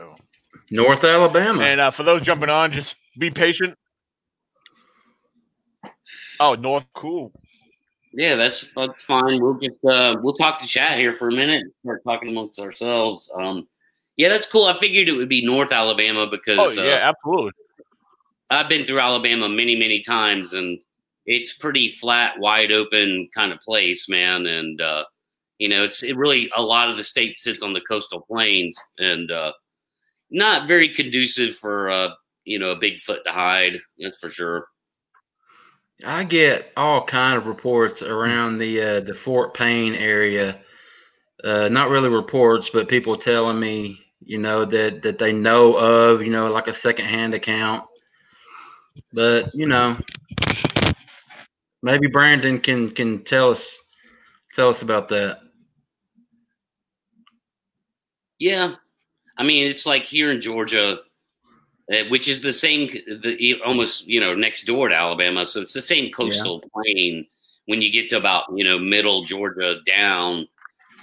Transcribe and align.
So 0.00 0.14
North 0.70 1.04
Alabama. 1.04 1.62
And 1.62 1.80
uh, 1.80 1.90
for 1.90 2.02
those 2.02 2.22
jumping 2.22 2.48
on, 2.48 2.72
just 2.72 2.94
be 3.18 3.30
patient. 3.30 3.76
Oh, 6.38 6.54
North, 6.54 6.86
cool. 6.94 7.32
Yeah, 8.12 8.36
that's 8.36 8.66
that's 8.74 9.04
fine. 9.04 9.40
We'll 9.40 9.58
just 9.58 9.84
uh, 9.84 10.16
we'll 10.20 10.34
talk 10.34 10.58
to 10.60 10.66
chat 10.66 10.98
here 10.98 11.14
for 11.16 11.28
a 11.28 11.32
minute. 11.32 11.64
Start 11.84 12.02
talking 12.02 12.28
amongst 12.30 12.58
ourselves. 12.58 13.30
Um, 13.38 13.68
yeah, 14.16 14.28
that's 14.30 14.46
cool. 14.46 14.64
I 14.64 14.78
figured 14.80 15.08
it 15.08 15.12
would 15.12 15.28
be 15.28 15.46
North 15.46 15.70
Alabama 15.70 16.26
because 16.26 16.78
oh 16.78 16.82
yeah, 16.82 16.94
uh, 16.94 17.10
absolutely. 17.10 17.52
I've 18.50 18.68
been 18.68 18.84
through 18.84 18.98
Alabama 18.98 19.48
many 19.48 19.76
many 19.76 20.02
times, 20.02 20.54
and 20.54 20.80
it's 21.26 21.52
pretty 21.52 21.88
flat, 21.88 22.38
wide 22.40 22.72
open 22.72 23.28
kind 23.32 23.52
of 23.52 23.60
place, 23.60 24.08
man. 24.08 24.46
And 24.46 24.80
uh, 24.80 25.04
you 25.58 25.68
know, 25.68 25.84
it's 25.84 26.02
it 26.02 26.16
really 26.16 26.50
a 26.56 26.62
lot 26.62 26.90
of 26.90 26.96
the 26.96 27.04
state 27.04 27.38
sits 27.38 27.62
on 27.62 27.74
the 27.74 27.80
coastal 27.82 28.22
plains, 28.22 28.76
and 28.98 29.30
uh, 29.30 29.52
not 30.30 30.68
very 30.68 30.88
conducive 30.88 31.56
for 31.56 31.90
uh, 31.90 32.10
you 32.44 32.58
know 32.58 32.70
a 32.70 32.80
Bigfoot 32.80 33.24
to 33.24 33.32
hide. 33.32 33.74
That's 33.98 34.18
for 34.18 34.30
sure. 34.30 34.66
I 36.04 36.24
get 36.24 36.72
all 36.76 37.04
kind 37.04 37.36
of 37.36 37.46
reports 37.46 38.02
around 38.02 38.58
the 38.58 38.80
uh, 38.80 39.00
the 39.00 39.14
Fort 39.14 39.54
Payne 39.54 39.94
area. 39.94 40.60
Uh, 41.42 41.68
not 41.68 41.88
really 41.88 42.08
reports, 42.08 42.70
but 42.70 42.88
people 42.88 43.16
telling 43.16 43.58
me, 43.58 43.98
you 44.20 44.38
know, 44.38 44.64
that 44.64 45.02
that 45.02 45.18
they 45.18 45.32
know 45.32 45.74
of, 45.76 46.22
you 46.22 46.30
know, 46.30 46.46
like 46.48 46.68
a 46.68 46.74
secondhand 46.74 47.34
account. 47.34 47.84
But 49.12 49.54
you 49.54 49.66
know, 49.66 49.96
maybe 51.82 52.06
Brandon 52.06 52.60
can 52.60 52.90
can 52.90 53.24
tell 53.24 53.50
us 53.50 53.78
tell 54.54 54.68
us 54.68 54.82
about 54.82 55.08
that. 55.10 55.40
Yeah, 58.38 58.74
I 59.40 59.42
mean, 59.42 59.66
it's 59.66 59.86
like 59.86 60.04
here 60.04 60.30
in 60.30 60.42
Georgia, 60.42 60.98
uh, 61.90 62.04
which 62.10 62.28
is 62.28 62.42
the 62.42 62.52
same, 62.52 62.88
the 63.22 63.58
almost 63.64 64.06
you 64.06 64.20
know 64.20 64.34
next 64.34 64.66
door 64.66 64.90
to 64.90 64.94
Alabama. 64.94 65.46
So 65.46 65.62
it's 65.62 65.72
the 65.72 65.80
same 65.80 66.12
coastal 66.12 66.60
yeah. 66.62 66.68
plain. 66.74 67.26
When 67.64 67.80
you 67.80 67.90
get 67.90 68.10
to 68.10 68.18
about 68.18 68.44
you 68.54 68.64
know 68.64 68.78
middle 68.78 69.24
Georgia 69.24 69.80
down, 69.86 70.46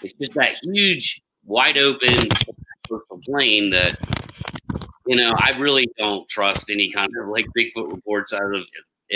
it's 0.04 0.14
just 0.20 0.36
that 0.36 0.60
huge, 0.62 1.20
wide 1.46 1.80
open 1.80 2.30
coastal 2.88 3.20
plain 3.26 3.72
that 3.72 3.98
you 5.08 5.16
know 5.16 5.34
I 5.40 5.58
really 5.58 5.90
don't 5.98 6.30
trust 6.30 6.70
any 6.70 6.92
kind 6.92 7.10
of 7.20 7.30
like 7.30 7.48
Bigfoot 7.58 7.92
reports 7.92 8.34
out 8.34 8.54
of 8.54 8.62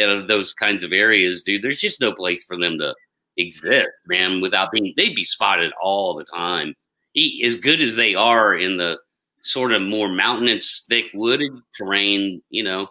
out 0.01 0.09
of 0.09 0.27
those 0.27 0.55
kinds 0.55 0.83
of 0.83 0.93
areas, 0.93 1.43
dude. 1.43 1.61
There's 1.61 1.79
just 1.79 2.01
no 2.01 2.11
place 2.11 2.43
for 2.43 2.57
them 2.57 2.79
to 2.79 2.95
exist, 3.37 3.91
man. 4.07 4.41
Without 4.41 4.71
being, 4.71 4.95
they'd 4.97 5.15
be 5.15 5.25
spotted 5.25 5.73
all 5.79 6.15
the 6.15 6.25
time. 6.25 6.73
He, 7.13 7.43
as 7.45 7.57
good 7.57 7.81
as 7.81 7.95
they 7.95 8.15
are 8.15 8.55
in 8.55 8.77
the 8.77 8.97
sort 9.43 9.71
of 9.71 9.81
more 9.81 10.09
mountainous, 10.09 10.85
thick 10.89 11.05
wooded 11.13 11.51
terrain, 11.77 12.41
you 12.49 12.63
know, 12.63 12.89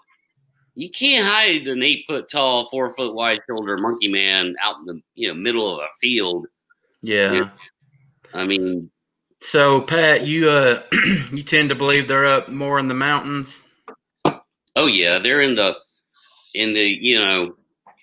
you 0.74 0.90
can't 0.90 1.26
hide 1.26 1.66
an 1.66 1.82
eight 1.82 2.04
foot 2.06 2.30
tall, 2.30 2.68
four 2.70 2.94
foot 2.94 3.14
wide 3.14 3.40
shoulder 3.48 3.76
monkey 3.76 4.08
man 4.08 4.54
out 4.62 4.76
in 4.80 4.86
the 4.86 5.00
you 5.14 5.28
know 5.28 5.34
middle 5.34 5.74
of 5.74 5.80
a 5.80 5.88
field. 6.00 6.46
Yeah. 7.02 7.50
I 8.32 8.46
mean 8.46 8.90
So 9.40 9.82
Pat, 9.82 10.26
you 10.26 10.48
uh 10.48 10.82
you 11.32 11.42
tend 11.42 11.68
to 11.70 11.74
believe 11.74 12.08
they're 12.08 12.26
up 12.26 12.48
more 12.48 12.78
in 12.78 12.88
the 12.88 12.94
mountains? 12.94 13.60
Oh 14.76 14.86
yeah, 14.86 15.18
they're 15.18 15.42
in 15.42 15.56
the 15.56 15.76
in 16.54 16.74
the 16.74 16.84
you 16.84 17.18
know 17.18 17.54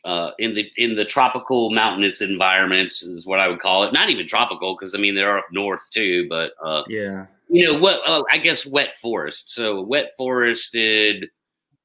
uh, 0.06 0.32
in 0.40 0.54
the 0.54 0.66
in 0.78 0.96
the 0.96 1.04
tropical 1.04 1.70
mountainous 1.70 2.22
environments 2.22 3.04
is 3.04 3.26
what 3.26 3.40
I 3.40 3.48
would 3.50 3.60
call 3.60 3.84
it. 3.84 3.92
Not 3.92 4.10
even 4.10 4.26
tropical 4.26 4.76
because 4.76 4.96
I 4.96 5.00
mean 5.00 5.16
they're 5.16 5.38
up 5.38 5.48
north 5.52 5.82
too, 5.92 6.28
but 6.30 6.52
uh, 6.64 6.84
yeah, 6.88 7.26
you 7.50 7.66
know 7.66 7.80
what? 7.80 8.02
Uh, 8.06 8.24
I 8.32 8.38
guess 8.38 8.66
wet 8.66 8.96
forest. 8.98 9.54
So 9.54 9.82
wet 9.82 10.12
forested, 10.18 11.30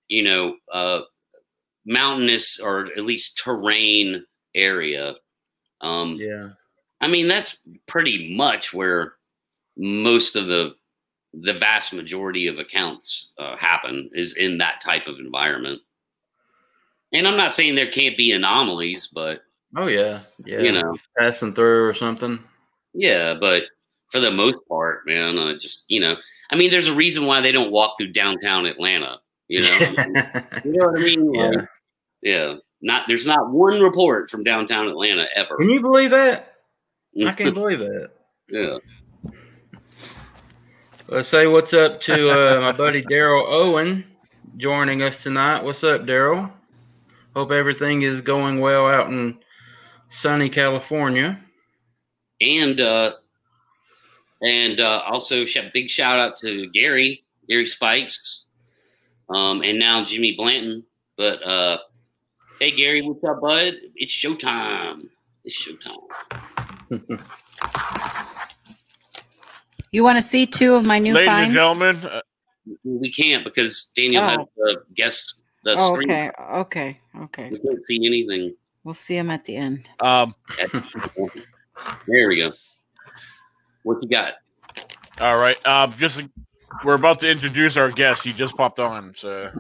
you 0.09 0.23
know, 0.23 0.57
uh, 0.73 1.01
mountainous 1.87 2.61
or 2.61 2.87
at 2.97 3.05
least 3.05 3.39
terrain 3.39 4.25
area. 4.55 5.15
Um, 5.81 6.17
yeah, 6.21 6.51
I 7.01 7.09
mean 7.09 7.29
that's 7.29 7.61
pretty 7.87 8.35
much 8.37 8.73
where 8.73 9.15
most 9.77 10.37
of 10.37 10.47
the 10.47 10.75
the 11.35 11.55
vast 11.55 11.95
majority 11.95 12.47
of 12.47 12.59
accounts 12.59 13.33
uh, 13.39 13.57
happen 13.57 14.11
is 14.13 14.37
in 14.37 14.59
that 14.59 14.83
type 14.83 15.07
of 15.07 15.19
environment. 15.19 15.81
And 17.13 17.27
I'm 17.27 17.37
not 17.37 17.53
saying 17.53 17.75
there 17.75 17.91
can't 17.91 18.17
be 18.17 18.33
anomalies, 18.33 19.09
but 19.13 19.43
oh 19.77 19.87
yeah, 19.87 20.21
yeah, 20.45 20.61
you 20.61 20.73
know, 20.73 20.95
passing 21.19 21.55
through 21.55 21.89
or 21.89 21.95
something. 21.95 22.41
Yeah, 22.95 23.35
but 23.39 23.65
for 24.13 24.21
the 24.21 24.31
most 24.31 24.59
part, 24.69 25.07
man, 25.07 25.39
uh, 25.39 25.55
just 25.59 25.85
you 25.89 25.99
know, 25.99 26.15
I 26.51 26.57
mean, 26.57 26.71
there's 26.71 26.87
a 26.87 26.95
reason 26.95 27.27
why 27.27 27.41
they 27.41 27.51
don't 27.51 27.73
walk 27.73 27.97
through 27.99 28.13
downtown 28.13 28.67
Atlanta. 28.67 29.19
You 29.49 29.63
know, 29.63 29.79
you 30.65 30.73
know 30.73 30.87
what 30.87 31.01
I 31.01 31.03
mean? 31.03 31.35
Yeah. 31.35 31.49
Like, 31.49 31.69
yeah. 32.23 32.55
Not 32.83 33.05
there's 33.09 33.27
not 33.27 33.51
one 33.51 33.81
report 33.81 34.29
from 34.29 34.45
downtown 34.45 34.89
Atlanta 34.89 35.27
ever. 35.35 35.57
Can 35.57 35.71
you 35.71 35.81
believe 35.81 36.11
that? 36.11 36.55
I 37.27 37.33
can't 37.37 37.55
believe 37.55 37.79
that. 37.79 38.11
Yeah. 38.49 38.79
Let's 41.09 41.29
say 41.29 41.47
what's 41.47 41.73
up 41.73 42.01
to 42.03 42.31
uh, 42.31 42.61
my 42.61 42.73
buddy 42.73 43.03
Daryl 43.03 43.45
Owen 43.47 44.05
joining 44.57 45.03
us 45.03 45.23
tonight. 45.23 45.63
What's 45.63 45.85
up, 45.85 46.03
Daryl? 46.03 46.51
Hope 47.35 47.51
everything 47.51 48.03
is 48.03 48.21
going 48.21 48.61
well 48.61 48.87
out 48.87 49.09
in 49.09 49.39
sunny 50.11 50.51
California. 50.51 51.39
And 52.41 52.81
uh, 52.81 53.13
and 54.43 54.81
uh, 54.81 55.03
also 55.11 55.45
sh- 55.47 55.59
big 55.73 55.89
shout 55.89 56.19
out 56.19 56.37
to 56.39 56.69
Gary, 56.71 57.25
Gary 57.49 57.67
Spikes, 57.67 58.45
um, 59.31 59.63
and 59.63 59.79
now 59.79 60.05
Jimmy 60.05 60.35
Blanton. 60.37 60.85
But 61.17 61.43
uh, 61.47 61.79
hey, 62.59 62.71
Gary, 62.73 63.03
what's 63.03 63.23
up, 63.25 63.41
bud? 63.41 63.75
It's 63.97 64.13
showtime. 64.13 65.03
It's 65.45 65.57
showtime. 65.67 67.21
you 69.91 70.03
want 70.05 70.19
to 70.19 70.23
see 70.23 70.47
two 70.47 70.75
of 70.75 70.85
my 70.85 70.99
new 70.99 71.15
Ladies 71.15 71.29
finds? 71.29 71.47
and 71.49 71.55
gentlemen, 71.55 71.97
uh, 72.07 72.21
we 72.85 73.13
can't 73.13 73.45
because 73.45 73.93
Daniel 73.95 74.23
Oh. 74.25 74.29
had 74.29 74.41
the 74.57 74.83
guest 74.95 75.35
the 75.65 75.75
Oh, 75.79 75.95
screen. 75.95 76.11
okay, 76.11 76.31
okay, 76.55 77.01
okay. 77.23 77.51
We 77.51 77.59
can't 77.59 77.85
see 77.85 78.05
anything. 78.07 78.55
We'll 78.85 78.95
see 78.95 79.15
them 79.17 79.31
at 79.31 79.45
the 79.45 79.57
end. 79.57 79.91
um, 80.01 80.35
There 82.09 82.29
we 82.29 82.37
go. 82.37 82.53
What 83.83 84.03
you 84.03 84.09
got? 84.09 84.35
all 85.21 85.39
right. 85.39 85.65
Um, 85.67 85.95
just 85.99 86.21
we're 86.85 86.95
about 86.95 87.21
to 87.21 87.31
introduce 87.31 87.77
our 87.77 87.91
guest. 87.91 88.23
He 88.23 88.33
just 88.33 88.57
popped 88.57 88.79
on. 88.79 89.15
So, 89.19 89.51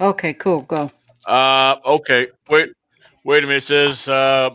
Okay, 0.00 0.34
cool. 0.34 0.62
Go. 0.62 0.90
uh, 1.26 1.76
okay. 1.84 2.28
Wait, 2.50 2.70
wait 3.24 3.44
a 3.44 3.46
minute. 3.46 3.64
It 3.64 3.66
says 3.66 4.08
uh, 4.08 4.50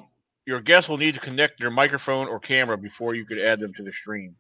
your 0.46 0.62
guest 0.62 0.90
will 0.90 0.98
need 0.98 1.14
to 1.14 1.20
connect 1.20 1.60
their 1.60 1.70
microphone 1.72 2.28
or 2.28 2.40
camera 2.40 2.78
before 2.78 3.16
you 3.16 3.26
could 3.26 3.40
add 3.40 3.60
them 3.60 3.74
to 3.76 3.84
the 3.84 3.92
stream. 3.92 4.36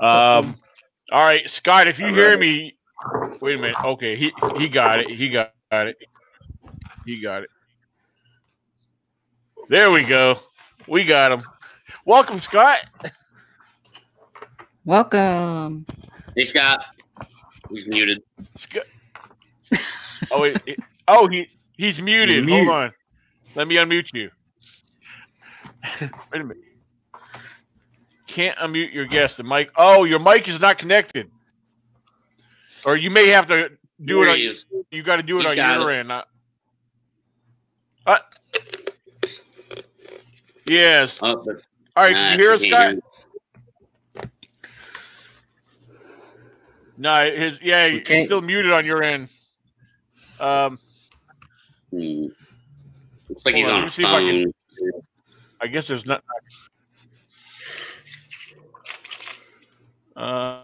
Um, 0.00 0.56
all 1.12 1.22
right, 1.22 1.48
Scott. 1.50 1.86
If 1.86 1.98
you 1.98 2.06
hear 2.08 2.30
right. 2.30 2.38
me, 2.40 2.76
wait 3.40 3.58
a 3.58 3.60
minute. 3.60 3.76
Okay, 3.84 4.16
he 4.16 4.32
he 4.58 4.68
got 4.68 5.00
it. 5.00 5.10
He 5.10 5.28
got 5.28 5.52
it. 5.70 5.96
He 7.04 7.20
got 7.20 7.42
it. 7.42 7.50
There 9.68 9.90
we 9.90 10.04
go. 10.04 10.38
We 10.88 11.04
got 11.04 11.32
him. 11.32 11.42
Welcome, 12.06 12.40
Scott. 12.40 12.78
Welcome. 14.84 15.84
Hey, 16.36 16.44
Scott. 16.44 16.84
He's 17.68 17.84
muted. 17.88 18.22
Scott. 18.58 18.84
Oh 20.30 20.40
wait. 20.40 20.56
he- 20.64 20.76
oh, 21.08 21.26
he 21.26 21.48
he's 21.76 22.00
muted. 22.00 22.44
Mute. 22.46 22.64
Hold 22.64 22.68
on. 22.68 22.92
Let 23.56 23.66
me 23.66 23.74
unmute 23.74 24.06
you. 24.14 24.30
wait 26.00 26.10
a 26.32 26.38
minute. 26.44 26.56
Can't 28.28 28.56
unmute 28.58 28.92
your 28.94 29.06
guest. 29.06 29.36
The 29.38 29.42
mic. 29.42 29.70
Oh, 29.76 30.04
your 30.04 30.20
mic 30.20 30.46
is 30.48 30.60
not 30.60 30.78
connected. 30.78 31.28
Or 32.84 32.96
you 32.96 33.10
may 33.10 33.28
have 33.30 33.46
to 33.48 33.70
do 34.04 34.20
There 34.20 34.28
it. 34.28 34.30
On, 34.30 34.36
is. 34.38 34.66
you 34.92 35.02
got 35.02 35.16
to 35.16 35.22
do 35.24 35.38
it 35.38 35.42
He's 35.42 35.50
on 35.50 35.56
your 35.80 35.90
it. 35.92 35.98
end. 35.98 36.08
Not, 36.08 36.28
uh, 38.06 38.18
yes. 40.68 41.18
Oh, 41.20 41.42
but 41.44 41.56
All 41.96 42.02
right. 42.04 42.12
nah, 42.12 42.30
Can 42.30 42.38
you 42.38 42.44
hear 42.44 42.54
us, 42.54 42.62
Scott? 42.62 42.94
No, 46.98 47.30
his 47.30 47.58
yeah, 47.62 47.88
he's 47.88 48.26
still 48.26 48.40
muted 48.42 48.72
on 48.72 48.84
your 48.84 49.02
end. 49.02 49.28
Um. 50.40 50.78
Hmm. 51.90 52.26
Looks 53.28 53.44
like 53.44 53.54
he's 53.54 53.66
on, 53.68 53.74
on 53.74 53.78
a 53.78 53.86
let 53.86 53.86
me 53.86 53.90
see 53.92 54.02
if 54.02 54.08
I 54.08 54.20
can- 54.20 54.42
phone. 54.44 55.02
I 55.60 55.66
guess 55.68 55.88
there's 55.88 56.04
not. 56.04 56.22
Uh, 60.14 60.62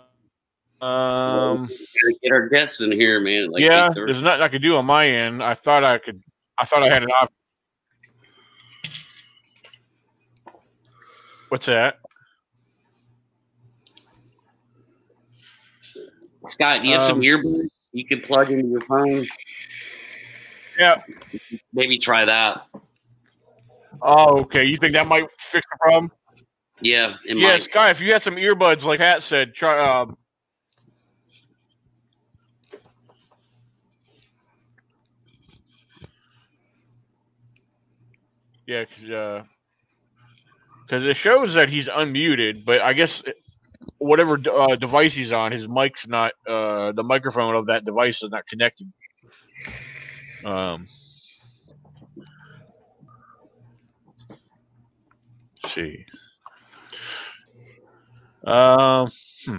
um. 0.85 1.67
Gotta 1.67 2.19
get 2.23 2.33
our 2.33 2.49
guests 2.49 2.81
in 2.81 2.93
here, 2.93 3.21
man. 3.21 3.51
Like 3.51 3.63
yeah, 3.63 3.91
there's 3.95 4.21
nothing 4.21 4.43
I 4.43 4.49
could 4.49 4.63
do 4.63 4.77
on 4.77 4.85
my 4.85 5.07
end. 5.09 5.43
I 5.43 5.55
thought 5.55 5.83
I 5.85 5.99
could. 5.99 6.23
I 6.59 6.67
thought 6.67 6.83
I 6.83 6.89
had 6.89 7.03
an 7.03 7.11
option. 7.11 7.35
What's 11.53 11.67
that? 11.67 11.97
Scott, 16.49 16.81
do 16.81 16.89
you 16.89 16.95
have 16.95 17.05
some 17.05 17.19
Um, 17.19 17.21
earbuds 17.21 17.69
you 17.93 18.07
can 18.07 18.23
plug 18.23 18.51
into 18.51 18.69
your 18.69 18.81
phone? 18.87 19.27
Yeah. 20.79 21.03
Maybe 21.75 21.99
try 21.99 22.25
that. 22.25 22.63
Oh, 24.01 24.41
okay. 24.41 24.65
You 24.65 24.79
think 24.79 24.95
that 24.95 25.07
might 25.07 25.27
fix 25.51 25.67
the 25.71 25.77
problem? 25.79 26.11
Yeah, 26.81 27.17
it 27.27 27.37
yeah, 27.37 27.49
might. 27.49 27.63
Sky. 27.65 27.91
If 27.91 28.01
you 28.01 28.15
had 28.15 28.23
some 28.23 28.37
earbuds, 28.37 28.85
like 28.85 29.01
Hat 29.01 29.23
said, 29.23 29.55
try. 29.55 29.79
Um, 29.79 30.17
yeah, 38.67 38.85
because 38.87 39.45
because 40.93 41.09
it 41.09 41.17
shows 41.17 41.55
that 41.55 41.71
he's 41.71 41.89
unmuted, 41.89 42.67
but 42.67 42.83
I 42.83 42.93
guess 42.93 43.23
whatever 43.97 44.35
uh, 44.35 44.77
device 44.77 45.15
he's 45.15 45.33
on, 45.33 45.51
his 45.51 45.67
mic's 45.67 46.07
not. 46.07 46.33
Uh, 46.47 46.93
the 46.93 47.03
microphone 47.03 47.57
of 47.57 47.67
that 47.67 47.87
device 47.87 48.23
is 48.23 48.31
not 48.31 48.47
connected. 48.47 48.93
Um. 50.45 50.87
see. 55.69 56.05
Um, 58.47 59.11
hmm. 59.47 59.59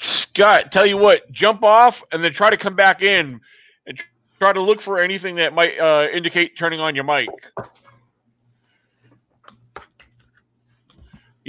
Scott, 0.00 0.72
tell 0.72 0.86
you 0.86 0.96
what, 0.96 1.30
jump 1.30 1.62
off 1.62 2.02
and 2.10 2.24
then 2.24 2.32
try 2.32 2.50
to 2.50 2.56
come 2.56 2.74
back 2.74 3.00
in 3.02 3.38
and 3.86 4.02
try 4.40 4.52
to 4.52 4.60
look 4.60 4.80
for 4.80 5.00
anything 5.00 5.36
that 5.36 5.54
might 5.54 5.78
uh, 5.78 6.08
indicate 6.12 6.58
turning 6.58 6.80
on 6.80 6.96
your 6.96 7.04
mic. 7.04 7.28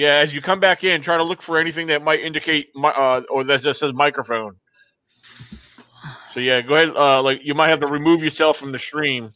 Yeah, 0.01 0.15
as 0.15 0.33
you 0.33 0.41
come 0.41 0.59
back 0.59 0.83
in, 0.83 1.03
try 1.03 1.15
to 1.15 1.23
look 1.23 1.43
for 1.43 1.59
anything 1.59 1.85
that 1.89 2.01
might 2.03 2.21
indicate 2.21 2.69
uh, 2.83 3.21
or 3.29 3.43
that 3.43 3.61
just 3.61 3.81
says 3.81 3.93
microphone. 3.93 4.55
So 6.33 6.39
yeah, 6.39 6.61
go 6.63 6.73
ahead. 6.73 6.95
Uh, 6.95 7.21
like 7.21 7.41
you 7.43 7.53
might 7.53 7.69
have 7.69 7.81
to 7.81 7.87
remove 7.87 8.23
yourself 8.23 8.57
from 8.57 8.71
the 8.71 8.79
stream. 8.79 9.31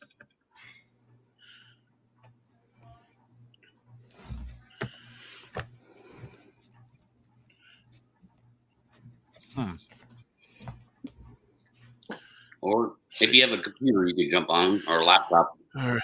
Or 12.60 12.94
if 13.22 13.32
you 13.36 13.48
have 13.48 13.52
a 13.52 13.62
computer, 13.62 14.08
you 14.08 14.16
can 14.16 14.32
jump 14.32 14.50
on 14.50 14.82
or 14.88 15.02
a 15.02 15.06
laptop. 15.06 15.60
All 15.78 15.92
right. 15.94 16.02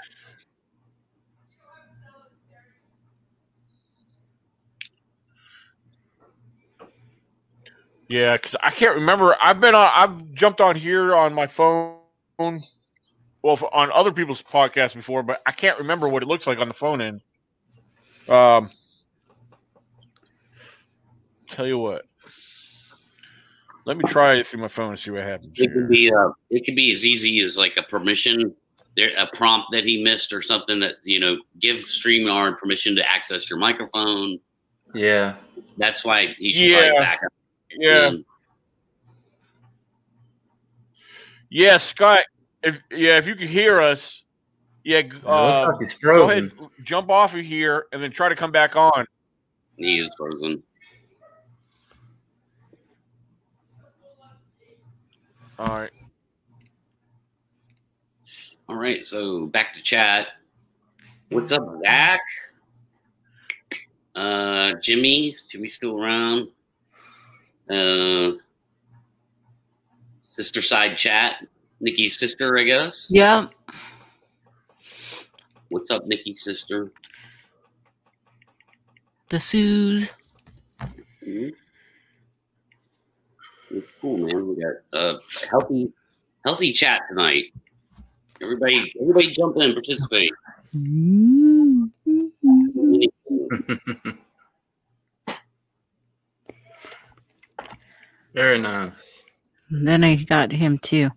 Yeah, 8.12 8.36
because 8.36 8.56
I 8.62 8.72
can't 8.72 8.96
remember. 8.96 9.38
I've 9.42 9.62
been 9.62 9.74
on. 9.74 9.90
I've 9.96 10.34
jumped 10.34 10.60
on 10.60 10.76
here 10.76 11.16
on 11.16 11.34
my 11.34 11.48
phone. 11.48 11.96
Well, 13.42 13.56
for, 13.56 13.74
on 13.74 13.90
other 13.94 14.12
people's 14.12 14.44
podcasts 14.52 14.94
before, 14.96 15.24
but 15.24 15.42
I 15.48 15.54
can't 15.54 15.80
remember 15.80 16.10
what 16.10 16.22
it 16.22 16.26
looks 16.26 16.46
like 16.46 16.58
on 16.60 16.68
the 16.68 16.74
phone 16.74 17.02
end. 17.02 17.22
Um, 18.28 18.70
tell 21.50 21.66
you 21.66 21.78
what. 21.78 22.04
Let 23.86 23.96
me 23.96 24.04
try 24.10 24.34
it 24.36 24.48
through 24.48 24.60
my 24.60 24.68
phone 24.68 24.92
and 24.92 25.00
see 25.00 25.12
what 25.12 25.24
happens. 25.24 25.54
It 25.56 25.72
here. 25.72 25.74
could 25.74 25.90
be 25.90 26.12
uh, 26.14 26.32
it 26.50 26.66
could 26.66 26.76
be 26.76 26.92
as 26.92 27.06
easy 27.06 27.42
as 27.42 27.58
like 27.58 27.78
a 27.78 27.84
permission, 27.84 28.54
there 28.98 29.12
a 29.18 29.28
prompt 29.38 29.68
that 29.72 29.86
he 29.86 30.04
missed 30.04 30.34
or 30.34 30.42
something 30.42 30.82
that 30.82 30.96
you 31.04 31.20
know 31.22 31.38
give 31.62 31.78
Streamyard 31.86 32.58
permission 32.58 32.94
to 32.98 33.10
access 33.10 33.50
your 33.50 33.58
microphone. 33.58 34.38
Yeah. 34.94 35.38
That's 35.78 36.04
why 36.04 36.36
he 36.38 36.52
should 36.52 36.72
Yeah. 36.72 36.90
probably 36.90 37.00
back 37.00 37.20
up. 37.26 37.32
Yeah. 37.78 38.08
in. 38.10 38.26
Yeah, 41.50 41.78
Scott. 41.78 42.22
If 42.64 42.76
yeah, 42.92 43.18
if 43.18 43.26
you 43.26 43.36
can 43.36 43.48
hear 43.48 43.82
us, 43.82 44.24
yeah, 44.84 45.02
uh, 45.26 45.68
looks 45.80 45.96
go 46.02 46.30
ahead, 46.30 46.52
jump 46.84 47.10
off 47.10 47.34
of 47.34 47.42
here, 47.42 47.86
and 47.92 48.02
then 48.02 48.12
try 48.12 48.30
to 48.30 48.36
come 48.36 48.52
back 48.52 48.76
on. 48.76 49.06
He 49.78 50.00
is 50.00 50.10
frozen. 50.18 50.64
All 55.60 55.78
right. 55.78 55.92
All 58.70 58.78
right, 58.78 59.06
so 59.06 59.48
back 59.48 59.74
to 59.74 59.82
chat. 59.82 60.28
What's 61.30 61.52
up, 61.52 61.62
Zach? 61.84 62.22
Uh, 64.16 64.74
Jimmy, 64.82 65.36
Jimmy 65.50 65.68
still 65.68 65.98
around? 65.98 66.48
Uh, 67.72 68.34
sister 70.22 70.62
side 70.62 70.98
chat, 70.98 71.48
Nikki's 71.80 72.20
sister, 72.20 72.58
I 72.58 72.64
guess. 72.64 73.08
Yeah. 73.10 73.48
What's 75.70 75.90
up, 75.90 76.06
Nikki's 76.06 76.44
sister? 76.44 76.92
The 79.30 79.40
Suze. 79.40 80.10
Mhm. 81.26 81.54
It's 83.70 83.88
cool, 84.02 84.18
man. 84.18 84.48
We 84.48 84.56
got 84.62 84.74
uh 84.92 85.20
healthy, 85.50 85.94
healthy 86.44 86.74
chat 86.74 87.04
tonight. 87.08 87.54
Everybody, 88.42 88.92
everybody, 89.00 89.32
jump 89.32 89.56
in, 89.58 89.62
and 89.64 89.74
participate. 89.74 90.32
Very 98.34 98.60
nice. 98.60 99.24
Then 99.70 100.04
I 100.04 100.16
got 100.16 100.52
him 100.52 100.78
too. 100.78 101.10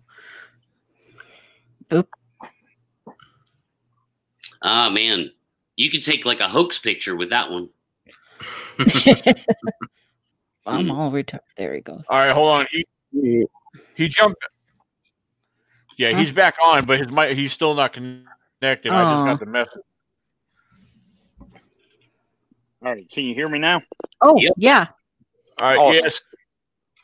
Oop. 1.93 2.09
Ah, 4.61 4.89
man, 4.89 5.31
you 5.75 5.91
could 5.91 6.03
take 6.03 6.25
like 6.25 6.39
a 6.39 6.47
hoax 6.47 6.79
picture 6.79 7.15
with 7.15 7.29
that 7.29 7.49
one. 7.51 7.69
I'm 10.65 10.89
all 10.91 11.11
retarded. 11.11 11.39
There 11.57 11.73
he 11.75 11.81
goes. 11.81 12.03
All 12.09 12.17
right, 12.17 12.33
hold 12.33 12.49
on. 12.49 12.65
He 12.71 12.85
he 13.95 14.07
jumped. 14.09 14.37
Yeah, 15.97 16.11
Huh? 16.11 16.19
he's 16.19 16.31
back 16.31 16.55
on, 16.63 16.85
but 16.85 16.99
his 16.99 17.09
mic 17.09 17.37
he's 17.37 17.53
still 17.53 17.75
not 17.75 17.93
connected. 17.93 18.25
I 18.91 19.03
just 19.03 19.21
Oh. 19.21 19.25
got 19.25 19.39
the 19.39 19.45
message. 19.45 19.81
All 22.81 22.91
right, 22.93 23.09
can 23.09 23.23
you 23.23 23.33
hear 23.33 23.47
me 23.47 23.59
now? 23.59 23.81
Oh, 24.21 24.37
Yep. 24.39 24.53
yeah. 24.57 24.87
All 25.59 25.67
right, 25.69 25.77
Awesome. 25.77 26.03
yes. 26.03 26.21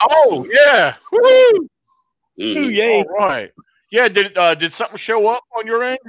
Oh 0.09 0.47
yeah, 0.51 0.95
Woo! 1.11 1.69
Ooh, 2.39 2.69
yay! 2.69 3.03
All 3.03 3.05
right. 3.05 3.51
Yeah, 3.91 4.07
did 4.07 4.37
uh, 4.37 4.55
did 4.55 4.73
something 4.73 4.97
show 4.97 5.27
up 5.27 5.43
on 5.57 5.67
your 5.67 5.83
end? 5.83 5.99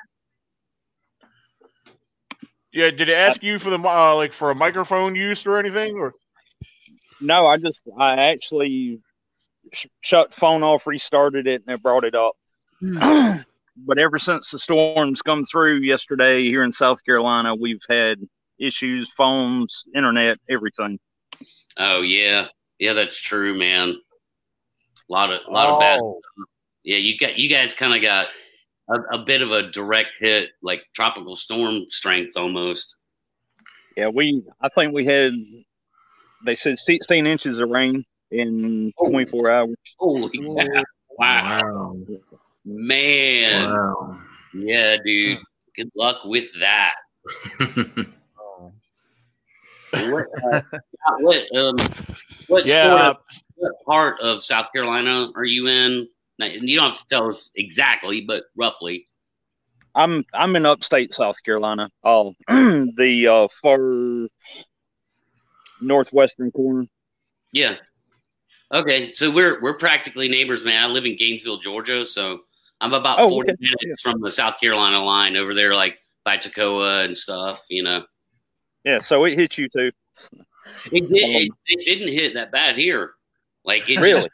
Yeah, 2.73 2.91
did 2.91 3.09
it 3.09 3.15
ask 3.15 3.43
you 3.43 3.59
for 3.59 3.71
the 3.71 3.79
uh, 3.79 4.15
like 4.15 4.33
for 4.33 4.51
a 4.51 4.55
microphone 4.55 5.15
use 5.15 5.45
or 5.45 5.59
anything? 5.59 5.97
Or 5.97 6.13
No, 7.21 7.47
I 7.47 7.59
just 7.59 7.81
I 7.99 8.31
actually 8.31 9.01
sh- 9.73 9.87
shut 10.01 10.31
the 10.31 10.37
phone 10.37 10.63
off, 10.63 10.87
restarted 10.87 11.47
it, 11.47 11.63
and 11.67 11.75
it 11.75 11.83
brought 11.83 12.05
it 12.05 12.15
up. 12.15 12.35
Hmm. 12.81 13.41
but 13.77 13.99
ever 13.99 14.19
since 14.19 14.51
the 14.51 14.59
storms 14.59 15.21
come 15.23 15.45
through 15.45 15.79
yesterday 15.79 16.45
here 16.45 16.63
in 16.63 16.73
South 16.73 17.05
Carolina, 17.05 17.55
we've 17.55 17.85
had 17.89 18.19
issues, 18.59 19.11
phones, 19.13 19.85
internet, 19.95 20.39
everything. 20.49 20.99
Oh 21.77 22.01
yeah, 22.01 22.47
yeah, 22.83 22.95
that's 22.95 23.17
true, 23.17 23.57
man. 23.57 23.91
A 23.91 25.13
lot 25.13 25.33
of, 25.33 25.39
a 25.47 25.51
lot 25.53 25.69
of 25.69 25.79
bad. 25.79 26.01
Oh, 26.03 26.21
Yeah, 26.83 26.97
you 26.97 27.17
got, 27.17 27.39
you 27.39 27.49
guys 27.49 27.75
kind 27.75 27.95
of 27.95 28.03
got 28.03 28.27
a, 28.91 29.19
a 29.19 29.25
bit 29.25 29.41
of 29.41 29.53
a 29.53 29.71
direct 29.71 30.11
hit, 30.19 30.49
like 30.63 30.83
tropical 30.93 31.37
storm 31.37 31.85
strength 31.91 32.37
almost. 32.37 32.97
Yeah, 33.97 34.09
we 34.09 34.43
I 34.61 34.69
think 34.69 34.93
we 34.93 35.05
had 35.05 35.33
they 36.45 36.57
said 36.57 36.77
16 36.77 37.25
inches 37.25 37.61
of 37.61 37.69
rain 37.69 38.05
in 38.33 38.93
24 39.07 39.51
hours. 39.51 39.77
Holy 40.01 40.39
cow. 40.39 40.83
Wow, 41.19 41.63
Wow. 41.63 41.97
man. 42.65 43.71
Wow. 43.71 44.21
Yeah, 44.55 44.97
dude. 45.05 45.39
Good 45.77 45.91
luck 45.95 46.25
with 46.25 46.49
that. 46.61 46.95
What, 49.93 50.27
uh, 50.45 50.63
what, 51.21 51.57
um, 51.57 51.77
what, 52.49 52.67
yeah. 52.67 52.85
sort 52.87 53.01
uh, 53.01 53.15
what 53.57 53.73
part 53.87 54.21
of 54.21 54.43
South 54.43 54.67
Carolina 54.73 55.31
are 55.37 55.45
you 55.45 55.67
in? 55.67 56.09
Now, 56.39 56.47
You 56.47 56.79
don't 56.79 56.91
have 56.91 56.99
to 57.01 57.09
tell 57.09 57.29
us 57.31 57.51
exactly, 57.55 58.23
but 58.23 58.45
roughly. 58.57 59.09
I'm 59.95 60.25
I'm 60.33 60.57
in 60.57 60.65
upstate 60.65 61.13
South 61.13 61.43
Carolina. 61.45 61.91
Oh, 62.03 62.35
the 62.49 63.27
uh, 63.31 63.49
far 63.63 64.29
northwestern 65.83 66.51
corner. 66.51 66.87
Yeah. 67.53 67.77
Okay, 68.73 69.13
so 69.13 69.31
we're 69.31 69.61
we're 69.61 69.77
practically 69.77 70.29
neighbors, 70.29 70.65
man. 70.65 70.83
I 70.83 70.87
live 70.87 71.05
in 71.05 71.17
Gainesville, 71.17 71.59
Georgia, 71.59 72.07
so 72.07 72.41
I'm 72.81 72.95
about 72.95 73.21
Oh, 73.21 73.29
40 73.29 73.53
okay. 73.53 73.59
minutes 73.61 74.01
from 74.03 74.23
the 74.23 74.31
South 74.31 74.59
Carolina 74.59 75.05
line 75.05 75.37
over 75.37 75.55
there, 75.55 75.75
like 75.75 75.99
by 76.25 76.39
Toccoa 76.39 77.05
and 77.05 77.17
stuff. 77.17 77.63
You 77.69 77.83
know, 77.83 78.03
Yeah, 78.85 78.99
so 78.99 79.25
it 79.25 79.35
hit 79.35 79.59
you 79.59 79.69
too. 79.69 79.93
it, 80.91 81.09
did, 81.09 81.25
Um, 81.25 81.43
it, 81.43 81.53
it 81.67 81.85
didn't 81.85 82.13
hit 82.13 82.35
that 82.35 82.51
bad 82.51 82.77
here. 82.77 83.13
Like 83.65 83.89
it 83.89 83.99
Really? 83.99 84.15
just, 84.15 84.29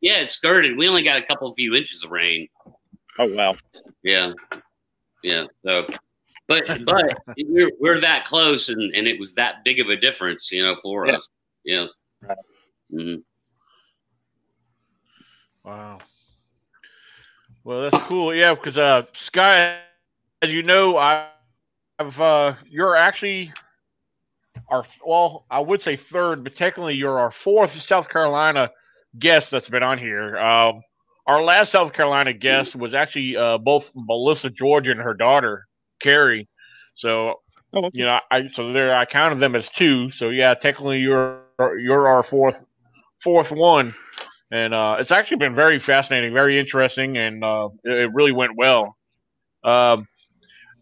yeah, 0.00 0.18
it 0.20 0.30
skirted. 0.30 0.76
We 0.76 0.88
only 0.88 1.02
got 1.02 1.16
a 1.18 1.22
couple 1.26 1.52
few 1.54 1.74
inches 1.74 2.02
of 2.04 2.10
rain. 2.10 2.48
Oh 3.18 3.26
wow. 3.26 3.56
Yeah, 4.02 4.32
yeah. 5.22 5.46
So, 5.64 5.86
but 6.46 6.64
but 6.84 7.18
we're 7.36 7.70
we're 7.80 8.00
that 8.00 8.24
close, 8.24 8.68
and 8.68 8.94
and 8.94 9.06
it 9.06 9.18
was 9.18 9.34
that 9.34 9.64
big 9.64 9.80
of 9.80 9.88
a 9.88 9.96
difference, 9.96 10.50
you 10.52 10.62
know, 10.64 10.76
for 10.82 11.06
Yeah. 11.06 11.16
us. 11.16 11.28
Yeah. 11.64 11.86
Right. 12.22 12.38
Mhm. 12.92 13.22
Wow. 15.64 15.98
Well, 17.64 17.90
that's 17.90 18.06
cool. 18.06 18.34
Yeah, 18.34 18.54
because 18.54 18.78
uh, 18.78 19.02
Sky, 19.14 19.78
as 20.40 20.52
you 20.52 20.62
know, 20.62 20.96
I, 20.96 21.28
I've 21.98 22.18
uh, 22.20 22.54
you're 22.66 22.96
actually 22.96 23.52
our 24.70 24.84
well, 25.06 25.44
I 25.50 25.60
would 25.60 25.82
say 25.82 25.96
third, 25.96 26.44
but 26.44 26.56
technically 26.56 26.94
you're 26.94 27.18
our 27.18 27.30
fourth 27.30 27.72
South 27.82 28.08
Carolina 28.08 28.70
guest 29.18 29.50
that's 29.50 29.68
been 29.68 29.82
on 29.82 29.98
here. 29.98 30.36
Um, 30.36 30.82
our 31.26 31.42
last 31.42 31.72
South 31.72 31.92
Carolina 31.92 32.32
guest 32.32 32.74
was 32.74 32.94
actually 32.94 33.36
uh, 33.36 33.58
both 33.58 33.90
Melissa 33.94 34.50
George 34.50 34.88
and 34.88 35.00
her 35.00 35.14
daughter 35.14 35.66
Carrie. 36.00 36.48
So 36.94 37.34
Oh, 37.72 37.84
okay. 37.86 37.98
you 37.98 38.04
know, 38.06 38.18
I 38.30 38.48
so 38.48 38.72
there 38.72 38.96
I 38.96 39.04
counted 39.04 39.40
them 39.40 39.54
as 39.54 39.68
two. 39.68 40.10
So 40.10 40.30
yeah, 40.30 40.54
technically 40.54 40.98
you're 41.00 41.42
you're 41.58 42.08
our 42.08 42.22
fourth 42.22 42.62
fourth 43.22 43.50
one, 43.50 43.94
and 44.50 44.72
uh, 44.72 44.96
it's 44.98 45.10
actually 45.10 45.38
been 45.38 45.54
very 45.54 45.78
fascinating, 45.78 46.32
very 46.32 46.58
interesting, 46.58 47.18
and 47.18 47.44
uh, 47.44 47.68
it, 47.84 47.92
it 47.92 48.14
really 48.14 48.32
went 48.32 48.52
well. 48.56 48.96
Um, 49.64 50.08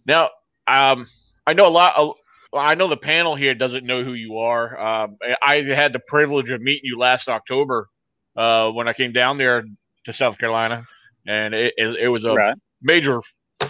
now, 0.07 0.31
um, 0.69 1.09
I 1.47 1.55
know 1.55 1.67
a 1.67 1.69
lot. 1.69 2.17
Of, 2.57 2.63
I 2.63 2.75
know 2.75 2.89
the 2.89 2.97
panel 2.97 3.37
here 3.37 3.55
doesn't 3.55 3.85
know 3.85 4.03
who 4.03 4.15
you 4.15 4.39
are. 4.39 4.79
Um, 4.79 5.17
I 5.43 5.63
had 5.63 5.93
the 5.93 6.01
privilege 6.01 6.51
of 6.51 6.61
meeting 6.61 6.83
you 6.85 6.99
last 6.99 7.29
October 7.29 7.89
uh, 8.37 8.71
when 8.71 8.89
I 8.89 8.93
came 8.93 9.13
down 9.13 9.39
there 9.39 9.65
to 10.05 10.13
South 10.13 10.39
Carolina, 10.39 10.85
and 11.27 11.55
it, 11.55 11.75
it, 11.77 11.97
it 12.03 12.09
was 12.09 12.25
a 12.25 12.33
right. 12.33 12.57
major, 12.83 13.21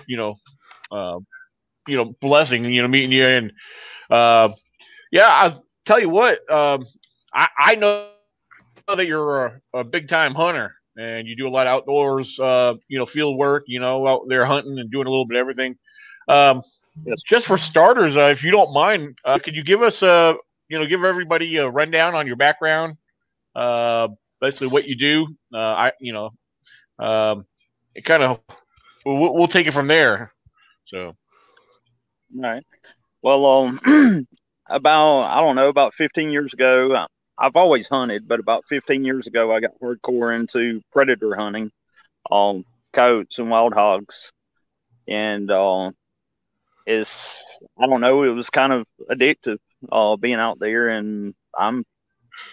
you 0.06 0.16
know, 0.16 0.36
uh, 0.90 1.18
you 1.86 1.96
know, 1.96 2.14
blessing, 2.20 2.64
you 2.64 2.82
know, 2.82 2.88
meeting 2.88 3.12
you. 3.12 3.26
And 3.26 3.52
uh, 4.10 4.48
yeah, 5.10 5.28
I'll 5.28 5.64
tell 5.86 6.00
you 6.00 6.08
what, 6.08 6.38
um, 6.50 6.86
I, 7.32 7.48
I 7.58 7.74
know 7.76 8.10
that 8.88 9.06
you're 9.06 9.46
a, 9.46 9.60
a 9.74 9.84
big 9.84 10.08
time 10.08 10.34
hunter 10.34 10.74
and 10.96 11.26
you 11.26 11.36
do 11.36 11.48
a 11.48 11.50
lot 11.50 11.66
of 11.66 11.72
outdoors, 11.72 12.38
uh, 12.38 12.74
you 12.88 12.98
know, 12.98 13.06
field 13.06 13.36
work, 13.36 13.64
you 13.66 13.80
know, 13.80 14.06
out 14.06 14.22
there 14.28 14.46
hunting 14.46 14.78
and 14.78 14.90
doing 14.90 15.06
a 15.06 15.10
little 15.10 15.26
bit 15.26 15.36
of 15.36 15.40
everything. 15.40 15.76
Um, 16.28 16.62
Yes. 17.04 17.22
Just 17.22 17.46
for 17.46 17.58
starters, 17.58 18.16
uh, 18.16 18.26
if 18.26 18.42
you 18.42 18.50
don't 18.50 18.72
mind, 18.72 19.16
uh, 19.24 19.38
could 19.42 19.54
you 19.54 19.62
give 19.62 19.82
us 19.82 20.02
a, 20.02 20.34
you 20.68 20.78
know, 20.78 20.86
give 20.86 21.04
everybody 21.04 21.56
a 21.56 21.68
rundown 21.68 22.14
on 22.14 22.26
your 22.26 22.36
background, 22.36 22.96
uh, 23.54 24.08
basically 24.40 24.68
what 24.68 24.86
you 24.86 24.96
do? 24.96 25.26
Uh, 25.54 25.58
I, 25.58 25.92
you 26.00 26.12
know, 26.12 26.30
um, 27.04 27.46
it 27.94 28.04
kind 28.04 28.22
of, 28.22 28.40
we'll, 29.04 29.34
we'll 29.34 29.48
take 29.48 29.66
it 29.66 29.72
from 29.74 29.88
there. 29.88 30.32
So. 30.86 31.16
Right. 32.34 32.64
Well, 33.22 33.46
um, 33.46 34.26
about 34.68 35.22
I 35.24 35.40
don't 35.40 35.56
know, 35.56 35.68
about 35.68 35.94
15 35.94 36.30
years 36.30 36.52
ago, 36.52 36.94
I- 36.96 37.06
I've 37.38 37.56
always 37.56 37.88
hunted, 37.88 38.28
but 38.28 38.40
about 38.40 38.64
15 38.68 39.04
years 39.04 39.26
ago, 39.26 39.52
I 39.52 39.60
got 39.60 39.72
hardcore 39.82 40.34
into 40.34 40.82
predator 40.92 41.34
hunting, 41.34 41.70
um, 42.30 42.64
coyotes 42.92 43.38
and 43.38 43.50
wild 43.50 43.74
hogs, 43.74 44.32
and 45.08 45.50
uh, 45.50 45.92
it's 46.86 47.38
I 47.78 47.86
don't 47.86 48.00
know, 48.00 48.22
it 48.22 48.30
was 48.30 48.50
kind 48.50 48.72
of 48.72 48.86
addictive, 49.10 49.58
uh, 49.90 50.16
being 50.16 50.34
out 50.36 50.58
there, 50.58 50.88
and 50.88 51.34
I'm 51.56 51.84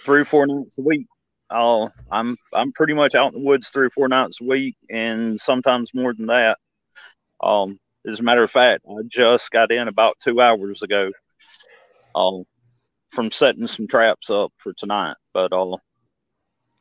three 0.05 0.21
or 0.21 0.25
four 0.25 0.47
nights 0.47 0.77
a 0.79 0.81
week. 0.81 1.07
Uh, 1.49 1.89
I'm 2.11 2.35
I'm 2.51 2.71
pretty 2.73 2.93
much 2.93 3.15
out 3.15 3.33
in 3.33 3.39
the 3.41 3.45
woods 3.45 3.69
three 3.69 3.87
or 3.87 3.91
four 3.91 4.07
nights 4.07 4.39
a 4.41 4.45
week, 4.45 4.75
and 4.89 5.39
sometimes 5.39 5.91
more 5.93 6.13
than 6.13 6.27
that. 6.27 6.57
Um, 7.41 7.79
as 8.07 8.19
a 8.19 8.23
matter 8.23 8.43
of 8.43 8.51
fact, 8.51 8.83
I 8.89 9.01
just 9.07 9.51
got 9.51 9.71
in 9.71 9.87
about 9.87 10.17
two 10.19 10.41
hours 10.41 10.81
ago 10.81 11.11
um, 12.15 12.43
from 13.09 13.31
setting 13.31 13.67
some 13.67 13.87
traps 13.87 14.29
up 14.29 14.51
for 14.57 14.73
tonight. 14.73 15.15
But 15.33 15.53
uh, 15.53 15.77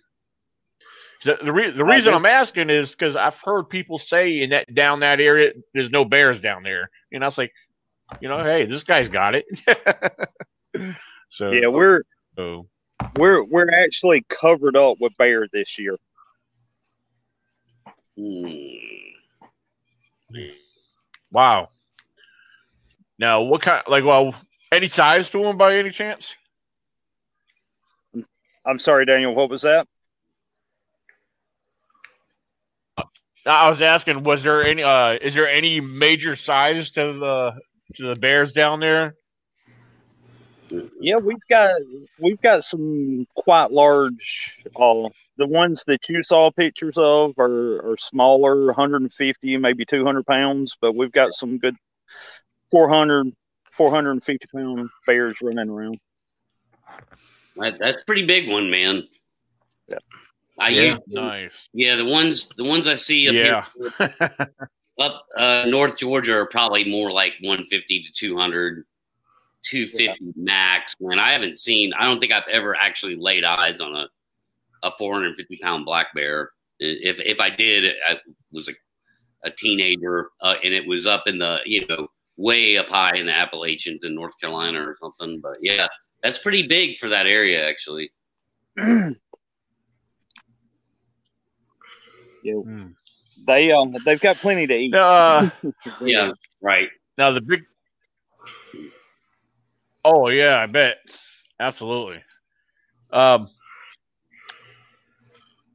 The, 1.26 1.40
the, 1.44 1.52
re- 1.52 1.72
the 1.72 1.84
reason 1.84 2.14
I'm 2.14 2.28
asking 2.28 2.70
is 2.70 2.92
because 2.92 3.16
I've 3.16 3.34
heard 3.44 3.64
people 3.64 3.98
say 3.98 4.42
in 4.42 4.52
that 4.52 4.72
down 4.72 5.00
that 5.00 5.20
area 5.20 5.54
there's 5.74 5.90
no 5.90 6.06
bears 6.06 6.40
down 6.40 6.62
there, 6.62 6.92
and 7.12 7.24
I 7.24 7.28
was 7.28 7.36
like, 7.36 7.52
you 8.20 8.30
know, 8.30 8.44
hey, 8.44 8.68
this 8.68 8.84
guy's 8.84 9.10
got 9.10 9.34
it. 9.34 9.46
so 11.32 11.52
yeah, 11.52 11.66
we're 11.68 12.04
so, 12.36 12.68
we're 13.18 13.44
we're 13.44 13.72
actually 13.72 14.24
covered 14.30 14.78
up 14.78 14.98
with 15.02 15.18
bear 15.18 15.48
this 15.52 15.80
year. 15.80 15.98
Hmm. 18.16 18.76
wow. 21.32 21.70
Now, 23.18 23.42
what 23.42 23.64
kind? 23.64 23.82
Like, 23.88 24.04
well, 24.06 24.36
any 24.72 24.90
size 24.90 25.28
to 25.30 25.42
them 25.42 25.58
by 25.58 25.78
any 25.78 25.90
chance? 25.90 26.36
I'm 28.64 28.78
sorry, 28.78 29.08
Daniel. 29.08 29.34
What 29.34 29.50
was 29.50 29.64
that? 29.64 29.88
I 33.46 33.70
was 33.70 33.82
asking, 33.82 34.24
was 34.24 34.44
there 34.44 34.64
any? 34.64 34.84
Uh, 34.84 35.14
is 35.22 35.36
there 35.36 35.48
any 35.48 35.80
major 35.80 36.36
size 36.36 36.90
to 36.92 37.14
the 37.14 37.54
to 37.96 38.14
the 38.14 38.20
bears 38.20 38.54
down 38.54 38.80
there? 38.80 39.16
Yeah, 41.00 41.18
we've 41.18 41.38
got 41.50 41.76
we've 42.20 42.42
got 42.42 42.64
some 42.64 43.28
quite 43.36 43.72
large. 43.72 44.60
Uh, 44.76 45.10
the 45.38 45.48
ones 45.48 45.84
that 45.86 46.10
you 46.10 46.24
saw 46.24 46.50
pictures 46.50 46.98
of 46.98 47.38
are, 47.38 47.92
are 47.92 47.98
smaller, 47.98 48.66
150, 48.68 49.58
maybe 49.58 49.86
200 49.86 50.26
pounds, 50.26 50.76
but 50.80 50.96
we've 50.96 51.12
got 51.12 51.36
some 51.36 51.60
good 51.60 51.76
400, 52.72 53.32
450 53.72 54.48
pound 54.56 54.90
bears 55.06 55.36
running 55.42 55.70
around. 55.70 56.00
That, 57.58 57.80
that's 57.80 58.02
a 58.02 58.06
pretty 58.06 58.26
big 58.26 58.50
one, 58.50 58.70
man. 58.70 59.08
Yeah. 59.88 59.98
I 60.60 60.70
Yeah. 60.70 60.82
used 60.84 61.02
Nice. 61.08 61.52
yeah 61.74 61.96
the 61.96 62.06
ones 62.06 62.50
the 62.58 62.64
ones 62.64 62.88
I 62.88 62.96
see 62.96 63.28
up 63.28 63.36
Yeah. 63.36 63.66
here 64.00 64.30
up 65.00 65.26
uh, 65.38 65.66
North 65.68 65.98
Georgia 65.98 66.34
are 66.36 66.48
probably 66.48 66.86
more 66.90 67.12
like 67.12 67.34
150 67.42 68.04
to 68.04 68.12
200, 68.14 68.86
250 69.64 70.34
max. 70.38 70.96
Man, 71.02 71.20
I 71.20 71.32
haven't 71.34 71.58
seen. 71.58 71.92
I 71.94 72.06
don't 72.06 72.20
think 72.20 72.32
I've 72.32 72.48
ever 72.50 72.76
actually 72.76 73.16
laid 73.18 73.44
eyes 73.44 73.82
on 73.82 73.96
a 73.96 74.08
a 74.84 74.92
450 74.98 75.58
pound 75.62 75.84
black 75.86 76.08
bear. 76.14 76.52
If 76.80 77.18
if 77.20 77.40
I 77.40 77.50
did, 77.50 77.94
I 78.08 78.18
was 78.52 78.70
a, 78.70 78.74
a 79.44 79.52
teenager, 79.52 80.30
uh, 80.42 80.56
and 80.64 80.74
it 80.74 80.88
was 80.88 81.06
up 81.08 81.24
in 81.28 81.40
the 81.40 81.60
you 81.66 81.86
know 81.88 82.08
way 82.38 82.78
up 82.78 82.88
high 82.88 83.16
in 83.18 83.26
the 83.26 83.34
Appalachians 83.34 84.06
in 84.06 84.14
North 84.16 84.40
Carolina 84.40 84.80
or 84.80 84.96
something. 85.02 85.40
But 85.42 85.58
yeah, 85.62 85.88
that's 86.24 86.38
pretty 86.38 86.68
big 86.68 86.98
for 87.00 87.10
that 87.10 87.26
area, 87.26 87.68
actually. 87.68 88.12
Yeah, 92.46 92.62
Hmm. 92.62 92.88
they 93.48 93.72
um 93.72 93.96
they've 94.06 94.20
got 94.22 94.38
plenty 94.38 94.68
to 94.68 94.74
eat. 94.76 94.94
Uh, 94.94 95.50
Yeah, 96.02 96.32
right. 96.62 96.90
now 97.18 97.32
the 97.32 97.42
big. 97.42 97.64
Oh 100.04 100.30
yeah, 100.30 100.58
I 100.58 100.68
bet. 100.68 100.98
Absolutely. 101.60 102.22
Um. 103.12 103.48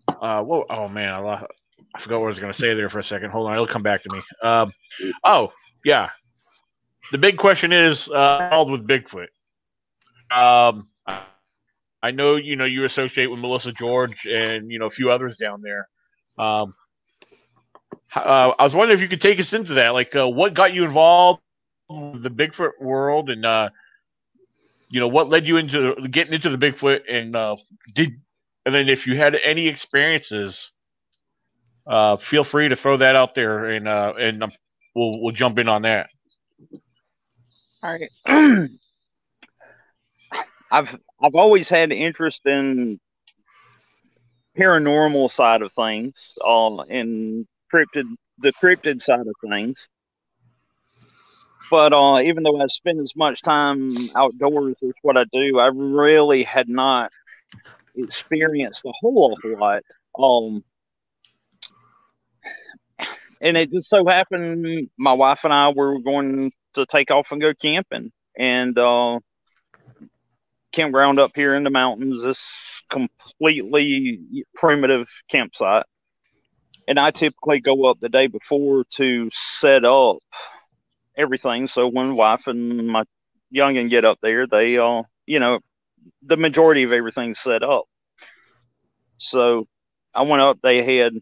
Uh. 0.09 0.43
Whoa. 0.43 0.65
Oh 0.71 0.89
man, 0.89 1.13
I 1.13 1.19
lost. 1.19 1.47
I 1.95 2.01
forgot 2.01 2.21
what 2.21 2.27
I 2.27 2.31
was 2.31 2.39
going 2.39 2.53
to 2.53 2.59
say 2.59 2.73
there 2.75 2.89
for 2.89 3.01
a 3.01 3.05
second. 3.05 3.31
Hold 3.31 3.49
on, 3.49 3.55
it'll 3.55 3.67
come 3.67 3.83
back 3.83 4.03
to 4.05 4.09
me. 4.15 4.23
Um. 4.49 4.73
Oh 5.25 5.53
yeah. 5.85 6.11
The 7.13 7.19
big 7.19 7.39
question 7.39 7.73
is 7.73 8.09
uh, 8.09 8.39
involved 8.45 8.71
with 8.71 8.87
Bigfoot. 8.87 9.27
Um. 10.33 10.87
I- 11.07 11.25
I 12.03 12.13
know 12.13 12.37
you 12.37 12.57
know 12.57 12.65
you 12.65 12.85
associate 12.87 13.27
with 13.27 13.41
Melissa 13.41 13.73
George 13.73 14.25
and 14.25 14.71
you 14.71 14.79
know 14.79 14.87
a 14.87 14.91
few 14.91 15.11
others 15.11 15.37
down 15.37 15.61
there. 15.61 15.87
Um. 16.41 16.75
Uh, 18.15 18.53
I 18.59 18.65
was 18.65 18.75
wondering 18.75 18.99
if 18.99 19.03
you 19.03 19.09
could 19.09 19.21
take 19.21 19.39
us 19.39 19.53
into 19.53 19.75
that. 19.75 19.91
Like, 19.91 20.17
uh, 20.17 20.29
what 20.29 20.55
got 20.55 20.75
you 20.75 20.85
involved 20.85 21.41
with 21.89 22.23
the 22.23 22.31
Bigfoot 22.31 22.81
world, 22.81 23.31
and 23.31 23.45
uh, 23.47 23.69
you 24.89 24.99
know, 25.01 25.09
what 25.09 25.29
led 25.29 25.47
you 25.47 25.57
into 25.57 25.95
getting 26.11 26.33
into 26.35 26.51
the 26.51 26.57
Bigfoot, 26.57 27.01
and 27.09 27.37
uh, 27.37 27.57
did, 27.95 28.11
and 28.67 28.75
then 28.75 28.89
if 28.89 29.07
you 29.07 29.17
had 29.17 29.37
any 29.45 29.69
experiences, 29.69 30.73
uh, 31.87 32.17
feel 32.17 32.45
free 32.45 32.69
to 32.69 32.77
throw 32.77 32.97
that 32.97 33.15
out 33.17 33.35
there, 33.35 33.67
and 33.67 33.87
uh, 33.87 34.13
and 34.19 34.43
um, 34.43 34.53
we'll 34.95 35.21
we'll 35.23 35.35
jump 35.35 35.59
in 35.59 35.69
on 35.69 35.83
that. 35.83 36.09
All 37.83 37.99
right. 37.99 38.11
I've 40.73 40.97
I've 41.23 41.35
always 41.35 41.69
had 41.69 41.93
interest 41.93 42.43
in 42.47 43.01
paranormal 44.61 45.31
side 45.31 45.63
of 45.63 45.73
things, 45.73 46.35
um, 46.45 46.81
and 46.89 47.47
cryptid 47.73 48.05
the 48.39 48.53
cryptid 48.53 49.03
side 49.03 49.21
of 49.21 49.35
things. 49.49 49.89
But 51.71 51.93
uh, 51.93 52.21
even 52.21 52.43
though 52.43 52.61
I 52.61 52.67
spend 52.67 53.01
as 53.01 53.15
much 53.15 53.43
time 53.43 54.11
outdoors 54.17 54.83
as 54.83 54.95
what 55.03 55.17
I 55.17 55.25
do, 55.33 55.61
I 55.61 55.69
really 55.69 56.43
had 56.43 56.69
not 56.69 57.11
experienced 57.95 58.85
a 58.85 58.93
whole 59.01 59.33
awful 59.33 59.59
lot. 59.59 59.83
Um, 60.19 60.65
and 63.41 63.57
it 63.57 63.71
just 63.73 63.89
so 63.89 64.07
happened 64.07 64.91
my 64.99 65.13
wife 65.13 65.45
and 65.45 65.53
I 65.53 65.71
were 65.71 66.01
going 66.01 66.53
to 66.75 66.87
take 66.87 67.11
off 67.11 67.33
and 67.33 67.41
go 67.41 67.55
camping, 67.55 68.11
and 68.37 68.77
uh, 68.79 69.21
campground 70.73 71.19
up 71.19 71.33
here 71.35 71.55
in 71.55 71.65
the 71.65 71.71
mountains. 71.71 72.23
This 72.23 72.83
completely 72.89 74.45
primitive 74.55 75.09
campsite, 75.29 75.85
and 76.89 76.99
I 76.99 77.11
typically 77.11 77.61
go 77.61 77.87
up 77.87 77.99
the 78.01 78.09
day 78.09 78.27
before 78.27 78.85
to 78.97 79.31
set 79.33 79.85
up 79.85 80.19
everything. 81.17 81.69
So 81.69 81.89
when 81.89 82.17
wife 82.17 82.47
and 82.47 82.89
my 82.89 83.05
youngin 83.55 83.91
get 83.91 84.05
up 84.05 84.19
there, 84.23 84.47
they 84.47 84.79
all, 84.79 85.07
you 85.27 85.39
know, 85.39 85.61
the 86.23 86.37
majority 86.37 86.83
of 86.83 86.93
everything's 86.93 87.41
set 87.41 87.63
up. 87.63 87.85
So 89.19 89.67
I 90.15 90.23
went 90.23 90.43
up. 90.43 90.59
They 90.63 90.83
had 90.83 91.13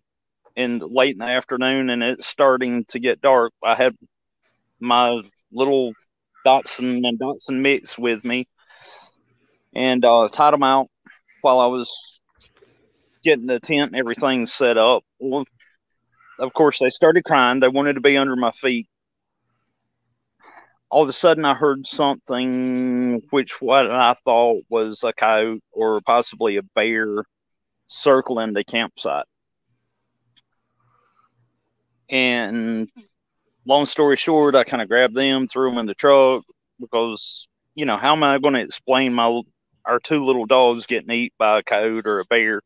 in 0.54 0.78
late 0.78 1.12
in 1.12 1.18
the 1.18 1.26
afternoon, 1.26 1.90
and 1.90 2.02
it's 2.02 2.26
starting 2.26 2.84
to 2.86 2.98
get 2.98 3.20
dark. 3.20 3.52
I 3.62 3.74
had 3.74 3.96
my 4.80 5.22
little 5.52 5.92
dachshund 6.44 7.04
and 7.04 7.18
dachshund 7.18 7.62
mix 7.62 7.98
with 7.98 8.24
me, 8.24 8.46
and 9.74 10.04
uh, 10.04 10.28
tied 10.32 10.54
them 10.54 10.62
out 10.62 10.88
while 11.42 11.60
I 11.60 11.66
was 11.66 11.94
getting 13.22 13.46
the 13.46 13.60
tent 13.60 13.92
and 13.92 13.96
everything 13.96 14.46
set 14.46 14.76
up. 14.76 15.02
Well, 15.20 15.44
of 16.38 16.52
course, 16.52 16.78
they 16.78 16.90
started 16.90 17.24
crying. 17.24 17.60
They 17.60 17.68
wanted 17.68 17.94
to 17.94 18.00
be 18.00 18.16
under 18.16 18.36
my 18.36 18.52
feet. 18.52 18.88
All 20.90 21.02
of 21.02 21.08
a 21.08 21.12
sudden, 21.12 21.44
I 21.44 21.54
heard 21.54 21.86
something 21.86 23.20
which 23.30 23.60
what 23.60 23.90
I 23.90 24.14
thought 24.24 24.62
was 24.70 25.02
a 25.04 25.12
coyote 25.12 25.60
or 25.72 26.00
possibly 26.00 26.56
a 26.56 26.62
bear 26.62 27.24
circling 27.88 28.54
the 28.54 28.64
campsite. 28.64 29.26
And 32.08 32.88
long 33.66 33.84
story 33.84 34.16
short, 34.16 34.54
I 34.54 34.64
kind 34.64 34.80
of 34.80 34.88
grabbed 34.88 35.14
them, 35.14 35.46
threw 35.46 35.68
them 35.68 35.78
in 35.78 35.86
the 35.86 35.94
truck 35.94 36.42
because, 36.80 37.48
you 37.74 37.84
know, 37.84 37.98
how 37.98 38.12
am 38.12 38.22
I 38.22 38.38
going 38.38 38.54
to 38.54 38.60
explain 38.60 39.12
my 39.12 39.42
our 39.88 39.98
two 39.98 40.24
little 40.24 40.46
dogs 40.46 40.86
getting 40.86 41.10
eat 41.10 41.32
by 41.38 41.58
a 41.58 41.62
coyote 41.62 42.06
or 42.06 42.20
a 42.20 42.24
bear? 42.26 42.60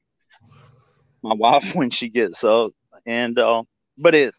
My 1.22 1.34
wife 1.34 1.74
when 1.74 1.90
she 1.90 2.10
gets 2.10 2.44
up, 2.44 2.72
and 3.06 3.38
uh, 3.38 3.62
but 3.96 4.14
it 4.14 4.34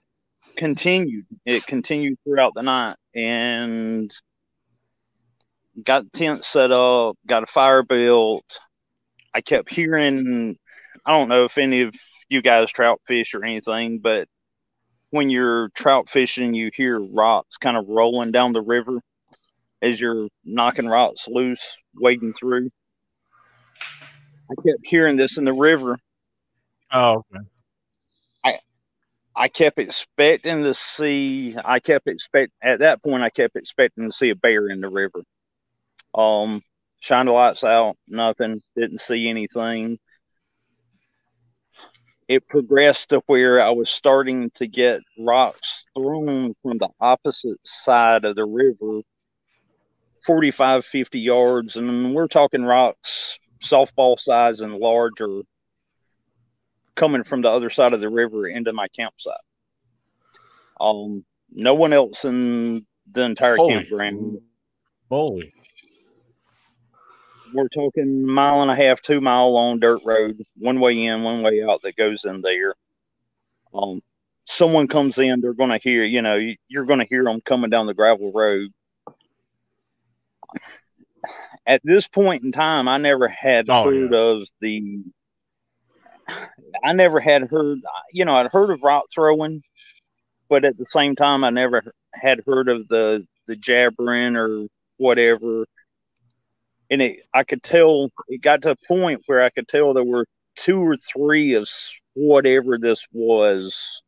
continued. 0.55 1.25
It 1.45 1.65
continued 1.65 2.19
throughout 2.23 2.53
the 2.53 2.63
night, 2.63 2.97
and 3.15 4.13
got 5.81 6.03
the 6.03 6.17
tent 6.17 6.45
set 6.45 6.71
up, 6.71 7.17
got 7.25 7.43
a 7.43 7.47
fire 7.47 7.83
built. 7.83 8.59
I 9.33 9.41
kept 9.41 9.73
hearing. 9.73 10.57
I 11.05 11.11
don't 11.11 11.29
know 11.29 11.45
if 11.45 11.57
any 11.57 11.81
of 11.81 11.95
you 12.29 12.41
guys 12.41 12.71
trout 12.71 13.01
fish 13.07 13.33
or 13.33 13.43
anything, 13.43 13.99
but 13.99 14.27
when 15.09 15.29
you're 15.29 15.69
trout 15.69 16.09
fishing, 16.09 16.53
you 16.53 16.71
hear 16.73 16.99
rocks 16.99 17.57
kind 17.57 17.77
of 17.77 17.87
rolling 17.87 18.31
down 18.31 18.53
the 18.53 18.61
river 18.61 18.99
as 19.83 19.99
you're 19.99 20.27
knocking 20.43 20.87
rocks 20.87 21.27
loose, 21.27 21.63
wading 21.95 22.33
through. 22.33 22.71
I 24.49 24.55
kept 24.55 24.85
hearing 24.85 25.17
this 25.17 25.37
in 25.37 25.45
the 25.45 25.53
river. 25.53 25.99
Oh, 26.91 27.23
okay. 27.35 27.45
I 29.35 29.47
kept 29.47 29.79
expecting 29.79 30.63
to 30.63 30.73
see. 30.73 31.55
I 31.63 31.79
kept 31.79 32.07
expect 32.07 32.51
at 32.61 32.79
that 32.79 33.01
point. 33.01 33.23
I 33.23 33.29
kept 33.29 33.55
expecting 33.55 34.05
to 34.05 34.11
see 34.11 34.29
a 34.29 34.35
bear 34.35 34.69
in 34.69 34.79
the 34.79 34.89
river. 34.89 35.23
Um, 36.13 36.61
shined 36.99 37.29
the 37.29 37.33
lights 37.33 37.63
out. 37.63 37.95
Nothing. 38.07 38.61
Didn't 38.75 39.01
see 39.01 39.27
anything. 39.29 39.97
It 42.27 42.47
progressed 42.47 43.09
to 43.09 43.21
where 43.25 43.59
I 43.59 43.71
was 43.71 43.89
starting 43.89 44.51
to 44.55 44.67
get 44.67 45.01
rocks 45.19 45.87
thrown 45.95 46.53
from 46.61 46.77
the 46.77 46.89
opposite 47.01 47.57
side 47.65 48.25
of 48.25 48.35
the 48.35 48.45
river, 48.45 49.01
45, 50.25 50.85
50 50.85 51.19
yards. 51.19 51.75
And 51.77 52.13
we're 52.15 52.27
talking 52.27 52.63
rocks 52.63 53.39
softball 53.63 54.19
size 54.19 54.61
and 54.61 54.75
larger 54.75 55.41
coming 56.95 57.23
from 57.23 57.41
the 57.41 57.49
other 57.49 57.69
side 57.69 57.93
of 57.93 58.01
the 58.01 58.09
river 58.09 58.47
into 58.47 58.73
my 58.73 58.87
campsite. 58.89 59.33
Um, 60.79 61.23
no 61.51 61.73
one 61.73 61.93
else 61.93 62.25
in 62.25 62.85
the 63.11 63.23
entire 63.23 63.55
Holy- 63.55 63.73
campground. 63.73 64.39
Holy. 65.09 65.53
We're 67.53 67.67
talking 67.67 68.25
mile 68.25 68.63
and 68.63 68.71
a 68.71 68.75
half, 68.75 69.01
two 69.01 69.21
mile 69.21 69.51
long 69.53 69.79
dirt 69.79 70.01
road, 70.03 70.41
one 70.57 70.79
way 70.79 71.03
in, 71.05 71.21
one 71.21 71.43
way 71.43 71.61
out 71.63 71.81
that 71.83 71.95
goes 71.95 72.25
in 72.25 72.41
there. 72.41 72.73
Um, 73.73 74.01
someone 74.45 74.87
comes 74.87 75.19
in, 75.19 75.39
they're 75.39 75.53
going 75.53 75.69
to 75.69 75.77
hear, 75.77 76.03
you 76.03 76.21
know, 76.23 76.35
you- 76.35 76.55
you're 76.67 76.85
going 76.85 76.99
to 76.99 77.05
hear 77.05 77.23
them 77.23 77.41
coming 77.41 77.69
down 77.69 77.85
the 77.85 77.93
gravel 77.93 78.31
road. 78.33 78.69
At 81.65 81.81
this 81.83 82.07
point 82.07 82.43
in 82.43 82.51
time, 82.51 82.87
I 82.87 82.97
never 82.97 83.27
had 83.27 83.69
Oh, 83.69 83.85
heard 83.85 84.13
of 84.13 84.47
the. 84.59 85.03
I 86.83 86.93
never 86.93 87.19
had 87.19 87.43
heard, 87.49 87.79
you 88.11 88.25
know, 88.25 88.35
I'd 88.35 88.51
heard 88.51 88.71
of 88.71 88.81
rock 88.83 89.05
throwing, 89.13 89.61
but 90.49 90.65
at 90.65 90.77
the 90.77 90.85
same 90.85 91.15
time, 91.15 91.43
I 91.43 91.49
never 91.49 91.83
had 92.13 92.41
heard 92.45 92.69
of 92.69 92.87
the 92.87 93.25
the 93.47 93.55
jabbering 93.55 94.35
or 94.35 94.67
whatever. 94.97 95.65
And 96.89 97.01
it, 97.01 97.19
I 97.33 97.43
could 97.43 97.63
tell 97.63 98.09
it 98.27 98.41
got 98.41 98.61
to 98.63 98.71
a 98.71 98.75
point 98.87 99.21
where 99.25 99.41
I 99.41 99.49
could 99.49 99.67
tell 99.67 99.93
there 99.93 100.03
were 100.03 100.25
two 100.55 100.79
or 100.79 100.95
three 100.97 101.53
of 101.55 101.67
whatever 102.13 102.77
this 102.77 103.05
was 103.11 104.01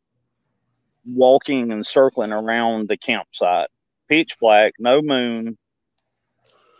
walking 1.05 1.71
and 1.71 1.85
circling 1.85 2.31
around 2.31 2.87
the 2.87 2.97
campsite, 2.97 3.69
pitch 4.09 4.37
black, 4.39 4.73
no 4.79 5.01
moon, 5.01 5.57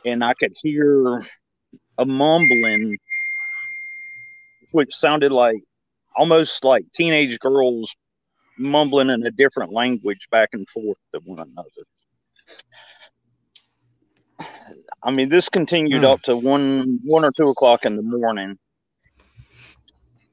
and 0.06 0.24
I 0.24 0.34
could 0.34 0.54
hear 0.62 1.22
a 1.98 2.06
mumbling, 2.06 2.98
which 4.72 4.94
sounded 4.96 5.32
like 5.32 5.58
almost 6.16 6.64
like 6.64 6.84
teenage 6.94 7.40
girls 7.40 7.96
mumbling 8.58 9.10
in 9.10 9.26
a 9.26 9.32
different 9.32 9.74
language 9.74 10.28
back 10.32 10.50
and 10.54 10.68
forth 10.70 10.98
to 11.14 11.22
one 11.26 11.40
another. 11.40 11.86
I 15.04 15.12
mean, 15.12 15.30
this 15.30 15.50
continued 15.50 16.04
Hmm. 16.04 16.06
up 16.06 16.22
to 16.24 16.36
one 16.38 17.00
one 17.04 17.24
or 17.26 17.32
two 17.32 17.50
o'clock 17.50 17.86
in 17.86 17.96
the 17.96 18.02
morning. 18.04 18.58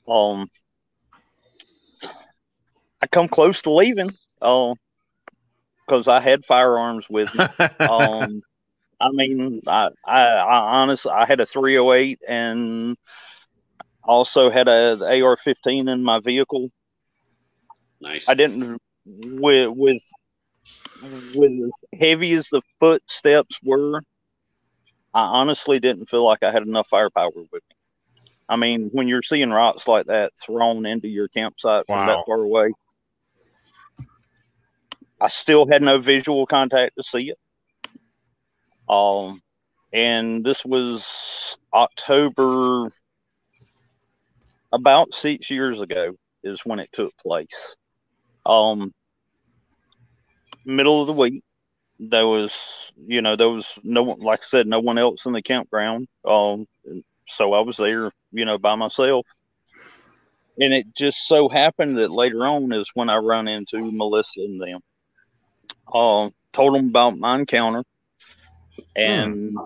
Um, 0.08 0.48
I 3.02 3.06
come 3.06 3.28
close 3.28 3.62
to 3.62 3.70
leaving, 3.72 4.11
uh, 4.40 4.74
because 5.87 6.08
I 6.08 6.20
had 6.20 6.44
firearms 6.44 7.06
with 7.11 7.32
me. 7.35 7.46
Um, 7.85 8.42
I 9.02 9.10
mean, 9.10 9.60
I, 9.66 9.90
I, 10.06 10.22
I 10.22 10.80
honestly, 10.80 11.10
I 11.10 11.26
had 11.26 11.40
a 11.40 11.46
308 11.46 12.20
and 12.28 12.96
also 14.04 14.48
had 14.48 14.68
a 14.68 14.96
AR-15 15.22 15.92
in 15.92 16.04
my 16.04 16.20
vehicle. 16.20 16.70
Nice. 18.00 18.28
I 18.28 18.34
didn't 18.34 18.80
with 19.04 19.70
with 19.76 20.02
with 21.34 21.50
as 21.50 22.00
heavy 22.00 22.34
as 22.34 22.48
the 22.48 22.62
footsteps 22.78 23.58
were. 23.64 24.02
I 25.14 25.20
honestly 25.20 25.80
didn't 25.80 26.08
feel 26.08 26.24
like 26.24 26.42
I 26.42 26.52
had 26.52 26.62
enough 26.62 26.88
firepower 26.88 27.30
with 27.34 27.52
me. 27.52 27.76
I 28.48 28.56
mean, 28.56 28.88
when 28.92 29.08
you're 29.08 29.22
seeing 29.22 29.50
rocks 29.50 29.88
like 29.88 30.06
that 30.06 30.32
thrown 30.40 30.86
into 30.86 31.08
your 31.08 31.28
campsite 31.28 31.86
from 31.86 32.06
that 32.06 32.24
far 32.26 32.40
away, 32.40 32.72
I 35.20 35.28
still 35.28 35.66
had 35.66 35.82
no 35.82 35.98
visual 35.98 36.46
contact 36.46 36.96
to 36.96 37.02
see 37.02 37.30
it. 37.30 37.38
Um, 38.92 39.40
and 39.94 40.44
this 40.44 40.64
was 40.66 41.57
October, 41.72 42.90
about 44.70 45.14
six 45.14 45.50
years 45.50 45.81
ago, 45.81 46.14
is 46.44 46.61
when 46.66 46.78
it 46.78 46.90
took 46.92 47.16
place. 47.16 47.76
Um, 48.44 48.92
middle 50.66 51.00
of 51.00 51.07
the 51.07 51.14
week, 51.14 51.42
there 51.98 52.26
was, 52.26 52.52
you 52.96 53.22
know, 53.22 53.35
there 53.35 53.48
was 53.48 53.78
no 53.83 54.02
one, 54.02 54.20
like 54.20 54.40
I 54.40 54.44
said, 54.44 54.66
no 54.66 54.81
one 54.81 54.98
else 54.98 55.24
in 55.24 55.33
the 55.33 55.40
campground. 55.40 56.07
Um, 56.26 56.66
so 57.26 57.55
I 57.55 57.61
was 57.61 57.78
there, 57.78 58.11
you 58.31 58.44
know, 58.44 58.59
by 58.59 58.74
myself. 58.74 59.26
And 60.61 60.74
it 60.74 60.94
just 60.94 61.26
so 61.26 61.48
happened 61.48 61.96
that 61.96 62.11
later 62.11 62.44
on 62.46 62.70
is 62.72 62.90
when 62.92 63.09
I 63.09 63.16
run 63.16 63.48
into 63.48 63.90
Melissa 63.90 64.42
and 64.42 64.61
them. 64.61 64.81
Um, 65.94 66.35
told 66.52 66.74
them 66.74 66.88
about 66.88 67.16
my 67.16 67.38
encounter, 67.38 67.85
and 68.96 69.56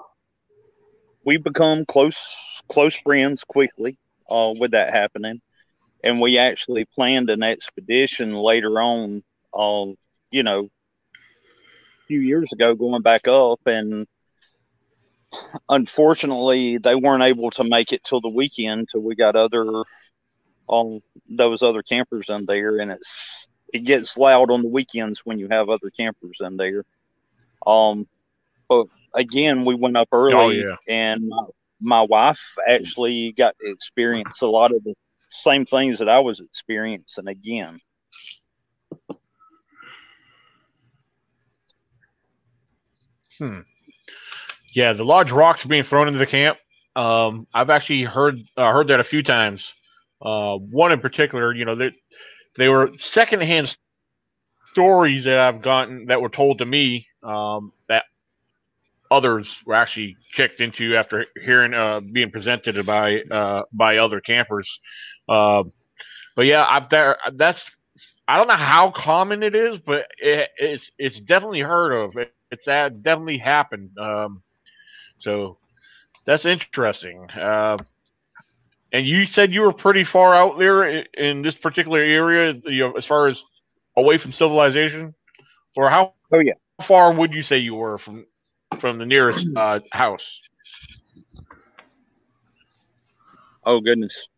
we 1.25 1.37
become 1.37 1.85
close 1.85 2.63
close 2.69 2.97
friends 2.97 3.45
quickly. 3.45 3.99
Uh, 4.29 4.53
with 4.59 4.73
that 4.73 4.93
happening, 4.93 5.41
and 6.03 6.21
we 6.21 6.37
actually 6.37 6.85
planned 6.85 7.31
an 7.31 7.45
expedition 7.45 8.35
later 8.35 8.81
on. 8.81 9.23
Uh, 9.55 9.87
you 10.33 10.43
know, 10.43 10.65
a 10.65 12.07
few 12.09 12.19
years 12.19 12.53
ago, 12.53 12.75
going 12.75 13.03
back 13.03 13.29
up, 13.29 13.61
and 13.67 14.05
unfortunately, 15.69 16.79
they 16.79 16.97
weren't 16.97 17.23
able 17.23 17.53
to 17.53 17.63
make 17.63 17.93
it 17.93 18.03
till 18.03 18.21
the 18.21 18.29
weekend. 18.29 18.89
Till 18.91 19.03
we 19.03 19.15
got 19.15 19.37
other, 19.37 19.65
um, 20.69 21.01
those 21.29 21.63
other 21.63 21.83
campers 21.83 22.29
in 22.29 22.47
there, 22.47 22.79
and 22.79 22.91
it's 22.91 23.47
it 23.73 23.85
gets 23.85 24.19
loud 24.19 24.51
on 24.51 24.63
the 24.63 24.69
weekends 24.69 25.21
when 25.25 25.39
you 25.39 25.47
have 25.51 25.69
other 25.69 25.91
campers 25.97 26.39
in 26.41 26.57
there. 26.57 26.83
Um, 27.65 28.09
but 28.69 28.87
again, 29.15 29.65
we 29.65 29.75
went 29.75 29.97
up 29.97 30.09
early, 30.13 30.35
Oh, 30.35 30.51
yeah. 30.69 30.77
and 30.89 31.29
my, 31.29 31.45
my 31.81 32.03
wife 32.03 32.41
actually 32.69 33.33
got 33.33 33.57
to 33.61 33.71
experience 33.71 34.43
a 34.43 34.47
lot 34.49 34.73
of 34.75 34.83
the 34.85 34.95
same 35.29 35.65
things 35.67 35.99
that 35.99 36.09
I 36.09 36.21
was 36.21 36.41
experiencing 36.41 37.29
again. 37.29 37.81
Hmm. 43.39 43.61
Yeah, 44.75 44.93
the 44.93 45.05
large 45.05 45.33
rocks 45.33 45.65
being 45.65 45.85
thrown 45.85 46.09
into 46.09 46.19
the 46.19 46.27
camp. 46.27 46.59
Um, 46.95 47.47
I've 47.53 47.71
actually 47.71 48.05
heard 48.05 48.37
uh, 48.57 48.73
heard 48.73 48.89
that 48.89 49.01
a 49.01 49.05
few 49.05 49.23
times. 49.23 49.65
Uh, 50.21 50.57
one 50.57 50.93
in 50.93 51.01
particular, 51.01 51.53
you 51.55 51.65
know, 51.65 51.75
they 51.77 51.91
they 52.57 52.69
were 52.69 52.91
secondhand 52.99 53.77
stories 54.73 55.25
that 55.25 55.39
I've 55.39 55.63
gotten 55.63 56.07
that 56.07 56.21
were 56.21 56.29
told 56.31 56.59
to 56.59 56.67
me 56.67 57.07
um, 57.23 57.73
others 59.11 59.57
were 59.67 59.75
actually 59.75 60.17
checked 60.33 60.61
into 60.61 60.97
after 60.97 61.27
hearing 61.43 61.75
uh, 61.75 62.01
being 62.01 62.31
presented 62.31 62.85
by 62.87 63.21
uh, 63.23 63.63
by 63.73 63.99
other 63.99 64.21
campers. 64.21 64.81
Uh, 65.29 65.65
but 66.35 66.47
yeah, 66.47 66.67
I've 66.69 66.89
there. 66.91 67.17
That's 67.35 67.63
I 68.29 68.37
don't 68.37 68.49
know 68.49 68.55
how 68.55 68.91
common 68.91 69.43
it 69.43 69.55
is, 69.55 69.79
but 69.79 70.07
it, 70.19 70.51
it's 70.59 70.91
it's 70.99 71.21
definitely 71.21 71.61
heard 71.61 71.93
of. 71.93 72.17
It, 72.17 72.33
it's 72.51 72.65
that 72.67 73.03
definitely 73.03 73.39
happened. 73.39 73.91
Um, 73.99 74.43
so 75.19 75.59
that's 76.27 76.45
interesting. 76.45 77.29
Uh, 77.31 77.79
and 78.93 79.07
you 79.07 79.25
said 79.25 79.53
you 79.53 79.63
were 79.63 79.73
pretty 79.73 80.05
far 80.05 80.35
out 80.35 80.59
there 80.59 80.85
in, 80.85 81.05
in 81.15 81.43
this 81.43 81.55
particular 81.55 81.99
area, 81.99 82.55
you 82.65 82.81
know, 82.81 82.93
as 82.93 83.05
far 83.05 83.29
as 83.29 83.43
away 83.97 84.19
from 84.19 84.33
civilization, 84.33 85.15
or 85.77 85.91
how? 85.91 86.15
Oh, 86.33 86.39
yeah. 86.41 86.55
How 86.79 86.87
far 86.87 87.13
would 87.13 87.33
you 87.33 87.43
say 87.43 87.59
you 87.59 87.75
were 87.75 87.99
from 87.99 88.27
from 88.81 88.99
the 88.99 89.07
nearest 89.07 89.47
uh, 89.57 89.81
house? 89.93 90.41
Oh 93.65 93.81
goodness. 93.81 94.29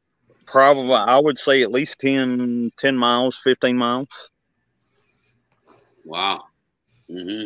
Probably 0.47 0.95
I 0.95 1.19
would 1.19 1.39
say 1.39 1.63
at 1.63 1.71
least 1.71 2.01
10, 2.01 2.73
10 2.79 2.97
miles, 2.97 3.39
15 3.45 3.77
miles. 3.77 4.31
Wow. 6.05 6.45
hmm 7.11 7.45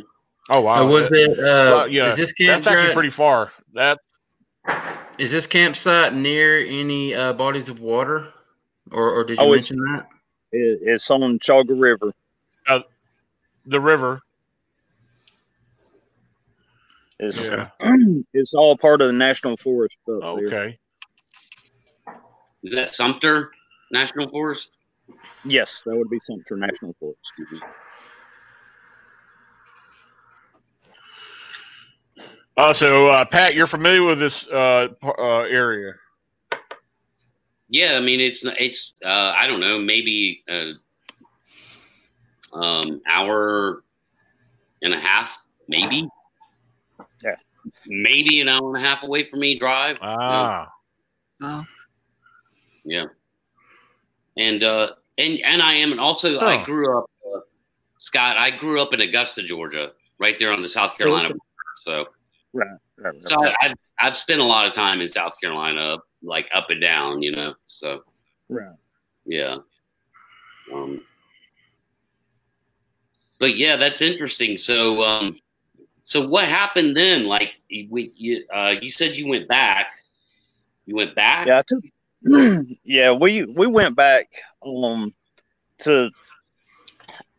Oh 0.50 0.60
wow! 0.60 0.82
Uh, 0.84 0.88
was 0.88 1.08
it? 1.12 1.38
Uh, 1.38 1.42
well, 1.42 1.88
yeah, 1.88 2.10
is 2.10 2.16
this 2.16 2.32
that's 2.36 2.50
actually 2.66 2.74
campsite? 2.74 2.94
pretty 2.94 3.10
far. 3.10 3.52
That 3.74 3.98
Is 5.18 5.30
this 5.30 5.46
campsite 5.46 6.14
near 6.14 6.58
any 6.58 7.14
uh, 7.14 7.32
bodies 7.32 7.68
of 7.68 7.78
water, 7.78 8.32
or, 8.90 9.10
or 9.20 9.24
did 9.24 9.38
you 9.38 9.44
Oh, 9.44 9.52
it's- 9.54 9.70
mention 9.70 9.78
that? 9.94 10.08
It, 10.50 10.80
it's 10.82 11.08
on 11.10 11.38
Chattooga 11.38 11.80
River. 11.80 12.12
the 13.64 13.80
river. 13.80 14.20
It's, 17.22 17.48
Yeah. 17.48 17.68
it's 18.34 18.52
all 18.52 18.76
part 18.76 19.00
of 19.00 19.06
the 19.06 19.12
national 19.12 19.56
forest 19.56 19.96
up 20.08 20.20
there. 20.38 20.46
Okay. 20.48 20.78
Is 22.64 22.74
that 22.74 22.90
Sumter 22.90 23.52
National 23.92 24.28
Forest? 24.28 24.70
Yes, 25.44 25.82
that 25.86 25.96
would 25.96 26.10
be 26.10 26.18
Sumter 26.20 26.56
National 26.56 26.94
Forest. 26.98 27.18
Uh, 32.56 32.74
so 32.74 33.06
uh, 33.06 33.24
Pat, 33.24 33.54
you're 33.54 33.66
familiar 33.68 34.02
with 34.02 34.18
this 34.18 34.44
uh, 34.52 34.88
uh, 35.02 35.38
area? 35.42 35.92
Yeah, 37.68 37.94
I 37.96 38.00
mean 38.00 38.20
it's 38.20 38.44
it's 38.44 38.94
uh, 39.04 39.32
I 39.38 39.46
don't 39.46 39.60
know 39.60 39.78
maybe 39.78 40.42
a 40.48 40.72
um, 42.52 43.00
hour 43.08 43.82
and 44.82 44.92
a 44.92 45.00
half, 45.00 45.30
maybe. 45.68 46.06
Yeah. 47.64 47.70
Maybe 47.86 48.40
an 48.40 48.48
hour 48.48 48.74
and 48.74 48.84
a 48.84 48.88
half 48.88 49.02
away 49.02 49.24
from 49.24 49.40
me 49.40 49.58
drive. 49.58 49.96
Ah, 50.00 50.68
Oh, 51.42 51.64
Yeah. 52.84 53.06
And 54.36 54.62
uh 54.64 54.92
and 55.18 55.38
and 55.40 55.62
I 55.62 55.74
am 55.74 55.92
and 55.92 56.00
also 56.00 56.38
I 56.40 56.64
grew 56.64 56.98
up 56.98 57.10
uh, 57.34 57.40
Scott, 57.98 58.36
I 58.38 58.50
grew 58.50 58.80
up 58.80 58.92
in 58.94 59.00
Augusta, 59.00 59.42
Georgia, 59.42 59.92
right 60.18 60.36
there 60.38 60.52
on 60.52 60.62
the 60.62 60.68
South 60.68 60.96
Carolina 60.96 61.28
border. 61.28 61.40
So 61.82 62.06
Right, 62.54 62.66
right, 62.98 63.14
right. 63.14 63.28
so 63.28 63.44
I, 63.44 63.54
I've 63.62 63.76
I've 64.00 64.16
spent 64.16 64.40
a 64.40 64.44
lot 64.44 64.66
of 64.66 64.72
time 64.74 65.00
in 65.00 65.08
South 65.08 65.38
Carolina, 65.40 65.98
like 66.22 66.48
up 66.54 66.70
and 66.70 66.80
down, 66.80 67.22
you 67.22 67.32
know. 67.32 67.54
So 67.66 68.02
right. 68.48 68.74
yeah. 69.26 69.56
Um 70.72 71.02
but 73.38 73.56
yeah, 73.56 73.76
that's 73.76 74.00
interesting. 74.02 74.56
So 74.56 75.02
um 75.02 75.36
so 76.12 76.28
what 76.28 76.44
happened 76.44 76.94
then? 76.94 77.24
Like 77.24 77.54
you 77.68 78.44
uh 78.54 78.74
you 78.82 78.90
said 78.90 79.16
you 79.16 79.26
went 79.26 79.48
back. 79.48 79.86
You 80.84 80.94
went 80.94 81.14
back? 81.14 81.46
Yeah, 81.46 81.62
took, 81.66 81.84
yeah, 82.84 83.12
we 83.12 83.44
we 83.44 83.66
went 83.66 83.96
back 83.96 84.26
um 84.62 85.14
to 85.78 86.10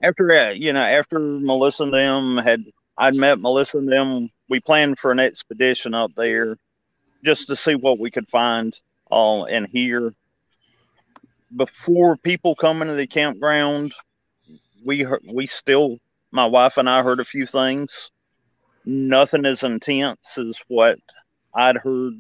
after 0.02 0.32
uh, 0.32 0.50
you 0.50 0.74
know 0.74 0.82
after 0.82 1.20
Melissa 1.20 1.84
and 1.84 1.94
them 1.94 2.38
had 2.38 2.64
I'd 2.98 3.14
met 3.14 3.40
Melissa 3.40 3.78
and 3.78 3.92
them. 3.92 4.32
We 4.50 4.60
planned 4.60 4.98
for 4.98 5.12
an 5.12 5.20
expedition 5.20 5.94
up 5.94 6.12
there 6.16 6.58
just 7.24 7.50
to 7.50 7.56
see 7.56 7.76
what 7.76 8.00
we 8.00 8.10
could 8.10 8.28
find 8.28 8.74
uh, 9.12 9.44
and. 9.44 9.70
Before 11.56 12.18
people 12.18 12.56
come 12.56 12.82
into 12.82 12.96
the 12.96 13.06
campground, 13.06 13.94
we 14.84 15.06
we 15.32 15.46
still 15.46 16.00
my 16.32 16.48
wife 16.48 16.78
and 16.78 16.90
I 16.90 17.04
heard 17.04 17.20
a 17.20 17.26
few 17.26 17.46
things. 17.46 18.10
Nothing 18.86 19.46
as 19.46 19.64
intense 19.64 20.38
as 20.38 20.62
what 20.68 21.00
I'd 21.56 21.78
heard 21.78 22.14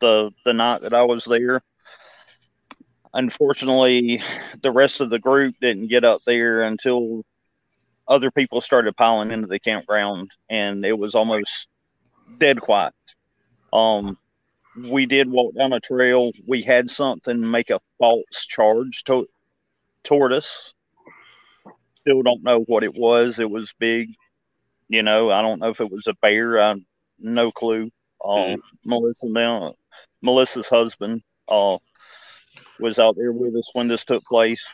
the 0.00 0.30
the 0.44 0.52
night 0.52 0.82
that 0.82 0.94
I 0.94 1.02
was 1.02 1.24
there. 1.24 1.62
unfortunately, 3.14 4.22
the 4.62 4.72
rest 4.72 5.00
of 5.00 5.08
the 5.08 5.18
group 5.18 5.54
didn't 5.60 5.88
get 5.88 6.04
up 6.04 6.20
there 6.26 6.62
until 6.62 7.24
other 8.06 8.30
people 8.30 8.60
started 8.60 8.96
piling 8.96 9.30
into 9.30 9.46
the 9.46 9.58
campground, 9.58 10.30
and 10.50 10.84
it 10.84 10.98
was 10.98 11.14
almost 11.14 11.68
dead 12.38 12.60
quiet. 12.60 12.92
Um, 13.72 14.18
we 14.76 15.06
did 15.06 15.30
walk 15.30 15.54
down 15.54 15.72
a 15.72 15.80
trail. 15.80 16.32
We 16.46 16.62
had 16.62 16.90
something 16.90 17.50
make 17.50 17.70
a 17.70 17.80
false 17.98 18.46
charge 18.46 19.04
to, 19.04 19.26
toward 20.02 20.32
us. 20.32 20.74
Still 22.00 22.22
don't 22.22 22.42
know 22.42 22.60
what 22.60 22.82
it 22.82 22.94
was. 22.94 23.38
It 23.38 23.48
was 23.48 23.72
big. 23.78 24.08
You 24.88 25.02
know, 25.02 25.30
I 25.30 25.42
don't 25.42 25.60
know 25.60 25.70
if 25.70 25.80
it 25.80 25.90
was 25.90 26.06
a 26.06 26.14
bear. 26.20 26.60
I 26.60 26.76
no 27.18 27.50
clue. 27.50 27.90
Uh, 28.24 28.56
Melissa 28.84 29.28
now, 29.28 29.74
Melissa's 30.22 30.68
husband 30.68 31.22
uh, 31.48 31.78
was 32.78 32.98
out 32.98 33.16
there 33.16 33.32
with 33.32 33.54
us 33.56 33.70
when 33.74 33.88
this 33.88 34.04
took 34.04 34.24
place, 34.24 34.66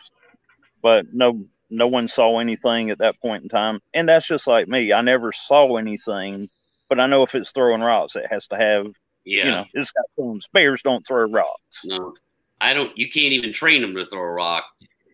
but 0.83 1.07
no, 1.13 1.45
no 1.69 1.89
one 1.89 2.09
saw 2.09 2.39
anything 2.39 2.91
at 2.91 2.99
that 2.99 3.21
point 3.21 3.43
in 3.43 3.49
time. 3.49 3.81
And 3.95 4.09
that's 4.09 4.27
just 4.27 4.47
like 4.47 4.69
me. 4.69 4.93
I 4.93 5.01
never 5.01 5.33
saw 5.33 5.77
anything, 5.77 6.49
but 6.89 7.01
I 7.01 7.07
know 7.07 7.23
if 7.23 7.35
it's 7.35 7.53
throwing 7.53 7.81
rocks, 7.81 8.17
it 8.17 8.27
has 8.31 8.49
to 8.49 8.57
have 8.57 8.87
Yeah. 9.25 9.45
you 9.45 9.51
know, 9.51 9.65
it's 9.75 9.93
got 9.93 10.05
thumbs. 10.17 10.49
Bears 10.53 10.83
don't 10.83 11.07
throw 11.07 11.29
rocks. 11.29 11.85
No, 11.85 12.15
I 12.61 12.73
don't. 12.75 12.97
You 12.97 13.11
can't 13.11 13.33
even 13.33 13.53
train 13.53 13.83
them 13.83 13.95
to 13.95 14.07
throw 14.07 14.21
a 14.21 14.33
rock. 14.33 14.65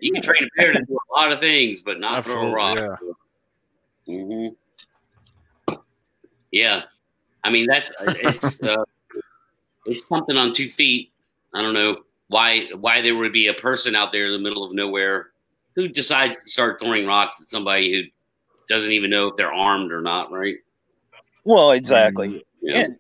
You 0.01 0.13
can 0.13 0.23
train 0.23 0.45
a 0.45 0.49
bear 0.57 0.73
to 0.73 0.81
do 0.81 0.95
a 0.95 1.19
lot 1.19 1.33
of 1.33 1.41
things, 1.41 1.81
but 1.81 2.01
not 2.01 2.25
throw 2.25 2.49
a 2.49 2.53
rock. 2.53 2.79
Absolutely, 4.07 4.25
hmm 4.25 4.49
Yeah, 6.57 6.85
I 7.45 7.51
mean 7.51 7.67
that's 7.67 7.91
it's 8.01 8.63
uh, 8.63 8.85
it's 9.85 10.07
something 10.09 10.37
on 10.37 10.55
two 10.55 10.71
feet. 10.71 11.13
I 11.55 11.61
don't 11.61 11.75
know 11.75 11.99
why 12.29 12.69
why 12.79 13.03
there 13.03 13.15
would 13.15 13.33
be 13.33 13.49
a 13.49 13.55
person 13.55 13.95
out 13.95 14.11
there 14.11 14.27
in 14.27 14.33
the 14.33 14.39
middle 14.39 14.65
of 14.65 14.73
nowhere 14.73 15.29
who 15.75 15.87
decides 15.87 16.37
to 16.39 16.51
start 16.51 16.81
throwing 16.81 17.07
rocks 17.07 17.41
at 17.43 17.49
somebody 17.49 17.93
who 17.93 18.03
doesn't 18.75 18.93
even 18.93 19.11
know 19.11 19.29
if 19.29 19.37
they're 19.37 19.53
armed 19.53 19.93
or 19.93 20.01
not. 20.01 20.33
Right? 20.33 20.57
Well, 21.45 21.73
exactly. 21.73 22.43
Yeah. 22.63 22.79
And 22.79 22.99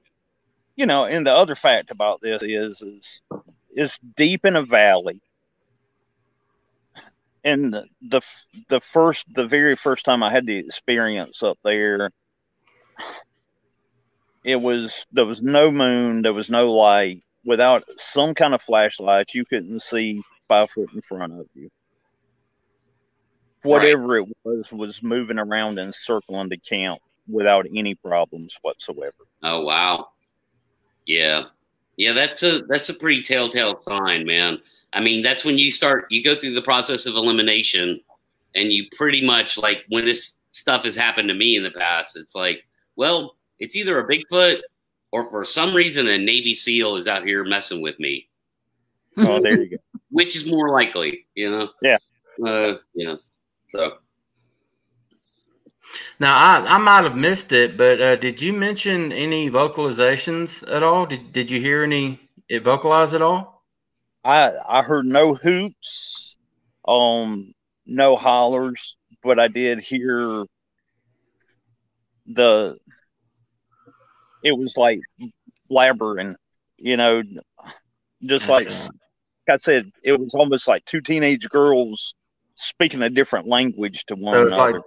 you 0.76 0.84
know, 0.84 1.06
and 1.06 1.26
the 1.26 1.32
other 1.32 1.54
fact 1.54 1.90
about 1.90 2.20
this 2.20 2.42
is 2.42 2.82
is 2.82 3.22
it's 3.74 3.98
deep 4.16 4.44
in 4.44 4.56
a 4.56 4.62
valley. 4.62 5.22
And 7.42 7.72
the, 7.72 7.88
the 8.02 8.20
the 8.68 8.80
first 8.80 9.24
the 9.32 9.46
very 9.46 9.76
first 9.76 10.04
time 10.04 10.22
I 10.22 10.30
had 10.30 10.44
the 10.44 10.58
experience 10.58 11.42
up 11.42 11.58
there, 11.64 12.10
it 14.46 14.62
was 14.62 15.04
there 15.12 15.26
was 15.26 15.42
no 15.42 15.72
moon, 15.72 16.22
there 16.22 16.32
was 16.32 16.48
no 16.48 16.72
light. 16.72 17.22
Without 17.44 17.82
some 17.98 18.32
kind 18.32 18.54
of 18.54 18.62
flashlight, 18.62 19.34
you 19.34 19.44
couldn't 19.44 19.82
see 19.82 20.22
five 20.48 20.70
foot 20.70 20.88
in 20.94 21.02
front 21.02 21.32
of 21.32 21.46
you. 21.54 21.68
Whatever 23.62 24.16
it 24.16 24.28
was 24.44 24.72
was 24.72 25.02
moving 25.02 25.40
around 25.40 25.80
and 25.80 25.92
circling 25.92 26.48
the 26.48 26.58
camp 26.58 27.00
without 27.28 27.66
any 27.74 27.96
problems 27.96 28.56
whatsoever. 28.62 29.26
Oh 29.42 29.64
wow. 29.64 30.08
Yeah. 31.06 31.44
Yeah, 31.96 32.12
that's 32.12 32.42
a 32.44 32.60
that's 32.68 32.88
a 32.88 32.94
pretty 32.94 33.22
telltale 33.22 33.80
sign, 33.82 34.26
man. 34.26 34.58
I 34.92 35.00
mean, 35.00 35.22
that's 35.22 35.44
when 35.44 35.58
you 35.58 35.72
start 35.72 36.06
you 36.08 36.22
go 36.22 36.38
through 36.38 36.54
the 36.54 36.62
process 36.62 37.06
of 37.06 37.14
elimination 37.16 38.00
and 38.54 38.72
you 38.72 38.86
pretty 38.96 39.26
much 39.26 39.58
like 39.58 39.78
when 39.88 40.04
this 40.04 40.34
stuff 40.52 40.84
has 40.84 40.94
happened 40.94 41.28
to 41.30 41.34
me 41.34 41.56
in 41.56 41.64
the 41.64 41.70
past, 41.72 42.16
it's 42.16 42.34
like, 42.36 42.62
well, 42.94 43.36
it's 43.58 43.76
either 43.76 43.98
a 43.98 44.08
Bigfoot 44.08 44.60
or 45.12 45.30
for 45.30 45.44
some 45.44 45.74
reason 45.74 46.08
a 46.08 46.18
Navy 46.18 46.54
SEAL 46.54 46.96
is 46.96 47.08
out 47.08 47.24
here 47.24 47.44
messing 47.44 47.80
with 47.80 47.98
me. 47.98 48.28
Oh, 49.16 49.40
there 49.40 49.60
you 49.62 49.70
go. 49.70 49.76
Which 50.10 50.36
is 50.36 50.46
more 50.46 50.70
likely, 50.70 51.26
you 51.34 51.50
know? 51.50 51.68
Yeah. 51.82 51.98
Uh 52.44 52.76
yeah. 52.94 53.16
So 53.66 53.98
Now 56.20 56.36
I, 56.36 56.74
I 56.74 56.78
might 56.78 57.04
have 57.04 57.16
missed 57.16 57.52
it, 57.52 57.76
but 57.76 58.00
uh, 58.00 58.16
did 58.16 58.40
you 58.40 58.52
mention 58.52 59.12
any 59.12 59.50
vocalizations 59.50 60.62
at 60.70 60.82
all? 60.82 61.06
Did 61.06 61.32
Did 61.32 61.50
you 61.50 61.60
hear 61.60 61.82
any 61.82 62.20
it 62.48 62.62
vocalize 62.62 63.14
at 63.14 63.22
all? 63.22 63.64
I 64.24 64.52
I 64.68 64.82
heard 64.82 65.06
no 65.06 65.34
hoots, 65.34 66.36
um, 66.86 67.54
no 67.86 68.16
hollers, 68.16 68.96
but 69.22 69.38
I 69.38 69.48
did 69.48 69.80
hear 69.80 70.44
the. 72.26 72.76
It 74.46 74.56
was 74.58 74.74
like 74.76 75.00
blabbering, 75.70 76.34
you 76.78 76.96
know, 76.96 77.22
just 78.24 78.48
like 78.48 78.68
Okay. 78.68 78.88
I 79.48 79.56
said, 79.56 79.90
it 80.02 80.18
was 80.18 80.34
almost 80.34 80.68
like 80.68 80.84
two 80.84 81.00
teenage 81.00 81.48
girls 81.48 82.14
speaking 82.54 83.02
a 83.02 83.10
different 83.10 83.46
language 83.48 84.04
to 84.06 84.14
one 84.16 84.38
So 84.38 84.42
another. 84.42 84.56
like 84.56 84.80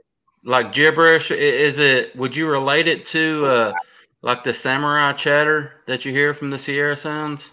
like 0.44 0.74
gibberish. 0.74 1.32
Is 1.32 1.80
it? 1.80 2.16
Would 2.16 2.36
you 2.36 2.48
relate 2.50 2.88
it 2.88 3.06
to 3.08 3.46
uh, 3.46 3.74
like 4.22 4.44
the 4.44 4.54
samurai 4.54 5.14
chatter 5.14 5.74
that 5.88 6.06
you 6.06 6.12
hear 6.12 6.34
from 6.34 6.52
the 6.52 6.60
Sierra 6.60 6.96
Sounds? 6.96 7.52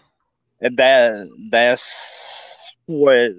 That 0.60 1.28
that's 1.50 2.72
what 2.86 3.30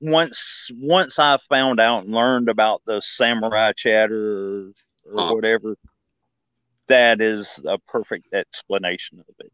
once 0.00 0.70
once 0.74 1.18
I 1.18 1.36
found 1.36 1.80
out 1.80 2.04
and 2.04 2.12
learned 2.14 2.48
about 2.48 2.82
the 2.86 3.00
samurai 3.02 3.72
chatter 3.76 4.70
or, 5.06 5.14
or 5.18 5.22
Huh. 5.22 5.34
whatever, 5.34 5.76
that 6.88 7.20
is 7.20 7.60
a 7.66 7.78
perfect 7.78 8.32
explanation 8.32 9.18
of 9.20 9.34
it. 9.40 9.52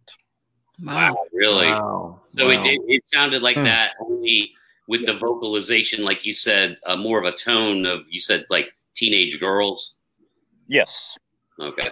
wow, 0.85 1.15
Wow. 1.15 1.25
really? 1.33 1.67
Wow. 1.69 2.23
So 2.31 2.47
Wow. 2.47 2.53
it 2.53 2.63
did. 2.65 2.81
It 2.89 3.03
sounded 3.13 3.43
like 3.43 3.57
Hmm. 3.57 3.65
that 3.65 3.93
only 4.01 4.53
with 4.89 5.07
the 5.07 5.15
vocalization, 5.15 6.03
like 6.05 6.25
you 6.25 6.33
said, 6.33 6.77
uh, 6.87 6.97
more 6.97 7.19
of 7.19 7.25
a 7.25 7.33
tone 7.37 7.87
of 7.87 8.01
you 8.11 8.19
said 8.21 8.45
like 8.51 8.73
teenage 8.97 9.39
girls. 9.39 9.95
Yes, 10.67 11.17
Okay. 11.61 11.91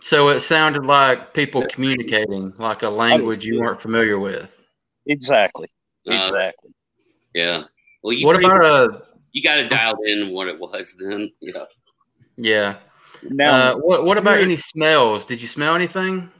So 0.00 0.28
it 0.30 0.40
sounded 0.40 0.86
like 0.86 1.34
people 1.34 1.66
communicating, 1.68 2.54
like 2.56 2.82
a 2.82 2.88
language 2.88 3.44
you 3.44 3.60
weren't 3.60 3.80
familiar 3.82 4.18
with. 4.18 4.50
exactly, 5.06 5.68
Uh, 6.08 6.14
exactly. 6.26 6.70
yeah. 7.34 7.64
Well, 8.02 8.14
you 8.14 8.24
What 8.26 8.34
pretty- 8.34 8.46
about 8.46 8.64
uh 8.64 9.00
you 9.32 9.42
got 9.42 9.58
it 9.58 9.68
dialed 9.68 9.98
in 10.06 10.30
what 10.30 10.48
it 10.48 10.58
was 10.58 10.94
then. 10.98 11.30
Yeah. 11.40 11.64
yeah? 12.36 12.78
Now, 13.22 13.72
Uh, 13.72 13.74
what 13.74 14.04
what 14.04 14.18
about 14.18 14.38
any 14.40 14.56
smells? 14.56 15.24
Did 15.24 15.40
you 15.42 15.48
smell 15.48 15.74
anything? 15.74 16.30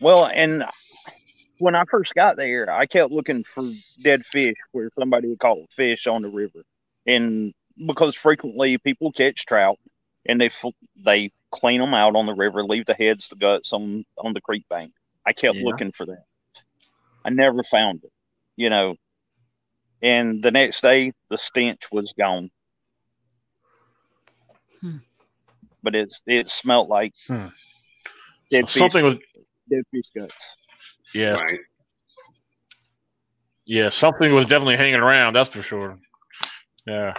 well, 0.00 0.26
and 0.32 0.64
when 1.58 1.74
I 1.74 1.84
first 1.90 2.14
got 2.14 2.36
there, 2.36 2.70
I 2.70 2.86
kept 2.86 3.12
looking 3.12 3.44
for 3.44 3.70
dead 4.02 4.24
fish 4.24 4.56
where 4.72 4.90
somebody 4.92 5.28
would 5.28 5.38
call 5.38 5.58
it 5.62 5.70
fish 5.72 6.06
on 6.06 6.22
the 6.22 6.28
river, 6.28 6.62
and 7.06 7.52
because 7.86 8.14
frequently 8.14 8.78
people 8.78 9.12
catch 9.12 9.46
trout 9.46 9.78
and 10.26 10.40
they 10.40 10.50
they 11.04 11.30
clean 11.50 11.80
them 11.80 11.94
out 11.94 12.16
on 12.16 12.26
the 12.26 12.34
river, 12.34 12.62
leave 12.62 12.86
the 12.86 12.94
heads, 12.94 13.28
the 13.28 13.36
guts 13.36 13.72
on 13.72 14.04
on 14.18 14.32
the 14.32 14.40
creek 14.40 14.64
bank. 14.68 14.92
I 15.26 15.32
kept 15.32 15.58
Yeah. 15.58 15.62
looking 15.62 15.92
for 15.92 16.06
that. 16.06 16.24
I 17.24 17.30
never 17.30 17.62
found 17.62 18.04
it, 18.04 18.12
you 18.56 18.70
know. 18.70 18.96
And 20.02 20.42
the 20.42 20.50
next 20.50 20.82
day, 20.82 21.12
the 21.30 21.38
stench 21.38 21.90
was 21.92 22.12
gone. 22.18 22.50
Hmm. 24.80 24.96
But 25.82 25.94
it's 25.94 26.22
it 26.26 26.50
smelled 26.50 26.88
like 26.88 27.12
Hmm. 27.26 27.48
dead 28.50 28.68
fish, 28.68 28.78
Something 28.78 29.04
was 29.04 29.16
dead 29.70 29.82
fish 29.92 30.10
guts. 30.16 30.56
yeah, 31.14 31.32
Right. 31.32 31.58
yeah, 33.66 33.90
something 33.90 34.34
was 34.34 34.46
definitely 34.46 34.76
hanging 34.76 35.00
around. 35.00 35.34
That's 35.34 35.52
for 35.52 35.62
sure. 35.62 35.98
Yeah. 36.86 37.14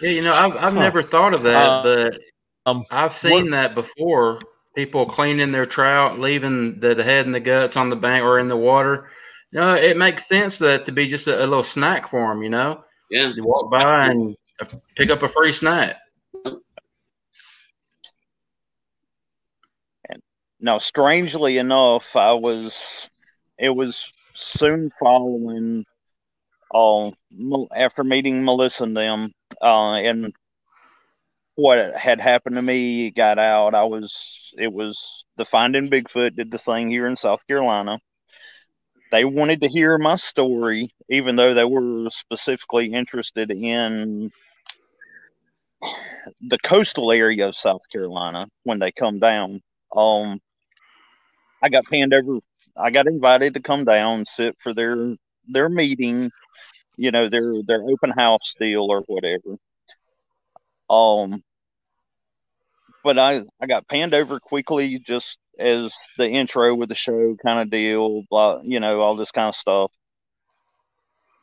Yeah, 0.00 0.10
you 0.10 0.22
know, 0.22 0.32
I've 0.34 0.56
I've 0.56 0.74
Huh. 0.74 0.80
never 0.80 1.02
thought 1.02 1.34
of 1.34 1.42
that, 1.44 1.54
Uh, 1.66 1.82
but 1.82 2.18
um, 2.66 2.84
I've 2.90 3.12
seen 3.14 3.50
that 3.50 3.74
before. 3.74 4.40
People 4.76 5.06
cleaning 5.06 5.50
their 5.50 5.66
trout, 5.66 6.20
leaving 6.20 6.78
the, 6.78 6.94
the 6.94 7.02
head 7.02 7.26
and 7.26 7.34
the 7.34 7.40
guts 7.40 7.76
on 7.76 7.88
the 7.90 7.96
bank 7.96 8.22
or 8.22 8.38
in 8.38 8.48
the 8.48 8.56
water. 8.56 9.08
You 9.50 9.60
know, 9.60 9.74
it 9.74 9.96
makes 9.96 10.28
sense 10.28 10.58
that 10.58 10.84
to 10.84 10.92
be 10.92 11.06
just 11.08 11.26
a, 11.26 11.36
a 11.38 11.46
little 11.46 11.64
snack 11.64 12.08
for 12.08 12.28
them. 12.28 12.42
You 12.44 12.50
know, 12.50 12.84
Yeah. 13.10 13.32
you 13.34 13.44
walk 13.44 13.70
by 13.72 14.06
and 14.06 14.36
pick 14.94 15.10
up 15.10 15.22
a 15.22 15.28
free 15.28 15.52
snack. 15.52 15.96
Now, 20.60 20.78
strangely 20.78 21.58
enough, 21.58 22.16
I 22.16 22.32
was 22.32 23.08
it 23.58 23.70
was 23.70 24.12
soon 24.34 24.90
following 24.90 25.84
uh, 26.74 27.10
after 27.76 28.04
meeting 28.04 28.44
Melissa 28.44 28.84
and 28.84 28.96
them, 28.96 29.32
uh, 29.62 29.94
and 29.94 30.32
what 31.54 31.94
had 31.94 32.20
happened 32.20 32.56
to 32.56 32.62
me 32.62 33.10
got 33.10 33.38
out. 33.38 33.74
I 33.74 33.84
was 33.84 34.52
it 34.58 34.72
was 34.72 35.24
the 35.36 35.44
Finding 35.44 35.90
Bigfoot 35.90 36.36
did 36.36 36.50
the 36.50 36.58
thing 36.58 36.90
here 36.90 37.06
in 37.06 37.16
South 37.16 37.46
Carolina. 37.46 37.98
They 39.10 39.24
wanted 39.24 39.62
to 39.62 39.68
hear 39.68 39.96
my 39.96 40.16
story, 40.16 40.90
even 41.08 41.36
though 41.36 41.54
they 41.54 41.64
were 41.64 42.10
specifically 42.10 42.92
interested 42.92 43.50
in 43.50 44.30
the 46.40 46.58
coastal 46.58 47.12
area 47.12 47.48
of 47.48 47.56
South 47.56 47.88
Carolina 47.90 48.48
when 48.64 48.80
they 48.80 48.92
come 48.92 49.18
down. 49.18 49.62
Um, 49.94 50.40
I 51.62 51.68
got 51.68 51.86
panned 51.86 52.14
over 52.14 52.38
I 52.76 52.90
got 52.90 53.08
invited 53.08 53.54
to 53.54 53.60
come 53.60 53.84
down, 53.84 54.24
sit 54.26 54.56
for 54.60 54.72
their 54.72 55.16
their 55.48 55.68
meeting, 55.68 56.30
you 56.96 57.10
know, 57.10 57.28
their 57.28 57.62
their 57.66 57.82
open 57.82 58.10
house 58.10 58.54
deal 58.60 58.84
or 58.90 59.02
whatever. 59.08 59.56
Um, 60.90 61.42
but 63.04 63.18
I 63.18 63.42
I 63.60 63.66
got 63.66 63.88
panned 63.88 64.14
over 64.14 64.38
quickly, 64.40 64.98
just 64.98 65.38
as 65.58 65.92
the 66.18 66.28
intro 66.28 66.74
with 66.74 66.88
the 66.88 66.94
show 66.94 67.34
kind 67.44 67.60
of 67.60 67.70
deal, 67.70 68.22
blah, 68.30 68.60
you 68.62 68.80
know, 68.80 69.00
all 69.00 69.16
this 69.16 69.32
kind 69.32 69.48
of 69.48 69.56
stuff. 69.56 69.90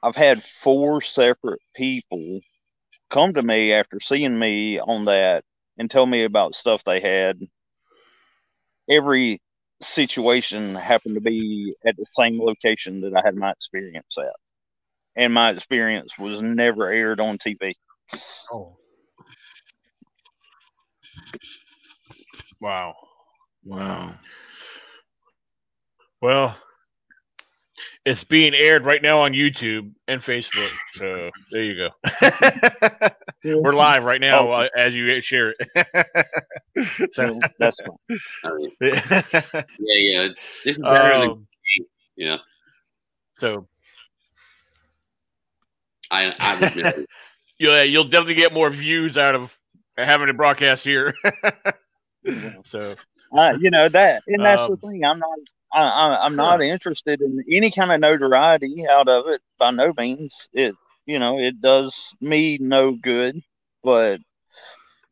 I've 0.03 0.15
had 0.15 0.43
four 0.43 1.01
separate 1.01 1.61
people 1.75 2.39
come 3.09 3.33
to 3.33 3.43
me 3.43 3.73
after 3.73 3.99
seeing 3.99 4.37
me 4.39 4.79
on 4.79 5.05
that 5.05 5.43
and 5.77 5.89
tell 5.89 6.05
me 6.05 6.23
about 6.23 6.55
stuff 6.55 6.83
they 6.83 6.99
had. 7.01 7.39
Every 8.89 9.39
situation 9.81 10.75
happened 10.75 11.15
to 11.15 11.21
be 11.21 11.75
at 11.85 11.97
the 11.97 12.05
same 12.05 12.41
location 12.41 13.01
that 13.01 13.15
I 13.15 13.21
had 13.23 13.35
my 13.35 13.51
experience 13.51 14.17
at. 14.17 14.33
And 15.15 15.33
my 15.33 15.51
experience 15.51 16.17
was 16.19 16.41
never 16.41 16.89
aired 16.89 17.19
on 17.19 17.37
TV. 17.37 17.75
Oh. 18.51 18.77
Wow. 22.59 22.95
Wow. 23.63 24.15
Well, 26.21 26.57
it's 28.05 28.23
being 28.23 28.53
aired 28.53 28.85
right 28.85 29.01
now 29.01 29.19
on 29.21 29.33
YouTube 29.33 29.91
and 30.07 30.21
Facebook. 30.21 30.71
So 30.93 31.29
there 31.51 31.63
you 31.63 31.75
go. 31.75 33.09
We're 33.61 33.73
live 33.73 34.03
right 34.03 34.21
now 34.21 34.47
Awesome. 34.47 34.63
uh, 34.63 34.67
as 34.77 34.95
you 34.95 35.21
share 35.21 35.53
it. 35.57 35.87
so, 37.13 37.43
That's 37.59 37.79
fine. 37.81 37.97
I 38.43 38.51
mean, 38.53 38.71
yeah, 38.81 39.63
yeah. 39.79 40.27
This 40.63 40.77
is 40.77 40.85
better 40.87 41.17
than 41.17 41.31
um, 41.31 41.47
yeah. 42.15 42.37
so 43.39 43.67
I 46.11 46.33
I 46.39 46.55
would 46.55 46.75
never. 46.75 47.05
yeah, 47.59 47.83
you'll 47.83 48.05
definitely 48.09 48.35
get 48.35 48.53
more 48.53 48.69
views 48.69 49.17
out 49.17 49.35
of 49.35 49.53
having 49.97 50.29
it 50.29 50.37
broadcast 50.37 50.83
here. 50.83 51.13
so 52.65 52.95
Uh, 53.37 53.53
you 53.59 53.69
know 53.69 53.89
that, 53.89 54.23
and 54.27 54.43
that's 54.45 54.67
Um, 54.67 54.69
the 54.69 54.77
thing. 54.77 55.03
I'm 55.03 55.19
not. 55.19 55.37
I, 55.75 55.83
I, 55.83 56.25
I'm 56.25 56.37
not 56.37 56.61
interested 56.61 57.21
in 57.21 57.43
any 57.51 57.69
kind 57.69 57.91
of 57.91 57.99
notoriety 57.99 58.87
out 58.87 59.09
of 59.09 59.27
it. 59.27 59.41
By 59.57 59.71
no 59.71 59.93
means. 59.97 60.47
It, 60.53 60.73
you 61.05 61.19
know, 61.19 61.37
it 61.37 61.61
does 61.61 62.15
me 62.21 62.57
no 62.59 62.93
good. 62.93 63.41
But 63.83 64.21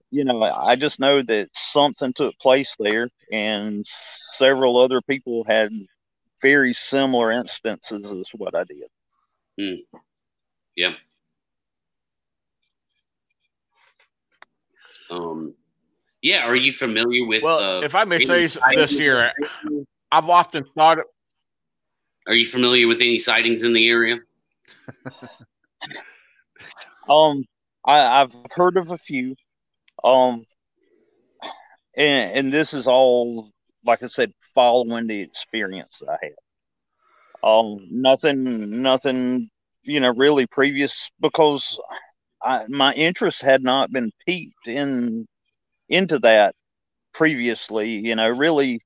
you 0.10 0.24
know, 0.24 0.42
I 0.42 0.76
just 0.76 1.00
know 1.00 1.22
that 1.22 1.50
something 1.54 2.14
took 2.14 2.38
place 2.40 2.76
there, 2.80 3.10
and 3.32 3.86
several 3.86 4.78
other 4.78 5.02
people 5.02 5.44
had 5.44 5.70
very 6.42 6.74
similar 6.74 7.32
instances 7.32 8.12
as 8.12 8.30
what 8.36 8.56
I 8.56 8.64
did. 8.64 8.90
Yeah. 10.76 10.94
Um. 15.10 15.56
Yeah. 16.22 16.46
Are 16.46 16.56
you 16.56 16.72
familiar 16.72 17.26
with? 17.26 17.44
well, 17.44 17.80
uh, 17.80 17.82
if 17.82 17.94
I 17.96 18.06
may 18.06 18.24
say 18.24 18.44
this 18.44 18.54
sightings? 18.54 19.88
Here, 20.14 20.24
I've 20.24 20.30
often 20.30 20.66
thought 20.76 21.00
Are 22.28 22.36
you 22.36 22.46
familiar 22.46 22.88
with 22.88 23.02
any 23.02 23.20
sightings 23.20 23.64
in 23.64 23.74
the 23.74 23.90
area? 23.90 24.20
Um, 27.10 27.44
I, 27.86 28.22
I've 28.22 28.34
heard 28.56 28.78
of 28.78 28.92
a 28.92 28.98
few. 28.98 29.36
Um, 30.04 30.46
and 31.96 32.32
and 32.32 32.54
this 32.54 32.74
is 32.74 32.88
all, 32.88 33.52
like 33.86 34.04
I 34.04 34.08
said, 34.08 34.32
following 34.56 35.08
the 35.08 35.22
experience 35.22 36.00
that 36.00 36.10
I 36.12 36.18
had. 36.22 36.34
Um, 37.44 37.88
nothing, 37.92 38.82
nothing, 38.82 39.50
you 39.84 40.00
know, 40.00 40.14
really 40.14 40.48
previous 40.48 41.12
because 41.20 41.80
I, 42.42 42.66
my 42.70 42.94
interest 42.94 43.42
had 43.42 43.64
not 43.64 43.92
been 43.92 44.12
piqued 44.26 44.68
in 44.68 45.28
into 45.90 46.20
that 46.20 46.56
previously. 47.14 47.92
You 47.92 48.16
know, 48.16 48.30
really, 48.30 48.82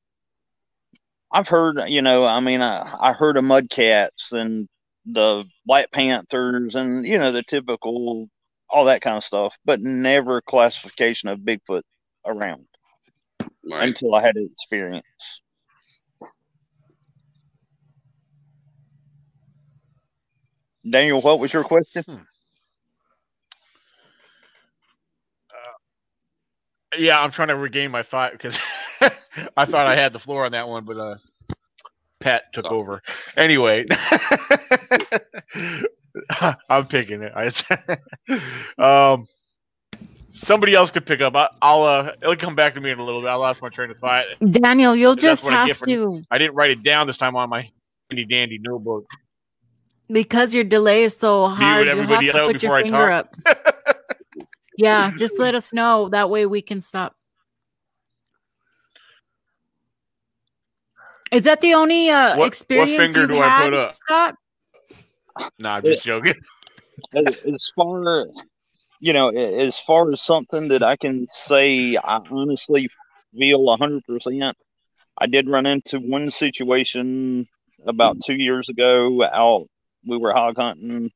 I've 1.32 1.48
heard, 1.48 1.82
you 1.88 2.02
know, 2.02 2.26
I 2.26 2.40
mean, 2.40 2.62
I, 2.62 2.90
I 3.00 3.14
heard 3.14 3.38
of 3.38 3.44
mudcats 3.44 4.32
and 4.32 4.68
the 5.06 5.46
Black 5.66 5.92
Panthers 5.92 6.76
and 6.76 7.06
you 7.06 7.18
know 7.18 7.32
the 7.32 7.44
typical 7.44 8.28
all 8.70 8.86
that 8.86 9.02
kind 9.02 9.18
of 9.18 9.24
stuff, 9.24 9.58
but 9.66 9.80
never 9.82 10.42
classification 10.42 11.30
of 11.30 11.40
Bigfoot 11.40 11.84
around 12.26 12.66
Right. 13.70 13.88
until 13.90 14.16
I 14.16 14.22
had 14.22 14.36
an 14.36 14.50
experience. 14.52 15.06
Daniel, 20.90 21.22
what 21.22 21.40
was 21.40 21.52
your 21.54 21.64
question? 21.64 22.04
Hmm. 22.06 22.16
Uh, 25.52 25.74
yeah, 26.98 27.20
I'm 27.20 27.32
trying 27.32 27.50
to 27.50 27.56
regain 27.56 27.92
my 27.92 28.04
thought 28.04 28.32
because 28.34 28.58
I 29.58 29.66
thought 29.66 29.88
I 29.88 29.96
had 29.96 30.14
the 30.14 30.20
floor 30.20 30.46
on 30.46 30.52
that 30.54 30.68
one, 30.68 30.86
but 30.86 30.98
uh, 30.98 31.16
Pat 32.20 32.44
took 32.54 32.66
Sorry. 32.66 32.76
over. 32.76 33.02
Anyway, 33.36 33.86
I'm 36.70 36.88
picking 36.88 37.22
it. 37.22 37.32
I, 37.36 37.52
um, 39.14 39.28
somebody 40.36 40.74
else 40.74 40.90
could 40.90 41.06
pick 41.06 41.22
up. 41.22 41.36
I, 41.36 41.50
I'll 41.62 41.84
uh, 41.84 42.12
it'll 42.22 42.36
come 42.36 42.56
back 42.56 42.74
to 42.76 42.82
me 42.82 42.92
in 42.92 43.00
a 43.00 43.04
little 43.04 43.22
bit. 43.22 43.28
I 43.28 43.36
lost 43.36 43.62
my 43.62 43.70
train 43.70 43.92
of 43.92 43.98
thought. 43.98 44.26
Daniel, 44.52 44.96
you'll 44.96 45.14
That's 45.14 45.24
just 45.24 45.46
what 45.46 45.54
I 45.54 45.68
have 45.68 45.80
to 45.82 46.24
I 46.32 46.38
didn't 46.38 46.56
write 46.56 46.72
it 46.72 46.84
down 46.84 47.08
this 47.08 47.18
time 47.18 47.36
on 47.36 47.50
my 47.50 47.70
handy 48.10 48.26
dandy 48.26 48.58
notebook. 48.62 49.06
because 50.10 50.54
your 50.54 50.64
delay 50.64 51.04
is 51.04 51.18
so 51.18 51.48
hard. 51.48 51.86
You 51.86 51.90
have 51.90 52.00
everybody 52.00 52.28
to 52.28 52.38
else 52.38 52.54
put 52.54 52.64
your 52.64 52.72
before 52.72 52.78
I 52.78 52.84
finger 52.84 53.10
talk? 53.10 53.28
up. 53.46 53.58
yeah, 54.78 55.12
just 55.18 55.40
let 55.40 55.56
us 55.56 55.74
know. 55.74 56.10
That 56.10 56.30
way 56.30 56.46
we 56.46 56.62
can 56.62 56.82
stop. 56.82 57.16
Is 61.32 61.44
that 61.44 61.62
the 61.62 61.74
only 61.74 62.10
uh, 62.10 62.30
What- 62.32 62.38
what 62.40 62.48
experience 62.48 63.14
finger 63.14 63.22
you've 63.22 63.30
do 63.32 63.40
I 63.40 63.48
had, 63.48 63.66
put 63.66 63.74
up? 63.74 63.96
Scott? 63.96 64.36
Nah, 65.60 65.76
I'm 65.76 65.84
just 65.84 66.04
joking. 66.04 66.34
as, 67.14 67.38
as 67.46 67.72
far 67.76 68.26
you 69.00 69.14
know 69.14 69.30
as 69.30 69.78
far 69.78 70.10
as 70.12 70.20
something 70.20 70.70
that 70.70 70.82
i 70.82 70.96
can 70.96 71.28
say 71.28 71.96
i 71.96 72.20
honestly 72.32 72.90
feel 73.38 73.60
100% 73.60 74.54
i 75.20 75.28
did 75.28 75.48
run 75.48 75.68
into 75.68 76.00
one 76.00 76.32
situation 76.32 77.48
about 77.86 78.18
two 78.26 78.34
years 78.34 78.70
ago 78.70 79.24
out 79.26 79.68
we 80.08 80.18
were 80.18 80.34
hog 80.34 80.58
hunting 80.58 81.12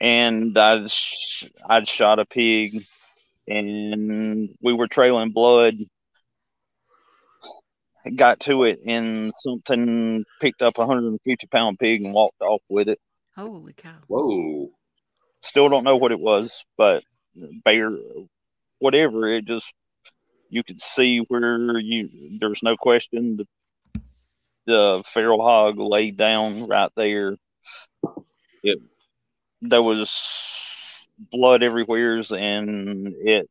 and 0.00 0.56
i 0.58 0.86
sh- 0.86 1.48
i'd 1.70 1.88
shot 1.88 2.18
a 2.18 2.26
pig 2.26 2.84
and 3.48 4.50
we 4.60 4.74
were 4.74 4.86
trailing 4.86 5.30
blood 5.30 5.74
got 8.14 8.40
to 8.40 8.64
it 8.64 8.80
and 8.86 9.32
something 9.34 10.24
picked 10.40 10.62
up 10.62 10.78
a 10.78 10.80
150 10.80 11.46
pound 11.48 11.78
pig 11.78 12.04
and 12.04 12.14
walked 12.14 12.40
off 12.40 12.62
with 12.68 12.88
it 12.88 12.98
Holy 13.36 13.74
cow! 13.74 13.98
Whoa. 14.06 14.70
Still 15.42 15.68
don't 15.68 15.84
know 15.84 15.96
what 15.96 16.10
it 16.10 16.18
was, 16.18 16.64
but 16.78 17.04
bear, 17.64 17.94
whatever. 18.78 19.28
It 19.28 19.44
just 19.44 19.70
you 20.48 20.64
could 20.64 20.80
see 20.80 21.18
where 21.18 21.78
you. 21.78 22.38
There's 22.40 22.62
no 22.62 22.78
question 22.78 23.36
the 23.36 24.00
the 24.64 25.02
feral 25.06 25.42
hog 25.42 25.78
laid 25.78 26.16
down 26.16 26.66
right 26.66 26.90
there. 26.96 27.36
It 28.62 28.78
there 29.60 29.82
was 29.82 30.18
blood 31.30 31.62
everywhere, 31.62 32.22
and 32.30 33.14
it 33.18 33.50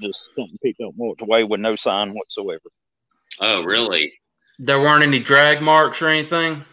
just 0.00 0.30
something 0.34 0.58
picked 0.64 0.80
up 0.80 0.88
and 0.88 0.98
walked 0.98 1.22
away 1.22 1.44
with 1.44 1.60
no 1.60 1.76
sign 1.76 2.12
whatsoever. 2.12 2.68
Oh, 3.40 3.62
really? 3.64 4.12
There 4.58 4.80
weren't 4.80 5.02
any 5.02 5.18
drag 5.18 5.60
marks 5.62 6.00
or 6.00 6.08
anything. 6.08 6.64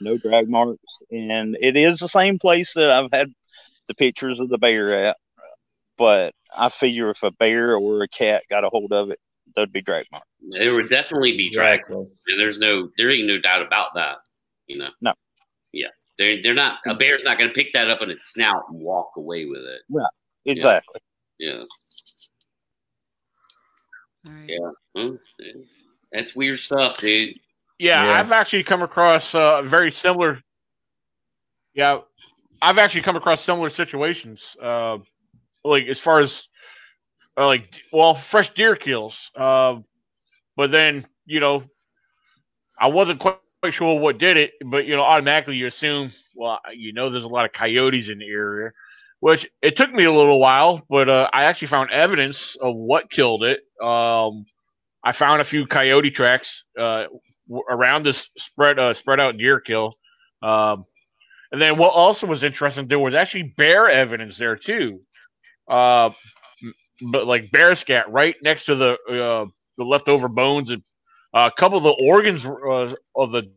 no 0.00 0.16
drag 0.18 0.48
marks, 0.48 1.02
and 1.10 1.56
it 1.60 1.76
is 1.76 1.98
the 1.98 2.08
same 2.08 2.38
place 2.38 2.74
that 2.74 2.90
I've 2.90 3.10
had 3.12 3.32
the 3.86 3.94
pictures 3.94 4.40
of 4.40 4.48
the 4.48 4.58
bear 4.58 4.92
at. 4.92 5.16
But 5.96 6.34
I 6.56 6.70
figure 6.70 7.10
if 7.10 7.22
a 7.22 7.30
bear 7.30 7.76
or 7.76 8.02
a 8.02 8.08
cat 8.08 8.44
got 8.48 8.64
a 8.64 8.68
hold 8.68 8.92
of 8.92 9.10
it, 9.10 9.18
there'd 9.54 9.72
be 9.72 9.82
drag 9.82 10.06
marks. 10.10 10.26
There 10.50 10.74
would 10.74 10.88
definitely 10.88 11.36
be 11.36 11.50
drag. 11.50 11.80
marks, 11.88 12.10
Exactly. 12.26 12.36
There's 12.38 12.58
no, 12.58 12.88
there 12.96 13.10
ain't 13.10 13.28
no 13.28 13.38
doubt 13.38 13.62
about 13.62 13.88
that. 13.94 14.16
You 14.66 14.78
know. 14.78 14.90
No. 15.00 15.12
Yeah, 15.72 15.88
they're 16.18 16.42
they're 16.42 16.54
not. 16.54 16.78
A 16.86 16.94
bear's 16.94 17.22
not 17.22 17.38
going 17.38 17.48
to 17.48 17.54
pick 17.54 17.72
that 17.74 17.90
up 17.90 18.02
in 18.02 18.10
its 18.10 18.32
snout 18.32 18.64
and 18.70 18.80
walk 18.80 19.10
away 19.16 19.44
with 19.44 19.60
it. 19.62 19.82
Right. 19.90 20.10
Exactly. 20.46 21.00
Yeah. 21.38 21.62
All 24.26 24.32
right. 24.32 24.48
Yeah. 24.48 24.70
Well, 24.94 25.18
that's 26.12 26.34
weird 26.34 26.58
stuff, 26.58 26.98
dude. 26.98 27.36
Yeah, 27.78 28.04
Yeah. 28.04 28.20
I've 28.20 28.32
actually 28.32 28.64
come 28.64 28.82
across 28.82 29.34
uh, 29.34 29.62
very 29.62 29.90
similar. 29.90 30.40
Yeah, 31.74 32.00
I've 32.60 32.78
actually 32.78 33.02
come 33.02 33.16
across 33.16 33.44
similar 33.44 33.70
situations. 33.70 34.42
Uh, 34.62 34.98
like 35.64 35.86
as 35.86 35.98
far 36.00 36.20
as 36.20 36.42
uh, 37.36 37.46
like 37.46 37.68
well, 37.92 38.20
fresh 38.30 38.52
deer 38.54 38.76
kills. 38.76 39.16
Uh, 39.36 39.76
but 40.56 40.70
then 40.70 41.06
you 41.26 41.40
know, 41.40 41.62
I 42.78 42.88
wasn't 42.88 43.20
quite, 43.20 43.38
quite 43.62 43.74
sure 43.74 43.98
what 43.98 44.18
did 44.18 44.36
it, 44.36 44.52
but 44.66 44.86
you 44.86 44.96
know, 44.96 45.02
automatically 45.02 45.56
you 45.56 45.66
assume, 45.66 46.12
well, 46.34 46.60
you 46.74 46.92
know, 46.92 47.10
there's 47.10 47.24
a 47.24 47.28
lot 47.28 47.44
of 47.44 47.52
coyotes 47.52 48.08
in 48.08 48.18
the 48.18 48.26
area, 48.26 48.72
which 49.20 49.48
it 49.62 49.76
took 49.76 49.92
me 49.92 50.04
a 50.04 50.12
little 50.12 50.40
while, 50.40 50.82
but 50.90 51.08
uh, 51.08 51.30
I 51.32 51.44
actually 51.44 51.68
found 51.68 51.90
evidence 51.90 52.56
of 52.60 52.74
what 52.74 53.10
killed 53.10 53.44
it. 53.44 53.60
Um, 53.82 54.44
I 55.04 55.12
found 55.12 55.40
a 55.40 55.44
few 55.44 55.66
coyote 55.66 56.10
tracks 56.10 56.64
uh, 56.78 57.04
around 57.70 58.04
this 58.04 58.26
spread 58.36 58.78
uh, 58.78 58.94
spread 58.94 59.20
out 59.20 59.38
deer 59.38 59.60
kill. 59.60 59.94
Um, 60.42 60.84
and 61.52 61.60
then 61.60 61.78
what 61.78 61.92
also 61.92 62.26
was 62.26 62.44
interesting, 62.44 62.86
there 62.86 62.98
was 62.98 63.14
actually 63.14 63.54
bear 63.56 63.90
evidence 63.90 64.38
there 64.38 64.56
too. 64.56 65.00
Uh, 65.68 66.10
but 67.10 67.26
like 67.26 67.50
bear 67.50 67.74
scat 67.74 68.10
right 68.10 68.36
next 68.42 68.64
to 68.64 68.74
the 68.74 68.92
uh, 69.08 69.46
the 69.78 69.84
leftover 69.84 70.28
bones 70.28 70.70
and 70.70 70.82
uh, 71.34 71.48
a 71.52 71.60
couple 71.60 71.78
of 71.78 71.84
the 71.84 72.04
organs 72.04 72.44
uh, 72.44 72.94
of 73.16 73.32
the 73.32 73.50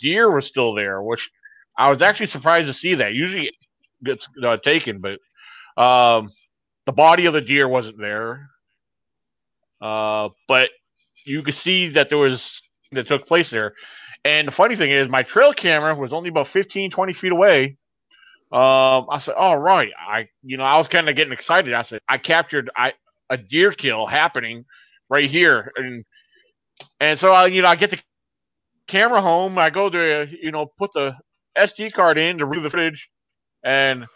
deer 0.00 0.30
were 0.30 0.40
still 0.40 0.74
there, 0.74 1.02
which 1.02 1.28
I 1.76 1.90
was 1.90 2.02
actually 2.02 2.26
surprised 2.26 2.66
to 2.66 2.74
see 2.74 2.96
that. 2.96 3.14
Usually 3.14 3.50
gets 4.04 4.26
uh, 4.44 4.56
taken, 4.58 5.00
but 5.00 5.18
um, 5.80 6.32
the 6.86 6.92
body 6.92 7.26
of 7.26 7.34
the 7.34 7.40
deer 7.40 7.68
wasn't 7.68 7.98
there. 7.98 8.48
Uh, 9.82 10.30
but 10.48 10.70
you 11.26 11.42
could 11.42 11.54
see 11.56 11.90
that 11.90 12.10
there 12.10 12.18
was 12.18 12.62
that 12.92 13.08
took 13.08 13.26
place 13.28 13.50
there. 13.50 13.74
And 14.24 14.48
the 14.48 14.52
funny 14.52 14.76
thing 14.76 14.90
is, 14.92 15.08
my 15.08 15.24
trail 15.24 15.52
camera 15.54 15.94
was 15.96 16.12
only 16.12 16.30
about 16.30 16.48
15, 16.48 16.90
20 16.92 17.12
feet 17.14 17.32
away. 17.32 17.78
Um, 18.52 19.08
I 19.10 19.18
said, 19.20 19.34
"All 19.34 19.58
right." 19.58 19.90
I, 19.98 20.28
you 20.42 20.58
know, 20.58 20.64
I 20.64 20.78
was 20.78 20.88
kind 20.88 21.08
of 21.08 21.16
getting 21.16 21.32
excited. 21.34 21.74
I 21.74 21.82
said, 21.82 22.00
"I 22.08 22.18
captured 22.18 22.70
I 22.76 22.94
a 23.30 23.38
deer 23.38 23.72
kill 23.72 24.06
happening 24.06 24.66
right 25.10 25.30
here," 25.30 25.72
and 25.76 26.04
and 27.00 27.18
so 27.18 27.32
I, 27.32 27.46
you 27.46 27.62
know, 27.62 27.68
I 27.68 27.76
get 27.76 27.90
the 27.90 28.00
camera 28.88 29.22
home. 29.22 29.58
I 29.58 29.70
go 29.70 29.90
to, 29.90 30.28
you 30.42 30.52
know, 30.52 30.66
put 30.78 30.92
the 30.92 31.16
SD 31.58 31.92
card 31.92 32.18
in 32.18 32.38
to 32.38 32.46
read 32.46 32.62
the 32.62 32.70
footage, 32.70 33.08
and 33.64 34.06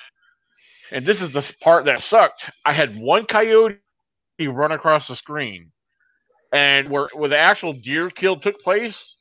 and 0.92 1.06
this 1.06 1.22
is 1.22 1.32
the 1.32 1.44
part 1.62 1.86
that 1.86 2.02
sucked. 2.02 2.50
I 2.64 2.72
had 2.74 2.98
one 2.98 3.26
coyote 3.26 3.78
run 4.44 4.72
across 4.72 5.08
the 5.08 5.16
screen, 5.16 5.72
and 6.52 6.90
where 6.90 7.08
where 7.14 7.28
the 7.28 7.38
actual 7.38 7.72
deer 7.72 8.10
kill 8.10 8.38
took 8.38 8.60
place, 8.62 9.14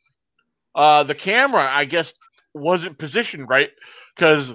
uh, 0.75 1.03
the 1.03 1.15
camera 1.15 1.67
I 1.69 1.85
guess 1.85 2.13
wasn't 2.53 2.97
positioned 2.97 3.47
right 3.49 3.69
because 4.15 4.51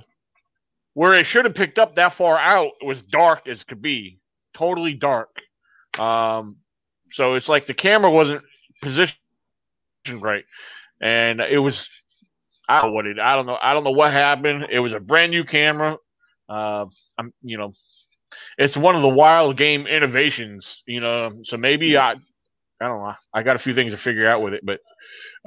where 0.95 1.15
it 1.15 1.27
should 1.27 1.45
have 1.45 1.55
picked 1.55 1.79
up 1.79 1.97
that 1.97 2.17
far 2.17 2.39
out 2.39 2.73
was 2.83 3.01
dark 3.03 3.47
as 3.49 3.65
could 3.65 3.83
be, 3.83 4.19
totally 4.57 4.95
dark. 4.95 5.31
Um, 5.99 6.57
so 7.13 7.35
it's 7.35 7.49
like 7.49 7.67
the 7.67 7.75
camera 7.75 8.11
wasn't 8.11 8.43
positioned 8.83 9.17
right, 10.21 10.45
and 11.01 11.41
it 11.41 11.59
was. 11.59 11.87
I 12.69 12.81
don't 12.81 12.91
know 12.91 12.95
what 12.95 13.07
it. 13.07 13.19
I 13.19 13.35
don't 13.35 13.47
know. 13.47 13.59
I 13.61 13.73
don't 13.73 13.83
know 13.85 13.91
what 13.91 14.13
happened. 14.13 14.67
It 14.71 14.79
was 14.79 14.93
a 14.93 15.01
brand 15.01 15.33
new 15.33 15.45
camera. 15.45 15.97
Uh, 16.49 16.87
I'm, 17.19 17.33
you 17.43 17.59
know, 17.59 17.73
it's 18.59 18.77
one 18.77 18.97
of 18.97 19.03
the 19.03 19.09
wild 19.09 19.57
game 19.57 19.87
innovations. 19.87 20.83
You 20.87 21.01
know, 21.01 21.31
so 21.45 21.57
maybe 21.57 21.97
I, 21.97 22.13
I 22.13 22.17
don't 22.81 23.03
know. 23.03 23.15
I 23.35 23.43
got 23.43 23.57
a 23.57 23.61
few 23.61 23.75
things 23.75 23.93
to 23.93 23.99
figure 23.99 24.29
out 24.29 24.43
with 24.43 24.55
it, 24.55 24.63
but, 24.65 24.81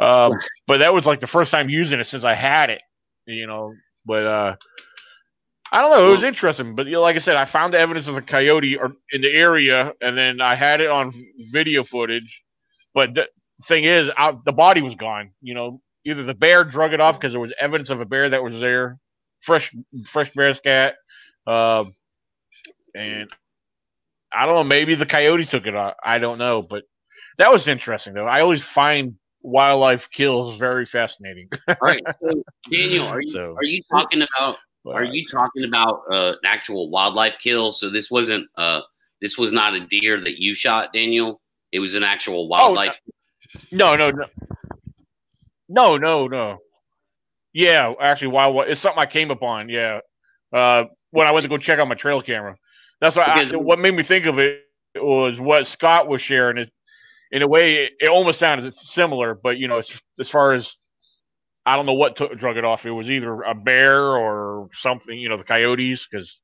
um, 0.04 0.34
but 0.68 0.80
that 0.80 0.94
was 0.94 1.06
like 1.06 1.20
the 1.20 1.28
first 1.28 1.52
time 1.52 1.70
using 1.70 2.00
it 2.00 2.08
since 2.08 2.24
I 2.24 2.36
had 2.36 2.70
it. 2.70 2.82
You 3.26 3.48
know, 3.48 3.74
but 4.06 4.26
uh, 4.26 4.56
I 5.72 5.82
don't 5.82 5.92
know. 5.92 6.08
It 6.08 6.12
was 6.12 6.24
interesting, 6.24 6.76
but 6.76 6.86
you 6.86 6.94
know, 6.94 7.02
like 7.02 7.16
I 7.16 7.20
said, 7.20 7.36
I 7.36 7.46
found 7.46 7.74
the 7.74 7.80
evidence 7.80 8.08
of 8.08 8.16
a 8.16 8.22
coyote 8.22 8.78
or 8.78 8.94
in 9.12 9.22
the 9.22 9.34
area, 9.34 9.92
and 10.02 10.16
then 10.16 10.40
I 10.40 10.56
had 10.56 10.82
it 10.82 10.90
on 10.90 11.14
video 11.52 11.84
footage. 11.84 12.42
But 12.94 13.16
the 13.16 13.24
thing 13.68 13.86
is, 13.86 14.10
I, 14.16 14.34
the 14.46 14.52
body 14.52 14.82
was 14.82 14.94
gone. 14.94 15.32
You 15.42 15.56
know, 15.56 15.82
either 16.06 16.24
the 16.24 16.36
bear 16.36 16.64
drug 16.64 16.94
it 16.94 17.02
off 17.02 17.20
because 17.20 17.34
there 17.34 17.40
was 17.40 17.54
evidence 17.60 17.90
of 17.90 18.02
a 18.02 18.06
bear 18.06 18.30
that 18.30 18.44
was 18.44 18.60
there, 18.60 19.00
fresh, 19.42 19.74
fresh 20.12 20.32
bear 20.36 20.54
scat, 20.54 20.96
uh, 21.48 21.86
and 22.96 23.30
I 24.34 24.46
don't 24.46 24.56
know. 24.56 24.64
Maybe 24.64 24.96
the 24.96 25.06
coyote 25.06 25.46
took 25.46 25.66
it 25.68 25.76
off. 25.76 25.96
I 26.04 26.18
don't 26.20 26.38
know, 26.38 26.62
but 26.62 26.84
that 27.38 27.52
was 27.52 27.68
interesting 27.68 28.14
though. 28.14 28.28
I 28.28 28.42
always 28.42 28.64
find 28.64 29.16
wildlife 29.42 30.08
kills 30.12 30.58
very 30.58 30.86
fascinating. 30.86 31.50
All 31.68 31.76
right, 31.82 32.02
so 32.22 32.44
Daniel, 32.72 33.08
are 33.08 33.22
you 33.22 33.32
So- 33.32 33.56
are 33.58 33.64
you 33.64 33.82
talking 33.92 34.22
about 34.22 34.58
are 34.86 35.04
you 35.06 35.26
talking 35.26 35.64
about 35.64 36.02
uh, 36.12 36.34
actual 36.44 36.90
wildlife 36.90 37.36
kill? 37.42 37.72
So 37.72 37.90
this 37.90 38.12
wasn't 38.12 38.48
uh 38.58 38.82
this 39.22 39.38
was 39.38 39.54
not 39.54 39.74
a 39.76 39.80
deer 39.88 40.20
that 40.22 40.40
you 40.42 40.54
shot, 40.56 40.92
Daniel. 40.94 41.42
It 41.72 41.80
was 41.80 41.96
an 41.96 42.04
actual 42.04 42.50
wildlife. 42.50 42.98
Oh, 43.08 43.60
No, 43.72 43.96
no, 43.96 44.12
no, 44.12 44.26
no, 45.70 45.98
no, 45.98 46.28
no. 46.28 46.58
Yeah, 47.54 47.94
actually, 48.02 48.28
wild. 48.30 48.68
It's 48.68 48.82
something 48.82 49.02
I 49.02 49.06
came 49.06 49.32
upon. 49.32 49.70
Yeah, 49.70 50.00
uh, 50.52 50.86
when 51.12 51.28
I 51.28 51.32
went 51.32 51.44
to 51.44 51.50
go 51.50 51.58
check 51.58 51.80
out 51.80 51.88
my 51.88 51.96
trail 51.96 52.22
camera. 52.22 52.58
That's 53.04 53.18
what. 53.18 53.28
I, 53.28 53.58
what 53.58 53.80
made 53.80 53.94
me 53.94 54.04
think 54.04 54.26
of 54.26 54.40
it 54.40 54.62
was 54.96 55.38
what 55.38 55.68
Scott 55.68 56.08
was 56.08 56.22
sharing. 56.22 56.58
It, 56.58 56.72
in 57.34 57.42
a 57.42 57.48
way, 57.48 57.84
it, 57.84 57.92
it 58.00 58.10
almost 58.10 58.40
sounded 58.40 58.74
similar, 58.76 59.36
but 59.36 59.58
you 59.58 59.68
know, 59.68 59.80
as, 59.80 59.92
as 60.22 60.30
far 60.30 60.54
as 60.54 60.72
I 61.66 61.76
don't 61.76 61.86
know 61.86 61.96
what 61.96 62.16
took, 62.16 62.38
drug 62.40 62.56
it 62.56 62.64
off. 62.64 62.86
It 62.86 62.92
was 62.92 63.10
either 63.10 63.42
a 63.42 63.54
bear 63.54 64.00
or 64.16 64.70
something. 64.82 65.18
You 65.18 65.28
know, 65.28 65.38
the 65.38 65.44
coyotes, 65.44 66.08
because 66.10 66.40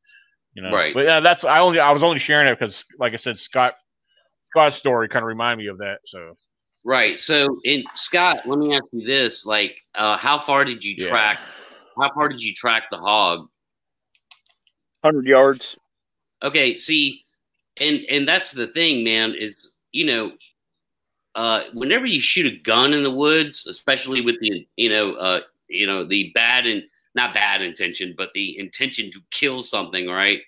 you 0.53 0.61
know. 0.61 0.71
Right. 0.71 0.93
But 0.93 1.05
yeah, 1.05 1.21
that's 1.21 1.45
I 1.45 1.61
only 1.61 1.79
I 1.79 1.91
was 1.91 2.03
only 2.03 2.19
sharing 2.19 2.51
it 2.51 2.59
because, 2.59 2.83
like 2.99 3.13
I 3.13 3.17
said, 3.17 3.37
Scott 3.37 3.75
Scott's 4.51 4.75
story 4.75 5.07
kind 5.07 5.23
of 5.23 5.27
reminded 5.27 5.63
me 5.63 5.69
of 5.69 5.77
that. 5.77 5.99
So. 6.05 6.35
Right. 6.83 7.17
So, 7.17 7.57
in 7.63 7.85
Scott, 7.95 8.39
let 8.45 8.59
me 8.59 8.75
ask 8.75 8.83
you 8.91 9.07
this: 9.07 9.45
like, 9.45 9.77
uh, 9.95 10.17
how 10.17 10.39
far 10.39 10.65
did 10.65 10.83
you 10.83 10.95
Yeah. 10.97 11.07
track? 11.07 11.39
How 11.97 12.11
far 12.13 12.27
did 12.27 12.41
you 12.41 12.53
track 12.53 12.83
the 12.91 12.97
hog? 12.97 13.47
Hundred 15.01 15.25
yards. 15.25 15.77
Okay, 16.43 16.75
see, 16.75 17.25
and 17.77 18.01
and 18.09 18.27
that's 18.27 18.51
the 18.51 18.67
thing, 18.67 19.03
man. 19.03 19.33
Is 19.35 19.73
you 19.91 20.05
know, 20.05 20.31
uh, 21.35 21.63
whenever 21.73 22.05
you 22.05 22.19
shoot 22.19 22.45
a 22.51 22.57
gun 22.63 22.93
in 22.93 23.03
the 23.03 23.11
woods, 23.11 23.65
especially 23.67 24.21
with 24.21 24.39
the 24.39 24.67
you 24.77 24.89
know, 24.89 25.13
uh, 25.15 25.41
you 25.67 25.85
know, 25.87 26.05
the 26.05 26.31
bad 26.33 26.65
and 26.65 26.83
not 27.15 27.33
bad 27.33 27.61
intention, 27.61 28.13
but 28.17 28.29
the 28.33 28.57
intention 28.59 29.11
to 29.11 29.19
kill 29.31 29.61
something, 29.61 30.07
right? 30.07 30.39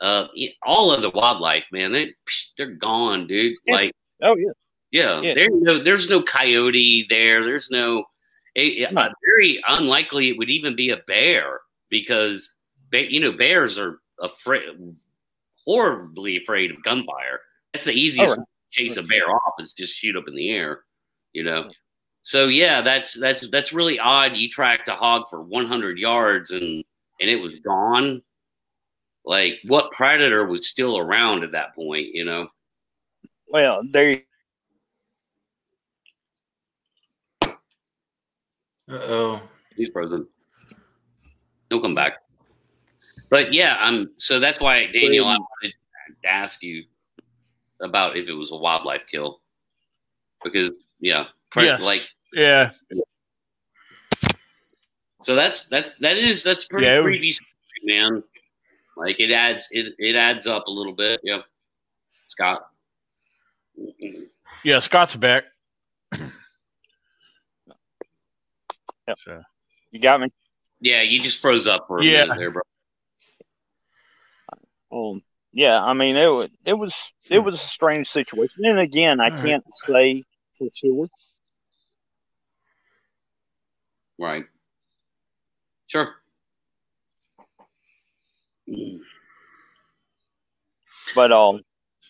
Uh, 0.00 0.26
all 0.62 0.90
of 0.92 1.02
the 1.02 1.10
wildlife, 1.10 1.64
man, 1.72 1.92
they 1.92 2.12
they're 2.56 2.74
gone, 2.74 3.26
dude. 3.26 3.56
Yeah. 3.64 3.74
Like, 3.74 3.92
Oh 4.22 4.36
yeah. 4.36 4.50
yeah, 4.90 5.20
Yeah. 5.20 5.34
there's 5.34 5.50
no 5.52 5.82
there's 5.82 6.08
no 6.10 6.22
coyote 6.22 7.06
there. 7.08 7.44
There's 7.44 7.70
no. 7.70 8.04
It, 8.54 8.94
uh, 8.96 9.08
very 9.36 9.60
unlikely 9.66 10.28
it 10.28 10.38
would 10.38 10.48
even 10.50 10.76
be 10.76 10.90
a 10.90 10.98
bear 11.08 11.60
because 11.90 12.54
ba- 12.92 13.12
you 13.12 13.18
know 13.18 13.32
bears 13.32 13.78
are 13.78 13.98
afraid, 14.20 14.62
horribly 15.66 16.36
afraid 16.36 16.70
of 16.70 16.82
gunfire. 16.82 17.40
That's 17.72 17.84
the 17.84 17.92
easiest 17.92 18.30
right. 18.30 18.38
way 18.38 18.44
to 18.44 18.70
chase 18.70 18.96
a 18.96 19.02
bear 19.02 19.30
off 19.30 19.54
is 19.58 19.72
just 19.72 19.94
shoot 19.94 20.16
up 20.16 20.24
in 20.28 20.34
the 20.34 20.50
air, 20.50 20.80
you 21.32 21.44
know. 21.44 21.70
So 22.22 22.48
yeah, 22.48 22.80
that's 22.80 23.12
that's 23.12 23.48
that's 23.50 23.72
really 23.72 23.98
odd. 23.98 24.38
You 24.38 24.48
tracked 24.48 24.88
a 24.88 24.94
hog 24.94 25.28
for 25.28 25.42
100 25.42 25.98
yards 25.98 26.50
and 26.52 26.84
and 27.20 27.30
it 27.30 27.36
was 27.36 27.54
gone. 27.64 28.22
Like 29.24 29.58
what 29.66 29.92
predator 29.92 30.46
was 30.46 30.68
still 30.68 30.98
around 30.98 31.44
at 31.44 31.52
that 31.52 31.74
point, 31.74 32.08
you 32.12 32.24
know? 32.24 32.48
Well, 33.48 33.82
there. 33.90 34.22
Uh 37.42 37.56
oh. 38.88 39.42
He's 39.76 39.88
frozen. 39.88 40.26
He'll 41.68 41.80
come 41.80 41.94
back. 41.94 42.14
But 43.34 43.52
yeah, 43.52 43.74
I'm 43.80 44.10
so 44.18 44.38
that's 44.38 44.60
why 44.60 44.86
Daniel, 44.92 45.26
I 45.26 45.36
wanted 45.36 45.74
to 46.22 46.28
ask 46.28 46.62
you 46.62 46.84
about 47.80 48.16
if 48.16 48.28
it 48.28 48.32
was 48.32 48.52
a 48.52 48.56
wildlife 48.56 49.02
kill. 49.10 49.40
Because 50.44 50.70
yeah, 51.00 51.24
pre- 51.50 51.64
Yes. 51.64 51.80
like 51.82 52.02
Yeah, 52.32 52.70
so 55.20 55.34
that's 55.34 55.64
that's 55.64 55.98
that 55.98 56.16
is 56.16 56.44
that's 56.44 56.64
pretty 56.66 56.86
Yeah, 56.86 56.98
it 56.98 56.98
was- 56.98 57.04
creepy, 57.06 57.32
story, 57.32 57.48
man. 57.82 58.22
Like 58.96 59.18
it 59.18 59.32
adds 59.32 59.66
it 59.72 59.96
it 59.98 60.14
adds 60.14 60.46
up 60.46 60.68
a 60.68 60.70
little 60.70 60.92
bit. 60.94 61.18
Yeah, 61.24 61.40
Scott. 62.28 62.68
yeah. 64.62 64.78
Scott's 64.78 65.16
back. 65.16 65.42
Yep. 69.08 69.18
So, 69.24 69.42
You 69.90 69.98
got 70.00 70.20
me. 70.20 70.28
Yeah, 70.80 71.02
you 71.02 71.18
just 71.20 71.40
froze 71.40 71.66
up 71.66 71.88
for 71.88 71.98
a 71.98 72.04
Yeah. 72.04 72.26
minute 72.26 72.38
there, 72.38 72.50
bro. 72.52 72.62
Um, 74.94 75.22
yeah, 75.52 75.82
I 75.82 75.92
mean 75.94 76.16
it 76.16 76.28
was 76.28 76.50
it 76.64 76.74
was 76.74 76.94
it 77.30 77.38
was 77.40 77.54
a 77.56 77.58
strange 77.58 78.08
situation, 78.08 78.64
and 78.64 78.78
again, 78.78 79.20
I 79.20 79.30
All 79.30 79.36
right. 79.36 79.44
can't 79.44 79.64
say 79.74 80.24
for 80.58 80.68
sure. 80.74 81.08
Right. 84.18 84.44
Sure. 85.88 86.14
But 91.14 91.32
um, 91.32 91.62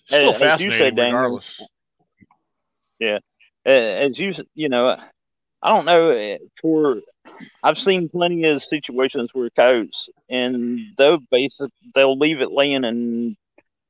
still 0.07 0.35
as 0.43 0.61
you 0.61 0.71
said, 0.71 0.97
Daniel, 0.97 1.19
regardless. 1.19 1.61
uh, 3.67 3.71
as 3.71 4.19
you 4.19 4.33
you 4.55 4.69
know, 4.69 4.97
I 5.65 5.71
don't 5.71 5.87
know 5.87 6.11
uh, 6.11 6.39
for 6.61 7.01
I've 7.63 7.79
seen 7.79 8.09
plenty 8.11 8.45
of 8.45 8.63
situations 8.63 9.31
where 9.33 9.49
coyotes 9.51 10.11
and 10.29 10.79
they'll 10.99 11.21
basic 11.31 11.71
they'll 11.95 12.19
leave 12.19 12.43
it 12.43 12.53
laying 12.53 12.85
and 12.85 13.37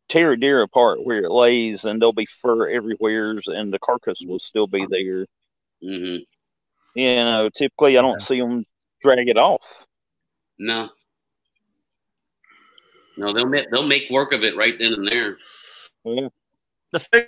tear 0.08 0.32
a 0.32 0.38
deer 0.38 0.62
apart 0.62 1.04
where 1.04 1.24
it 1.24 1.30
lays, 1.30 1.84
and 1.84 2.00
there'll 2.00 2.12
be 2.12 2.26
fur 2.26 2.68
everywhere, 2.68 3.36
and 3.46 3.72
the 3.72 3.78
carcass 3.80 4.20
will 4.24 4.38
still 4.38 4.66
be 4.66 4.86
there. 4.88 5.26
hmm 5.82 6.18
You 6.94 7.16
know, 7.16 7.50
typically 7.54 7.98
I 7.98 8.02
don't 8.02 8.22
see 8.22 8.40
them 8.40 8.64
drag 9.00 9.28
it 9.28 9.36
off. 9.36 9.86
No. 10.58 10.90
No, 13.16 13.32
they'll 13.32 13.46
make 13.46 13.70
they'll 13.70 13.86
make 13.86 14.10
work 14.10 14.32
of 14.32 14.44
it 14.44 14.56
right 14.56 14.74
then 14.78 14.92
and 14.92 15.06
there. 15.06 15.38
Yeah. 16.04 16.28
the 16.92 17.26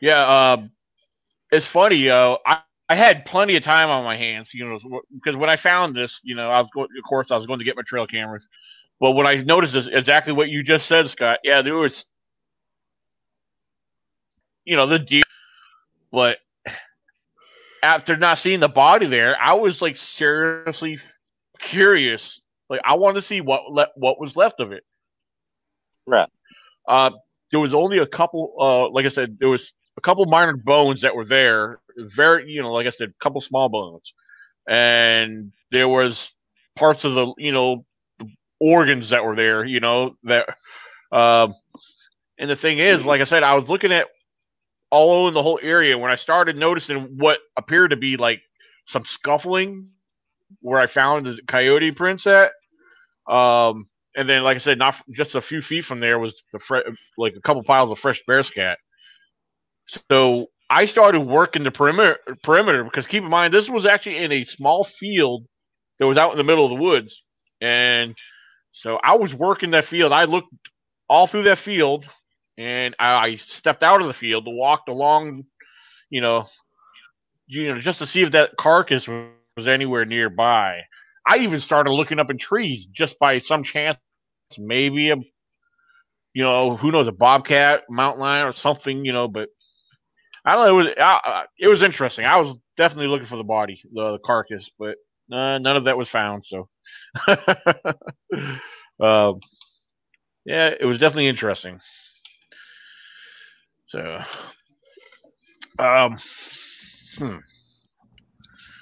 Yeah, 0.00 0.52
um, 0.54 0.70
it's 1.50 1.66
funny. 1.66 2.10
Uh, 2.10 2.36
I 2.46 2.60
I 2.88 2.96
had 2.96 3.26
plenty 3.26 3.56
of 3.56 3.64
time 3.64 3.90
on 3.90 4.04
my 4.04 4.16
hands, 4.16 4.50
you 4.54 4.66
know, 4.68 4.78
because 5.14 5.36
when 5.36 5.50
I 5.50 5.56
found 5.56 5.96
this, 5.96 6.20
you 6.24 6.36
know, 6.36 6.50
I 6.50 6.60
was 6.60 6.70
going. 6.74 6.88
Of 6.98 7.04
course, 7.08 7.30
I 7.30 7.36
was 7.36 7.46
going 7.46 7.60
to 7.60 7.64
get 7.64 7.76
my 7.76 7.82
trail 7.86 8.06
cameras. 8.06 8.44
But 9.00 9.12
when 9.12 9.26
I 9.26 9.36
noticed 9.36 9.74
this, 9.74 9.88
exactly 9.92 10.32
what 10.32 10.48
you 10.48 10.62
just 10.64 10.88
said, 10.88 11.08
Scott. 11.10 11.40
Yeah, 11.44 11.62
there 11.62 11.76
was, 11.76 12.04
you 14.64 14.76
know, 14.76 14.86
the 14.86 14.98
deer, 14.98 15.22
but 16.12 16.38
after 17.82 18.16
not 18.16 18.38
seeing 18.38 18.60
the 18.60 18.68
body 18.68 19.06
there, 19.06 19.36
I 19.40 19.54
was 19.54 19.82
like 19.82 19.96
seriously 19.96 20.98
curious. 21.60 22.40
Like 22.70 22.80
I 22.84 22.96
wanted 22.96 23.20
to 23.22 23.26
see 23.26 23.40
what 23.40 23.70
le- 23.70 23.88
what 23.96 24.20
was 24.20 24.36
left 24.36 24.60
of 24.60 24.72
it. 24.72 24.84
Right. 26.06 26.28
Uh, 26.88 27.10
there 27.50 27.60
was 27.60 27.74
only 27.74 27.98
a 27.98 28.06
couple. 28.06 28.54
Uh, 28.60 28.90
like 28.92 29.06
I 29.06 29.10
said, 29.10 29.38
there 29.40 29.48
was 29.48 29.72
a 29.98 30.00
couple 30.00 30.24
minor 30.26 30.56
bones 30.56 31.02
that 31.02 31.14
were 31.14 31.24
there. 31.24 31.80
Very, 31.96 32.50
you 32.50 32.62
know, 32.62 32.72
like 32.72 32.86
I 32.86 32.90
said, 32.90 33.08
a 33.08 33.22
couple 33.22 33.40
small 33.40 33.68
bones, 33.68 34.12
and 34.68 35.52
there 35.72 35.88
was 35.88 36.32
parts 36.76 37.04
of 37.04 37.14
the, 37.14 37.34
you 37.36 37.52
know, 37.52 37.84
organs 38.60 39.10
that 39.10 39.24
were 39.24 39.36
there. 39.36 39.64
You 39.64 39.80
know 39.80 40.16
that. 40.24 40.48
Um, 41.10 41.54
and 42.38 42.48
the 42.48 42.56
thing 42.56 42.78
is, 42.78 43.02
like 43.02 43.20
I 43.20 43.24
said, 43.24 43.42
I 43.42 43.54
was 43.54 43.68
looking 43.68 43.92
at 43.92 44.06
all 44.90 45.28
in 45.28 45.34
the 45.34 45.42
whole 45.42 45.58
area 45.60 45.98
when 45.98 46.10
I 46.10 46.16
started 46.16 46.56
noticing 46.56 47.16
what 47.18 47.38
appeared 47.56 47.90
to 47.90 47.96
be 47.96 48.16
like 48.16 48.40
some 48.86 49.04
scuffling 49.04 49.88
where 50.60 50.80
I 50.80 50.86
found 50.86 51.26
the 51.26 51.38
coyote 51.46 51.92
prints 51.92 52.26
at. 52.26 52.52
Um, 53.28 53.88
and 54.14 54.28
then, 54.28 54.42
like 54.42 54.56
I 54.56 54.60
said, 54.60 54.78
not 54.78 54.94
just 55.16 55.34
a 55.34 55.42
few 55.42 55.60
feet 55.60 55.84
from 55.84 56.00
there 56.00 56.18
was 56.18 56.40
the 56.52 56.60
fre- 56.60 56.88
like 57.18 57.34
a 57.36 57.40
couple 57.40 57.62
piles 57.64 57.90
of 57.90 57.98
fresh 57.98 58.22
bear 58.26 58.42
scat. 58.42 58.78
So 60.10 60.46
I 60.70 60.86
started 60.86 61.20
working 61.20 61.64
the 61.64 61.70
perimeter 61.70 62.18
perimeter 62.42 62.84
because 62.84 63.06
keep 63.06 63.22
in 63.22 63.30
mind 63.30 63.54
this 63.54 63.68
was 63.68 63.86
actually 63.86 64.18
in 64.18 64.32
a 64.32 64.44
small 64.44 64.84
field 64.98 65.46
that 65.98 66.06
was 66.06 66.18
out 66.18 66.32
in 66.32 66.38
the 66.38 66.44
middle 66.44 66.64
of 66.64 66.70
the 66.70 66.82
woods, 66.82 67.20
and 67.60 68.14
so 68.72 68.98
I 69.02 69.16
was 69.16 69.34
working 69.34 69.72
that 69.72 69.86
field. 69.86 70.12
I 70.12 70.24
looked 70.24 70.52
all 71.08 71.26
through 71.26 71.44
that 71.44 71.58
field, 71.58 72.06
and 72.58 72.94
I, 72.98 73.14
I 73.14 73.36
stepped 73.36 73.82
out 73.82 74.00
of 74.00 74.06
the 74.06 74.14
field 74.14 74.44
walked 74.46 74.88
along, 74.88 75.44
you 76.10 76.20
know, 76.20 76.46
you 77.46 77.74
know, 77.74 77.80
just 77.80 77.98
to 78.00 78.06
see 78.06 78.22
if 78.22 78.32
that 78.32 78.50
carcass 78.58 79.06
was 79.08 79.66
anywhere 79.66 80.04
nearby. 80.04 80.82
I 81.26 81.38
even 81.38 81.60
started 81.60 81.90
looking 81.90 82.18
up 82.18 82.30
in 82.30 82.38
trees 82.38 82.86
just 82.92 83.18
by 83.18 83.38
some 83.38 83.64
chance, 83.64 83.98
maybe 84.58 85.10
a, 85.10 85.16
you 86.34 86.44
know, 86.44 86.76
who 86.76 86.92
knows, 86.92 87.08
a 87.08 87.12
bobcat, 87.12 87.82
mountain 87.90 88.22
lion, 88.22 88.46
or 88.46 88.52
something, 88.52 89.04
you 89.04 89.12
know. 89.12 89.28
But 89.28 89.48
I 90.48 90.54
don't 90.54 90.66
know. 90.66 90.78
It 90.80 90.84
was 90.84 90.94
I, 90.98 91.44
it 91.58 91.68
was 91.68 91.82
interesting. 91.82 92.24
I 92.24 92.38
was 92.38 92.56
definitely 92.78 93.08
looking 93.08 93.26
for 93.26 93.36
the 93.36 93.44
body, 93.44 93.82
the, 93.92 94.12
the 94.12 94.18
carcass, 94.24 94.70
but 94.78 94.96
uh, 95.30 95.58
none 95.58 95.76
of 95.76 95.84
that 95.84 95.98
was 95.98 96.08
found. 96.08 96.42
So, 96.46 96.70
um, 98.98 99.40
yeah, 100.46 100.70
it 100.80 100.86
was 100.86 100.96
definitely 100.96 101.28
interesting. 101.28 101.78
So, 103.88 104.20
um, 105.78 106.18
hmm. 107.18 107.36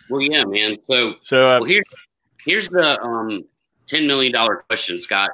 Well, 0.08 0.20
yeah, 0.20 0.44
man. 0.44 0.76
So, 0.84 1.14
So, 1.24 1.36
uh, 1.48 1.58
well, 1.58 1.64
here's 1.64 1.84
here's 2.44 2.68
the 2.68 2.96
um 3.00 3.42
ten 3.88 4.06
million 4.06 4.32
dollar 4.32 4.62
question, 4.68 4.98
Scott. 4.98 5.30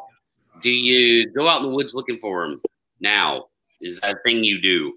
Do 0.63 0.71
you 0.71 1.31
go 1.33 1.47
out 1.47 1.63
in 1.63 1.69
the 1.69 1.75
woods 1.77 1.93
looking 1.93 2.19
for 2.21 2.49
them 2.49 2.63
now? 3.01 3.49
Is 3.83 4.01
that 4.01 4.13
a 4.13 4.17
thing 4.25 4.43
you 4.45 4.63
do? 4.63 4.95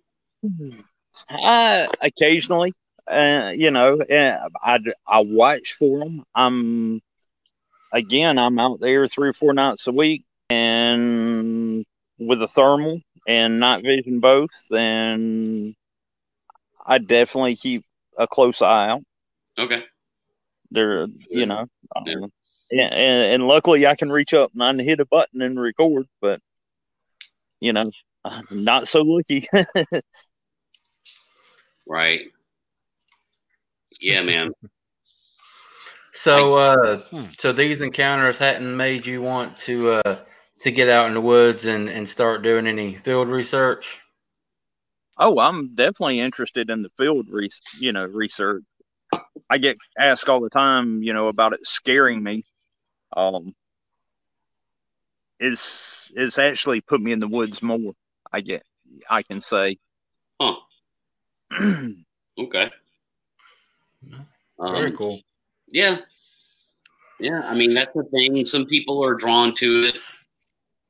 I 1.30 1.88
occasionally, 2.01 2.73
uh, 3.07 3.51
you 3.55 3.71
know, 3.71 4.01
uh, 4.01 4.49
I 4.61 4.80
I 5.07 5.19
watch 5.19 5.73
for 5.73 5.99
them. 5.99 6.23
I'm 6.34 7.01
again, 7.91 8.38
I'm 8.38 8.59
out 8.59 8.80
there 8.80 9.07
three 9.07 9.30
or 9.30 9.34
four 9.34 9.53
nights 9.53 9.88
a 9.88 9.91
week, 9.91 10.23
and 10.49 11.86
with 12.19 12.41
a 12.41 12.47
thermal 12.47 13.01
and 13.28 13.59
night 13.59 13.84
vision 13.84 14.19
both, 14.19 14.51
and 14.71 15.76
I 16.86 16.99
definitely 16.99 17.55
keep 17.55 17.84
a 18.17 18.28
close 18.28 18.61
eye 18.61 18.89
out. 18.89 19.03
Okay. 19.57 19.84
They're, 20.71 21.07
you 21.30 21.45
know, 21.45 21.65
Yeah. 22.05 22.13
um, 22.13 22.32
and, 22.71 22.93
and, 22.93 23.47
luckily 23.47 23.88
I 23.88 23.95
can 23.95 24.11
reach 24.11 24.34
up 24.34 24.51
and 24.53 24.63
I 24.63 24.71
can 24.71 24.80
hit 24.80 24.99
a 24.99 25.05
button 25.05 25.41
and 25.41 25.59
record, 25.59 26.07
but 26.21 26.41
you 27.59 27.73
know, 27.73 27.89
I'm 28.23 28.43
not 28.63 28.88
so 28.88 29.01
lucky. 29.01 29.47
Right. 31.88 32.31
Yeah, 33.99 34.21
man. 34.23 34.51
So, 36.13 36.55
uh, 36.55 36.97
Hmm. 37.09 37.25
so 37.38 37.51
these 37.51 37.81
encounters 37.81 38.38
hadn't 38.38 38.75
made 38.75 39.05
you 39.05 39.21
want 39.21 39.57
to 39.59 39.89
uh, 39.89 40.23
to 40.61 40.71
get 40.71 40.89
out 40.89 41.07
in 41.07 41.13
the 41.13 41.21
woods 41.21 41.65
and, 41.65 41.89
and 41.89 42.07
start 42.07 42.41
doing 42.41 42.67
any 42.67 42.95
field 42.95 43.27
research. 43.29 43.99
Oh, 45.17 45.39
I'm 45.39 45.75
definitely 45.75 46.19
interested 46.19 46.69
in 46.69 46.81
the 46.81 46.89
field, 46.97 47.27
re- 47.29 47.49
you 47.79 47.91
know, 47.91 48.05
research. 48.05 48.63
I 49.49 49.57
get 49.57 49.77
asked 49.97 50.29
all 50.29 50.41
the 50.41 50.49
time, 50.49 51.03
you 51.03 51.13
know, 51.13 51.27
about 51.27 51.53
it 51.53 51.65
scaring 51.67 52.23
me. 52.23 52.43
Um, 53.15 53.53
it's 55.39 56.11
it's 56.15 56.38
actually 56.39 56.81
put 56.81 57.01
me 57.01 57.11
in 57.11 57.19
the 57.19 57.27
woods 57.27 57.61
more. 57.61 57.93
I 58.31 58.41
get, 58.41 58.63
I 59.09 59.23
can 59.23 59.41
say. 59.41 59.77
Huh. 60.39 60.55
Okay. 62.38 62.70
Very 64.60 64.89
Um, 64.89 64.97
cool. 64.97 65.22
Yeah. 65.68 65.99
Yeah. 67.20 67.41
I 67.45 67.56
mean, 67.56 67.74
that's 67.74 67.93
the 67.95 68.03
thing. 68.03 68.43
Some 68.45 68.66
people 68.66 69.03
are 69.06 69.14
drawn 69.16 69.53
to 69.56 69.84
it, 69.84 69.95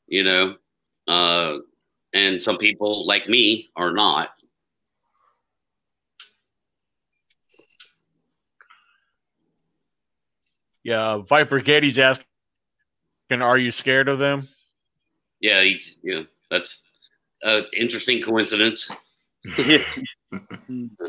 you 0.07 0.23
know, 0.23 0.55
uh, 1.07 1.59
and 2.13 2.41
some 2.41 2.57
people, 2.57 3.05
like 3.05 3.29
me, 3.29 3.69
are 3.75 3.91
not. 3.91 4.29
yeah, 10.83 11.17
Viper 11.17 11.59
Getty's 11.59 11.97
asking, 11.97 12.25
"Are 13.31 13.57
you 13.57 13.71
scared 13.71 14.07
of 14.07 14.19
them?" 14.19 14.47
Yeah. 15.41 15.61
He's, 15.63 15.97
yeah. 16.03 16.21
That's 16.51 16.81
an 17.41 17.65
interesting 17.75 18.21
coincidence. 18.21 18.89
yeah. 20.69 21.07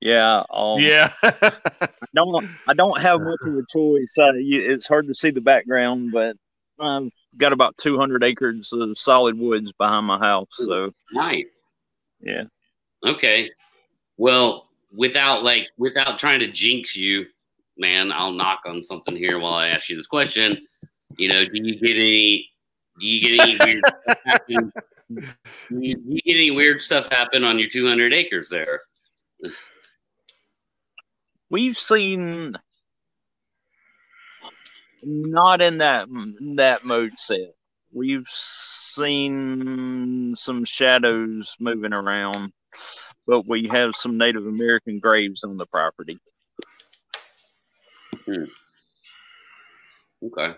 yeah. 0.00 0.42
Um, 0.50 0.80
yeah. 0.80 1.12
I 1.22 1.90
don't 2.14 2.48
I 2.66 2.74
don't 2.74 3.00
have 3.00 3.20
much 3.20 3.40
of 3.46 3.54
a 3.54 3.62
choice. 3.70 4.16
Uh, 4.18 4.32
you, 4.34 4.60
it's 4.72 4.88
hard 4.88 5.06
to 5.08 5.14
see 5.14 5.30
the 5.30 5.40
background, 5.40 6.10
but 6.12 6.36
I've 6.80 7.10
got 7.36 7.52
about 7.52 7.76
200 7.78 8.22
acres 8.24 8.72
of 8.72 8.98
solid 8.98 9.38
woods 9.38 9.72
behind 9.72 10.06
my 10.06 10.18
house. 10.18 10.48
So 10.52 10.92
Nice. 11.12 11.46
yeah, 12.20 12.44
Okay. 13.04 13.50
Well, 14.16 14.68
without 14.92 15.42
like 15.44 15.68
without 15.76 16.18
trying 16.18 16.40
to 16.40 16.50
jinx 16.50 16.96
you, 16.96 17.26
man, 17.76 18.10
I'll 18.12 18.32
knock 18.32 18.60
on 18.66 18.82
something 18.84 19.16
here 19.16 19.38
while 19.38 19.54
I 19.54 19.68
ask 19.68 19.88
you 19.88 19.96
this 19.96 20.06
question. 20.06 20.66
You 21.16 21.28
know, 21.28 21.44
do 21.44 21.50
you 21.54 21.78
get 21.78 21.90
any 21.96 22.48
do 23.00 23.06
you 23.06 23.20
get 23.38 23.40
any 23.46 23.58
weird 23.64 23.84
stuff 24.04 24.18
happen? 24.24 24.72
Do 24.74 24.82
you, 25.08 25.22
you 25.70 26.20
get 26.22 26.34
any 26.34 26.50
weird 26.50 26.80
stuff 26.80 27.10
happen 27.10 27.44
on 27.44 27.58
your 27.58 27.68
200 27.68 28.12
acres 28.12 28.48
there? 28.48 28.82
we've 31.50 31.78
seen 31.78 32.56
not 35.02 35.60
in 35.60 35.78
that 35.78 36.08
that 36.56 36.84
mode 36.84 37.18
set. 37.18 37.54
We've 37.92 38.28
seen 38.28 40.34
some 40.34 40.64
shadows 40.64 41.56
moving 41.58 41.92
around, 41.92 42.52
but 43.26 43.46
we 43.46 43.66
have 43.68 43.96
some 43.96 44.18
Native 44.18 44.46
American 44.46 44.98
graves 44.98 45.44
on 45.44 45.56
the 45.56 45.66
property. 45.66 46.18
Hmm. 48.26 48.44
Okay. 50.22 50.54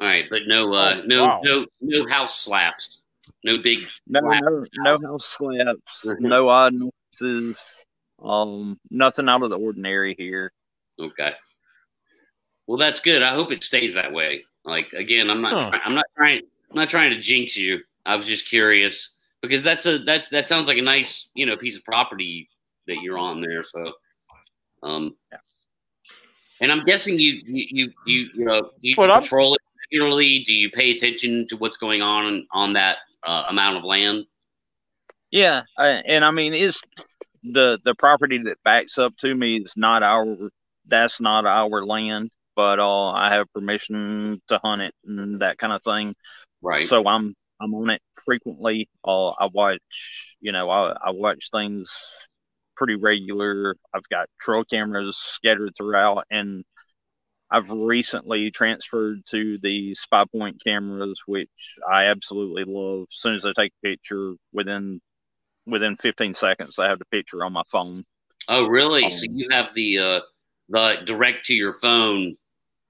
All 0.00 0.06
right, 0.06 0.24
but 0.30 0.42
no 0.46 0.72
uh 0.72 0.96
Oh, 0.96 1.02
no 1.06 1.24
wow. 1.26 1.40
no 1.44 1.66
no 1.80 2.08
house 2.08 2.40
slaps. 2.40 3.04
No 3.44 3.58
big. 3.58 3.80
No, 4.06 4.20
slap 4.20 4.42
no, 4.42 4.66
no 4.78 4.98
house 5.08 5.26
slaps, 5.26 6.06
no 6.20 6.48
odd 6.48 6.74
noises, 6.74 7.86
um, 8.22 8.78
nothing 8.90 9.28
out 9.28 9.42
of 9.42 9.50
the 9.50 9.58
ordinary 9.58 10.14
here. 10.14 10.52
Okay. 10.98 11.32
Well, 12.66 12.78
that's 12.78 13.00
good. 13.00 13.22
I 13.22 13.34
hope 13.34 13.50
it 13.52 13.64
stays 13.64 13.94
that 13.94 14.12
way. 14.12 14.44
Like 14.64 14.92
again, 14.92 15.30
I'm 15.30 15.40
not. 15.42 15.60
Huh. 15.62 15.70
Try- 15.70 15.80
I'm 15.84 15.94
not 15.94 16.06
trying. 16.16 16.40
I'm 16.70 16.76
not 16.76 16.88
trying 16.88 17.10
to 17.10 17.20
jinx 17.20 17.56
you. 17.56 17.80
I 18.06 18.16
was 18.16 18.26
just 18.26 18.46
curious 18.48 19.18
because 19.42 19.62
that's 19.64 19.86
a 19.86 19.98
that 20.00 20.24
that 20.30 20.48
sounds 20.48 20.68
like 20.68 20.78
a 20.78 20.82
nice 20.82 21.30
you 21.34 21.46
know 21.46 21.56
piece 21.56 21.76
of 21.76 21.84
property 21.84 22.48
that 22.86 22.96
you're 23.02 23.18
on 23.18 23.40
there. 23.40 23.62
So, 23.62 23.92
um, 24.82 25.16
and 26.60 26.70
I'm 26.72 26.84
guessing 26.84 27.18
you 27.18 27.40
you 27.44 27.66
you 27.70 27.92
you, 28.06 28.28
you 28.34 28.44
know 28.44 28.70
you 28.80 28.96
But 28.96 29.10
I'm- 29.10 29.20
control 29.22 29.54
it 29.54 29.60
regularly. 29.90 30.40
Do 30.40 30.54
you 30.54 30.70
pay 30.70 30.90
attention 30.90 31.46
to 31.48 31.56
what's 31.56 31.76
going 31.76 32.02
on 32.02 32.46
on 32.52 32.74
that 32.74 32.98
uh, 33.26 33.44
amount 33.48 33.78
of 33.78 33.84
land? 33.84 34.26
Yeah, 35.30 35.62
I, 35.78 35.88
and 35.88 36.24
I 36.24 36.30
mean, 36.30 36.54
it's 36.54 36.82
the 37.42 37.78
the 37.84 37.94
property 37.94 38.38
that 38.38 38.62
backs 38.64 38.98
up 38.98 39.16
to 39.18 39.34
me 39.34 39.58
is 39.58 39.74
not 39.76 40.02
our. 40.02 40.36
That's 40.86 41.20
not 41.20 41.46
our 41.46 41.84
land, 41.84 42.30
but 42.56 42.80
uh, 42.80 43.10
I 43.10 43.34
have 43.34 43.52
permission 43.52 44.40
to 44.48 44.58
hunt 44.58 44.82
it 44.82 44.94
and 45.04 45.40
that 45.40 45.58
kind 45.58 45.72
of 45.72 45.82
thing. 45.84 46.14
Right. 46.62 46.86
So 46.86 47.06
I'm 47.06 47.34
I'm 47.60 47.74
on 47.74 47.90
it 47.90 48.02
frequently. 48.24 48.88
Uh, 49.04 49.30
I 49.30 49.48
watch, 49.52 50.36
you 50.40 50.50
know, 50.50 50.68
I, 50.68 50.96
I 51.00 51.10
watch 51.10 51.50
things 51.52 51.94
pretty 52.76 52.96
regular. 52.96 53.76
I've 53.94 54.08
got 54.08 54.26
trail 54.40 54.64
cameras 54.64 55.16
scattered 55.16 55.74
throughout, 55.76 56.24
and 56.30 56.64
I've 57.50 57.70
recently 57.70 58.50
transferred 58.50 59.26
to 59.30 59.58
the 59.58 59.94
SPYPOINT 59.94 60.62
cameras, 60.64 61.20
which 61.26 61.78
I 61.90 62.04
absolutely 62.04 62.64
love. 62.64 63.06
As 63.10 63.16
soon 63.16 63.34
as 63.34 63.44
I 63.44 63.52
take 63.56 63.72
a 63.82 63.88
picture, 63.88 64.34
within 64.52 65.00
within 65.66 65.96
15 65.96 66.34
seconds, 66.34 66.78
I 66.78 66.88
have 66.88 66.98
the 66.98 67.04
picture 67.06 67.44
on 67.44 67.52
my 67.52 67.62
phone. 67.70 68.04
Oh, 68.48 68.66
really? 68.66 69.08
so 69.10 69.24
Um, 69.28 69.36
you 69.36 69.48
have 69.50 69.74
the 69.74 69.98
uh, 69.98 70.20
the 70.68 70.96
direct 71.04 71.46
to 71.46 71.54
your 71.54 71.72
phone 71.74 72.36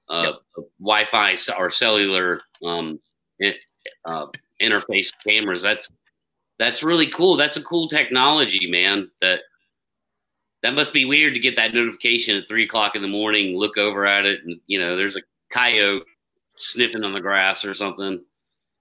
uh, 0.09 0.33
Wi-Fi 0.79 1.37
or 1.57 1.71
cellular 1.71 2.43
um, 2.65 3.01
uh, 4.05 4.27
interface 4.61 5.11
cameras. 5.27 5.63
That's 5.63 5.89
that's 6.59 6.83
really 6.83 7.07
cool. 7.07 7.37
That's 7.37 7.57
a 7.57 7.63
cool 7.63 7.89
technology, 7.89 8.71
man. 8.71 9.11
That 9.23 9.41
that 10.63 10.75
must 10.75 10.93
be 10.93 11.05
weird 11.05 11.35
to 11.35 11.41
get 11.41 11.57
that 11.57 11.73
notification 11.75 12.37
at 12.37 12.47
three 12.49 12.65
o'clock 12.65 12.95
in 12.97 13.03
the 13.03 13.09
morning. 13.09 13.57
Look 13.57 13.79
over 13.79 14.07
at 14.07 14.27
it, 14.27 14.41
and 14.45 14.61
you 14.67 14.79
know 14.79 14.97
there's 14.97 15.17
a 15.17 15.23
coyote 15.51 16.05
sniffing 16.59 17.05
on 17.05 17.13
the 17.15 17.21
grass 17.21 17.65
or 17.65 17.75
something. 17.75 18.23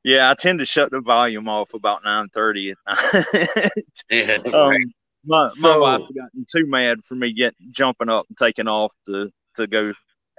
Yeah, 0.03 0.29
I 0.31 0.33
tend 0.33 0.59
to 0.59 0.65
shut 0.65 0.91
the 0.91 1.01
volume 1.01 1.49
off 1.49 1.73
about 1.73 2.03
9:30 2.03 2.71
at 2.71 3.25
night. 3.55 3.71
Yeah, 4.09 4.37
um, 4.45 4.69
right. 4.71 4.79
my 5.25 5.45
my 5.57 5.73
So- 5.73 5.81
wife's 5.81 6.11
gotten 6.11 6.45
too 6.51 6.65
mad 6.67 7.03
for 7.03 7.15
me 7.15 7.33
getting 7.33 7.71
jumping 7.71 8.09
up 8.09 8.25
and 8.29 8.37
taking 8.37 8.67
off 8.67 8.91
to 9.07 9.29
to 9.55 9.67
go 9.67 9.93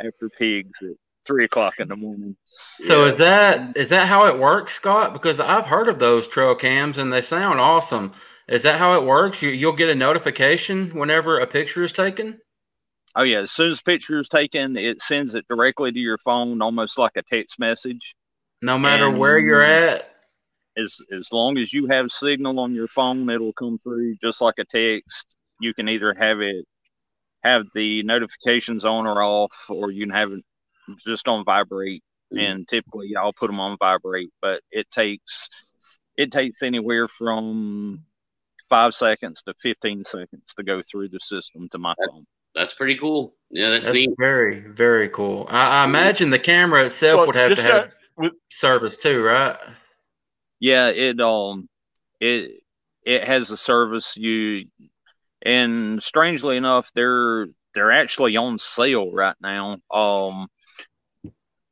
after 0.05 0.29
pigs 0.31 0.79
at 0.83 0.97
three 1.27 1.45
o'clock 1.45 1.79
in 1.79 1.89
the 1.89 1.97
morning. 1.97 2.35
So 2.45 3.05
Yeah. 3.05 3.11
is 3.13 3.19
that 3.19 3.77
is 3.77 3.89
that 3.91 4.09
how 4.09 4.27
it 4.29 4.39
works, 4.39 4.73
Scott? 4.75 5.13
Because 5.13 5.39
I've 5.41 5.67
heard 5.67 5.89
of 5.89 5.99
those 5.99 6.27
trail 6.27 6.55
cams 6.55 6.97
and 6.99 7.13
they 7.13 7.21
sound 7.21 7.61
awesome. 7.61 8.13
Is 8.51 8.65
that 8.65 8.79
how 8.79 9.01
it 9.01 9.07
works? 9.07 9.41
You 9.43 9.51
you'll 9.51 9.77
get 9.77 9.89
a 9.89 9.95
notification 9.95 10.91
whenever 10.99 11.39
a 11.39 11.47
picture 11.47 11.85
is 11.85 11.93
taken. 11.93 12.41
Oh 13.15 13.23
yeah, 13.23 13.39
as 13.39 13.53
soon 13.53 13.71
as 13.71 13.81
picture 13.81 14.19
is 14.19 14.29
taken, 14.29 14.77
it 14.77 15.01
sends 15.03 15.35
it 15.37 15.47
directly 15.49 15.93
to 15.93 15.99
your 15.99 16.19
phone, 16.19 16.61
almost 16.61 16.99
like 16.99 17.13
a 17.17 17.23
text 17.23 17.59
message. 17.61 18.15
No 18.61 18.77
matter 18.77 19.07
And- 19.07 19.19
where 19.19 19.39
you're 19.39 19.63
at. 19.63 20.07
As 20.77 20.97
as 21.11 21.33
long 21.33 21.59
as 21.59 21.73
you 21.73 21.87
have 21.89 22.13
signal 22.13 22.61
on 22.61 22.75
your 22.75 22.87
phone, 22.89 23.29
it'll 23.29 23.53
come 23.53 23.77
through 23.79 24.17
just 24.23 24.41
like 24.41 24.59
a 24.59 24.65
text. 24.65 25.27
You 25.61 25.75
can 25.75 25.89
either 25.89 26.15
have 26.15 26.41
it 26.41 26.65
have 27.43 27.67
the 27.75 28.03
notifications 28.03 28.85
on 28.85 29.07
or 29.07 29.23
off, 29.23 29.67
or 29.69 29.91
you 29.91 30.07
can 30.07 30.15
have 30.15 30.33
it 30.33 30.45
just 31.07 31.27
on 31.27 31.45
vibrate. 31.45 32.03
Mm. 32.33 32.43
And 32.43 32.69
typically, 32.69 33.17
I'll 33.17 33.33
put 33.33 33.49
them 33.49 33.59
on 33.61 33.77
vibrate, 33.79 34.31
but 34.41 34.63
it 34.71 34.91
takes 34.91 35.49
it 36.17 36.31
takes 36.31 36.63
anywhere 36.63 37.09
from 37.09 38.05
five 38.71 38.95
seconds 38.95 39.43
to 39.43 39.53
fifteen 39.61 40.05
seconds 40.05 40.55
to 40.57 40.63
go 40.63 40.81
through 40.81 41.09
the 41.09 41.21
system 41.21 41.69
to 41.73 41.79
my 41.79 41.95
phone. 42.09 42.25
That's 42.55 42.75
pretty 42.75 42.97
cool. 42.97 43.35
Yeah, 43.51 43.71
that's, 43.71 43.85
That's 43.85 43.95
neat. 43.95 44.11
very 44.19 44.61
very 44.61 45.09
cool. 45.11 45.47
I, 45.51 45.83
I 45.83 45.85
imagine 45.85 46.31
the 46.31 46.39
camera 46.39 46.87
itself 46.87 47.19
Well, 47.19 47.27
would 47.29 47.37
have 47.37 47.57
to 47.57 47.63
have 47.63 47.95
that 48.19 48.33
service 48.51 48.97
too, 48.97 49.23
right? 49.23 49.59
Yeah, 50.59 50.89
it 50.89 51.21
um 51.21 51.69
it 52.21 52.63
it 53.05 53.25
has 53.25 53.51
a 53.51 53.57
service 53.57 54.17
you 54.17 54.67
and 55.43 56.03
strangely 56.03 56.57
enough 56.57 56.91
they're 56.95 57.47
they're 57.75 57.93
actually 57.93 58.37
on 58.37 58.59
sale 58.59 59.13
right 59.13 59.37
now. 59.41 59.79
Um 59.93 60.49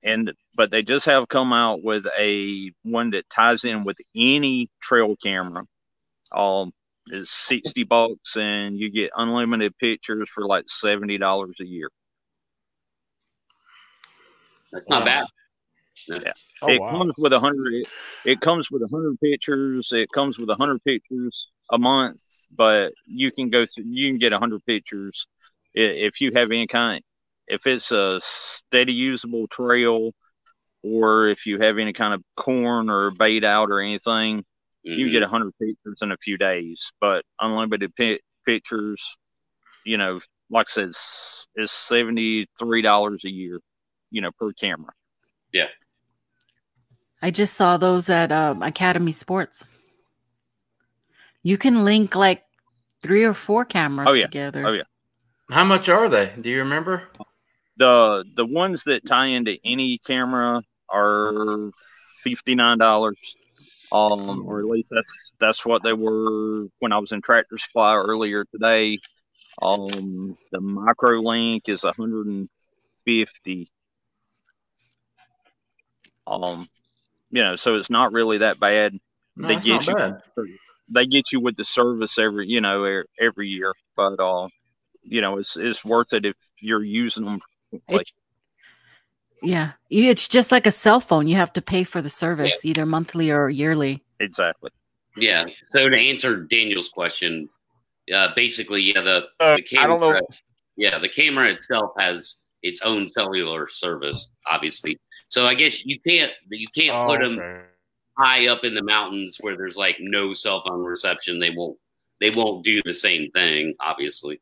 and 0.02 0.32
but 0.56 0.70
they 0.70 0.82
just 0.82 1.06
have 1.06 1.28
come 1.28 1.52
out 1.52 1.82
with 1.82 2.06
a 2.18 2.72
one 2.82 3.10
that 3.10 3.28
ties 3.28 3.64
in 3.64 3.84
with 3.84 3.98
any 4.14 4.68
trail 4.80 5.16
camera. 5.16 5.64
Um 6.32 6.72
it's 7.12 7.30
sixty 7.30 7.84
bucks 7.84 8.36
and 8.36 8.78
you 8.78 8.90
get 8.90 9.10
unlimited 9.16 9.76
pictures 9.78 10.28
for 10.32 10.46
like 10.46 10.64
seventy 10.68 11.18
dollars 11.18 11.56
a 11.60 11.66
year. 11.66 11.90
That's 14.72 14.88
not 14.88 15.04
Wow. 15.04 15.04
bad. 15.04 15.24
Oh, 16.62 16.72
it 16.72 16.80
wow. 16.80 16.90
comes 16.90 17.14
with 17.18 17.32
a 17.32 17.40
hundred. 17.40 17.74
It, 17.74 17.88
it 18.24 18.40
comes 18.40 18.70
with 18.70 18.82
a 18.82 18.88
hundred 18.88 19.18
pictures. 19.20 19.90
It 19.92 20.08
comes 20.12 20.38
with 20.38 20.50
a 20.50 20.54
hundred 20.54 20.82
pictures 20.84 21.48
a 21.70 21.78
month, 21.78 22.20
but 22.54 22.92
you 23.06 23.30
can 23.32 23.50
go 23.50 23.64
through. 23.66 23.84
You 23.86 24.08
can 24.10 24.18
get 24.18 24.32
a 24.32 24.38
hundred 24.38 24.64
pictures 24.66 25.26
if 25.74 26.20
you 26.20 26.32
have 26.34 26.50
any 26.50 26.66
kind. 26.66 27.02
If 27.46 27.66
it's 27.66 27.90
a 27.92 28.20
steady 28.22 28.92
usable 28.92 29.46
trail, 29.48 30.12
or 30.82 31.28
if 31.28 31.46
you 31.46 31.58
have 31.60 31.78
any 31.78 31.92
kind 31.92 32.14
of 32.14 32.22
corn 32.36 32.90
or 32.90 33.10
bait 33.10 33.44
out 33.44 33.70
or 33.70 33.80
anything, 33.80 34.44
you 34.96 35.06
Mhm. 35.06 35.12
get 35.12 35.22
a 35.22 35.28
hundred 35.28 35.52
pictures 35.58 35.98
in 36.02 36.12
a 36.12 36.16
few 36.18 36.38
days. 36.38 36.90
But 37.00 37.24
unlimited 37.40 37.94
pi- 37.96 38.20
pictures, 38.46 39.02
you 39.84 39.96
know, 39.98 40.20
like 40.50 40.68
I 40.70 40.72
said, 40.72 40.88
it's, 40.88 41.46
is 41.56 41.70
seventy 41.70 42.46
three 42.58 42.82
dollars 42.82 43.24
a 43.24 43.30
year, 43.30 43.60
you 44.10 44.20
know, 44.20 44.30
per 44.32 44.52
camera. 44.52 44.92
Yeah. 45.52 45.68
I 47.20 47.30
just 47.30 47.54
saw 47.54 47.76
those 47.76 48.08
at 48.10 48.30
um, 48.30 48.62
Academy 48.62 49.12
Sports. 49.12 49.64
You 51.42 51.58
can 51.58 51.84
link 51.84 52.14
like 52.14 52.44
three 53.02 53.24
or 53.24 53.34
four 53.34 53.64
cameras 53.64 54.08
Oh, 54.10 54.12
yeah. 54.14 54.22
together. 54.22 54.66
Oh, 54.66 54.72
yeah. 54.72 54.82
How 55.50 55.64
much 55.64 55.88
are 55.88 56.08
they? 56.08 56.32
Do 56.40 56.48
you 56.50 56.58
remember? 56.58 57.02
the 57.76 58.24
the 58.34 58.44
ones 58.44 58.82
that 58.84 59.06
tie 59.06 59.26
into 59.26 59.56
any 59.64 59.98
camera 59.98 60.60
are 60.88 61.70
fifty 62.22 62.54
nine 62.56 62.78
dollars. 62.78 63.16
Um, 63.90 64.44
or 64.46 64.60
at 64.60 64.66
least 64.66 64.90
that's 64.94 65.32
that's 65.40 65.64
what 65.64 65.82
they 65.82 65.92
were 65.92 66.66
when 66.78 66.92
I 66.92 66.98
was 66.98 67.12
in 67.12 67.22
Tractor 67.22 67.56
Supply 67.58 67.94
earlier 67.94 68.44
today. 68.44 68.98
Um, 69.62 70.36
the 70.52 70.60
micro 70.60 71.20
link 71.20 71.68
is 71.68 71.82
hundred 71.82 72.26
and 72.26 72.48
fifty. 73.04 73.70
Um, 76.26 76.68
you 77.30 77.42
know, 77.42 77.56
so 77.56 77.76
it's 77.76 77.90
not 77.90 78.12
really 78.12 78.38
that 78.38 78.60
bad. 78.60 78.92
No, 79.36 79.48
they 79.48 79.56
get 79.56 79.86
you 79.86 79.94
bad. 79.94 80.20
they 80.90 81.06
get 81.06 81.32
you 81.32 81.40
with 81.40 81.56
the 81.56 81.64
service 81.64 82.18
every 82.18 82.46
you 82.46 82.60
know 82.60 83.02
every 83.18 83.48
year, 83.48 83.72
but 83.96 84.20
uh, 84.20 84.48
you 85.02 85.20
know, 85.20 85.38
it's 85.38 85.56
it's 85.56 85.84
worth 85.84 86.12
it 86.12 86.24
if 86.24 86.36
you're 86.60 86.84
using 86.84 87.24
them. 87.24 87.40
Like, 87.88 88.02
It's, 88.02 88.12
yeah, 89.42 89.72
it's 89.90 90.28
just 90.28 90.50
like 90.52 90.66
a 90.66 90.70
cell 90.70 91.00
phone. 91.00 91.26
You 91.28 91.36
have 91.36 91.52
to 91.54 91.62
pay 91.62 91.84
for 91.84 92.02
the 92.02 92.08
service 92.10 92.64
either 92.64 92.86
monthly 92.86 93.30
or 93.30 93.48
yearly. 93.48 94.02
exactly. 94.20 94.70
Yeah. 95.16 95.46
So 95.72 95.88
to 95.88 95.96
answer 95.96 96.36
Daniel's 96.44 96.88
question, 96.88 97.48
uh, 98.14 98.28
basically, 98.36 98.82
yeah, 98.82 99.00
the, 99.02 99.26
Uh, 99.40 99.56
the 99.56 99.62
camera, 99.62 99.96
I 99.96 99.98
don't 99.98 100.12
know. 100.14 100.28
Yeah, 100.76 100.98
the 100.98 101.08
camera 101.08 101.50
itself 101.50 101.90
has 101.98 102.36
its 102.62 102.82
own 102.82 103.08
cellular 103.08 103.66
service, 103.66 104.28
obviously. 104.46 104.96
So 105.28 105.46
I 105.46 105.54
guess 105.54 105.84
you 105.84 105.98
can't 106.06 106.32
you 106.50 106.66
can't 106.74 106.94
Oh, 106.94 107.06
put 107.08 107.20
them 107.20 107.38
okay. 107.38 107.64
high 108.16 108.46
up 108.46 108.64
in 108.64 108.74
the 108.74 108.82
mountains 108.82 109.38
where 109.40 109.56
there's 109.56 109.76
like 109.76 109.96
no 110.00 110.32
cell 110.32 110.62
phone 110.66 110.82
reception. 110.84 111.38
They 111.40 111.50
won't 111.50 111.76
they 112.20 112.30
won't 112.30 112.64
do 112.64 112.80
the 112.84 112.94
same 112.94 113.30
thing, 113.32 113.74
obviously. 113.80 114.40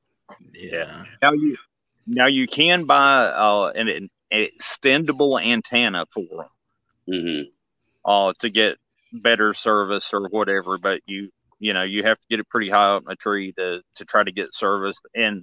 Yeah. 0.52 1.04
Now 1.22 1.32
you 1.32 1.56
now 2.06 2.26
you 2.26 2.46
can 2.46 2.84
buy 2.84 3.24
uh, 3.26 3.72
an, 3.74 3.88
an 3.88 4.10
extendable 4.32 5.42
antenna 5.42 6.06
for 6.12 6.24
them 6.30 6.48
hmm 7.08 7.42
uh, 8.06 8.32
to 8.38 8.48
get 8.48 8.78
better 9.12 9.52
service 9.52 10.10
or 10.12 10.28
whatever, 10.28 10.78
but 10.78 11.00
you 11.06 11.30
you 11.58 11.72
know 11.72 11.82
you 11.82 12.02
have 12.04 12.18
to 12.18 12.26
get 12.30 12.40
it 12.40 12.48
pretty 12.48 12.70
high 12.70 12.90
up 12.90 13.02
in 13.04 13.12
a 13.12 13.16
tree 13.16 13.52
to 13.52 13.82
to 13.96 14.04
try 14.04 14.22
to 14.22 14.32
get 14.32 14.54
service. 14.54 14.98
And 15.14 15.42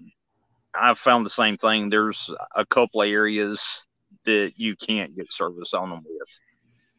I've 0.73 0.97
found 0.97 1.25
the 1.25 1.29
same 1.29 1.57
thing. 1.57 1.89
There's 1.89 2.31
a 2.55 2.65
couple 2.65 3.03
areas 3.03 3.86
that 4.25 4.53
you 4.55 4.75
can't 4.75 5.15
get 5.15 5.31
service 5.31 5.73
on 5.73 5.89
them 5.89 6.03
with. 6.05 6.39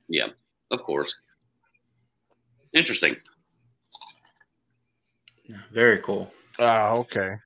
Yeah, 0.08 0.28
of 0.70 0.82
course. 0.82 1.14
Interesting. 2.72 3.16
Very 5.72 5.98
cool. 6.00 6.32
Oh, 6.58 6.98
okay. 7.00 7.36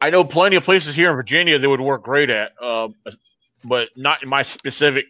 I 0.00 0.10
know 0.10 0.24
plenty 0.24 0.56
of 0.56 0.64
places 0.64 0.96
here 0.96 1.10
in 1.10 1.16
Virginia 1.16 1.58
that 1.58 1.68
would 1.68 1.80
work 1.80 2.02
great 2.02 2.30
at, 2.30 2.52
uh, 2.60 2.88
but 3.64 3.88
not 3.96 4.22
in 4.22 4.28
my 4.28 4.42
specific 4.42 5.04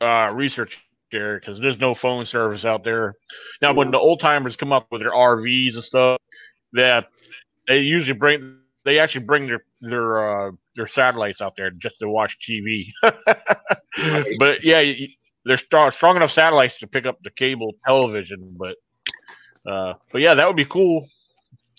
uh, 0.00 0.30
research 0.32 0.78
area 1.12 1.38
because 1.40 1.60
there's 1.60 1.78
no 1.78 1.94
phone 1.94 2.26
service 2.26 2.64
out 2.64 2.84
there. 2.84 3.14
Now, 3.62 3.72
when 3.72 3.90
the 3.90 3.98
old 3.98 4.20
timers 4.20 4.56
come 4.56 4.72
up 4.72 4.86
with 4.90 5.02
their 5.02 5.12
RVs 5.12 5.74
and 5.74 5.84
stuff, 5.84 6.20
that 6.72 7.08
they 7.68 7.78
usually 7.78 8.16
bring, 8.18 8.58
they 8.84 8.98
actually 8.98 9.24
bring 9.24 9.46
their 9.46 9.64
their 9.80 10.48
uh, 10.48 10.50
their 10.76 10.88
satellites 10.88 11.40
out 11.40 11.54
there 11.56 11.70
just 11.70 11.98
to 12.00 12.08
watch 12.08 12.36
TV. 12.48 12.86
but 13.02 14.62
yeah, 14.64 14.82
they're 15.44 15.58
strong, 15.58 15.92
strong 15.92 16.16
enough 16.16 16.32
satellites 16.32 16.78
to 16.78 16.86
pick 16.86 17.06
up 17.06 17.18
the 17.22 17.30
cable 17.30 17.72
television, 17.86 18.56
but 18.58 18.76
uh, 19.70 19.94
but 20.12 20.20
yeah, 20.20 20.34
that 20.34 20.46
would 20.46 20.56
be 20.56 20.64
cool. 20.64 21.08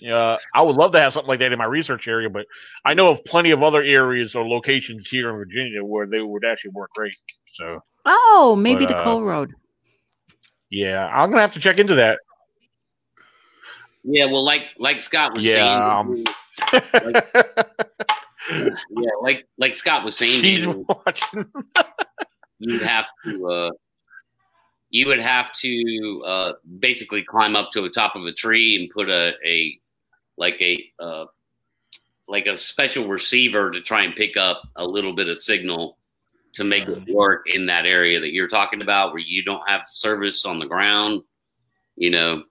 Uh, 0.05 0.37
I 0.53 0.61
would 0.61 0.75
love 0.75 0.91
to 0.91 0.99
have 0.99 1.13
something 1.13 1.27
like 1.27 1.39
that 1.39 1.51
in 1.51 1.57
my 1.57 1.65
research 1.65 2.07
area, 2.07 2.29
but 2.29 2.45
I 2.85 2.93
know 2.93 3.07
of 3.09 3.23
plenty 3.25 3.51
of 3.51 3.63
other 3.63 3.81
areas 3.81 4.35
or 4.35 4.47
locations 4.47 5.07
here 5.09 5.29
in 5.31 5.35
Virginia 5.37 5.83
where 5.83 6.05
they 6.05 6.21
would 6.21 6.45
actually 6.45 6.71
work 6.71 6.91
great. 6.95 7.15
So 7.53 7.79
Oh, 8.05 8.55
maybe 8.57 8.85
But, 8.85 8.93
the 8.93 8.99
uh, 8.99 9.03
Coal 9.03 9.23
Road. 9.23 9.53
yeah, 10.69 11.07
I'm 11.07 11.29
gonna 11.29 11.41
have 11.41 11.53
to 11.53 11.59
check 11.59 11.77
into 11.77 11.95
that. 11.95 12.19
Yeah, 14.03 14.25
well, 14.25 14.45
like 14.45 14.63
like 14.77 15.01
Scott 15.01 15.33
was 15.33 15.43
Yeah, 15.43 15.55
saying, 15.55 15.81
um, 15.81 16.23
yeah, 18.51 19.09
like 19.21 19.45
like 19.57 19.75
Scott 19.75 20.03
was 20.05 20.15
saying, 20.15 20.41
She's 20.41 20.65
Daniel, 20.65 20.85
watching. 20.87 21.45
you'd 22.59 22.81
have 22.83 23.07
to 23.25 23.47
uh, 23.47 23.71
you 24.89 25.07
would 25.07 25.19
have 25.19 25.51
to 25.53 26.23
uh, 26.25 26.51
basically 26.79 27.23
climb 27.23 27.55
up 27.55 27.71
to 27.73 27.81
the 27.81 27.89
top 27.89 28.15
of 28.15 28.23
a 28.25 28.31
tree 28.31 28.77
and 28.77 28.89
put 28.89 29.09
a 29.09 29.33
a 29.45 29.77
like 30.37 30.61
a 30.61 30.83
uh, 30.99 31.25
like 32.27 32.45
a 32.45 32.55
special 32.57 33.07
receiver 33.07 33.71
to 33.71 33.81
try 33.81 34.03
and 34.03 34.15
pick 34.15 34.37
up 34.37 34.61
a 34.75 34.85
little 34.85 35.13
bit 35.13 35.29
of 35.29 35.37
signal 35.41 35.97
to 36.53 36.63
make 36.63 36.87
it 36.87 37.13
work 37.13 37.43
in 37.47 37.65
that 37.67 37.85
area 37.85 38.19
that 38.19 38.33
you're 38.33 38.47
talking 38.47 38.81
about 38.81 39.11
where 39.11 39.21
you 39.21 39.43
don't 39.43 39.67
have 39.67 39.81
service 39.91 40.45
on 40.45 40.59
the 40.59 40.65
ground 40.65 41.21
you 41.97 42.11
know? 42.11 42.43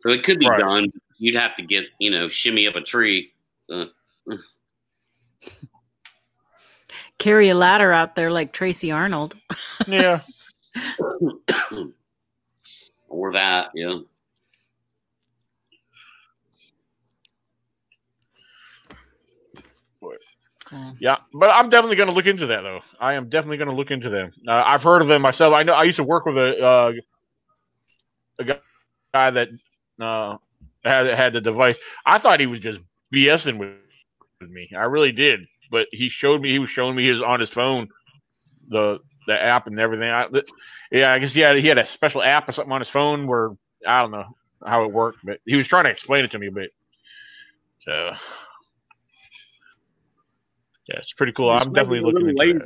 So 0.00 0.10
it 0.10 0.22
could 0.22 0.38
be 0.38 0.48
Right. 0.48 0.60
done. 0.60 0.92
You'd 1.18 1.34
have 1.34 1.56
to 1.56 1.62
get 1.62 1.84
you 1.98 2.10
know 2.10 2.28
shimmy 2.28 2.66
up 2.68 2.76
a 2.76 2.80
tree. 2.80 3.32
Uh, 3.68 3.86
Carry 7.18 7.48
a 7.48 7.54
ladder 7.54 7.92
out 7.92 8.14
there 8.14 8.30
like 8.30 8.52
Tracy 8.52 8.92
Arnold. 8.92 9.34
yeah, 9.88 10.20
or 13.08 13.32
that 13.32 13.70
yeah 13.74 13.98
yeah, 21.00 21.16
but 21.32 21.46
I'm 21.46 21.70
definitely 21.70 21.96
gonna 21.96 22.12
look 22.12 22.26
into 22.26 22.46
that 22.48 22.62
though. 22.62 22.80
I 23.00 23.14
am 23.14 23.28
definitely 23.28 23.58
gonna 23.58 23.74
look 23.74 23.90
into 23.90 24.10
them. 24.10 24.32
Uh, 24.46 24.62
I've 24.66 24.82
heard 24.82 25.02
of 25.02 25.08
them 25.08 25.22
myself. 25.22 25.54
I 25.54 25.62
know 25.62 25.72
I 25.72 25.84
used 25.84 25.96
to 25.96 26.04
work 26.04 26.26
with 26.26 26.36
a 26.36 26.64
uh, 26.64 26.92
a 28.38 28.44
guy- 28.44 29.30
that 29.30 29.48
uh, 30.00 30.36
had 30.84 31.06
had 31.06 31.32
the 31.32 31.40
device. 31.40 31.76
I 32.04 32.18
thought 32.18 32.40
he 32.40 32.46
was 32.46 32.60
just 32.60 32.80
BSing 33.14 33.58
with, 33.58 33.70
me. 34.50 34.68
I 34.76 34.84
really 34.84 35.12
did, 35.12 35.40
but 35.70 35.86
he 35.92 36.08
showed 36.10 36.40
me. 36.42 36.52
He 36.52 36.58
was 36.58 36.70
showing 36.70 36.96
me 36.96 37.08
his 37.08 37.22
on 37.22 37.40
his 37.40 37.52
phone 37.52 37.88
the 38.68 38.98
the 39.26 39.34
app 39.40 39.66
and 39.66 39.78
everything. 39.80 40.10
I, 40.10 40.26
yeah, 40.90 41.12
I 41.12 41.18
guess 41.18 41.32
he 41.32 41.40
had 41.40 41.56
he 41.56 41.66
had 41.66 41.78
a 41.78 41.86
special 41.86 42.22
app 42.22 42.48
or 42.48 42.52
something 42.52 42.72
on 42.72 42.80
his 42.80 42.90
phone 42.90 43.26
where 43.26 43.50
I 43.86 44.02
don't 44.02 44.10
know 44.10 44.24
how 44.64 44.84
it 44.84 44.92
worked, 44.92 45.18
but 45.24 45.40
he 45.46 45.56
was 45.56 45.66
trying 45.68 45.84
to 45.84 45.90
explain 45.90 46.24
it 46.24 46.30
to 46.32 46.38
me 46.38 46.48
a 46.48 46.52
bit. 46.52 46.70
So 47.84 48.10
yeah, 50.88 50.98
it's 50.98 51.12
pretty 51.14 51.32
cool. 51.32 51.52
Just 51.54 51.66
I'm 51.66 51.72
maybe 51.72 51.84
definitely 51.84 51.98
a 51.98 52.02
looking 52.02 52.26
little 52.26 52.42
into 52.42 52.62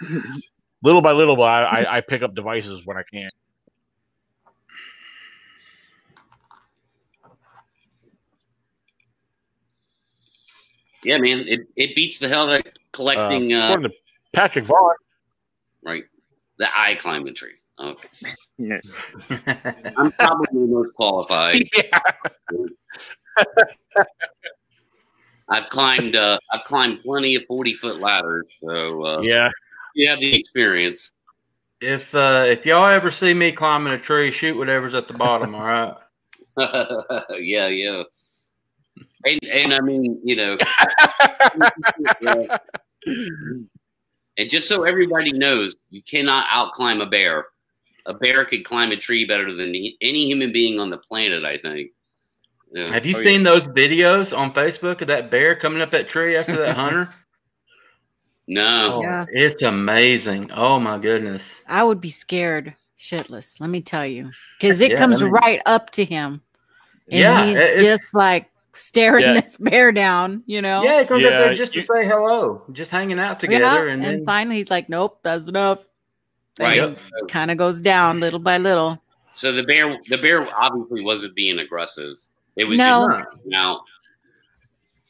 that. 0.00 0.08
lazy. 0.08 0.42
Little 0.84 1.02
by 1.02 1.10
little, 1.10 1.34
but 1.34 1.42
I, 1.42 1.80
I, 1.80 1.96
I 1.96 2.00
pick 2.02 2.22
up 2.22 2.36
devices 2.36 2.82
when 2.84 2.96
I 2.96 3.02
can. 3.12 3.30
yeah 11.04 11.18
man 11.18 11.44
it, 11.46 11.60
it 11.76 11.94
beats 11.94 12.18
the 12.18 12.28
hell 12.28 12.50
out 12.50 12.60
of 12.60 12.66
Uh, 12.66 12.70
collecting 12.92 13.52
uh, 13.52 13.64
according 13.64 13.90
to 13.90 13.96
Patrick 14.34 14.64
Vaughn, 14.66 14.94
right 15.82 16.04
the 16.58 16.66
eye 16.76 16.94
climbing 16.96 17.34
tree 17.34 17.54
okay 17.80 18.08
Yeah. 18.58 18.78
i'm 19.96 20.12
probably 20.12 20.46
the 20.52 20.66
most 20.66 20.92
qualified 20.94 21.68
yeah, 21.74 22.00
I've 25.50 25.68
climbed 25.70 26.16
uh 26.16 26.38
I've 26.52 26.64
climbed 26.64 27.02
plenty 27.02 27.34
of 27.34 27.44
40 27.46 27.74
foot 27.74 28.00
ladders, 28.00 28.46
so 28.62 29.04
uh 29.04 29.20
yeah, 29.22 29.50
you 29.94 30.08
have 30.08 30.20
the 30.20 30.34
experience. 30.34 31.10
if 31.80 32.14
uh, 32.14 32.44
if 32.46 32.66
y'all 32.66 32.86
ever 32.86 33.10
see 33.10 33.34
me 33.34 33.52
climbing 33.52 33.92
a 33.92 33.98
tree, 33.98 34.30
shoot 34.30 34.56
whatever's 34.56 34.94
at 34.94 35.06
the 35.06 35.14
bottom. 35.14 35.54
All 35.54 35.64
right. 35.64 35.94
yeah, 37.38 37.68
yeah. 37.68 38.02
And 39.24 39.44
and 39.44 39.74
I 39.74 39.80
mean, 39.80 40.20
you 40.24 40.36
know, 40.36 40.56
and 44.36 44.50
just 44.50 44.68
so 44.68 44.84
everybody 44.84 45.32
knows, 45.32 45.76
you 45.90 46.02
cannot 46.02 46.48
outclimb 46.48 47.02
a 47.02 47.06
bear. 47.06 47.46
A 48.06 48.14
bear 48.14 48.44
could 48.44 48.64
climb 48.64 48.90
a 48.90 48.96
tree 48.96 49.26
better 49.26 49.54
than 49.54 49.68
any 50.00 50.26
human 50.26 50.52
being 50.52 50.80
on 50.80 50.90
the 50.90 50.98
planet, 50.98 51.44
I 51.44 51.58
think. 51.58 51.90
Yeah. 52.72 52.92
Have 52.92 53.06
you 53.06 53.14
Oh, 53.16 53.18
yeah. 53.18 53.22
seen 53.24 53.42
those 53.42 53.66
videos 53.68 54.36
on 54.36 54.52
Facebook 54.52 55.00
of 55.00 55.08
that 55.08 55.30
bear 55.30 55.54
coming 55.56 55.80
up 55.80 55.90
that 55.92 56.08
tree 56.08 56.36
after 56.36 56.56
that 56.56 56.76
hunter? 56.76 57.14
No. 58.46 58.94
Oh, 58.96 59.02
Yeah. 59.02 59.24
It's 59.30 59.62
amazing. 59.62 60.50
Oh 60.54 60.78
my 60.80 60.98
goodness. 60.98 61.62
I 61.66 61.82
would 61.82 62.00
be 62.00 62.10
scared 62.10 62.74
shitless, 62.98 63.60
let 63.60 63.70
me 63.70 63.80
tell 63.80 64.06
you. 64.06 64.30
Because 64.60 64.80
it 64.80 64.92
Yeah, 64.92 64.98
comes 64.98 65.22
I 65.22 65.26
mean- 65.26 65.34
right 65.34 65.60
up 65.66 65.90
to 65.90 66.04
him. 66.04 66.42
And 67.10 67.20
Yeah, 67.20 67.44
he's 67.72 67.80
just 67.80 68.14
like 68.14 68.50
staring 68.74 69.24
Yeah. 69.24 69.40
this 69.40 69.56
bear 69.58 69.92
down, 69.92 70.42
you 70.46 70.60
know? 70.60 70.82
Yeah, 70.82 71.00
he 71.00 71.06
comes 71.06 71.24
up 71.24 71.30
there 71.32 71.54
just 71.54 71.72
to 71.74 71.80
say 71.82 72.06
hello, 72.06 72.62
just 72.72 72.90
hanging 72.90 73.18
out 73.18 73.40
together, 73.40 73.88
and, 73.88 74.04
and, 74.04 74.18
then 74.20 74.26
finally 74.26 74.56
he's 74.56 74.70
like, 74.70 74.88
Nope, 74.88 75.20
that's 75.22 75.48
enough. 75.48 75.84
Right. 76.60 76.98
Kind 77.28 77.50
of 77.52 77.56
goes 77.56 77.80
down 77.80 78.18
little 78.20 78.40
by 78.40 78.58
little. 78.58 79.00
So 79.36 79.52
the 79.52 79.62
bear 79.62 79.96
the 80.08 80.18
bear 80.18 80.46
obviously 80.60 81.02
wasn't 81.02 81.34
being 81.36 81.60
aggressive. 81.60 82.16
It 82.58 82.64
was 82.64 82.76
No. 82.78 83.08
just 83.08 83.46
now. 83.46 83.80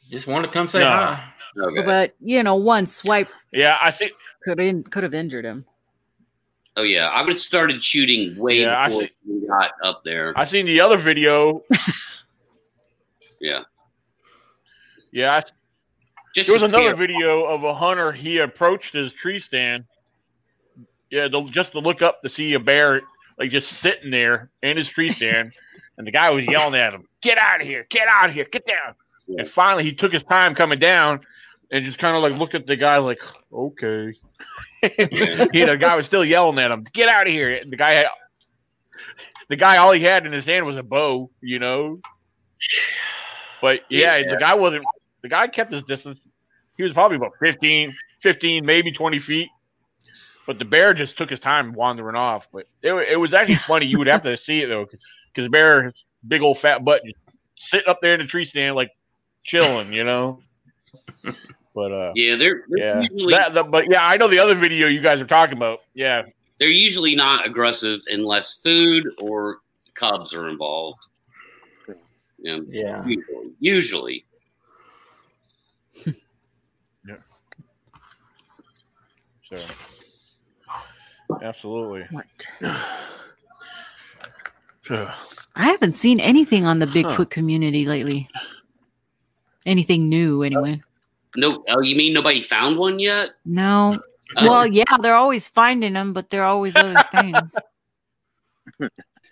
just 0.09 0.27
want 0.27 0.45
to 0.45 0.51
come 0.51 0.67
say 0.69 0.79
No. 0.79 0.85
hi. 0.89 1.23
Okay. 1.57 1.81
But 1.81 2.15
you 2.21 2.41
know, 2.43 2.55
one 2.55 2.85
swipe 2.87 3.27
yeah. 3.51 3.77
I 3.81 3.91
think 3.91 4.13
could 4.43 4.59
in, 4.59 4.83
could 4.83 5.03
have 5.03 5.13
injured 5.13 5.43
him. 5.45 5.65
Oh 6.77 6.83
yeah, 6.83 7.09
I 7.09 7.21
would 7.21 7.29
have 7.31 7.41
started 7.41 7.83
shooting 7.83 8.37
way 8.37 8.61
Yeah, 8.61 8.87
before 8.87 9.01
see- 9.03 9.11
we 9.27 9.47
got 9.47 9.71
up 9.83 10.03
there. 10.05 10.31
I 10.37 10.45
seen 10.45 10.65
the 10.67 10.79
other 10.79 10.97
video. 10.97 11.63
yeah, 13.41 13.63
Yeah, 15.11 15.35
I 15.35 15.43
just 16.35 16.47
There 16.47 16.53
was 16.53 16.61
another 16.61 16.85
scare- 16.93 16.95
video 16.95 17.43
of 17.45 17.63
a 17.63 17.73
hunter. 17.73 18.11
He 18.11 18.37
approached 18.37 18.93
his 18.93 19.11
tree 19.13 19.39
stand. 19.39 19.85
Yeah, 21.09 21.27
to, 21.27 21.49
just 21.49 21.71
to 21.71 21.79
look 21.79 22.01
up 22.03 22.21
to 22.21 22.29
see 22.29 22.53
a 22.53 22.59
bear 22.59 23.01
like 23.39 23.49
just 23.51 23.69
sitting 23.81 24.11
there 24.11 24.49
in 24.61 24.77
his 24.77 24.87
tree 24.89 25.09
stand, 25.09 25.51
and 25.99 26.07
the 26.07 26.11
guy 26.11 26.31
was 26.31 26.45
yelling 26.45 26.79
at 26.79 26.93
him, 26.93 27.03
"Get 27.21 27.37
out 27.37 27.61
of 27.61 27.67
here! 27.67 27.85
Get 27.89 28.07
out 28.07 28.29
of 28.29 28.35
here! 28.35 28.47
Get 28.51 28.65
down!" 28.65 28.95
Yeah. 29.27 29.41
And 29.43 29.51
finally, 29.51 29.83
he 29.83 29.93
took 29.93 30.11
his 30.13 30.23
time 30.23 30.55
coming 30.55 30.79
down, 30.79 31.19
and 31.71 31.85
just 31.85 31.99
kind 31.99 32.15
of 32.15 32.23
like 32.23 32.39
looked 32.39 32.55
at 32.55 32.65
the 32.65 32.77
guy 32.77 32.97
like, 32.97 33.19
"Okay." 33.53 34.13
Yeah. 34.81 35.45
he, 35.51 35.65
the 35.65 35.77
guy 35.77 35.95
was 35.95 36.05
still 36.05 36.23
yelling 36.25 36.57
at 36.57 36.71
him, 36.71 36.85
"Get 36.93 37.09
out 37.09 37.27
of 37.27 37.33
here!" 37.33 37.53
And 37.53 37.71
the 37.71 37.75
guy 37.75 37.91
had, 37.91 38.05
the 39.49 39.57
guy 39.57 39.77
all 39.77 39.91
he 39.91 40.01
had 40.01 40.25
in 40.25 40.31
his 40.31 40.45
hand 40.45 40.65
was 40.65 40.77
a 40.77 40.83
bow, 40.83 41.29
you 41.41 41.59
know. 41.59 41.99
But 43.61 43.81
yeah, 43.89 44.17
Yeah. 44.17 44.29
the 44.31 44.37
guy 44.37 44.53
wasn't. 44.55 44.85
The 45.21 45.29
guy 45.29 45.47
kept 45.47 45.73
his 45.73 45.83
distance. 45.83 46.17
He 46.77 46.83
was 46.83 46.93
probably 46.93 47.17
about 47.17 47.33
15, 47.41 47.93
15, 48.23 48.65
maybe 48.65 48.93
20 48.93 49.19
feet. 49.19 49.49
But 50.47 50.59
the 50.59 50.65
bear 50.65 50.93
just 50.93 51.17
took 51.17 51.29
his 51.29 51.41
time 51.41 51.73
wandering 51.73 52.15
off. 52.15 52.47
But 52.53 52.67
it, 52.81 52.93
it 52.93 53.15
was 53.17 53.33
actually 53.33 53.55
funny. 53.55 53.85
You 53.85 53.97
would 53.97 54.07
have 54.07 54.23
to 54.23 54.37
see 54.37 54.61
it 54.61 54.67
though, 54.67 54.87
because 55.33 55.45
the 55.45 55.49
bear, 55.49 55.93
big 56.27 56.41
old 56.41 56.59
fat 56.59 56.83
butt, 56.83 57.01
just 57.05 57.17
sitting 57.57 57.87
up 57.87 57.99
there 58.01 58.13
in 58.15 58.19
the 58.21 58.27
tree 58.27 58.45
stand, 58.45 58.75
like 58.75 58.91
chilling, 59.43 59.93
you 59.93 60.03
know. 60.03 60.41
But 61.75 61.91
uh, 61.91 62.11
Yeah, 62.15 62.35
they're, 62.35 62.63
they're 62.67 62.79
yeah, 62.79 63.07
usually 63.09 63.35
that, 63.35 63.53
the, 63.53 63.63
but 63.63 63.89
yeah, 63.89 64.05
I 64.05 64.17
know 64.17 64.27
the 64.27 64.39
other 64.39 64.55
video 64.55 64.87
you 64.87 65.01
guys 65.01 65.21
are 65.21 65.27
talking 65.27 65.55
about. 65.55 65.79
Yeah, 65.93 66.23
they're 66.59 66.67
usually 66.67 67.15
not 67.15 67.45
aggressive 67.45 68.01
unless 68.07 68.59
food 68.59 69.07
or 69.21 69.59
cubs 69.93 70.33
are 70.33 70.49
involved. 70.49 70.99
Yeah, 72.39 72.59
Yeah. 72.67 73.05
usually. 73.05 73.51
usually. 73.59 74.25
so 79.49 79.57
Absolutely. 81.41 82.07
What? 82.11 82.25
Ugh. 84.89 85.07
I 85.55 85.63
haven't 85.65 85.95
seen 85.95 86.19
anything 86.19 86.65
on 86.65 86.79
the 86.79 86.85
Huh. 86.87 86.93
Bigfoot 86.93 87.29
community 87.29 87.85
lately. 87.85 88.29
Anything 89.65 90.09
new, 90.09 90.43
anyway. 90.43 90.81
No, 91.35 91.63
oh, 91.69 91.81
you 91.81 91.95
mean 91.95 92.13
nobody 92.13 92.41
found 92.41 92.77
one 92.77 92.97
yet? 92.99 93.29
No. 93.45 93.99
Oh, 94.37 94.47
Well, 94.47 94.65
yeah, 94.67 94.97
they're 95.01 95.15
always 95.15 95.47
finding 95.49 95.93
them, 95.93 96.13
but 96.13 96.29
they're 96.29 96.45
always 96.45 96.75
other 96.75 96.95
things. 97.11 97.55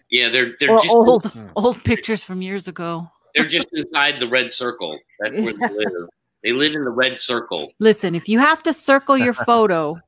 yeah, 0.09 0.29
they're 0.29 0.55
they're 0.59 0.71
or 0.71 0.77
just 0.79 0.89
old, 0.93 1.31
old 1.55 1.83
pictures 1.83 2.23
from 2.23 2.41
years 2.41 2.67
ago. 2.67 3.09
they're 3.35 3.45
just 3.47 3.67
inside 3.73 4.19
the 4.19 4.27
red 4.27 4.51
circle. 4.51 4.99
That's 5.19 5.35
where 5.35 5.53
they 5.53 5.67
live. 5.75 6.09
They 6.43 6.51
live 6.51 6.73
in 6.75 6.83
the 6.83 6.91
red 6.91 7.19
circle. 7.19 7.71
Listen, 7.79 8.15
if 8.15 8.29
you 8.29 8.39
have 8.39 8.61
to 8.63 8.73
circle 8.73 9.17
your 9.17 9.33
photo, 9.33 9.99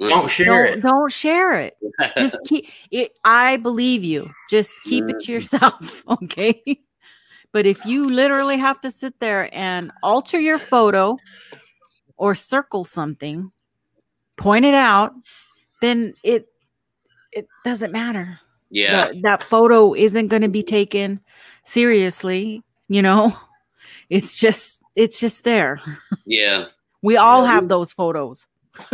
Mm. 0.00 0.08
Don't 0.10 0.30
share 0.30 0.64
don't, 0.66 0.78
it. 0.78 0.82
don't 0.82 1.12
share 1.12 1.54
it. 1.60 1.76
Just 2.16 2.38
keep 2.46 2.66
it. 2.90 3.18
I 3.24 3.56
believe 3.56 4.04
you. 4.04 4.30
Just 4.48 4.70
keep 4.84 5.04
it 5.08 5.20
to 5.20 5.26
mm. 5.26 5.34
yourself, 5.34 6.04
okay? 6.22 6.62
But 7.52 7.66
if 7.66 7.84
you 7.86 8.10
literally 8.10 8.58
have 8.58 8.80
to 8.82 8.90
sit 8.90 9.18
there 9.20 9.48
and 9.56 9.90
alter 10.02 10.38
your 10.38 10.58
photo 10.58 11.16
or 12.16 12.34
circle 12.34 12.84
something, 12.84 13.50
point 14.36 14.64
it 14.64 14.74
out, 14.74 15.12
then 15.80 16.14
it 16.22 16.46
it 17.32 17.46
doesn't 17.64 17.92
matter. 17.92 18.38
yeah, 18.70 18.90
That 18.90 19.22
that 19.22 19.42
photo 19.42 19.94
isn't 19.94 20.28
going 20.28 20.42
to 20.42 20.48
be 20.48 20.62
taken 20.62 21.20
seriously, 21.64 22.62
you 22.88 23.02
know? 23.02 23.36
It's 24.10 24.36
just 24.38 24.82
it's 24.94 25.18
just 25.20 25.44
there. 25.44 25.80
yeah. 26.24 26.66
We 27.02 27.16
all 27.16 27.42
Yeah. 27.44 27.52
have 27.52 27.68
those 27.68 27.92
photos. 27.92 28.46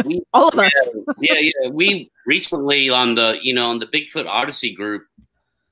We- 0.05 0.23
all 0.33 0.49
of 0.49 0.59
us. 0.59 0.73
yeah, 1.21 1.39
yeah. 1.39 1.71
We 1.71 2.11
recently 2.27 2.89
on 2.91 3.15
the 3.15 3.39
you 3.43 3.55
know 3.55 3.67
on 3.69 3.79
the 3.79 3.87
Bigfoot 3.87 4.27
Odyssey 4.27 4.75
group, 4.75 5.05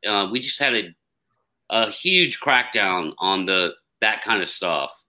uh, 0.07 0.29
we 0.31 0.41
just 0.41 0.59
had 0.59 0.75
a 0.75 0.95
a 1.71 1.91
huge 1.91 2.41
crackdown 2.41 3.13
on 3.19 3.47
the 3.47 3.73
that 4.01 4.23
kind 4.23 4.43
of 4.43 4.49
stuff. 4.49 5.03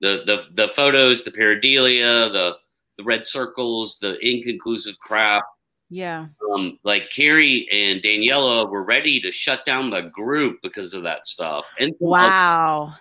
The 0.00 0.22
the 0.26 0.46
the 0.66 0.68
photos, 0.72 1.22
the 1.24 1.30
pareidolia, 1.30 2.32
the 2.32 2.56
the 2.98 3.04
red 3.04 3.26
circles, 3.26 3.98
the 4.00 4.18
inconclusive 4.26 4.98
crap. 4.98 5.44
Yeah. 5.92 6.26
Um, 6.52 6.78
like 6.84 7.10
Carrie 7.10 7.66
and 7.72 8.00
Daniela 8.00 8.70
were 8.70 8.84
ready 8.84 9.20
to 9.22 9.32
shut 9.32 9.64
down 9.64 9.90
the 9.90 10.02
group 10.02 10.60
because 10.62 10.94
of 10.94 11.02
that 11.02 11.26
stuff, 11.26 11.64
and 11.80 11.94
Wow. 11.98 12.94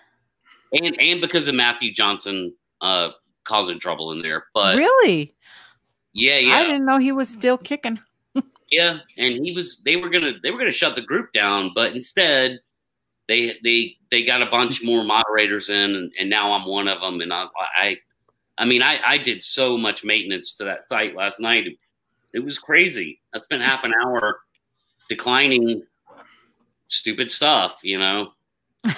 and 0.73 0.99
and 0.99 1.21
because 1.21 1.47
of 1.47 1.55
Matthew 1.55 1.93
Johnson 1.93 2.53
uh 2.81 3.09
causing 3.45 3.79
trouble 3.79 4.11
in 4.11 4.21
there. 4.21 4.45
But 4.53 4.75
really? 4.77 5.33
Yeah, 6.19 6.37
yeah. 6.37 6.55
I 6.55 6.63
didn't 6.63 6.85
know 6.85 6.97
he 6.97 7.11
was 7.11 7.29
still 7.29 7.57
kicking. 7.57 7.99
Yeah, 8.71 8.97
and 9.17 9.43
he 9.43 9.51
was. 9.51 9.81
They 9.83 9.95
were 9.95 10.09
gonna. 10.09 10.33
They 10.43 10.51
were 10.51 10.59
gonna 10.59 10.71
shut 10.71 10.95
the 10.95 11.01
group 11.01 11.33
down, 11.33 11.71
but 11.73 11.95
instead, 11.95 12.59
they 13.27 13.57
they 13.63 13.95
they 14.11 14.23
got 14.23 14.43
a 14.43 14.45
bunch 14.45 14.83
more 14.83 15.03
moderators 15.03 15.69
in, 15.69 15.95
and, 15.95 16.11
and 16.19 16.29
now 16.29 16.51
I'm 16.51 16.67
one 16.67 16.87
of 16.87 17.01
them. 17.01 17.19
And 17.21 17.33
I, 17.33 17.47
I, 17.75 17.97
I 18.59 18.65
mean, 18.65 18.83
I 18.83 18.99
I 19.03 19.17
did 19.17 19.41
so 19.41 19.75
much 19.77 20.03
maintenance 20.03 20.53
to 20.57 20.65
that 20.65 20.87
site 20.87 21.15
last 21.15 21.39
night. 21.39 21.65
It, 21.65 21.77
it 22.33 22.45
was 22.45 22.59
crazy. 22.59 23.21
I 23.33 23.39
spent 23.39 23.63
half 23.63 23.83
an 23.83 23.93
hour 24.05 24.39
declining 25.09 25.83
stupid 26.89 27.31
stuff. 27.31 27.79
You 27.81 27.97
know. 27.97 28.33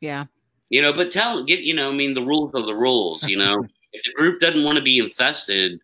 Yeah. 0.00 0.26
You 0.68 0.82
know, 0.82 0.92
but 0.92 1.10
tell 1.10 1.44
get 1.44 1.60
you 1.60 1.74
know. 1.74 1.90
I 1.90 1.92
mean, 1.94 2.14
the 2.14 2.22
rules 2.22 2.54
are 2.54 2.66
the 2.66 2.74
rules. 2.74 3.26
You 3.26 3.38
know, 3.38 3.64
if 3.92 4.04
the 4.04 4.12
group 4.12 4.40
doesn't 4.40 4.64
want 4.64 4.76
to 4.76 4.82
be 4.82 4.98
infested, 4.98 5.80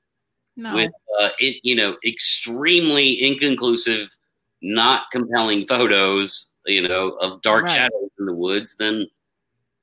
No. 0.62 0.74
with 0.74 0.90
uh, 1.20 1.30
it, 1.40 1.56
you 1.64 1.74
know, 1.74 1.96
extremely 2.06 3.20
inconclusive, 3.22 4.08
not 4.62 5.04
compelling 5.10 5.66
photos, 5.66 6.52
you 6.66 6.86
know, 6.86 7.10
of 7.20 7.42
dark 7.42 7.64
Right. 7.64 7.74
shadows 7.76 8.10
in 8.20 8.26
the 8.26 8.34
woods, 8.34 8.76
then 8.78 9.06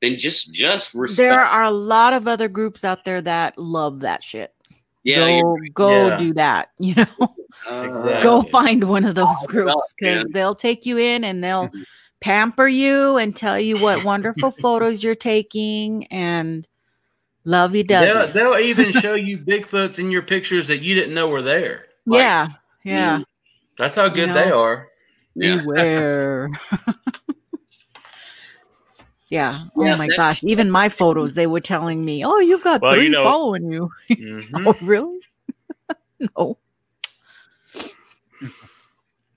then 0.01 0.17
just 0.17 0.53
just 0.53 0.93
respect. 0.93 1.17
there 1.17 1.43
are 1.43 1.63
a 1.63 1.71
lot 1.71 2.13
of 2.13 2.27
other 2.27 2.47
groups 2.47 2.86
out 2.86 3.03
there 3.03 3.21
that 3.21 3.57
love 3.57 3.99
that 3.99 4.23
shit. 4.23 4.53
yeah, 5.03 5.17
go 5.17 5.57
go 5.73 6.07
Yeah. 6.09 6.17
do 6.17 6.34
that. 6.36 6.69
You 6.80 6.95
know, 6.95 7.36
uh, 7.67 7.84
Exactly. 7.84 8.23
go 8.23 8.41
find 8.43 8.84
one 8.86 9.03
of 9.03 9.15
those 9.15 9.27
Oh, 9.27 9.47
groups 9.47 9.93
because 9.99 10.30
they'll 10.30 10.55
take 10.55 10.86
you 10.86 10.97
in 10.97 11.25
and 11.25 11.43
they'll 11.43 11.67
Mhm. 11.67 11.84
pamper 12.21 12.67
you 12.67 13.17
and 13.17 13.36
tell 13.36 13.59
you 13.59 13.77
what 13.77 14.03
wonderful 14.03 14.51
photos 14.63 15.03
you're 15.03 15.15
taking 15.15 16.05
and 16.07 16.65
love 17.45 17.75
you 17.75 17.83
They'll, 17.83 18.31
they'll 18.31 18.59
even 18.59 18.91
show 19.01 19.13
you 19.15 19.37
Bigfoots 19.37 19.99
in 19.99 20.11
your 20.11 20.21
pictures 20.21 20.67
that 20.67 20.79
you 20.81 20.95
didn't 20.95 21.13
know 21.13 21.27
were 21.27 21.41
there. 21.41 21.85
Like, 22.05 22.19
Yeah, 22.19 22.47
yeah. 22.83 23.19
That's 23.77 23.95
how 23.95 24.09
good 24.09 24.27
know? 24.29 24.33
they 24.33 24.51
are. 24.51 24.87
yeah. 25.35 25.57
Beware. 25.61 26.49
yeah. 29.29 29.65
Oh 29.75 29.83
Yeah, 29.85 29.95
my 29.95 30.07
that- 30.07 30.17
gosh. 30.17 30.43
Even 30.43 30.69
my 30.71 30.89
photos, 30.89 31.33
they 31.33 31.47
were 31.47 31.61
telling 31.61 32.03
me, 32.03 32.25
"Oh, 32.25 32.39
you've 32.39 32.63
got 32.63 32.81
Well, 32.81 32.95
you 32.95 33.01
three 33.01 33.09
know- 33.09 33.23
following 33.23 33.71
you." 33.71 33.91
Mhm. 34.09 34.65
oh, 34.67 34.75
really? 34.81 35.19
no. 36.35 36.57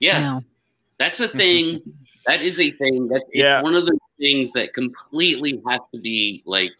yeah, 0.01 0.21
No. 0.21 0.45
that's 0.99 1.21
a 1.21 1.29
thing. 1.29 1.81
that 2.27 2.43
is 2.43 2.59
a 2.59 2.71
thing. 2.73 3.07
That's 3.09 3.25
Yeah. 3.33 3.63
one 3.63 3.75
of 3.75 3.85
the 3.87 3.97
things 4.19 4.53
that 4.53 4.75
completely 4.75 5.61
has 5.69 5.81
to 5.95 6.01
be 6.01 6.43
like 6.47 6.71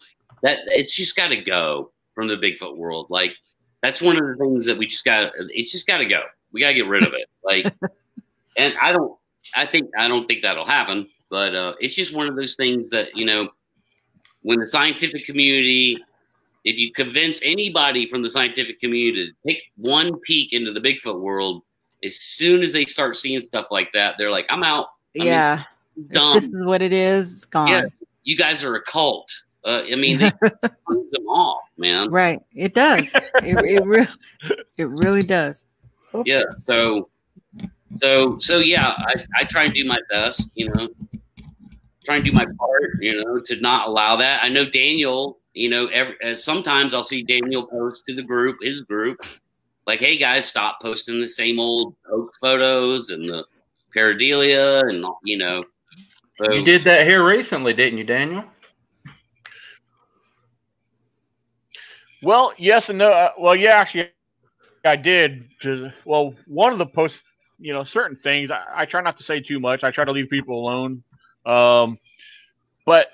that. 0.43 0.59
It's 0.67 0.95
just 0.95 1.15
got 1.15 1.29
to 1.29 1.41
go 1.41 1.91
from 2.13 2.27
the 2.27 2.35
Bigfoot 2.35 2.77
world. 2.77 3.07
Like 3.09 3.33
that's 3.81 4.01
one 4.01 4.17
of 4.17 4.25
the 4.25 4.35
things 4.37 4.65
that 4.65 4.77
we 4.77 4.87
just 4.87 5.03
got. 5.03 5.31
It's 5.37 5.71
just 5.71 5.87
got 5.87 5.97
to 5.97 6.05
go. 6.05 6.21
We 6.51 6.61
got 6.61 6.69
to 6.69 6.73
get 6.73 6.87
rid 6.87 7.03
of 7.03 7.13
it. 7.13 7.27
Like, 7.43 7.73
and 8.57 8.73
I 8.81 8.91
don't. 8.91 9.17
I 9.55 9.65
think 9.65 9.89
I 9.97 10.07
don't 10.07 10.25
think 10.27 10.41
that'll 10.41 10.65
happen. 10.65 11.07
But 11.29 11.55
uh, 11.55 11.73
it's 11.79 11.95
just 11.95 12.13
one 12.13 12.27
of 12.27 12.35
those 12.35 12.55
things 12.55 12.89
that 12.91 13.15
you 13.15 13.25
know, 13.25 13.49
when 14.41 14.59
the 14.59 14.67
scientific 14.67 15.25
community, 15.25 15.97
if 16.63 16.77
you 16.77 16.93
convince 16.93 17.41
anybody 17.43 18.07
from 18.07 18.21
the 18.21 18.29
scientific 18.29 18.79
community 18.79 19.31
to 19.31 19.49
take 19.51 19.63
one 19.75 20.17
peek 20.19 20.53
into 20.53 20.71
the 20.71 20.79
Bigfoot 20.79 21.19
world, 21.19 21.63
as 22.03 22.15
soon 22.21 22.61
as 22.61 22.71
they 22.71 22.85
start 22.85 23.15
seeing 23.17 23.41
stuff 23.41 23.67
like 23.69 23.91
that, 23.93 24.15
they're 24.17 24.31
like, 24.31 24.45
"I'm 24.49 24.63
out. 24.63 24.87
I 25.15 25.19
mean, 25.19 25.27
yeah. 25.27 25.63
Dumb. 26.11 26.35
this 26.35 26.47
is 26.47 26.63
what 26.63 26.81
it 26.81 26.93
is. 26.93 27.33
It's 27.33 27.45
gone. 27.45 27.67
Yeah. 27.67 27.85
You 28.23 28.37
guys 28.37 28.63
are 28.63 28.75
a 28.75 28.81
cult." 28.81 29.29
Uh, 29.65 29.83
I 29.89 29.95
mean, 29.95 30.19
they 30.19 30.31
prove 30.85 31.11
them 31.11 31.27
off, 31.27 31.63
man. 31.77 32.09
Right. 32.09 32.41
It 32.53 32.73
does. 32.73 33.13
it, 33.15 33.23
it, 33.65 33.85
re- 33.85 34.07
it 34.77 34.89
really 34.89 35.21
does. 35.23 35.65
Yeah. 36.25 36.43
So, 36.57 37.09
so, 37.99 38.37
so 38.39 38.59
yeah. 38.59 38.93
I, 38.97 39.25
I 39.39 39.43
try 39.45 39.63
and 39.63 39.73
do 39.73 39.85
my 39.85 39.99
best. 40.11 40.49
You 40.55 40.69
know, 40.69 40.89
try 42.03 42.17
and 42.17 42.25
do 42.25 42.31
my 42.33 42.45
part. 42.45 43.01
You 43.01 43.23
know, 43.23 43.39
to 43.39 43.59
not 43.61 43.87
allow 43.87 44.15
that. 44.17 44.43
I 44.43 44.49
know 44.49 44.69
Daniel. 44.69 45.39
You 45.53 45.69
know, 45.69 45.85
every, 45.87 46.15
uh, 46.25 46.35
sometimes 46.35 46.93
I'll 46.93 47.03
see 47.03 47.21
Daniel 47.21 47.67
post 47.67 48.03
to 48.07 48.15
the 48.15 48.23
group, 48.23 48.57
his 48.61 48.81
group, 48.81 49.19
like, 49.85 49.99
"Hey 49.99 50.17
guys, 50.17 50.47
stop 50.47 50.81
posting 50.81 51.21
the 51.21 51.27
same 51.27 51.59
old 51.59 51.95
oak 52.11 52.33
photos 52.41 53.11
and 53.11 53.29
the 53.29 53.45
pareidolia 53.95 54.81
and 54.89 55.05
you 55.23 55.37
know." 55.37 55.63
So, 56.39 56.51
You 56.51 56.65
did 56.65 56.83
that 56.85 57.07
here 57.07 57.23
recently, 57.23 57.73
didn't 57.73 57.99
you, 57.99 58.03
Daniel? 58.03 58.43
Well, 62.23 62.53
yes 62.57 62.89
and 62.89 62.99
no. 62.99 63.11
Uh, 63.11 63.31
well, 63.39 63.55
yeah, 63.55 63.75
actually, 63.77 64.09
I 64.85 64.95
did. 64.95 65.49
well, 66.05 66.33
one 66.47 66.73
of 66.73 66.79
the 66.79 66.85
posts, 66.85 67.19
you 67.59 67.73
know, 67.73 67.83
certain 67.83 68.17
things 68.23 68.51
I, 68.51 68.63
I 68.83 68.85
try 68.85 69.01
not 69.01 69.17
to 69.17 69.23
say 69.23 69.39
too 69.41 69.59
much. 69.59 69.83
I 69.83 69.91
try 69.91 70.05
to 70.05 70.11
leave 70.11 70.29
people 70.29 70.59
alone. 70.59 71.03
Um, 71.45 71.97
but 72.85 73.07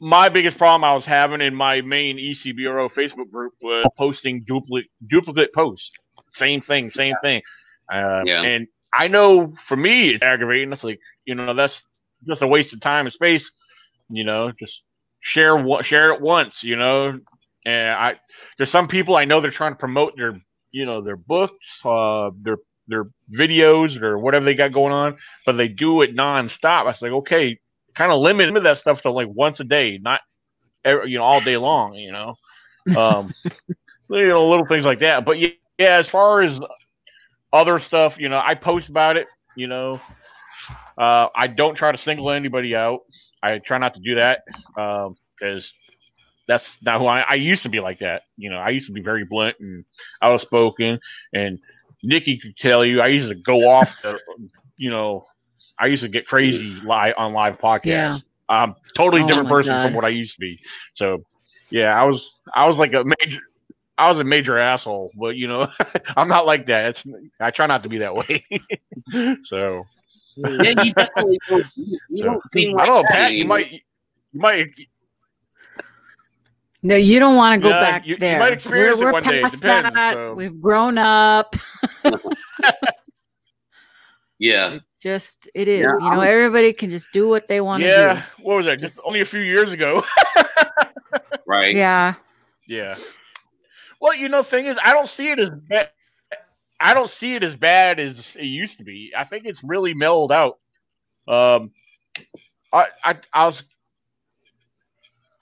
my 0.00 0.28
biggest 0.28 0.58
problem 0.58 0.84
I 0.84 0.94
was 0.94 1.04
having 1.06 1.40
in 1.40 1.54
my 1.54 1.80
main 1.82 2.18
EC 2.18 2.54
Bureau 2.56 2.88
Facebook 2.88 3.30
group 3.30 3.54
was 3.62 3.86
posting 3.96 4.44
duplicate 4.44 4.90
duplicate 5.08 5.52
posts. 5.54 5.90
Same 6.30 6.60
thing, 6.60 6.90
same 6.90 7.14
thing. 7.22 7.42
Uh, 7.92 8.22
Yeah. 8.24 8.42
And 8.42 8.66
I 8.94 9.08
know 9.08 9.52
for 9.68 9.76
me 9.76 10.10
it's 10.10 10.24
aggravating. 10.24 10.72
It's 10.72 10.84
like 10.84 11.00
you 11.24 11.34
know 11.34 11.54
that's 11.54 11.82
just 12.26 12.42
a 12.42 12.46
waste 12.48 12.72
of 12.72 12.80
time 12.80 13.06
and 13.06 13.12
space. 13.12 13.50
You 14.08 14.24
know, 14.24 14.52
just 14.58 14.82
share 15.20 15.64
share 15.82 16.12
it 16.12 16.20
once. 16.20 16.62
You 16.62 16.76
know, 16.76 17.20
and 17.64 17.88
I 17.88 18.14
there's 18.56 18.70
some 18.70 18.88
people 18.88 19.16
I 19.16 19.24
know 19.24 19.40
they're 19.40 19.50
trying 19.50 19.72
to 19.72 19.78
promote 19.78 20.16
their 20.16 20.34
you 20.72 20.86
know 20.86 21.02
their 21.02 21.16
books, 21.16 21.80
uh, 21.84 22.30
their 22.42 22.56
their 22.88 23.06
videos 23.32 24.00
or 24.00 24.18
whatever 24.18 24.44
they 24.44 24.54
got 24.54 24.72
going 24.72 24.92
on, 24.92 25.16
but 25.46 25.52
they 25.52 25.68
do 25.68 26.02
it 26.02 26.14
nonstop. 26.14 26.82
I 26.82 26.84
was 26.84 27.02
like, 27.02 27.12
okay, 27.12 27.58
kind 27.96 28.12
of 28.12 28.20
limit 28.20 28.62
that 28.62 28.78
stuff 28.78 29.02
to 29.02 29.10
like 29.10 29.28
once 29.30 29.60
a 29.60 29.64
day, 29.64 29.98
not 30.00 30.20
every, 30.84 31.10
you 31.10 31.18
know 31.18 31.24
all 31.24 31.40
day 31.40 31.56
long. 31.56 31.94
You 31.94 32.12
know, 32.12 32.34
um, 32.96 33.32
you 34.10 34.28
know 34.28 34.48
little 34.48 34.66
things 34.66 34.84
like 34.84 35.00
that. 35.00 35.24
But 35.24 35.38
yeah, 35.38 35.48
yeah, 35.78 35.96
as 35.98 36.08
far 36.08 36.42
as 36.42 36.60
other 37.52 37.78
stuff, 37.78 38.16
you 38.18 38.28
know, 38.28 38.40
I 38.44 38.54
post 38.54 38.88
about 38.88 39.16
it. 39.16 39.26
You 39.56 39.66
know, 39.66 40.00
uh, 40.98 41.28
I 41.34 41.46
don't 41.46 41.74
try 41.74 41.92
to 41.92 41.98
single 41.98 42.30
anybody 42.30 42.74
out. 42.74 43.00
I 43.42 43.58
try 43.58 43.78
not 43.78 43.94
to 43.94 44.00
do 44.00 44.16
that 44.16 44.42
um, 44.76 45.16
because 45.38 45.72
that's 46.50 46.78
not 46.82 47.00
who 47.00 47.06
I, 47.06 47.20
I 47.30 47.34
used 47.36 47.64
to 47.64 47.70
be 47.70 47.80
like 47.80 48.00
that. 48.00 48.22
You 48.36 48.50
know, 48.50 48.58
I 48.58 48.70
used 48.70 48.88
to 48.88 48.92
be 48.92 49.02
very 49.02 49.24
blunt 49.24 49.56
and 49.60 49.84
outspoken, 50.22 51.00
and 51.34 51.58
Nikki 52.02 52.38
could 52.40 52.56
tell 52.56 52.84
you, 52.84 53.00
I 53.02 53.08
used 53.08 53.28
to 53.28 53.36
go 53.36 53.68
off, 53.68 53.96
the, 54.02 54.18
you 54.78 54.90
know, 54.90 55.26
I 55.80 55.86
used 55.86 56.02
to 56.02 56.08
get 56.08 56.26
crazy 56.26 56.80
live 56.84 57.14
on 57.18 57.32
live 57.34 57.58
podcasts. 57.58 58.18
Yeah. 58.18 58.18
I'm 58.48 58.74
totally 58.96 59.22
Oh 59.22 59.24
different 59.24 59.48
person 59.48 59.78
God. 59.78 59.80
from 59.80 59.94
what 59.94 60.04
I 60.04 60.08
used 60.10 60.34
to 60.34 60.40
be. 60.40 60.58
So, 60.94 61.24
yeah, 61.70 61.94
I 62.00 62.04
was, 62.04 62.28
I 62.54 62.66
was 62.66 62.76
like 62.78 62.92
a 62.94 63.04
major, 63.04 63.38
I 63.98 64.10
was 64.10 64.20
a 64.20 64.24
major 64.24 64.58
asshole, 64.58 65.12
but 65.18 65.36
you 65.36 65.48
know, 65.48 65.68
I'm 66.16 66.28
not 66.28 66.46
like 66.46 66.66
that. 66.66 66.86
It's, 66.90 67.04
I 67.40 67.50
try 67.50 67.66
not 67.66 67.84
to 67.84 67.88
be 67.90 67.98
that 67.98 68.14
way. 68.14 68.44
so, 69.44 69.84
Yeah, 70.58 70.72
you 70.76 70.92
definitely 70.94 71.40
don't, 71.48 71.66
you 72.08 72.24
don't 72.24 72.42
seem 72.54 72.74
I 72.78 72.84
like 72.84 72.92
don't 72.92 72.96
know, 72.96 73.04
that 73.08 73.18
Pat. 73.18 73.34
You 73.34 73.44
anymore. 73.44 73.46
might, 73.46 73.70
you 73.72 73.80
might, 74.40 74.66
No, 76.82 76.96
you 76.96 77.18
don't 77.20 77.36
want 77.36 77.60
to 77.62 77.68
go 77.68 77.74
Yeah, 77.74 77.80
back 77.80 78.06
you- 78.06 78.14
you 78.14 78.18
there. 78.18 78.38
might 78.38 78.54
experience 78.54 78.98
we're 78.98 79.06
we're 79.06 79.12
one 79.12 79.22
day, 79.22 79.42
past 79.42 79.60
depends, 79.60 79.90
that. 79.94 80.14
so. 80.14 80.34
We've 80.34 80.60
grown 80.60 80.96
up. 80.98 81.54
Yeah, 84.38 84.70
It's 84.76 84.84
just 85.02 85.50
it 85.54 85.68
is. 85.68 85.80
Yeah, 85.80 85.92
you 85.92 85.98
know, 85.98 86.20
I'm- 86.22 86.28
everybody 86.32 86.72
can 86.72 86.88
just 86.88 87.08
do 87.12 87.28
what 87.28 87.46
they 87.46 87.60
want 87.60 87.82
to 87.82 87.88
do. 87.90 87.94
yeah. 87.94 88.22
What 88.42 88.56
was 88.56 88.64
that? 88.66 88.80
Just 88.80 88.94
Just- 88.96 89.06
only 89.06 89.20
a 89.20 89.26
few 89.26 89.40
years 89.40 89.70
ago. 89.70 90.02
right. 91.46 91.74
Yeah. 91.74 92.14
Yeah. 92.66 92.96
Well, 94.00 94.14
you 94.14 94.30
know, 94.30 94.42
thing 94.42 94.64
is, 94.64 94.78
I 94.82 94.94
don't 94.94 95.08
see 95.10 95.28
it 95.30 95.38
as 95.38 95.50
bad. 95.50 95.90
I 96.80 96.94
don't 96.94 97.10
see 97.10 97.34
it 97.34 97.42
as 97.42 97.54
bad 97.54 98.00
as 98.00 98.32
it 98.34 98.44
used 98.46 98.78
to 98.78 98.84
be. 98.84 99.12
I 99.14 99.24
think 99.24 99.44
it's 99.44 99.60
really 99.62 99.92
mellowed 99.92 100.32
out. 100.32 100.58
Um, 101.28 101.72
I, 102.72 102.86
I, 103.04 103.16
I 103.34 103.44
was, 103.46 103.62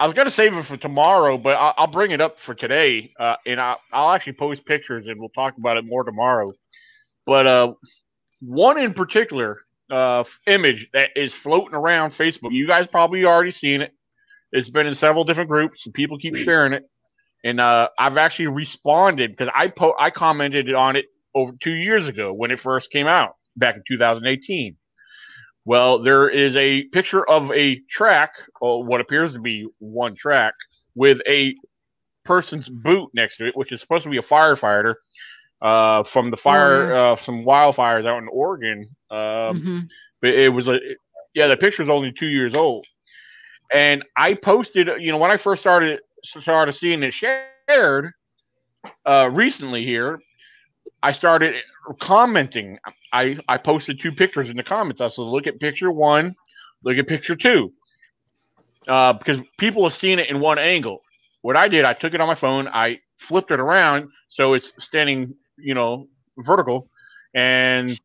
I 0.01 0.07
was 0.07 0.15
gonna 0.15 0.31
save 0.31 0.55
it 0.55 0.67
for 0.67 0.77
tomorrow, 0.77 1.39
but 1.39 1.51
I'll, 1.55 1.75
I'll 1.77 1.87
bring 1.87 2.13
it 2.13 2.21
up 2.21 2.37
for 2.45 2.55
today, 2.55 3.13
uh, 3.19 3.37
and 3.47 3.61
I, 3.61 3.77
I'll 3.93 4.13
actually 4.13 4.35
post 4.35 4.65
pictures, 4.65 5.07
and 5.07 5.19
we'll 5.19 5.31
talk 5.31 5.55
about 5.59 5.77
it 5.77 5.85
more 5.85 6.05
tomorrow. 6.05 6.53
But 7.27 7.47
uh, 7.47 7.73
one 8.41 8.79
in 8.79 8.95
particular, 8.95 9.61
uh, 9.91 10.25
image 10.47 10.89
that 10.93 11.11
is 11.17 11.35
floating 11.35 11.75
around 11.75 12.13
Facebook. 12.13 12.53
You 12.53 12.67
guys 12.67 12.87
probably 12.87 13.25
already 13.25 13.53
seen 13.53 13.83
it. 13.83 13.93
It's 14.53 14.71
been 14.71 14.87
in 14.87 14.95
several 14.95 15.25
different 15.25 15.51
groups, 15.51 15.85
and 15.85 15.95
people 15.95 16.19
keep 16.19 16.37
sharing 16.37 16.73
it 16.73 16.85
and 17.45 17.61
uh, 17.61 17.89
I've 17.99 18.17
actually 18.17 18.49
responded 18.49 19.31
because 19.31 19.53
I 19.55 19.69
po- 19.69 19.95
I 19.99 20.11
commented 20.11 20.73
on 20.75 20.97
it 20.97 21.07
over 21.35 21.53
two 21.63 21.73
years 21.73 22.09
ago 22.09 22.33
when 22.35 22.51
it 22.51 22.61
first 22.61 22.91
came 22.91 23.07
out 23.07 23.37
back 23.57 23.77
in 23.77 23.83
2018. 23.89 24.77
Well, 25.69 26.03
there 26.03 26.31
is 26.31 26.57
a 26.57 26.85
picture 26.93 27.29
of 27.29 27.53
a 27.53 27.81
track, 27.91 28.33
or 28.61 28.85
what 28.85 29.01
appears 29.03 29.35
to 29.35 29.41
be 29.41 29.67
one 29.79 30.17
track, 30.17 30.55
with 30.95 31.19
a 31.29 31.55
person's 32.25 32.69
boot 32.69 33.11
next 33.15 33.37
to 33.39 33.47
it, 33.49 33.57
which 33.57 33.73
is 33.73 33.81
supposed 33.81 34.05
to 34.05 34.11
be 34.11 34.19
a 34.19 34.23
firefighter 34.23 34.95
uh, 35.63 36.05
from 36.05 36.31
the 36.31 36.37
fire, 36.37 36.95
uh, 36.95 37.17
some 37.17 37.45
wildfires 37.45 38.07
out 38.07 38.23
in 38.23 38.29
Oregon. 38.33 38.89
Um, 39.11 39.67
Mhm. 39.67 39.89
but 40.23 40.31
it 40.31 40.49
was 40.53 40.69
a 40.69 40.79
yeah 41.35 41.49
the 41.49 41.57
picture's 41.57 41.89
only 41.91 42.13
two 42.13 42.27
years 42.27 42.55
old 42.55 42.87
and 43.73 44.03
i 44.17 44.35
posted 44.35 44.89
you 45.01 45.13
know 45.13 45.19
when 45.19 45.31
i 45.31 45.37
first 45.37 45.61
started 45.63 46.01
started 46.25 46.73
seeing 46.75 47.03
it 47.03 47.13
shared 47.15 47.67
uh 49.07 49.29
recently 49.33 49.85
here 49.85 50.19
i 51.03 51.13
started 51.13 51.55
commenting. 52.01 52.79
I 53.13 53.39
i 53.49 53.59
posted 53.59 54.01
two 54.01 54.13
pictures 54.13 54.51
in 54.51 54.57
the 54.57 54.63
comments. 54.63 55.01
I 55.01 55.09
said 55.09 55.23
look 55.23 55.47
at 55.47 55.61
picture 55.61 55.91
one 55.91 56.35
look 56.85 56.99
at 56.99 57.07
picture 57.07 57.37
two. 57.37 57.73
Uh 58.89 59.13
because 59.15 59.39
people 59.59 59.89
have 59.89 59.99
seen 59.99 60.19
it 60.19 60.29
in 60.29 60.41
one 60.41 60.59
angle. 60.59 61.01
What 61.43 61.57
i 61.57 61.69
did 61.69 61.85
i 61.85 61.93
took 61.95 62.15
it 62.15 62.21
on 62.21 62.29
my 62.29 62.35
phone 62.35 62.69
i 62.69 62.99
flipped 63.29 63.51
it 63.51 63.61
around 63.61 64.11
so 64.29 64.55
it's 64.55 64.73
standing 64.79 65.35
you 65.59 65.75
know 65.75 66.09
vertical. 66.39 66.89
And 67.35 67.99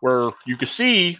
where 0.00 0.30
you 0.46 0.56
can 0.56 0.68
see 0.68 1.18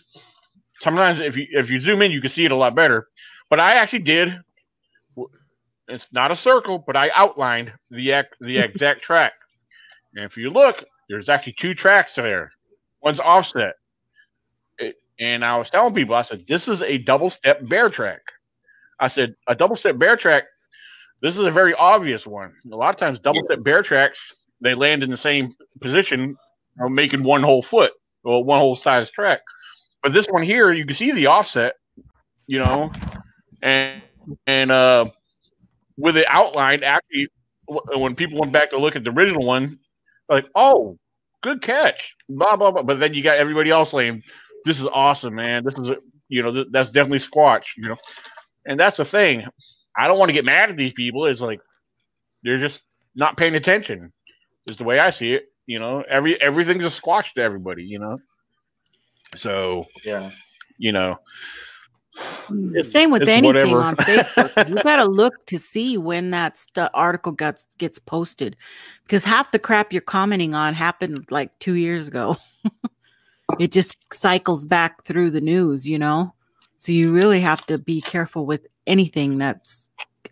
sometimes 0.81 1.21
if 1.21 1.37
you 1.37 1.47
if 1.53 1.71
you 1.71 1.79
zoom 1.79 2.03
in 2.03 2.13
you 2.13 2.21
can 2.21 2.31
see 2.31 2.45
it 2.45 2.53
a 2.53 2.57
lot 2.57 2.75
better. 2.75 3.09
But 3.51 3.61
i 3.61 3.73
actually 3.75 4.01
did 4.01 4.29
it's 5.89 6.07
not 6.13 6.33
a 6.33 6.37
circle 6.37 6.83
but 6.85 6.97
i 6.97 7.11
outlined 7.15 7.73
the 7.91 8.25
the 8.41 8.59
exact 8.65 9.03
track. 9.03 9.33
And 10.15 10.25
if 10.25 10.37
you 10.37 10.51
look 10.51 10.77
there's 11.09 11.29
actually 11.29 11.55
two 11.59 11.75
tracks 11.75 12.15
there. 12.17 12.53
One's 13.03 13.21
offset. 13.21 13.75
And 15.19 15.43
i 15.43 15.57
was 15.57 15.71
telling 15.71 15.95
people 15.95 16.15
i 16.15 16.21
said 16.23 16.45
this 16.47 16.69
is 16.69 16.83
a 16.83 16.99
double 16.99 17.31
step 17.31 17.67
bear 17.67 17.89
track. 17.89 18.21
I 19.01 19.09
said 19.09 19.35
a 19.47 19.55
double 19.55 19.77
step 19.77 19.99
bear 19.99 20.17
track 20.17 20.45
this 21.23 21.35
is 21.35 21.47
a 21.47 21.51
very 21.51 21.75
obvious 21.75 22.27
one. 22.27 22.53
A 22.71 22.77
lot 22.77 22.95
of 22.95 23.01
times 23.01 23.19
double 23.21 23.43
step 23.45 23.63
bear 23.63 23.83
tracks 23.83 24.21
they 24.61 24.75
land 24.75 25.03
in 25.03 25.11
the 25.11 25.17
same 25.17 25.55
position 25.81 26.37
making 26.91 27.23
one 27.23 27.43
whole 27.43 27.63
foot 27.63 27.93
or 28.25 28.45
one 28.45 28.59
whole 28.59 28.77
size 28.77 29.11
track. 29.11 29.41
But 30.03 30.13
this 30.13 30.27
one 30.27 30.43
here, 30.43 30.73
you 30.73 30.87
can 30.87 30.95
see 30.95 31.13
the 31.13 31.27
offset, 31.27 31.75
you 32.47 32.61
know, 32.61 32.93
and 33.63 34.03
and 34.47 34.71
uh, 34.71 35.07
with 35.97 36.17
it 36.17 36.27
outlined. 36.29 36.85
Actually, 36.85 37.29
when 37.67 38.15
people 38.15 38.39
went 38.39 38.53
back 38.53 38.71
to 38.71 38.79
look 38.79 38.97
at 38.97 39.05
the 39.05 39.11
original 39.11 39.45
one, 39.45 39.79
like, 40.29 40.47
oh, 40.55 40.99
good 41.43 41.63
catch, 41.63 42.15
blah 42.29 42.57
blah 42.57 42.73
blah. 42.73 42.83
But 42.83 43.01
then 43.01 43.15
you 43.15 43.23
got 43.23 43.39
everybody 43.39 43.71
else 43.71 43.91
saying, 43.91 44.23
"This 44.65 44.81
is 44.81 44.87
awesome, 44.93 45.35
man. 45.35 45.65
This 45.65 45.75
is, 45.75 45.89
a, 45.91 45.97
you 46.29 46.43
know, 46.43 46.53
th- 46.53 46.67
that's 46.73 46.91
definitely 46.91 47.21
Squatch," 47.21 47.65
you 47.77 47.89
know. 47.89 47.97
And 48.67 48.79
that's 48.81 48.97
the 48.99 49.05
thing. 49.05 49.45
I 49.97 50.09
don't 50.09 50.19
want 50.19 50.29
to 50.31 50.35
get 50.35 50.45
mad 50.45 50.71
at 50.71 50.77
these 50.77 50.93
people. 50.93 51.27
It's 51.27 51.41
like 51.41 51.61
they're 52.43 52.59
just 52.61 52.81
not 53.15 53.37
paying 53.37 53.55
attention. 53.55 54.13
Is 54.67 54.77
the 54.77 54.85
way 54.85 54.99
I 54.99 55.11
see 55.11 55.33
it. 55.33 55.45
You 55.67 55.79
know, 55.81 56.03
every 56.09 56.41
everything's 56.41 56.85
a 56.85 56.91
Squatch 56.91 57.33
to 57.37 57.43
everybody. 57.43 57.85
You 57.85 57.99
know. 58.01 58.19
So 59.39 59.87
Yeah. 60.05 60.31
you 60.79 60.93
know. 60.93 61.17
Hmm. 62.19 62.81
Same 62.83 63.11
with 63.11 63.23
It's 63.23 63.29
anything 63.31 63.73
whatever. 63.73 63.83
on 63.83 63.97
Facebook. 63.97 64.69
you 64.69 64.83
got 64.83 64.97
to 64.97 65.05
look 65.05 65.45
to 65.47 65.59
see 65.59 65.99
when 65.99 66.31
that 66.31 66.57
stu- 66.57 66.89
article 66.95 67.33
gets 67.33 67.67
gets 67.79 67.99
posted, 67.99 68.57
because 69.05 69.25
half 69.25 69.53
the 69.53 69.59
crap 69.59 69.93
you're 69.93 70.01
commenting 70.03 70.55
on 70.55 70.73
happened 70.75 71.27
like 71.31 71.57
two 71.59 71.75
years 71.75 72.09
ago. 72.09 72.37
it 73.59 73.71
just 73.73 73.97
cycles 74.13 74.65
back 74.65 75.05
through 75.05 75.31
the 75.31 75.41
news, 75.41 75.87
you 75.89 75.99
know. 75.99 76.33
So 76.79 76.93
you 76.93 77.13
really 77.13 77.41
have 77.41 77.65
to 77.67 77.79
be 77.79 78.01
careful 78.01 78.47
with 78.47 78.67
anything 78.87 79.39
that's 79.39 79.89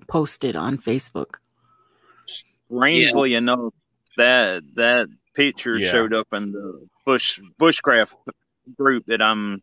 posted 0.09 0.57
on 0.57 0.79
Facebook. 0.79 1.35
Strangely 2.27 3.35
enough, 3.35 3.73
that 4.17 4.63
that 4.77 5.09
picture 5.35 5.77
Yeah. 5.79 5.91
showed 5.91 6.15
up 6.15 6.29
in 6.33 6.53
the 6.53 6.87
bush 7.05 7.41
bushcraft 7.61 8.15
group 8.77 9.05
that 9.07 9.21
I'm 9.21 9.63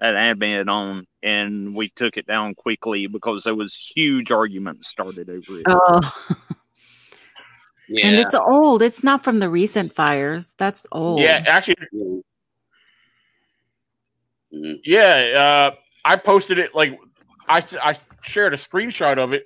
at 0.00 0.14
admin 0.14 0.68
on, 0.68 1.06
and 1.22 1.74
we 1.74 1.88
took 1.90 2.16
it 2.16 2.26
down 2.26 2.54
quickly 2.54 3.06
because 3.06 3.44
there 3.44 3.54
was 3.54 3.74
huge 3.74 4.30
arguments 4.30 4.88
started 4.88 5.28
over 5.28 5.58
it. 5.60 5.64
Oh, 5.66 6.14
Yeah. 7.90 8.06
and 8.06 8.18
it's 8.18 8.34
old. 8.34 8.82
It's 8.82 9.02
not 9.02 9.24
from 9.24 9.38
the 9.38 9.48
recent 9.48 9.94
fires. 9.94 10.54
That's 10.58 10.86
old. 10.92 11.20
Yeah, 11.20 11.42
actually, 11.46 11.76
yeah. 14.50 15.70
Uh, 15.72 15.76
I 16.04 16.16
posted 16.16 16.58
it 16.58 16.74
like 16.74 16.98
I 17.48 17.64
I 17.82 17.98
shared 18.22 18.52
a 18.52 18.58
screenshot 18.58 19.18
of 19.18 19.32
it, 19.32 19.44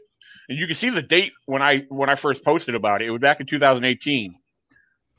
and 0.49 0.59
you 0.59 0.67
can 0.67 0.75
see 0.75 0.91
the 0.91 1.03
date 1.03 1.33
when 1.47 1.63
I 1.63 1.85
when 1.89 2.09
I 2.11 2.17
first 2.17 2.45
posted 2.45 2.75
about 2.75 3.01
it. 3.01 3.07
It 3.07 3.11
was 3.11 3.21
back 3.21 3.39
in 3.41 3.47
2018. 3.47 4.35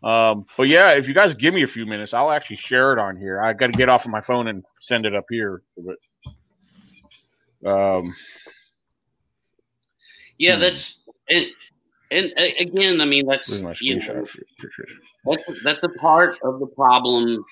Um, 0.03 0.45
but 0.57 0.67
yeah, 0.67 0.89
if 0.91 1.07
you 1.07 1.13
guys 1.13 1.33
give 1.33 1.53
me 1.53 1.63
a 1.63 1.67
few 1.67 1.85
minutes, 1.85 2.13
I'll 2.13 2.29
actually 2.31 2.57
share 2.57 2.91
it 2.91 2.99
on 2.99 3.15
here. 3.15 3.41
I 3.41 3.53
got 3.53 3.67
to 3.67 3.77
get 3.77 3.87
off 3.87 4.03
of 4.03 4.11
my 4.11 4.19
phone 4.19 4.49
and 4.49 4.65
send 4.81 5.05
it 5.05 5.15
up 5.15 5.23
here. 5.29 5.61
But 5.77 5.95
um, 7.65 8.15
Yeah, 10.37 10.55
Hmm. 10.55 10.61
that's 10.61 10.99
and 11.29 11.45
and 12.11 12.33
again, 12.59 13.01
I 13.01 13.05
mean 13.05 13.25
that's 13.25 13.63
you 13.81 13.99
know, 13.99 14.25
that's 15.25 15.43
that's 15.63 15.83
a 15.83 15.89
part 15.89 16.37
of 16.43 16.59
the 16.59 16.67
problem 16.67 17.43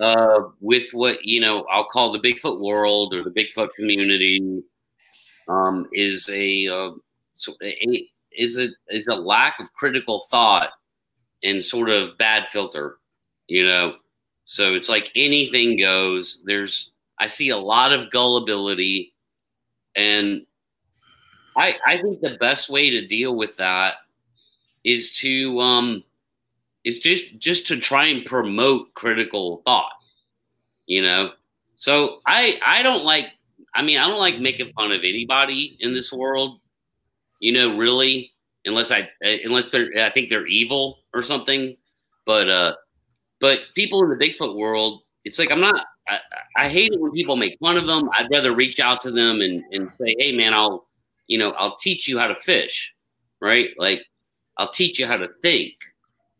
uh, 0.00 0.40
with 0.60 0.90
what 0.92 1.24
you 1.24 1.40
know 1.40 1.64
I'll 1.70 1.86
call 1.88 2.12
the 2.12 2.18
Bigfoot 2.18 2.60
world 2.60 3.14
or 3.14 3.22
the 3.22 3.30
Bigfoot 3.30 3.68
community 3.76 4.62
um, 5.48 5.86
is 5.92 6.28
a, 6.32 6.66
uh, 6.68 6.90
so- 7.34 7.56
a 7.62 8.08
is 8.32 8.58
a 8.58 8.68
is 8.88 9.06
a 9.08 9.14
lack 9.14 9.60
of 9.60 9.72
critical 9.74 10.26
thought 10.30 10.70
and 11.44 11.62
sort 11.62 11.90
of 11.90 12.16
bad 12.18 12.48
filter, 12.48 12.98
you 13.48 13.64
know. 13.64 13.96
So 14.44 14.74
it's 14.74 14.88
like 14.88 15.10
anything 15.14 15.78
goes. 15.78 16.42
There's 16.46 16.92
I 17.18 17.26
see 17.26 17.50
a 17.50 17.56
lot 17.56 17.92
of 17.92 18.10
gullibility, 18.10 19.11
and 19.96 20.46
I 21.56 21.76
I 21.86 22.00
think 22.00 22.20
the 22.20 22.36
best 22.38 22.68
way 22.70 22.90
to 22.90 23.06
deal 23.06 23.34
with 23.36 23.56
that 23.58 23.94
is 24.84 25.12
to 25.20 25.60
um 25.60 26.04
is 26.84 26.98
just 26.98 27.24
just 27.38 27.66
to 27.68 27.78
try 27.78 28.06
and 28.06 28.24
promote 28.26 28.94
critical 28.94 29.62
thought 29.64 29.92
you 30.86 31.02
know? 31.02 31.32
So 31.76 32.20
i 32.26 32.58
i 32.66 32.82
don't 32.82 33.04
like 33.04 33.26
i 33.74 33.82
mean 33.82 33.98
i 33.98 34.08
don't 34.08 34.18
like 34.20 34.38
making 34.38 34.72
fun 34.74 34.92
of 34.92 35.00
anybody 35.04 35.76
in 35.80 35.94
this 35.94 36.12
world 36.12 36.60
you 37.40 37.52
know 37.52 37.76
really 37.76 38.32
unless 38.66 38.90
i 38.90 39.08
unless 39.44 39.70
they're 39.70 39.90
i 39.98 40.10
think 40.10 40.30
they're 40.30 40.46
evil 40.46 41.00
or 41.14 41.22
something. 41.22 41.76
But 42.26 42.48
uh 42.48 42.74
But 43.40 43.60
people 43.74 44.02
in 44.04 44.10
the 44.10 44.16
Bigfoot 44.24 44.56
world, 44.56 45.02
it's 45.24 45.38
like 45.38 45.50
I'm 45.50 45.60
not. 45.60 45.86
I, 46.08 46.18
I 46.56 46.68
hate 46.68 46.92
it 46.92 47.00
when 47.00 47.12
people 47.12 47.36
make 47.36 47.58
fun 47.60 47.76
of 47.76 47.86
them. 47.86 48.08
I'd 48.18 48.30
rather 48.30 48.54
reach 48.54 48.80
out 48.80 49.00
to 49.02 49.10
them 49.10 49.40
and, 49.40 49.62
and 49.72 49.90
say, 50.00 50.14
"Hey, 50.18 50.32
man, 50.32 50.52
I'll, 50.52 50.88
you 51.28 51.38
know, 51.38 51.50
I'll 51.52 51.76
teach 51.76 52.08
you 52.08 52.18
how 52.18 52.26
to 52.26 52.34
fish, 52.34 52.92
right? 53.40 53.70
Like, 53.78 54.00
I'll 54.58 54.72
teach 54.72 54.98
you 54.98 55.06
how 55.06 55.16
to 55.16 55.28
think. 55.42 55.74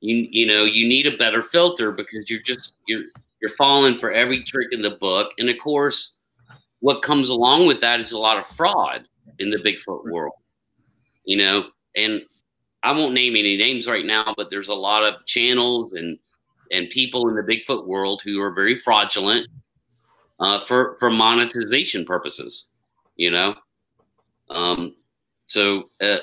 You, 0.00 0.26
you 0.30 0.46
know, 0.46 0.64
you 0.64 0.88
need 0.88 1.06
a 1.06 1.16
better 1.16 1.42
filter 1.42 1.92
because 1.92 2.28
you're 2.28 2.42
just 2.42 2.72
you're 2.88 3.04
you're 3.40 3.52
falling 3.56 3.98
for 3.98 4.12
every 4.12 4.42
trick 4.42 4.68
in 4.72 4.82
the 4.82 4.96
book, 5.00 5.32
and 5.38 5.48
of 5.48 5.56
course, 5.62 6.14
what 6.80 7.02
comes 7.02 7.28
along 7.28 7.66
with 7.66 7.80
that 7.80 8.00
is 8.00 8.12
a 8.12 8.18
lot 8.18 8.38
of 8.38 8.46
fraud 8.46 9.06
in 9.38 9.50
the 9.50 9.58
Bigfoot 9.58 10.10
world. 10.10 10.34
You 11.24 11.36
know, 11.36 11.64
and 11.94 12.22
I 12.82 12.90
won't 12.90 13.14
name 13.14 13.36
any 13.36 13.56
names 13.56 13.86
right 13.86 14.04
now, 14.04 14.34
but 14.36 14.50
there's 14.50 14.68
a 14.68 14.74
lot 14.74 15.04
of 15.04 15.24
channels 15.24 15.92
and 15.92 16.18
and 16.72 16.90
people 16.90 17.28
in 17.28 17.36
the 17.36 17.42
Bigfoot 17.42 17.86
world 17.86 18.22
who 18.24 18.40
are 18.40 18.50
very 18.50 18.74
fraudulent 18.74 19.46
uh, 20.40 20.64
for 20.64 20.96
for 20.98 21.10
monetization 21.10 22.04
purposes. 22.04 22.66
You 23.16 23.30
know, 23.30 23.54
um, 24.50 24.96
so 25.46 25.90
uh, 26.00 26.18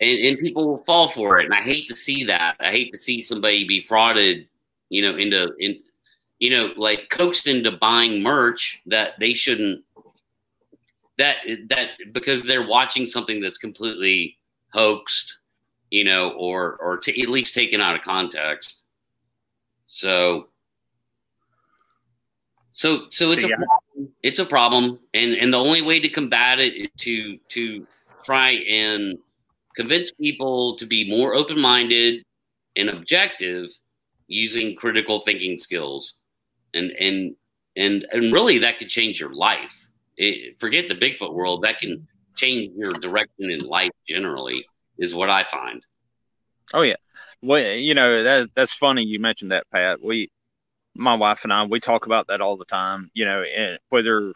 and 0.00 0.18
and 0.18 0.38
people 0.38 0.66
will 0.66 0.84
fall 0.84 1.08
for 1.08 1.38
it, 1.40 1.44
and 1.44 1.54
I 1.54 1.62
hate 1.62 1.88
to 1.88 1.96
see 1.96 2.24
that. 2.24 2.56
I 2.60 2.70
hate 2.70 2.92
to 2.92 3.00
see 3.00 3.20
somebody 3.20 3.66
be 3.66 3.86
frauded. 3.88 4.46
You 4.90 5.02
know, 5.02 5.16
into 5.16 5.54
in 5.58 5.80
you 6.38 6.50
know, 6.50 6.72
like 6.76 7.08
coaxed 7.10 7.46
into 7.46 7.72
buying 7.72 8.22
merch 8.22 8.80
that 8.86 9.12
they 9.18 9.34
shouldn't. 9.34 9.84
That 11.16 11.36
that 11.70 11.90
because 12.12 12.44
they're 12.44 12.66
watching 12.66 13.08
something 13.08 13.40
that's 13.40 13.58
completely 13.58 14.36
hoaxed, 14.72 15.38
you 15.90 16.04
know, 16.04 16.30
or 16.30 16.76
or 16.76 16.98
at 16.98 17.28
least 17.28 17.54
taken 17.54 17.80
out 17.80 17.96
of 17.96 18.02
context. 18.02 18.84
So, 19.88 20.48
so 22.72 23.06
so 23.08 23.32
it's 23.32 23.42
a 23.42 23.48
problem. 23.48 24.12
it's 24.22 24.38
a 24.38 24.44
problem, 24.44 25.00
and 25.14 25.32
and 25.32 25.52
the 25.52 25.56
only 25.56 25.80
way 25.80 25.98
to 25.98 26.10
combat 26.10 26.60
it 26.60 26.74
is 26.74 26.88
to 26.98 27.38
to 27.48 27.86
try 28.22 28.50
and 28.50 29.18
convince 29.74 30.12
people 30.12 30.76
to 30.76 30.84
be 30.86 31.08
more 31.08 31.34
open 31.34 31.58
minded 31.58 32.22
and 32.76 32.90
objective 32.90 33.70
using 34.26 34.76
critical 34.76 35.20
thinking 35.20 35.58
skills, 35.58 36.16
and 36.74 36.90
and 36.90 37.34
and 37.74 38.06
and 38.12 38.30
really 38.30 38.58
that 38.58 38.78
could 38.78 38.90
change 38.90 39.18
your 39.18 39.32
life. 39.32 39.88
It, 40.18 40.60
forget 40.60 40.88
the 40.88 40.96
Bigfoot 40.96 41.32
world; 41.32 41.62
that 41.62 41.80
can 41.80 42.06
change 42.36 42.76
your 42.76 42.90
direction 42.90 43.50
in 43.50 43.60
life 43.60 43.92
generally 44.06 44.66
is 44.98 45.14
what 45.14 45.30
I 45.30 45.44
find. 45.44 45.82
Oh 46.74 46.82
yeah, 46.82 46.96
well 47.42 47.76
you 47.76 47.94
know 47.94 48.22
that 48.22 48.50
that's 48.54 48.72
funny 48.72 49.04
you 49.04 49.18
mentioned 49.18 49.52
that 49.52 49.70
Pat. 49.70 50.02
We, 50.02 50.30
my 50.94 51.14
wife 51.14 51.44
and 51.44 51.52
I, 51.52 51.64
we 51.64 51.80
talk 51.80 52.06
about 52.06 52.26
that 52.28 52.40
all 52.40 52.56
the 52.56 52.64
time. 52.64 53.10
You 53.14 53.24
know, 53.24 53.44
whether 53.88 54.32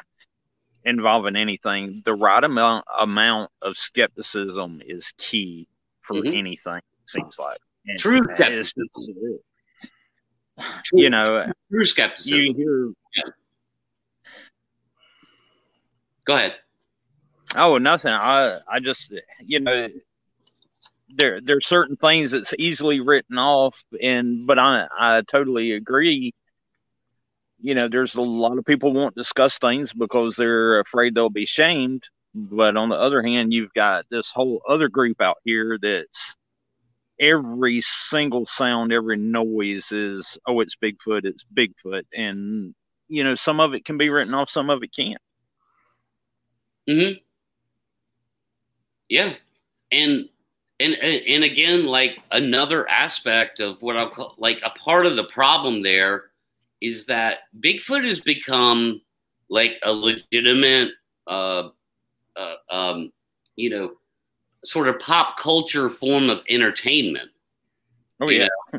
involving 0.85 1.37
anything, 1.37 2.03
the 2.05 2.15
right 2.15 2.43
amount 2.43 2.85
amount 2.99 3.51
of 3.61 3.77
skepticism 3.77 4.81
is 4.85 5.13
key 5.19 5.69
for 6.01 6.17
mm-hmm. 6.17 6.37
anything. 6.37 6.81
Seems 7.07 7.39
like 7.39 7.59
and 7.87 7.99
true 7.99 8.21
skepticism. 8.35 9.39
you 10.93 11.11
know, 11.11 11.53
true 11.71 11.85
skepticism. 11.85 12.39
You 12.39 12.55
hear, 12.55 12.93
yeah. 13.17 13.33
Go 16.25 16.37
ahead. 16.37 16.55
Oh, 17.57 17.79
nothing. 17.79 18.13
I 18.13 18.61
I 18.69 18.81
just 18.81 19.13
you 19.41 19.61
know 19.61 19.89
there 21.15 21.41
there's 21.41 21.67
certain 21.67 21.97
things 21.97 22.31
that's 22.31 22.55
easily 22.59 23.01
written 23.01 23.39
off 23.39 23.83
and 24.03 24.47
but 24.47 24.59
I 24.59 24.89
I 24.99 25.23
totally 25.23 25.73
agree. 25.73 26.33
You 27.61 27.75
know, 27.75 27.89
there's 27.89 28.17
a 28.17 28.23
lot 28.23 28.59
of 28.59 28.65
people 28.65 28.93
won't 28.93 29.15
discuss 29.15 29.59
things 29.59 29.93
because 29.93 30.37
they're 30.37 30.81
afraid 30.81 31.15
they'll 31.15 31.31
be 31.31 31.47
shamed. 31.47 32.03
But 32.35 32.77
on 32.77 32.89
the 32.89 32.97
other 32.97 33.23
hand, 33.23 33.53
you've 33.53 33.73
got 33.75 34.07
this 34.11 34.33
whole 34.33 34.63
other 34.69 34.89
group 34.89 35.21
out 35.21 35.37
here 35.45 35.79
that's 35.81 36.35
every 37.21 37.81
single 37.83 38.47
sound, 38.47 38.93
every 38.93 39.17
noise 39.17 39.93
is, 39.93 40.39
oh, 40.47 40.61
it's 40.61 40.77
Bigfoot, 40.77 41.25
it's 41.25 41.45
Bigfoot. 41.55 42.05
And, 42.15 42.75
you 43.09 43.23
know, 43.23 43.35
some 43.37 43.61
of 43.61 43.75
it 43.75 43.85
can 43.85 43.99
be 43.99 44.11
written 44.11 44.35
off, 44.35 44.51
some 44.51 44.71
of 44.71 44.83
it 44.83 44.95
can't. 44.95 45.21
Mm 46.89 47.15
hmm. 47.15 47.19
Yeah. 49.09 49.35
And 49.93 50.29
and 50.83 50.95
and 50.95 51.45
again, 51.45 51.87
like 51.87 52.19
another 52.31 52.89
aspect 52.89 53.61
of 53.61 53.81
what 53.81 53.97
I'll 53.97 54.11
call 54.11 54.35
like 54.39 54.61
a 54.65 54.71
part 54.71 55.07
of 55.07 55.17
the 55.17 55.25
problem 55.25 55.83
there 55.83 56.25
is 56.81 57.07
that 57.07 57.39
Bigfoot 57.61 58.07
has 58.07 58.21
become 58.21 59.01
like 59.49 59.79
a 59.83 59.93
legitimate, 59.93 60.91
uh, 61.27 61.69
uh, 62.37 62.55
um, 62.71 63.13
you 63.57 63.71
know, 63.71 63.93
sort 64.65 64.89
of 64.89 64.99
pop 64.99 65.39
culture 65.39 65.89
form 65.89 66.31
of 66.31 66.43
entertainment. 66.49 67.31
Oh 68.21 68.29
yeah, 68.29 68.49
know? 68.73 68.79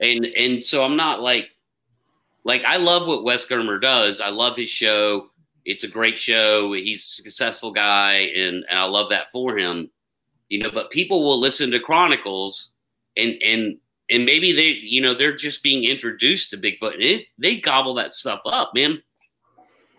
and 0.00 0.24
and 0.24 0.64
so 0.64 0.84
I'm 0.84 0.96
not 0.96 1.20
like 1.20 1.48
like 2.44 2.64
I 2.64 2.76
love 2.76 3.06
what 3.06 3.24
Wes 3.24 3.46
Germer 3.46 3.80
does. 3.80 4.20
I 4.20 4.28
love 4.28 4.56
his 4.56 4.70
show. 4.70 5.28
It's 5.64 5.84
a 5.84 5.88
great 5.88 6.18
show. 6.18 6.72
He's 6.72 7.00
a 7.00 7.22
successful 7.22 7.72
guy, 7.72 8.30
and, 8.34 8.64
and 8.70 8.78
I 8.78 8.84
love 8.84 9.10
that 9.10 9.30
for 9.32 9.58
him 9.58 9.90
you 10.48 10.58
know, 10.58 10.70
but 10.70 10.90
people 10.90 11.24
will 11.24 11.40
listen 11.40 11.70
to 11.70 11.80
Chronicles 11.80 12.72
and 13.16 13.34
and 13.42 13.78
and 14.10 14.24
maybe 14.24 14.52
they, 14.52 14.78
you 14.82 15.02
know, 15.02 15.12
they're 15.12 15.36
just 15.36 15.62
being 15.62 15.84
introduced 15.84 16.50
to 16.50 16.56
Bigfoot 16.56 16.94
and 16.94 17.02
it, 17.02 17.26
they 17.36 17.60
gobble 17.60 17.94
that 17.94 18.14
stuff 18.14 18.40
up, 18.46 18.72
man. 18.74 19.02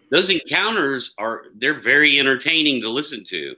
Those 0.10 0.32
encounters 0.32 1.14
are 1.20 1.44
they're 1.56 1.80
very 1.80 2.18
entertaining 2.20 2.82
to 2.82 2.90
listen 2.90 3.24
to. 3.26 3.56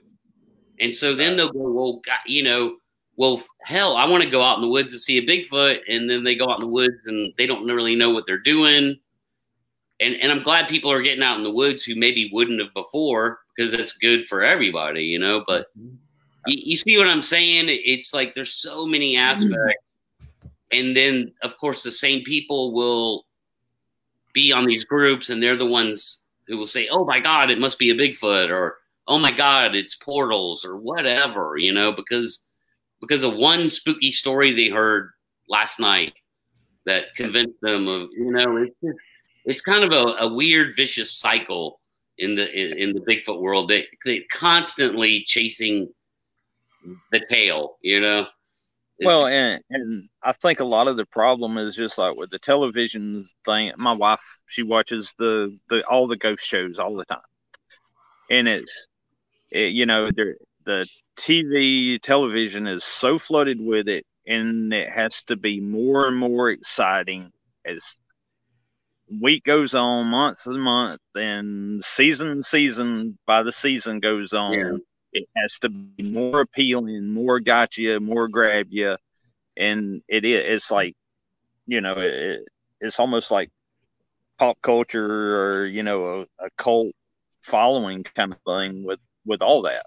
And 0.80 0.94
so 0.94 1.14
then 1.14 1.36
they'll 1.36 1.52
go, 1.52 1.70
well, 1.70 2.02
you 2.26 2.42
know, 2.42 2.76
well, 3.16 3.42
hell, 3.62 3.96
I 3.96 4.06
want 4.06 4.24
to 4.24 4.30
go 4.30 4.42
out 4.42 4.56
in 4.56 4.62
the 4.62 4.68
woods 4.68 4.92
and 4.92 5.00
see 5.00 5.18
a 5.18 5.26
Bigfoot. 5.26 5.78
And 5.88 6.10
then 6.10 6.24
they 6.24 6.34
go 6.34 6.50
out 6.50 6.60
in 6.60 6.66
the 6.66 6.72
woods 6.72 7.06
and 7.06 7.32
they 7.38 7.46
don't 7.46 7.66
really 7.66 7.94
know 7.94 8.10
what 8.10 8.24
they're 8.26 8.38
doing. 8.38 8.98
And, 10.00 10.14
and 10.16 10.32
I'm 10.32 10.42
glad 10.42 10.68
people 10.68 10.90
are 10.90 11.02
getting 11.02 11.22
out 11.22 11.38
in 11.38 11.44
the 11.44 11.52
woods 11.52 11.84
who 11.84 11.94
maybe 11.94 12.30
wouldn't 12.32 12.60
have 12.60 12.74
before 12.74 13.38
because 13.56 13.72
it's 13.72 13.92
good 13.92 14.26
for 14.26 14.42
everybody, 14.42 15.04
you 15.04 15.18
know. 15.18 15.44
But 15.46 15.66
mm-hmm 15.78 16.01
you, 16.46 16.62
you, 16.64 16.76
see 16.76 16.98
what 16.98 17.08
I'm 17.08 17.22
saying? 17.22 17.66
It's 17.68 18.12
like 18.14 18.34
there's 18.34 18.54
so 18.54 18.86
many 18.86 19.14
mm-hmm. 19.14 19.30
aspects, 19.30 19.96
and 20.70 20.96
then 20.96 21.32
of 21.42 21.56
course 21.56 21.82
the 21.82 21.92
same 21.92 22.24
people 22.24 22.72
will 22.72 23.26
be 24.32 24.52
on 24.52 24.66
these 24.66 24.84
groups, 24.84 25.30
and 25.30 25.42
they're 25.42 25.56
the 25.56 25.66
ones 25.66 26.26
who 26.48 26.56
will 26.56 26.66
say, 26.66 26.88
"Oh 26.88 27.04
my 27.04 27.20
God, 27.20 27.50
it 27.50 27.58
must 27.58 27.78
be 27.78 27.90
a 27.90 27.94
Bigfoot," 27.94 28.50
or 28.50 28.78
"Oh 29.06 29.18
my 29.18 29.32
God, 29.32 29.74
it's 29.74 29.94
portals," 29.94 30.64
or 30.64 30.76
whatever, 30.76 31.56
you 31.58 31.72
know, 31.72 31.92
because 31.92 32.44
because 33.00 33.24
of 33.24 33.34
one 33.34 33.68
spooky 33.68 34.12
story 34.12 34.52
they 34.52 34.68
heard 34.68 35.10
last 35.48 35.80
night 35.80 36.14
that 36.86 37.14
convinced 37.16 37.60
them 37.60 37.88
of, 37.88 38.08
you 38.12 38.30
know, 38.30 38.56
it's 38.56 38.74
just, 38.82 38.98
it's 39.44 39.60
kind 39.60 39.84
of 39.84 39.92
a, 39.92 40.24
a 40.24 40.32
weird, 40.32 40.74
vicious 40.76 41.12
cycle 41.12 41.80
in 42.18 42.34
the 42.34 42.50
in, 42.50 42.78
in 42.78 42.92
the 42.92 43.00
Bigfoot 43.00 43.40
world. 43.40 43.68
They 43.68 43.86
they 44.04 44.20
constantly 44.32 45.24
chasing 45.26 45.92
the 47.10 47.20
tail, 47.28 47.76
you 47.82 48.00
know. 48.00 48.26
It's, 48.98 49.06
well, 49.06 49.26
and 49.26 49.62
and 49.70 50.08
I 50.22 50.32
think 50.32 50.60
a 50.60 50.64
lot 50.64 50.86
of 50.86 50.96
the 50.96 51.06
problem 51.06 51.58
is 51.58 51.74
just 51.74 51.98
like 51.98 52.16
with 52.16 52.30
the 52.30 52.38
television 52.38 53.26
thing. 53.44 53.72
My 53.76 53.92
wife, 53.92 54.22
she 54.46 54.62
watches 54.62 55.14
the 55.18 55.58
the 55.68 55.86
all 55.88 56.06
the 56.06 56.16
ghost 56.16 56.44
shows 56.44 56.78
all 56.78 56.94
the 56.94 57.04
time, 57.04 57.18
and 58.30 58.46
it's 58.46 58.86
it, 59.50 59.72
you 59.72 59.86
know 59.86 60.10
the 60.64 60.86
TV 61.16 62.00
television 62.00 62.66
is 62.66 62.84
so 62.84 63.18
flooded 63.18 63.58
with 63.60 63.88
it, 63.88 64.06
and 64.26 64.72
it 64.72 64.90
has 64.90 65.22
to 65.24 65.36
be 65.36 65.60
more 65.60 66.06
and 66.06 66.16
more 66.16 66.50
exciting 66.50 67.32
as 67.64 67.96
week 69.20 69.44
goes 69.44 69.74
on, 69.74 70.06
month 70.06 70.46
and 70.46 70.62
month, 70.62 71.00
and 71.14 71.84
season 71.84 72.42
season 72.42 73.18
by 73.26 73.42
the 73.42 73.52
season 73.52 74.00
goes 74.00 74.32
on. 74.32 74.52
Yeah 74.52 74.76
it 75.12 75.28
has 75.36 75.58
to 75.60 75.68
be 75.68 76.02
more 76.02 76.40
appealing, 76.40 77.12
more 77.12 77.40
got 77.40 77.76
you, 77.76 78.00
more 78.00 78.28
grab 78.28 78.68
you, 78.70 78.96
and 79.56 80.02
it 80.08 80.24
is. 80.24 80.44
It's 80.48 80.70
like, 80.70 80.94
you 81.66 81.80
know, 81.80 81.94
it, 81.96 82.40
it's 82.80 82.98
almost 82.98 83.30
like 83.30 83.50
pop 84.38 84.58
culture 84.62 85.36
or 85.36 85.66
you 85.66 85.82
know 85.82 86.04
a, 86.40 86.44
a 86.44 86.50
cult 86.56 86.92
following 87.42 88.02
kind 88.02 88.32
of 88.32 88.38
thing 88.46 88.84
with 88.84 89.00
with 89.26 89.42
all 89.42 89.62
that. 89.62 89.84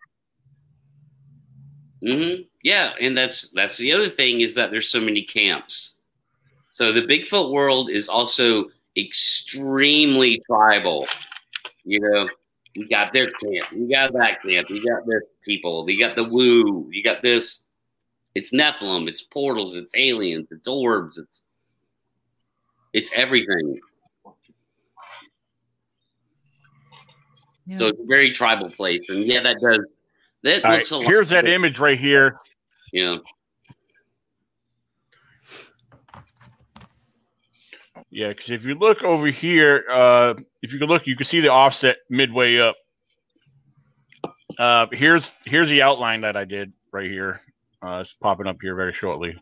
Mm-hmm. 2.04 2.44
Yeah, 2.64 2.94
and 3.02 3.18
that's 3.18 3.52
that's 3.52 3.78
the 3.78 3.94
other 3.94 4.10
thing 4.10 4.42
is 4.42 4.56
that 4.56 4.72
there's 4.72 4.90
so 4.90 5.02
many 5.02 5.24
camps. 5.24 5.96
So 6.72 6.92
the 6.92 7.02
Bigfoot 7.02 7.52
world 7.52 7.90
is 7.90 8.10
also 8.10 8.66
extremely 8.98 10.42
tribal. 10.46 11.08
You 11.84 12.00
know, 12.02 12.30
you 12.76 12.88
got 12.90 13.14
this 13.14 13.34
camp. 13.34 13.72
You 13.72 13.90
got 13.90 14.14
that 14.14 14.42
camp. 14.42 14.70
You 14.70 14.86
got 14.86 15.06
this 15.08 15.24
people. 15.44 15.86
You 15.90 16.00
got 16.00 16.16
the 16.16 16.26
woo. 16.26 16.90
You 16.92 17.04
got 17.04 17.22
this. 17.22 17.64
It's 18.36 18.52
Nephilim. 18.52 19.08
It's 19.08 19.22
portals. 19.22 19.76
It's 19.78 19.92
aliens. 19.96 20.48
It's 20.52 20.68
orbs. 20.68 21.18
It's 21.18 21.42
It's 22.94 23.12
everything. 23.16 23.80
Yeah. 27.66 27.78
So 27.78 27.88
it's 27.88 28.00
a 28.00 28.06
very 28.06 28.32
tribal 28.32 28.70
place, 28.70 29.10
and 29.10 29.24
yeah, 29.24 29.42
that 29.42 29.58
does. 29.60 29.80
That 30.44 30.64
All 30.64 30.72
looks 30.74 30.92
right, 30.92 30.98
a 31.00 31.02
lot. 31.02 31.08
here's 31.08 31.30
that 31.30 31.48
image 31.48 31.80
right 31.80 31.98
here. 31.98 32.38
Yeah. 32.94 33.16
Yeah, 38.12 38.30
because 38.30 38.52
if 38.52 38.64
you 38.64 38.76
look 38.76 39.02
over 39.04 39.28
here, 39.28 39.84
uh, 39.92 40.36
if 40.66 40.74
you 40.74 40.80
can 40.80 40.88
look, 40.88 41.06
you 41.06 41.16
can 41.16 41.28
see 41.28 41.42
the 41.42 41.50
offset 41.52 41.98
midway 42.10 42.58
up. 42.58 42.76
Uh, 44.58 44.88
here's 44.92 45.32
here's 45.46 45.70
the 45.70 45.82
outline 45.84 46.22
that 46.22 46.36
I 46.36 46.44
did 46.44 46.74
right 46.92 47.10
here. 47.10 47.42
Uh, 47.86 48.00
it's 48.02 48.14
popping 48.22 48.48
up 48.48 48.58
here 48.62 48.74
very 48.76 48.94
shortly. 48.94 49.36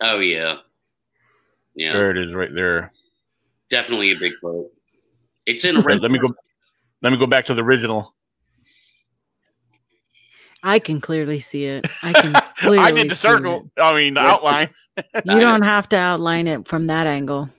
Oh 0.00 0.20
yeah. 0.20 0.56
Yeah. 1.74 1.92
There 1.92 2.10
it 2.10 2.16
is, 2.16 2.34
right 2.34 2.52
there. 2.54 2.92
Definitely 3.68 4.12
a 4.12 4.16
Bigfoot. 4.16 4.68
It's 5.44 5.64
in 5.64 5.76
a 5.76 5.82
Right, 5.82 6.00
let 6.00 6.10
me 6.10 6.18
go. 6.18 6.34
Let 7.02 7.12
me 7.12 7.18
go 7.18 7.26
back 7.26 7.44
to 7.46 7.54
the 7.54 7.62
original. 7.62 8.14
I 10.62 10.78
can 10.78 11.00
clearly 11.00 11.40
see 11.40 11.64
it. 11.66 11.84
I 12.02 12.12
can 12.20 12.34
clearly 12.58 12.78
I 12.78 12.90
did 12.90 13.10
the 13.10 13.16
see 13.16 13.20
circle. 13.22 13.70
I 13.78 13.94
mean 13.94 14.14
the 14.14 14.22
Yeah. 14.22 14.32
outline. 14.32 14.70
You 15.24 15.40
don't 15.40 15.62
have 15.62 15.88
to 15.90 15.96
outline 15.96 16.46
it 16.46 16.66
from 16.66 16.86
that 16.86 17.06
angle. 17.06 17.50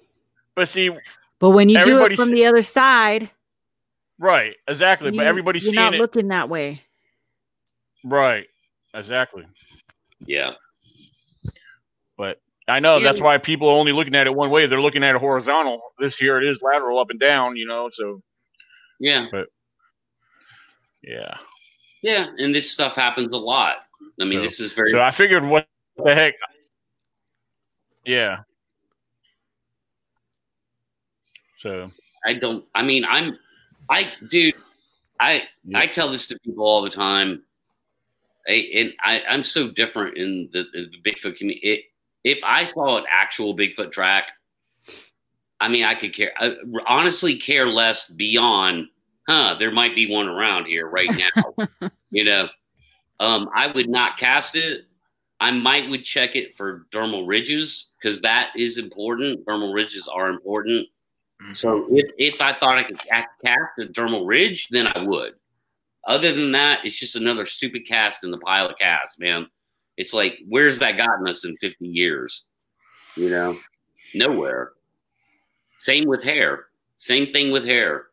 But 0.55 0.69
see, 0.69 0.89
But 1.39 1.51
when 1.51 1.69
you 1.69 1.83
do 1.85 2.05
it 2.05 2.15
from 2.15 2.31
the 2.31 2.45
other 2.45 2.61
side, 2.61 3.29
right, 4.19 4.55
exactly. 4.67 5.11
you, 5.11 5.17
but 5.17 5.25
everybody's 5.27 5.63
you're 5.63 5.71
seeing 5.71 5.83
not 5.83 5.93
it. 5.95 5.99
looking 5.99 6.27
that 6.29 6.49
way. 6.49 6.83
right, 8.03 8.45
exactly. 8.93 9.45
Yeah. 10.19 10.51
But 12.17 12.41
I 12.67 12.81
know 12.81 13.01
that's 13.01 13.21
why 13.21 13.37
people 13.37 13.69
are 13.69 13.77
only 13.77 13.93
looking 13.93 14.15
at 14.15 14.27
it 14.27 14.35
one 14.35 14.49
way. 14.49 14.67
They're 14.67 14.81
looking 14.81 15.03
at 15.03 15.15
it 15.15 15.19
horizontal. 15.19 15.81
This 15.97 16.17
here 16.17 16.37
it 16.37 16.43
is 16.43 16.59
lateral, 16.61 16.99
up 16.99 17.09
and 17.09 17.19
down. 17.19 17.55
You 17.55 17.65
know, 17.65 17.89
so 17.93 18.21
Yeah. 18.99 19.27
yeah. 21.01 21.37
Yeah. 22.01 22.27
And 22.37 22.53
this 22.53 22.69
stuff 22.69 22.95
happens 22.95 23.33
a 23.33 23.37
lot. 23.37 23.77
I 24.19 24.25
mean, 24.25 24.39
So- 24.39 24.43
this 24.43 24.59
is 24.59 24.73
very 24.73 24.91
So 24.91 24.99
I 24.99 25.11
figured, 25.11 25.45
what 25.45 25.67
the 26.03 26.13
heck? 26.13 26.33
Yeah. 28.05 28.39
So 31.59 31.91
I 32.25 32.33
don't. 32.33 32.65
I 32.73 32.83
mean, 32.83 33.05
I'm. 33.05 33.37
I 33.89 34.11
dude. 34.29 34.55
I 35.19 35.43
Yeah. 35.63 35.79
I 35.79 35.87
tell 35.87 36.11
this 36.11 36.27
to 36.27 36.39
people 36.39 36.65
all 36.65 36.81
the 36.81 36.89
time. 36.89 37.43
I, 38.47 38.67
and 38.75 38.93
I 39.03 39.21
I'm 39.29 39.43
so 39.43 39.69
different 39.69 40.17
in 40.17 40.49
the, 40.53 40.65
the, 40.73 40.89
Bigfoot 41.03 41.37
community. 41.37 41.59
It, 41.61 41.83
if 42.23 42.39
I 42.43 42.65
saw 42.65 42.97
an 42.97 43.05
actual 43.09 43.55
Bigfoot 43.55 43.91
track, 43.91 44.31
I 45.59 45.67
mean, 45.67 45.83
I 45.83 45.95
could 45.95 46.15
care. 46.15 46.31
I 46.37 46.55
honestly 46.87 47.37
care 47.37 47.67
less 47.67 48.09
beyond. 48.09 48.87
Huh? 49.27 49.55
There 49.59 49.71
might 49.71 49.93
be 49.93 50.09
one 50.09 50.27
around 50.27 50.65
here 50.65 50.89
right 50.89 51.09
now. 51.11 51.89
you 52.09 52.23
know, 52.23 52.47
um, 53.19 53.49
I 53.55 53.67
would 53.71 53.89
not 53.89 54.17
cast 54.17 54.55
it. 54.55 54.85
I 55.41 55.51
might 55.51 55.89
would 55.89 56.03
check 56.03 56.35
it 56.35 56.57
for 56.57 56.85
dermal 56.91 57.27
ridges 57.27 57.91
because 58.01 58.21
that 58.21 58.49
is 58.57 58.77
important. 58.77 59.45
Dermal 59.45 59.73
ridges 59.73 60.09
are 60.11 60.29
important. 60.29 60.87
Mm-hmm. 61.41 61.53
So 61.53 61.87
if, 61.89 62.11
if 62.17 62.41
I 62.41 62.53
thought 62.57 62.77
I 62.77 62.83
could 62.83 62.99
cast 62.99 63.79
a 63.79 63.85
dermal 63.85 64.27
ridge, 64.27 64.67
then 64.69 64.87
I 64.93 64.99
would. 64.99 65.33
Other 66.05 66.33
than 66.33 66.51
that, 66.53 66.79
it's 66.83 66.97
just 66.97 67.15
another 67.15 67.45
stupid 67.45 67.85
cast 67.87 68.23
in 68.23 68.31
the 68.31 68.37
pile 68.37 68.69
of 68.69 68.77
casts, 68.77 69.19
man. 69.19 69.47
It's 69.97 70.13
like, 70.13 70.39
where's 70.47 70.79
that 70.79 70.97
gotten 70.97 71.27
us 71.27 71.45
in 71.45 71.57
50 71.57 71.87
years? 71.87 72.45
You 73.15 73.29
know, 73.29 73.57
nowhere. 74.13 74.71
Same 75.79 76.05
with 76.07 76.23
hair. 76.23 76.67
Same 76.97 77.31
thing 77.31 77.51
with 77.51 77.65
hair. 77.65 78.07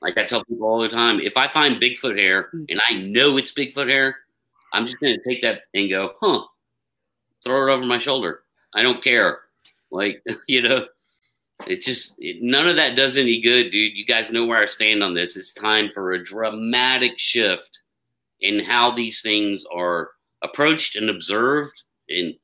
Like 0.00 0.18
I 0.18 0.24
tell 0.24 0.44
people 0.44 0.66
all 0.66 0.80
the 0.80 0.88
time, 0.88 1.20
if 1.20 1.36
I 1.36 1.48
find 1.52 1.80
Bigfoot 1.80 2.18
hair 2.18 2.48
hmm. 2.50 2.64
and 2.68 2.80
I 2.88 2.94
know 3.00 3.36
it's 3.36 3.52
Bigfoot 3.52 3.88
hair, 3.88 4.16
I'm 4.72 4.86
just 4.86 5.00
going 5.00 5.16
to 5.16 5.28
take 5.28 5.42
that 5.42 5.62
and 5.74 5.90
go, 5.90 6.12
huh, 6.20 6.42
throw 7.44 7.68
it 7.68 7.72
over 7.72 7.84
my 7.84 7.98
shoulder. 7.98 8.42
I 8.74 8.82
don't 8.82 9.04
care. 9.04 9.40
Like, 9.90 10.22
you 10.48 10.62
know, 10.62 10.86
it 11.66 11.82
just 11.82 12.14
it, 12.18 12.42
none 12.42 12.68
of 12.68 12.76
that 12.76 12.96
does 12.96 13.16
any 13.16 13.40
good, 13.40 13.70
dude. 13.70 13.96
You 13.96 14.04
guys 14.04 14.30
know 14.30 14.46
where 14.46 14.60
I 14.60 14.66
stand 14.66 15.02
on 15.02 15.14
this. 15.14 15.36
It's 15.36 15.52
time 15.52 15.90
for 15.92 16.12
a 16.12 16.22
dramatic 16.22 17.18
shift 17.18 17.82
in 18.40 18.64
how 18.64 18.94
these 18.94 19.22
things 19.22 19.64
are 19.72 20.10
approached 20.42 20.96
and 20.96 21.08
observed 21.08 21.82
and 22.08 22.34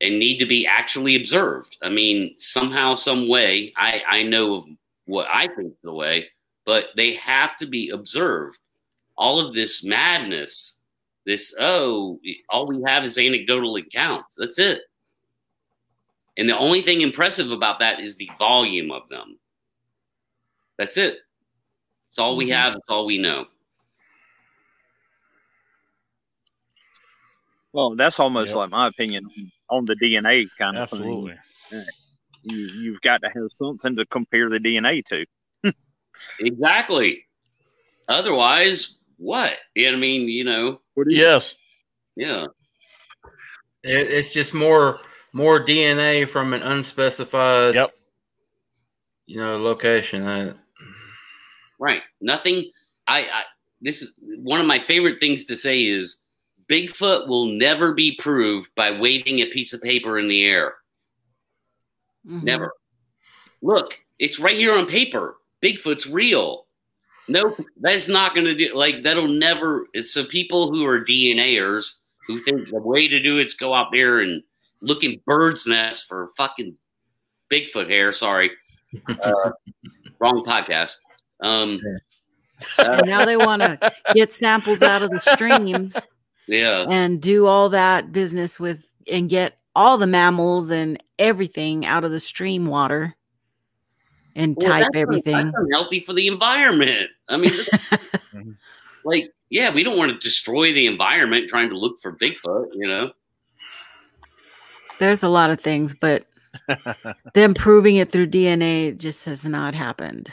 and 0.00 0.18
need 0.18 0.38
to 0.38 0.46
be 0.46 0.66
actually 0.66 1.16
observed. 1.16 1.76
I 1.82 1.88
mean, 1.88 2.34
somehow, 2.38 2.94
some 2.94 3.28
way, 3.28 3.72
I 3.76 4.02
I 4.08 4.22
know 4.22 4.66
what 5.06 5.26
I 5.32 5.48
think 5.48 5.74
the 5.82 5.92
way, 5.92 6.28
but 6.64 6.86
they 6.96 7.14
have 7.14 7.58
to 7.58 7.66
be 7.66 7.90
observed. 7.90 8.58
All 9.16 9.40
of 9.40 9.54
this 9.54 9.82
madness, 9.82 10.76
this 11.26 11.54
oh, 11.58 12.20
all 12.48 12.66
we 12.66 12.82
have 12.86 13.04
is 13.04 13.18
anecdotal 13.18 13.76
accounts. 13.76 14.36
That's 14.38 14.58
it. 14.58 14.82
And 16.38 16.48
the 16.48 16.56
only 16.56 16.80
thing 16.82 17.00
impressive 17.00 17.50
about 17.50 17.80
that 17.80 18.00
is 18.00 18.16
the 18.16 18.30
volume 18.38 18.90
of 18.92 19.08
them. 19.10 19.38
That's 20.78 20.96
it. 20.96 21.18
It's 22.10 22.18
all 22.18 22.36
we 22.36 22.46
Mhm. 22.46 22.52
have. 22.52 22.74
It's 22.76 22.88
all 22.88 23.04
we 23.06 23.18
know. 23.18 23.48
Well, 27.72 27.96
that's 27.96 28.18
almost 28.18 28.48
Yep. 28.48 28.56
like 28.56 28.70
my 28.70 28.86
opinion 28.86 29.28
on 29.68 29.84
the 29.84 29.94
DNA 29.96 30.46
kind 30.58 30.76
of 30.76 30.84
absolutely. 30.84 31.36
thing. 31.70 31.84
You, 32.44 32.56
you've 32.56 33.00
got 33.02 33.20
to 33.22 33.28
have 33.28 33.50
something 33.50 33.96
to 33.96 34.06
compare 34.06 34.48
the 34.48 34.58
DNA 34.60 35.02
to. 35.06 35.26
Exactly. 36.40 37.26
Otherwise, 38.08 38.96
what? 39.18 39.58
Yeah, 39.74 39.90
I 39.90 39.96
mean, 39.96 40.28
you 40.28 40.44
know, 40.44 40.80
What 40.94 41.08
do 41.08 41.14
you- 41.14 41.20
Yes. 41.20 41.54
yeah. 42.16 42.44
It, 43.82 44.08
it's 44.12 44.32
just 44.32 44.54
more 44.54 45.00
more 45.32 45.64
DNA 45.64 46.28
from 46.28 46.52
an 46.54 46.62
unspecified, 46.62 47.74
Yep. 47.74 47.90
you 49.26 49.40
know, 49.40 49.56
location. 49.58 50.26
I, 50.26 50.52
Right. 51.80 52.02
Nothing. 52.20 52.70
I, 53.06 53.20
I. 53.20 53.42
This 53.80 54.02
is 54.02 54.12
one 54.42 54.60
of 54.60 54.66
my 54.66 54.80
favorite 54.80 55.20
things 55.20 55.44
to 55.44 55.56
say 55.56 55.82
is 55.84 56.24
Bigfoot 56.68 57.28
will 57.28 57.46
never 57.46 57.94
be 57.94 58.16
proved 58.18 58.74
by 58.74 58.90
waving 58.98 59.38
a 59.38 59.46
piece 59.50 59.72
of 59.72 59.80
paper 59.80 60.18
in 60.18 60.26
the 60.28 60.44
air. 60.44 60.74
Mhm. 62.26 62.42
Never. 62.42 62.72
Look, 63.62 63.96
it's 64.18 64.40
right 64.40 64.56
here 64.56 64.74
on 64.74 64.86
paper. 64.86 65.36
Bigfoot's 65.62 66.06
real. 66.08 66.66
Nope, 67.28 67.60
that's 67.80 68.08
not 68.08 68.34
going 68.34 68.46
to 68.46 68.54
do. 68.56 68.74
Like 68.74 69.02
that'll 69.04 69.28
never. 69.28 69.86
It's 69.92 70.12
so 70.12 70.24
people 70.26 70.72
who 70.72 70.84
are 70.86 71.04
DNAers 71.04 71.98
who 72.26 72.38
think 72.40 72.68
the 72.70 72.80
way 72.80 73.06
to 73.06 73.20
do 73.20 73.38
it's 73.38 73.54
go 73.54 73.72
out 73.72 73.88
there 73.92 74.20
and 74.20 74.42
look 74.80 75.04
in 75.04 75.20
birds' 75.26 75.66
nests 75.66 76.04
for 76.04 76.30
fucking 76.36 76.74
Bigfoot 77.52 77.88
hair. 77.88 78.12
Sorry, 78.12 78.50
uh, 79.08 79.50
wrong 80.20 80.44
podcast. 80.46 80.94
Um, 81.40 81.80
And 82.78 83.06
now 83.08 83.24
they 83.24 83.36
want 83.36 83.62
to 83.62 83.92
get 84.14 84.32
samples 84.32 84.82
out 84.82 85.02
of 85.02 85.10
the 85.10 85.20
streams 85.20 85.96
yeah, 86.48 86.86
and 86.90 87.20
do 87.22 87.46
all 87.46 87.68
that 87.68 88.10
business 88.10 88.58
with 88.58 88.84
and 89.10 89.30
get 89.30 89.58
all 89.76 89.96
the 89.96 90.08
mammals 90.08 90.70
and 90.70 91.00
everything 91.20 91.86
out 91.86 92.02
of 92.04 92.10
the 92.10 92.18
stream 92.18 92.66
water 92.66 93.14
and 94.34 94.56
Well, 94.60 94.70
type 94.72 94.86
that's 94.92 94.96
un- 94.96 95.00
everything. 95.02 95.32
That's 95.52 95.56
unhealthy 95.56 96.00
for 96.00 96.12
the 96.14 96.26
environment. 96.26 97.10
I 97.28 97.36
mean, 97.36 97.52
Mhm. 98.34 98.56
like, 99.04 99.30
yeah, 99.50 99.72
we 99.72 99.82
don't 99.84 99.96
want 99.96 100.10
to 100.12 100.18
destroy 100.18 100.72
the 100.72 100.86
environment 100.86 101.48
trying 101.48 101.70
to 101.70 101.78
look 101.78 102.00
for 102.02 102.12
Bigfoot. 102.16 102.70
You 102.74 102.88
know. 102.88 103.12
There's 104.98 105.22
a 105.22 105.28
lot 105.28 105.50
of 105.50 105.60
things, 105.60 105.94
but 105.98 106.26
them 107.34 107.54
proving 107.54 107.96
it 107.96 108.10
through 108.10 108.28
DNA 108.28 108.96
just 108.96 109.24
has 109.26 109.46
not 109.46 109.74
happened. 109.74 110.30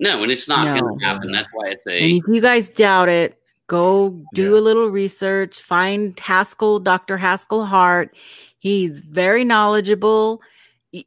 No, 0.00 0.22
and 0.22 0.30
it's 0.30 0.48
not 0.48 0.64
No. 0.64 0.80
going 0.80 0.98
to 0.98 1.04
happen. 1.04 1.32
That's 1.32 1.48
why 1.52 1.68
it's 1.70 1.86
And 1.86 1.96
if 2.12 2.22
you 2.28 2.40
guys 2.40 2.68
doubt 2.68 3.08
it, 3.08 3.38
go 3.66 4.10
do 4.34 4.52
Yeah. 4.54 4.58
a 4.58 4.60
little 4.60 4.88
research. 4.88 5.60
Find 5.60 6.18
Haskell, 6.18 6.78
Dr. 6.80 7.16
Haskell 7.16 7.64
Hart. 7.64 8.14
He's 8.58 9.02
very 9.02 9.44
knowledgeable. 9.44 10.40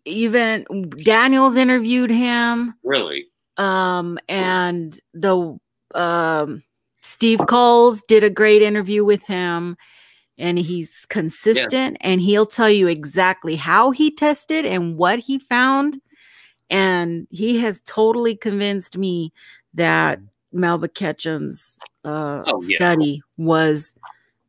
Even 0.05 0.65
Daniels 1.03 1.55
interviewed 1.55 2.11
him. 2.11 2.73
really. 2.83 3.25
Um, 3.57 4.17
and 4.29 4.97
the 5.13 5.57
um, 5.93 6.63
Steve 7.01 7.41
Kulls 7.47 8.01
did 8.03 8.23
a 8.23 8.29
great 8.29 8.61
interview 8.61 9.03
with 9.03 9.25
him. 9.27 9.75
And 10.41 10.57
he's 10.57 11.05
consistent 11.05 11.97
and 12.01 12.19
he'll 12.19 12.47
tell 12.47 12.69
you 12.69 12.87
exactly 12.87 13.55
how 13.55 13.91
he 13.91 14.09
tested 14.09 14.65
and 14.65 14.97
what 14.97 15.19
he 15.19 15.37
found. 15.37 16.01
And 16.71 17.27
he 17.29 17.59
has 17.59 17.79
totally 17.85 18.35
convinced 18.35 18.97
me 18.97 19.31
that 19.75 20.19
Melba 20.51 20.87
Ketchum's 20.89 21.79
uh, 22.03 22.41
Oh, 22.47 22.59
yeah. 22.67 22.77
study 22.77 23.21
was 23.37 23.93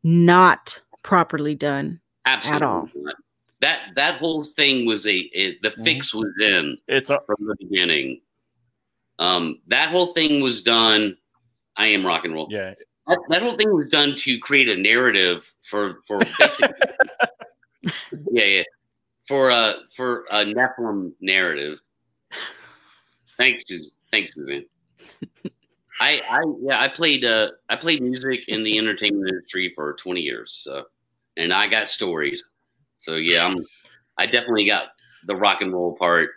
not 0.03 0.81
properly 1.03 1.53
done. 1.53 2.01
Absolutely 2.25 2.65
all. 2.67 2.89
not. 2.95 3.15
that 3.61 3.79
that 3.95 4.17
whole 4.19 4.43
thing 4.43 4.85
was 4.85 5.05
a 5.05 5.15
it, 5.17 5.61
the 5.61 5.69
Mhm. 5.69 5.83
fix 5.83 6.13
was 6.13 6.33
in 6.41 6.77
It's 6.87 7.09
a, 7.11 7.19
from 7.25 7.37
the 7.45 7.55
beginning. 7.59 8.19
Um, 9.19 9.59
that 9.67 9.91
whole 9.91 10.13
thing 10.13 10.41
was 10.41 10.63
done. 10.63 11.17
I 11.77 11.87
am 11.87 12.03
rock 12.05 12.25
and 12.25 12.33
roll. 12.33 12.47
yeah. 12.49 12.73
That, 13.07 13.19
that 13.29 13.41
whole 13.41 13.57
thing 13.57 13.73
was 13.73 13.89
done 13.89 14.15
to 14.15 14.39
create 14.39 14.69
a 14.69 14.77
narrative 14.77 15.51
for 15.61 15.99
for 16.07 16.19
basically, 16.39 16.73
yeah, 18.31 18.45
yeah, 18.45 18.63
for 19.27 19.49
a 19.49 19.75
for 19.95 20.25
a 20.31 20.39
Nephilim 20.39 21.11
narrative. 21.19 21.81
Thanks, 23.31 23.63
Sus- 23.67 23.95
thanks, 24.11 24.33
Suzanne. 24.33 24.65
I 25.99 26.21
I 26.29 26.41
yeah 26.61 26.81
I 26.81 26.87
played 26.87 27.25
uh 27.25 27.49
I 27.69 27.75
played 27.75 28.01
music 28.01 28.47
in 28.47 28.63
the 28.63 28.77
entertainment 28.77 29.27
industry 29.27 29.71
for 29.75 29.93
twenty 29.93 30.21
years, 30.21 30.61
so 30.63 30.85
and 31.37 31.51
I 31.51 31.67
got 31.67 31.89
stories. 31.89 32.43
So 32.97 33.15
yeah, 33.15 33.45
I'm 33.45 33.65
I 34.17 34.25
definitely 34.27 34.65
got 34.65 34.89
the 35.25 35.35
rock 35.35 35.61
and 35.61 35.73
roll 35.73 35.95
part. 35.95 36.29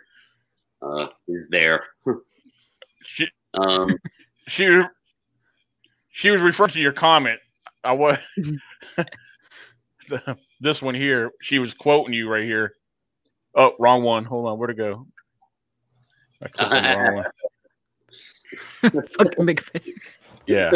Uh, 0.81 1.07
is 1.27 1.45
there. 1.49 1.83
She, 3.09 3.25
Um, 3.53 3.97
she 4.47 4.65
she 6.17 6.31
was 6.31 6.41
referring 6.41 6.71
to 6.71 6.79
your 6.79 6.93
comment. 6.93 7.39
I 7.83 7.91
was 7.93 8.17
this 10.59 10.81
one 10.81 10.95
here. 10.95 11.31
She 11.41 11.59
was 11.59 11.75
quoting 11.75 12.11
you 12.13 12.27
right 12.27 12.43
here. 12.43 12.73
Oh, 13.55 13.73
wrong 13.79 14.01
one. 14.01 14.25
Hold 14.25 14.47
on. 14.47 14.57
Where 14.57 14.67
to 14.67 14.73
go? 14.73 15.05
I 16.41 16.47
clicked 16.47 16.59
on 16.59 16.83
the 16.83 16.99
wrong 16.99 17.23
one. 18.93 19.03
Fucking 19.17 19.45
big 19.45 19.61
fan. 19.61 19.81
Yeah. 20.47 20.71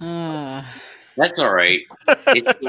Uh, 0.00 0.64
That's 1.16 1.38
all 1.38 1.54
right. 1.54 1.80
It's, 2.08 2.66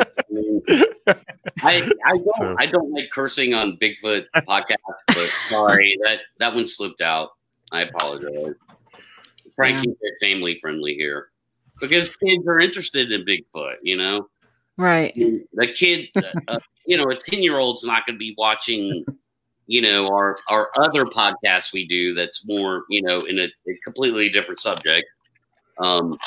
I 1.64 1.90
I 2.06 2.18
don't 2.18 2.36
So- 2.38 2.56
I 2.60 2.66
don't 2.68 2.92
like 2.92 3.10
cursing 3.12 3.56
on 3.56 3.78
Bigfoot 3.78 4.26
podcast, 4.36 4.76
but 5.08 5.30
sorry 5.50 5.98
that 6.04 6.20
that 6.40 6.54
one 6.54 6.68
slipped 6.68 7.02
out. 7.02 7.30
I 7.72 7.82
apologize. 7.84 8.54
Trying 9.56 9.82
to 9.82 9.88
keep 9.88 9.98
it 10.02 10.14
family 10.20 10.58
friendly 10.62 10.96
here 10.96 11.30
because 11.80 12.16
kids 12.18 12.48
are 12.48 12.60
interested 12.60 13.12
in 13.12 13.26
Bigfoot. 13.26 13.76
You 13.84 13.98
know, 13.98 14.28
right. 14.78 15.14
the 15.16 15.68
kid, 15.68 16.10
uh, 16.48 16.60
you 16.86 16.98
know, 16.98 17.10
a 17.10 17.16
ten 17.16 17.42
year 17.42 17.58
old's 17.58 17.84
not 17.84 18.06
going 18.06 18.16
to 18.16 18.20
be 18.20 18.36
watching. 18.38 19.06
You 19.68 19.82
know, 19.82 20.08
our 20.08 20.38
our 20.50 20.70
other 20.78 21.06
podcasts 21.06 21.72
we 21.72 21.88
do 21.88 22.14
that's 22.14 22.46
more 22.46 22.84
you 22.90 23.02
know 23.02 23.26
in 23.26 23.40
a, 23.40 23.46
a 23.46 23.78
completely 23.84 24.30
different 24.30 24.60
subject. 24.60 25.08
Um, 25.80 26.18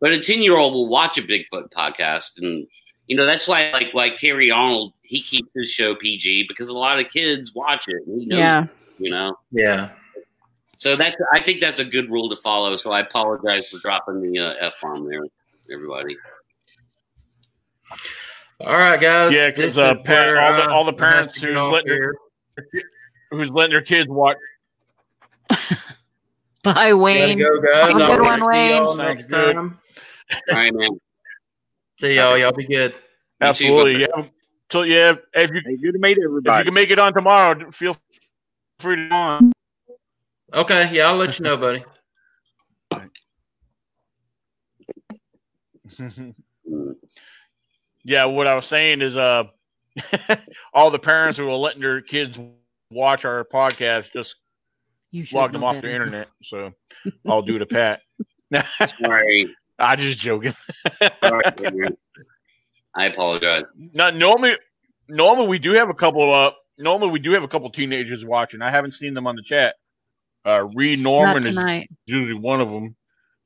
but 0.00 0.12
a 0.12 0.20
10 0.20 0.42
year 0.42 0.56
old 0.56 0.74
will 0.74 0.88
watch 0.88 1.18
a 1.18 1.22
Bigfoot 1.22 1.70
podcast. 1.76 2.38
And, 2.38 2.66
you 3.06 3.16
know, 3.16 3.26
that's 3.26 3.46
why, 3.46 3.70
like, 3.70 3.92
like 3.94 4.18
Carrie 4.18 4.50
Arnold, 4.50 4.94
he 5.02 5.22
keeps 5.22 5.50
his 5.54 5.70
show 5.70 5.94
PG 5.94 6.46
because 6.48 6.68
a 6.68 6.76
lot 6.76 6.98
of 6.98 7.08
kids 7.10 7.54
watch 7.54 7.86
it. 7.86 8.06
And 8.06 8.20
he 8.20 8.26
knows, 8.26 8.38
Yeah. 8.38 8.66
you 8.98 9.10
know. 9.10 9.36
Yeah. 9.52 9.90
So 10.80 10.96
that's, 10.96 11.14
I 11.30 11.42
think 11.42 11.60
that's 11.60 11.78
a 11.78 11.84
good 11.84 12.10
rule 12.10 12.30
to 12.30 12.36
follow. 12.36 12.74
So 12.76 12.90
I 12.90 13.00
apologize 13.00 13.68
for 13.68 13.78
dropping 13.80 14.22
the 14.22 14.38
uh, 14.38 14.54
F 14.62 14.72
bomb 14.80 15.06
there, 15.06 15.20
everybody. 15.70 16.16
All 18.60 18.78
right, 18.78 18.98
guys. 18.98 19.30
Yeah, 19.34 19.50
because 19.50 19.76
uh, 19.76 19.94
is 19.98 20.06
pa- 20.06 20.12
where, 20.12 20.40
all 20.40 20.56
the- 20.56 20.62
uh, 20.70 20.72
all 20.72 20.84
the 20.86 20.92
we're 20.92 20.98
gonna 20.98 21.16
have 21.26 21.34
parents 21.34 21.36
who's 21.36 21.72
letting 21.72 21.88
their- 21.88 22.14
Who's 23.30 23.50
letting 23.50 23.72
their 23.72 23.82
kids 23.82 24.08
watch? 24.08 24.38
Bye, 25.50 25.58
Gotta 26.64 26.96
Wayne. 26.96 27.38
go, 27.38 27.60
guys. 27.60 27.92
Have 27.92 28.00
a 28.00 28.02
I'll 28.04 28.16
good 28.16 28.22
one, 28.22 28.38
see 28.40 28.46
Wayne. 28.46 28.70
y'all 28.70 28.94
next 28.96 29.26
good. 29.26 29.54
time. 29.54 29.78
All 30.32 30.56
right, 30.56 30.74
man. 30.74 30.88
See 32.00 32.14
y'all. 32.16 32.38
Y'all 32.38 32.52
be 32.52 32.66
good. 32.66 32.92
You 32.92 32.98
too, 32.98 33.44
Absolutely. 33.44 34.00
Yeah. 34.00 34.24
So 34.72 34.82
yeah, 34.82 35.14
if 35.34 35.50
you 35.50 35.60
Hey, 35.64 35.76
good 35.76 35.92
to 35.92 35.98
meet 35.98 36.16
if 36.18 36.24
you 36.32 36.42
can 36.64 36.72
make 36.74 36.90
it 36.90 36.98
on 36.98 37.12
tomorrow, 37.12 37.70
feel 37.72 37.96
free 38.78 38.96
to 38.96 39.14
on. 39.14 39.52
Okay. 40.52 40.90
Yeah, 40.92 41.08
I'll 41.08 41.16
let 41.16 41.38
you 41.38 41.44
know, 41.44 41.56
buddy. 41.56 41.84
Yeah, 48.02 48.24
what 48.24 48.46
I 48.46 48.54
was 48.54 48.64
saying 48.64 49.02
is, 49.02 49.14
uh, 49.14 49.44
all 50.72 50.90
the 50.90 50.98
parents 50.98 51.36
who 51.36 51.46
are 51.46 51.54
letting 51.54 51.82
their 51.82 52.00
kids 52.00 52.38
watch 52.90 53.26
our 53.26 53.44
podcast 53.44 54.06
just 54.14 54.36
You 55.10 55.24
logged 55.34 55.54
them 55.54 55.62
off 55.62 55.74
better. 55.74 55.88
the 55.88 55.94
internet. 55.94 56.28
So 56.42 56.72
I'll 57.28 57.42
do 57.42 57.58
to 57.58 57.66
Pat. 57.66 58.00
Sorry. 58.98 59.54
I 59.78 59.96
just 59.96 60.18
joking. 60.18 60.54
All 61.22 61.38
right. 61.38 61.94
I 62.94 63.04
apologize. 63.06 63.64
Not 63.76 64.16
normally. 64.16 64.54
Normally 65.08 65.48
we 65.48 65.58
do 65.58 65.72
have 65.72 65.90
a 65.90 65.94
couple. 65.94 66.32
Uh, 66.34 66.52
normally 66.78 67.10
we 67.10 67.18
do 67.18 67.32
have 67.32 67.42
a 67.42 67.48
couple 67.48 67.68
teenagers 67.70 68.24
watching. 68.24 68.62
I 68.62 68.70
haven't 68.70 68.94
seen 68.94 69.12
them 69.12 69.26
on 69.26 69.36
the 69.36 69.42
chat. 69.42 69.74
Uh, 70.46 70.68
Reed 70.74 71.00
Norman 71.00 71.46
is 71.46 71.86
usually 72.06 72.38
one 72.38 72.60
of 72.60 72.68
them. 72.70 72.96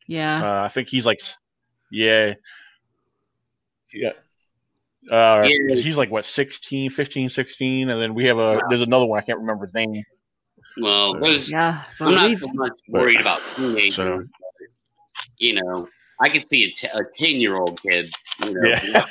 Yeah. 0.07 0.43
Uh, 0.43 0.65
I 0.65 0.69
think 0.69 0.89
he's 0.89 1.05
like, 1.05 1.21
yeah, 1.91 2.35
yeah. 3.93 4.11
Uh, 5.11 5.43
Yeah. 5.45 5.75
he's 5.75 5.97
like 5.97 6.11
what 6.11 6.25
16, 6.25 6.91
15, 6.91 7.31
16, 7.31 7.91
and 7.91 8.01
then 8.01 8.15
we 8.15 8.25
have 8.27 8.39
a 8.39 8.61
there's 8.69 8.81
another 8.83 9.07
one 9.07 9.19
I 9.19 9.23
can't 9.23 9.39
remember 9.39 9.65
his 9.65 9.75
name. 9.75 10.03
Well, 10.81 11.15
those, 11.21 11.51
yeah. 11.53 11.85
I'm 12.01 12.15
not 12.15 12.29
we- 12.31 12.37
so 12.37 12.49
much 12.49 12.73
worried 12.89 13.21
about 13.21 13.41
teenagers. 13.57 13.97
So- 13.97 14.25
you 15.39 15.55
know, 15.55 15.89
I 16.21 16.29
could 16.29 16.47
see 16.47 16.65
a 16.65 16.71
t- 16.73 16.87
a 16.87 17.01
10 17.17 17.41
year 17.41 17.57
old 17.57 17.81
kid, 17.83 18.11
you 18.45 18.55
know, 18.55 18.61
Yeah. 18.69 19.05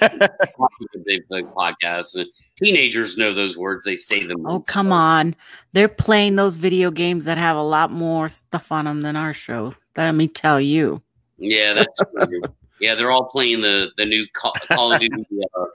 watching 0.58 0.88
the 0.94 1.00
Bigfoot 1.32 1.54
podcast. 1.54 2.16
And 2.20 2.28
teenagers 2.58 3.18
know 3.18 3.34
those 3.34 3.58
words, 3.58 3.84
they 3.86 3.96
say 3.98 4.26
them. 4.26 4.46
oh, 4.46 4.62
come 4.62 4.92
on. 4.92 5.36
They're 5.74 5.88
playing 5.90 6.36
those 6.38 6.56
video 6.58 6.92
games 6.92 7.26
that 7.26 7.38
have 7.38 7.58
a 7.58 7.62
lot 7.64 7.92
more 7.92 8.28
stuff 8.30 8.72
on 8.72 8.86
them 8.86 9.02
than 9.02 9.16
our 9.16 9.34
show. 9.34 9.76
Let 9.98 10.14
me 10.14 10.28
tell 10.28 10.62
you. 10.62 11.02
Yeah, 11.38 11.74
that's 11.74 12.02
true. 12.28 12.42
yeah, 12.80 12.96
they're 12.96 13.12
all 13.12 13.26
playing 13.26 13.62
the, 13.62 13.90
the 13.98 14.06
new 14.06 14.26
Call, 14.34 14.54
Call 14.70 14.94
of 14.94 15.00
Duty, 15.02 15.26
uh, 15.58 15.66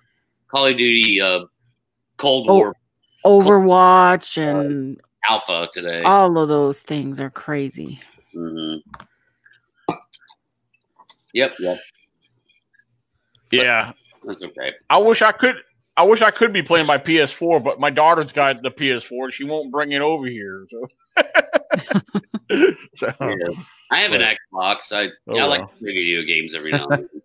Call 0.48 0.66
of 0.66 0.76
Duty 0.78 1.20
uh, 1.20 1.40
Cold 2.16 2.46
Oh. 2.48 2.54
War 2.54 2.74
Overwatch 3.24 4.38
and 4.38 5.00
Alpha 5.28 5.68
today. 5.72 6.02
all 6.02 6.38
of 6.38 6.48
those 6.48 6.80
things 6.80 7.20
are 7.20 7.30
crazy. 7.30 8.00
hmm 8.32 8.76
Yep, 11.34 11.52
yep, 11.58 11.78
yeah, 13.50 13.92
that's 14.24 14.42
okay. 14.42 14.72
I 14.88 14.98
wish 14.98 15.22
I 15.22 15.32
could. 15.32 15.56
I 15.96 16.02
wish 16.04 16.22
I 16.22 16.30
could 16.30 16.52
be 16.52 16.62
playing 16.62 16.86
my 16.86 16.96
PS4, 16.96 17.62
but 17.62 17.80
my 17.80 17.90
daughter's 17.90 18.32
got 18.32 18.62
the 18.62 18.70
PS4. 18.70 19.32
She 19.32 19.42
won't 19.42 19.72
bring 19.72 19.90
it 19.90 20.00
over 20.00 20.26
here. 20.26 20.64
So, 20.70 20.88
so 22.96 23.14
Yeah. 23.20 23.62
I 23.90 24.00
have 24.02 24.12
an 24.12 24.20
Xbox. 24.20 24.92
I, 24.92 25.08
Oh, 25.26 25.36
I 25.38 25.44
like 25.44 25.60
well. 25.60 25.68
to 25.70 25.74
play 25.78 25.92
video 25.92 26.22
games 26.22 26.54
every 26.54 26.70
now 26.70 26.86
and 26.86 26.92
then. 27.02 27.08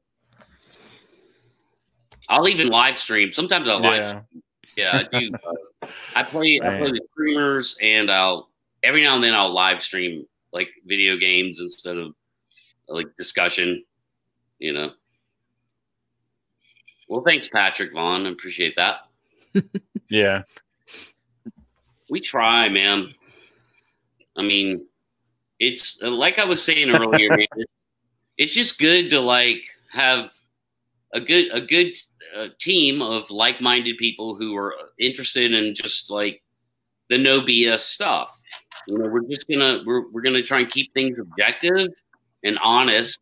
I'll 2.29 2.47
even 2.47 2.67
live 2.67 2.97
stream. 2.97 3.31
Sometimes 3.31 3.69
I'll 3.69 3.79
live 3.81 4.23
yeah. 4.35 4.41
Yeah, 4.75 5.03
I 5.11 5.19
do. 5.19 5.31
I 6.15 6.23
play. 6.23 6.59
I 6.63 6.77
play 6.79 6.91
the 6.91 7.01
streamers, 7.11 7.77
and 7.81 8.09
I'll 8.09 8.49
every 8.81 9.03
now 9.03 9.15
and 9.15 9.23
then 9.23 9.35
I'll 9.35 9.53
live 9.53 9.81
stream 9.81 10.25
like 10.51 10.69
video 10.85 11.17
games 11.17 11.59
instead 11.59 11.97
of 11.97 12.13
like 12.87 13.07
discussion. 13.17 13.83
You 14.63 14.71
know. 14.71 14.91
Well, 17.09 17.21
thanks, 17.21 17.49
Patrick 17.49 17.91
Vaughn. 17.91 18.25
I 18.25 18.29
appreciate 18.29 18.77
that. 18.77 19.01
yeah. 20.09 20.43
We 22.09 22.21
try, 22.21 22.69
man. 22.69 23.13
I 24.37 24.41
mean, 24.41 24.87
it's 25.59 26.01
uh, 26.01 26.11
like 26.11 26.39
I 26.39 26.45
was 26.45 26.63
saying 26.63 26.89
earlier. 26.91 27.29
man, 27.35 27.45
it's, 27.57 27.73
it's 28.37 28.53
just 28.53 28.79
good 28.79 29.09
to 29.09 29.19
like 29.19 29.63
have 29.91 30.31
a 31.13 31.19
good 31.19 31.51
a 31.51 31.59
good 31.59 31.93
uh, 32.33 32.47
team 32.57 33.01
of 33.01 33.29
like-minded 33.31 33.97
people 33.97 34.35
who 34.35 34.55
are 34.55 34.73
interested 34.97 35.51
in 35.51 35.75
just 35.75 36.09
like 36.09 36.41
the 37.09 37.17
no 37.17 37.41
BS 37.41 37.81
stuff. 37.81 38.39
You 38.87 38.97
know, 38.97 39.09
we're 39.09 39.27
just 39.27 39.45
gonna 39.49 39.83
we're 39.85 40.09
we're 40.09 40.21
gonna 40.21 40.41
try 40.41 40.61
and 40.61 40.69
keep 40.69 40.93
things 40.93 41.19
objective 41.19 41.89
and 42.45 42.57
honest. 42.63 43.19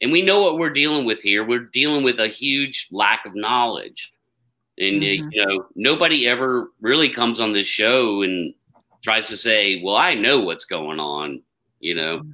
And 0.00 0.12
we 0.12 0.22
know 0.22 0.42
what 0.42 0.58
we're 0.58 0.70
dealing 0.70 1.04
with 1.06 1.20
here. 1.22 1.44
We're 1.44 1.58
dealing 1.58 2.04
with 2.04 2.20
a 2.20 2.28
huge 2.28 2.88
lack 2.92 3.26
of 3.26 3.34
knowledge. 3.34 4.12
And 4.78 5.02
uh, 5.02 5.06
Mhm. 5.06 5.32
you 5.32 5.44
know, 5.44 5.66
nobody 5.74 6.26
ever 6.28 6.70
really 6.80 7.08
comes 7.10 7.40
on 7.40 7.52
this 7.52 7.66
show 7.66 8.22
and 8.22 8.54
tries 9.02 9.26
to 9.28 9.36
say, 9.36 9.80
"Well, 9.82 9.96
I 9.96 10.14
know 10.14 10.40
what's 10.40 10.66
going 10.66 11.00
on." 11.00 11.42
You 11.80 11.94
know, 11.96 12.26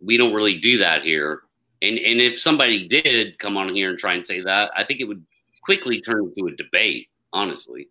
we 0.00 0.16
don't 0.16 0.32
really 0.32 0.58
do 0.58 0.78
that 0.78 1.02
here. 1.02 1.42
And 1.82 1.98
and 1.98 2.20
if 2.22 2.38
somebody 2.40 2.88
did 2.88 3.38
come 3.38 3.58
on 3.58 3.74
here 3.74 3.90
and 3.90 3.98
try 3.98 4.14
and 4.14 4.24
say 4.24 4.40
that, 4.40 4.70
I 4.74 4.84
think 4.84 5.00
it 5.00 5.04
would 5.04 5.24
quickly 5.62 6.00
turn 6.00 6.32
into 6.34 6.46
a 6.52 6.56
debate. 6.56 7.08
Honestly, 7.34 7.88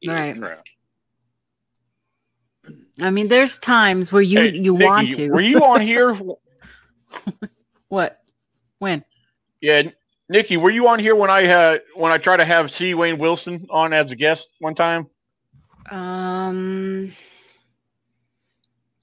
You 0.00 0.10
know? 0.10 0.14
Right. 0.16 0.58
I 2.98 3.10
mean, 3.10 3.28
there's 3.28 3.58
times 3.58 4.10
where 4.10 4.22
you 4.22 4.40
Hey, 4.40 4.56
you 4.56 4.72
Nikki, 4.72 4.86
want 4.86 5.12
to. 5.12 5.30
Were 5.30 5.40
you 5.40 5.62
on 5.62 5.82
here? 5.82 6.18
what? 7.88 8.22
When? 8.78 9.04
yeah. 9.60 9.82
Nikki, 10.28 10.56
were 10.56 10.70
you 10.70 10.88
on 10.88 10.98
here 10.98 11.14
when 11.14 11.30
I 11.30 11.46
had 11.46 11.82
when 11.94 12.10
I 12.10 12.18
tried 12.18 12.38
to 12.38 12.44
have 12.44 12.72
C. 12.72 12.94
Wayne 12.94 13.18
Wilson 13.18 13.66
on 13.70 13.92
as 13.92 14.10
a 14.10 14.16
guest 14.16 14.48
one 14.58 14.74
time? 14.74 15.08
Um, 15.90 17.12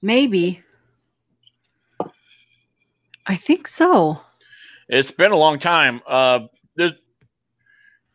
maybe. 0.02 0.62
I 3.26 3.36
think 3.36 3.66
so. 3.66 4.20
It's 4.88 5.10
been 5.10 5.32
a 5.32 5.36
long 5.36 5.58
time. 5.58 6.02
Uh, 6.06 6.40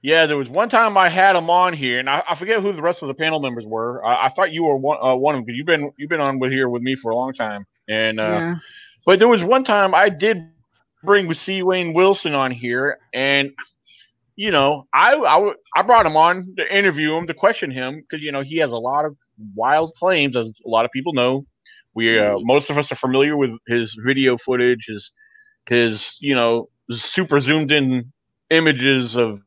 yeah, 0.01 0.27
there 0.27 0.37
was 0.37 0.47
one 0.47 0.69
time 0.69 0.97
I 0.97 1.09
had 1.09 1.35
him 1.35 1.49
on 1.49 1.73
here, 1.73 1.99
and 1.99 2.09
I, 2.09 2.23
I 2.29 2.35
forget 2.37 2.61
who 2.61 2.71
the 2.71 2.81
rest 2.81 3.01
of 3.01 3.09
the 3.09 3.13
panel 3.13 3.41
members 3.41 3.65
were. 3.65 4.05
I, 4.05 4.27
I 4.27 4.29
thought 4.29 4.53
you 4.53 4.63
were 4.63 4.77
one, 4.77 4.97
uh, 5.01 5.15
one 5.15 5.35
of 5.35 5.39
them 5.39 5.45
because 5.45 5.57
you've 5.57 5.65
been 5.65 5.91
you've 5.97 6.09
been 6.09 6.21
on 6.21 6.39
with 6.39 6.51
here 6.51 6.69
with 6.69 6.81
me 6.81 6.95
for 6.95 7.11
a 7.11 7.15
long 7.15 7.33
time. 7.33 7.65
And 7.89 8.19
uh, 8.19 8.23
yeah. 8.23 8.55
but 9.05 9.19
there 9.19 9.27
was 9.27 9.43
one 9.43 9.65
time 9.65 9.93
I 9.93 10.07
did 10.07 10.37
bring 11.03 11.27
with 11.27 11.37
C. 11.37 11.63
Wayne 11.63 11.93
Wilson 11.93 12.33
on 12.33 12.51
here, 12.51 12.97
and 13.13 13.51
you 14.35 14.51
know, 14.51 14.87
I, 14.93 15.15
I 15.15 15.53
I 15.75 15.81
brought 15.83 16.05
him 16.05 16.15
on 16.15 16.53
to 16.57 16.77
interview 16.77 17.15
him 17.15 17.27
to 17.27 17.33
question 17.33 17.71
him 17.71 18.01
because 18.01 18.23
you 18.23 18.31
know 18.31 18.41
he 18.41 18.57
has 18.57 18.71
a 18.71 18.77
lot 18.77 19.05
of 19.05 19.15
wild 19.55 19.93
claims, 19.99 20.35
as 20.35 20.47
a 20.65 20.69
lot 20.69 20.85
of 20.85 20.91
people 20.91 21.13
know. 21.13 21.45
We 21.95 22.19
uh, 22.19 22.35
most 22.39 22.69
of 22.69 22.77
us 22.77 22.91
are 22.91 22.95
familiar 22.95 23.35
with 23.37 23.51
his 23.67 23.97
video 24.05 24.37
footage, 24.37 24.85
his 24.87 25.11
his 25.69 26.15
you 26.19 26.35
know 26.35 26.69
super 26.89 27.39
zoomed 27.39 27.71
in 27.71 28.11
images 28.49 29.15
of 29.15 29.39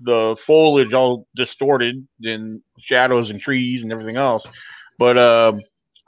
the 0.00 0.36
foliage 0.46 0.92
all 0.92 1.26
distorted 1.36 2.06
in 2.22 2.62
shadows 2.78 3.30
and 3.30 3.40
trees 3.40 3.82
and 3.82 3.92
everything 3.92 4.16
else. 4.16 4.44
But 4.98 5.16
um, 5.16 5.60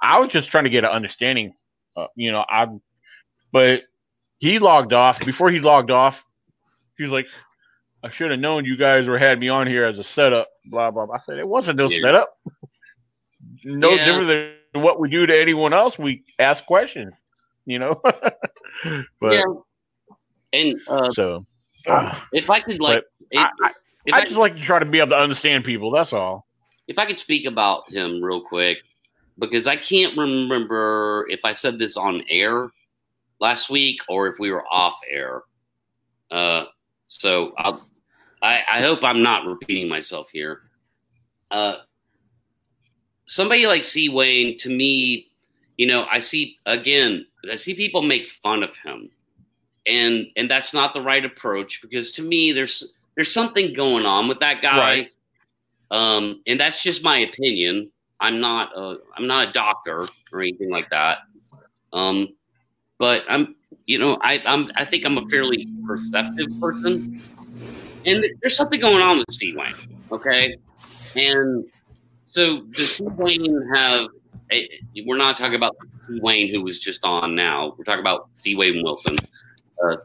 I 0.02 0.18
was 0.18 0.30
just 0.30 0.50
trying 0.50 0.64
to 0.64 0.70
get 0.70 0.84
an 0.84 0.90
understanding. 0.90 1.52
Uh, 1.96 2.06
you 2.16 2.32
know, 2.32 2.44
I 2.48 2.66
but 3.52 3.82
he 4.44 4.58
logged 4.58 4.92
off 4.92 5.24
before 5.24 5.50
he 5.50 5.58
logged 5.58 5.90
off. 5.90 6.16
He 6.98 7.02
was 7.02 7.12
like, 7.12 7.26
"I 8.02 8.10
should 8.10 8.30
have 8.30 8.40
known 8.40 8.64
you 8.66 8.76
guys 8.76 9.06
were 9.08 9.18
had 9.18 9.38
me 9.40 9.48
on 9.48 9.66
here 9.66 9.84
as 9.86 9.98
a 9.98 10.04
setup." 10.04 10.48
Blah 10.66 10.90
blah. 10.90 11.06
blah. 11.06 11.14
I 11.14 11.18
said 11.18 11.38
it 11.38 11.48
wasn't 11.48 11.78
no 11.78 11.88
Yeah. 11.88 12.00
setup. 12.00 12.36
no 13.64 13.90
Yeah. 13.90 14.04
different 14.04 14.28
than 14.72 14.82
what 14.82 15.00
we 15.00 15.08
do 15.08 15.24
to 15.26 15.40
anyone 15.40 15.72
else. 15.72 15.98
We 15.98 16.24
ask 16.38 16.64
questions. 16.66 17.12
You 17.64 17.78
know. 17.78 18.00
but 19.20 19.32
yeah. 19.32 19.44
And 20.52 20.78
uh, 20.88 21.10
so. 21.12 21.46
if 22.32 22.48
I 22.50 22.60
could, 22.60 22.80
like, 22.80 23.02
I- 23.36 23.48
if, 23.66 23.72
if 24.06 24.14
I 24.14 24.18
I, 24.18 24.24
just 24.24 24.36
like 24.36 24.54
to 24.56 24.62
try 24.62 24.78
to 24.78 24.84
be 24.84 24.98
able 24.98 25.10
to 25.10 25.16
understand 25.18 25.64
people. 25.64 25.90
That's 25.90 26.12
all. 26.12 26.46
if 26.86 26.98
I 26.98 27.06
could 27.06 27.18
speak 27.18 27.46
about 27.46 27.90
him 27.90 28.22
real 28.22 28.42
quick, 28.42 28.82
because 29.38 29.66
I 29.66 29.76
can't 29.76 30.16
remember 30.18 31.26
if 31.30 31.40
I 31.44 31.52
said 31.54 31.78
this 31.78 31.96
on 31.96 32.22
air 32.28 32.68
last 33.40 33.70
week 33.70 34.00
or 34.08 34.28
if 34.28 34.38
we 34.38 34.50
were 34.50 34.64
off 34.70 34.98
air. 35.10 35.42
Uh, 36.30 36.64
so 37.06 37.52
I'll, 37.58 37.80
I, 38.42 38.62
I 38.70 38.80
hope 38.80 39.00
I'm 39.02 39.22
not 39.22 39.46
repeating 39.46 39.88
myself 39.88 40.28
here. 40.32 40.62
Uh, 41.50 41.76
somebody 43.26 43.66
like 43.66 43.84
C. 43.84 44.08
Wayne, 44.08 44.58
to 44.58 44.68
me, 44.68 45.28
you 45.76 45.86
know, 45.86 46.06
I 46.10 46.18
see 46.18 46.58
again, 46.66 47.26
I 47.50 47.56
see 47.56 47.74
people 47.74 48.02
make 48.02 48.28
fun 48.28 48.62
of 48.62 48.76
him, 48.76 49.10
and 49.86 50.26
and 50.36 50.50
that's 50.50 50.72
not 50.72 50.94
the 50.94 51.00
right 51.00 51.24
approach 51.24 51.82
because 51.82 52.12
to 52.12 52.22
me, 52.22 52.52
there's 52.52 52.94
there's 53.16 53.32
something 53.32 53.74
going 53.74 54.06
on 54.06 54.28
with 54.28 54.40
that 54.40 54.62
guy. 54.62 54.78
Right. 54.78 55.10
Um, 55.90 56.42
and 56.46 56.58
that's 56.58 56.82
just 56.82 57.04
my 57.04 57.18
opinion. 57.18 57.90
I'm 58.20 58.40
not 58.40 58.76
a 58.76 58.98
I'm 59.16 59.26
not 59.26 59.48
a 59.48 59.52
doctor 59.52 60.08
or 60.32 60.40
anything 60.40 60.70
like 60.70 60.90
that. 60.90 61.18
Um, 61.92 62.34
but 62.98 63.22
I'm 63.28 63.54
you 63.86 63.98
know 63.98 64.18
I 64.22 64.40
I'm 64.46 64.70
I 64.76 64.84
think 64.84 65.04
I'm 65.04 65.18
a 65.18 65.26
fairly 65.28 65.68
perceptive 65.86 66.48
person, 66.60 67.20
and 68.06 68.24
there's 68.40 68.56
something 68.56 68.80
going 68.80 69.02
on 69.02 69.18
with 69.18 69.26
C. 69.30 69.54
Wayne. 69.56 69.74
Okay, 70.12 70.56
and 71.16 71.64
so 72.26 72.62
does 72.72 72.96
C. 72.96 73.04
Wayne 73.16 73.68
have? 73.74 74.08
eh, 74.50 74.66
We're 75.06 75.16
not 75.16 75.36
talking 75.36 75.56
about 75.56 75.76
Steve 76.02 76.22
Wayne 76.22 76.48
who 76.52 76.62
was 76.62 76.78
just 76.78 77.04
on 77.04 77.34
now. 77.34 77.74
We're 77.78 77.84
talking 77.84 78.00
about 78.00 78.28
C. 78.36 78.54
Wayne 78.54 78.82
Wilson. 78.82 79.16
Uh, 79.82 79.96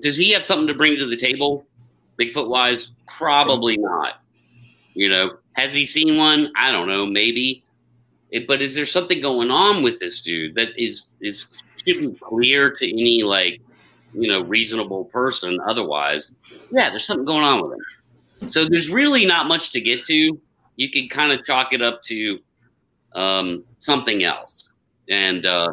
does 0.00 0.16
he 0.16 0.30
have 0.32 0.44
something 0.44 0.66
to 0.66 0.74
bring 0.74 0.96
to 0.96 1.06
the 1.06 1.16
table, 1.16 1.66
Bigfoot 2.18 2.48
wise? 2.48 2.92
Probably 3.16 3.76
not. 3.76 4.20
You 4.94 5.08
know, 5.08 5.30
has 5.54 5.72
he 5.72 5.86
seen 5.86 6.16
one? 6.16 6.52
I 6.56 6.70
don't 6.72 6.86
know, 6.88 7.06
maybe. 7.06 7.63
It, 8.34 8.48
but 8.48 8.60
is 8.60 8.74
there 8.74 8.84
something 8.84 9.22
going 9.22 9.52
on 9.52 9.84
with 9.84 10.00
this 10.00 10.20
dude 10.20 10.56
that 10.56 10.70
is 10.76 11.04
is 11.20 11.46
shouldn't 11.86 12.20
clear 12.20 12.72
to 12.72 12.90
any 12.90 13.22
like 13.22 13.60
you 14.12 14.28
know 14.28 14.40
reasonable 14.40 15.04
person 15.04 15.60
otherwise? 15.68 16.32
Yeah, 16.72 16.90
there's 16.90 17.06
something 17.06 17.24
going 17.24 17.44
on 17.44 17.62
with 17.62 17.78
him. 17.78 18.50
So 18.50 18.68
there's 18.68 18.90
really 18.90 19.24
not 19.24 19.46
much 19.46 19.70
to 19.70 19.80
get 19.80 20.02
to. 20.06 20.36
You 20.74 20.90
can 20.90 21.08
kind 21.08 21.32
of 21.32 21.44
chalk 21.44 21.72
it 21.72 21.80
up 21.80 22.02
to 22.02 22.40
um, 23.14 23.62
something 23.78 24.24
else, 24.24 24.68
and 25.08 25.46
uh, 25.46 25.72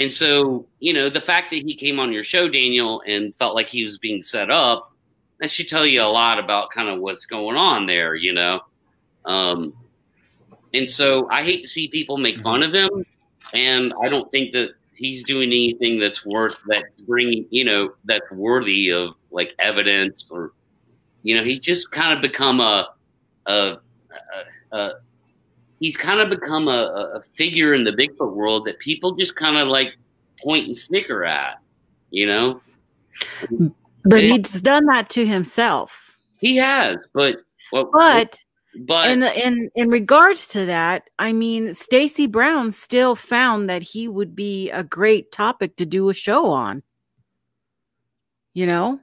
and 0.00 0.12
so 0.12 0.66
you 0.80 0.92
know 0.92 1.08
the 1.08 1.20
fact 1.20 1.52
that 1.52 1.62
he 1.64 1.76
came 1.76 2.00
on 2.00 2.12
your 2.12 2.24
show, 2.24 2.48
Daniel, 2.48 3.00
and 3.06 3.32
felt 3.36 3.54
like 3.54 3.68
he 3.68 3.84
was 3.84 3.98
being 3.98 4.22
set 4.22 4.50
up 4.50 4.92
that 5.38 5.52
should 5.52 5.68
tell 5.68 5.86
you 5.86 6.02
a 6.02 6.10
lot 6.10 6.40
about 6.40 6.70
kind 6.70 6.88
of 6.88 6.98
what's 6.98 7.26
going 7.26 7.56
on 7.56 7.86
there, 7.86 8.16
you 8.16 8.32
know. 8.32 8.60
Um, 9.24 9.72
and 10.74 10.90
so 10.90 11.28
I 11.30 11.42
hate 11.42 11.62
to 11.62 11.68
see 11.68 11.88
people 11.88 12.16
make 12.16 12.36
mm-hmm. 12.36 12.44
fun 12.44 12.62
of 12.62 12.72
him, 12.72 13.04
and 13.52 13.92
I 14.02 14.08
don't 14.08 14.30
think 14.30 14.52
that 14.52 14.70
he's 14.94 15.24
doing 15.24 15.48
anything 15.48 15.98
that's 15.98 16.24
worth 16.24 16.54
that 16.68 16.84
bringing, 17.06 17.46
you 17.50 17.64
know, 17.64 17.92
that's 18.04 18.30
worthy 18.30 18.90
of 18.92 19.14
like 19.30 19.54
evidence 19.58 20.24
or, 20.30 20.52
you 21.22 21.36
know, 21.36 21.42
he's 21.42 21.58
just 21.58 21.90
kind 21.90 22.12
of 22.12 22.20
become 22.20 22.60
a, 22.60 22.88
a, 23.46 23.76
a, 24.72 24.76
a 24.76 24.92
he's 25.80 25.96
kind 25.96 26.20
of 26.20 26.30
become 26.30 26.68
a, 26.68 27.14
a 27.16 27.22
figure 27.34 27.74
in 27.74 27.82
the 27.82 27.90
Bigfoot 27.90 28.32
world 28.32 28.64
that 28.66 28.78
people 28.78 29.16
just 29.16 29.34
kind 29.34 29.56
of 29.56 29.66
like 29.66 29.88
point 30.40 30.68
and 30.68 30.78
snicker 30.78 31.24
at, 31.24 31.58
you 32.10 32.26
know. 32.26 32.60
But 34.04 34.22
Yeah. 34.22 34.36
he's 34.36 34.62
done 34.62 34.86
that 34.86 35.08
to 35.10 35.26
himself. 35.26 36.16
He 36.38 36.56
has, 36.58 36.98
but 37.12 37.36
well, 37.72 37.90
But 37.92 38.44
but 38.74 39.10
in 39.10 39.20
the, 39.20 39.46
in 39.46 39.70
in 39.74 39.88
regards 39.90 40.48
to 40.48 40.66
that, 40.66 41.10
I 41.18 41.32
mean, 41.32 41.74
Stacy 41.74 42.26
Brown 42.26 42.70
still 42.70 43.14
found 43.14 43.68
that 43.68 43.82
he 43.82 44.08
would 44.08 44.34
be 44.34 44.70
a 44.70 44.82
great 44.82 45.30
topic 45.30 45.76
to 45.76 45.86
do 45.86 46.08
a 46.08 46.14
show 46.14 46.50
on. 46.50 46.82
You 48.54 48.66
know, 48.66 49.00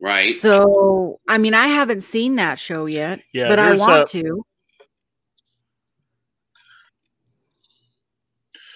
right. 0.00 0.34
so 0.34 1.20
I 1.28 1.38
mean, 1.38 1.54
I 1.54 1.68
haven't 1.68 2.02
seen 2.02 2.36
that 2.36 2.58
show 2.58 2.86
yet, 2.86 3.20
Yeah, 3.32 3.48
but 3.48 3.58
I 3.58 3.76
want 3.76 4.02
uh, 4.02 4.06
to. 4.06 4.44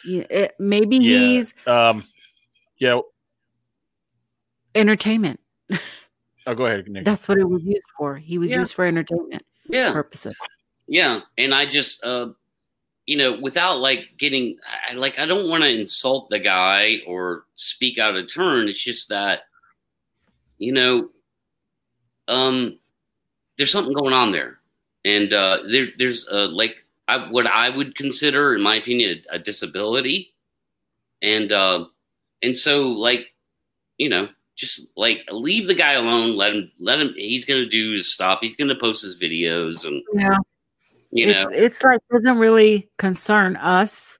Yeah, 0.04 0.24
it, 0.30 0.54
maybe 0.58 0.96
Yeah. 0.96 1.18
he's 1.18 1.54
Um, 1.66 2.04
yeah. 2.78 3.00
entertainment. 4.74 5.40
Oh, 6.46 6.54
go 6.54 6.66
ahead, 6.66 6.88
Nick. 6.88 7.04
That's 7.04 7.28
what 7.28 7.38
it 7.38 7.48
was 7.48 7.62
used 7.62 7.86
for. 7.96 8.16
He 8.16 8.38
was 8.38 8.50
Yeah. 8.50 8.58
used 8.58 8.74
for 8.74 8.84
entertainment 8.84 9.44
yeah, 9.68 9.92
purposes. 9.92 10.34
yeah, 10.88 11.20
and 11.38 11.54
I 11.54 11.66
just, 11.66 12.02
uh, 12.04 12.30
you 13.06 13.16
know, 13.16 13.38
without 13.40 13.78
like 13.80 14.10
getting, 14.18 14.58
I, 14.88 14.94
like, 14.94 15.18
I 15.18 15.26
don't 15.26 15.48
want 15.48 15.62
to 15.62 15.70
insult 15.70 16.30
the 16.30 16.38
guy 16.38 16.98
or 17.06 17.44
speak 17.56 17.98
out 17.98 18.16
of 18.16 18.32
turn. 18.32 18.68
It's 18.68 18.82
just 18.82 19.08
that, 19.08 19.42
you 20.58 20.72
know, 20.72 21.10
um, 22.28 22.78
there's 23.56 23.70
something 23.70 23.94
going 23.94 24.12
on 24.14 24.32
there, 24.32 24.58
and 25.04 25.32
uh, 25.32 25.58
there, 25.70 25.88
there's 25.98 26.26
uh, 26.28 26.48
like 26.48 26.76
I, 27.08 27.30
what 27.30 27.46
I 27.46 27.68
would 27.68 27.96
consider, 27.96 28.54
in 28.54 28.62
my 28.62 28.76
opinion, 28.76 29.22
a, 29.30 29.36
a 29.36 29.38
disability, 29.38 30.34
and 31.20 31.50
uh, 31.52 31.86
and 32.42 32.56
so 32.56 32.88
like, 32.88 33.26
you 33.98 34.08
know, 34.08 34.28
just 34.56 34.86
like 34.96 35.20
leave 35.30 35.66
the 35.68 35.74
guy 35.74 35.92
alone. 35.92 36.36
Let 36.36 36.54
him, 36.54 36.70
let 36.78 37.00
him. 37.00 37.14
He's 37.16 37.44
gonna 37.44 37.66
do 37.66 37.92
his 37.92 38.12
stuff. 38.12 38.38
He's 38.40 38.56
gonna 38.56 38.74
post 38.78 39.02
his 39.02 39.18
videos, 39.18 39.86
and 39.86 40.02
Yeah, 40.14 40.36
you 41.10 41.30
it's 41.30 41.44
know, 41.44 41.50
it's 41.52 41.82
like 41.82 42.00
doesn't 42.10 42.38
really 42.38 42.88
concern 42.98 43.56
us. 43.56 44.18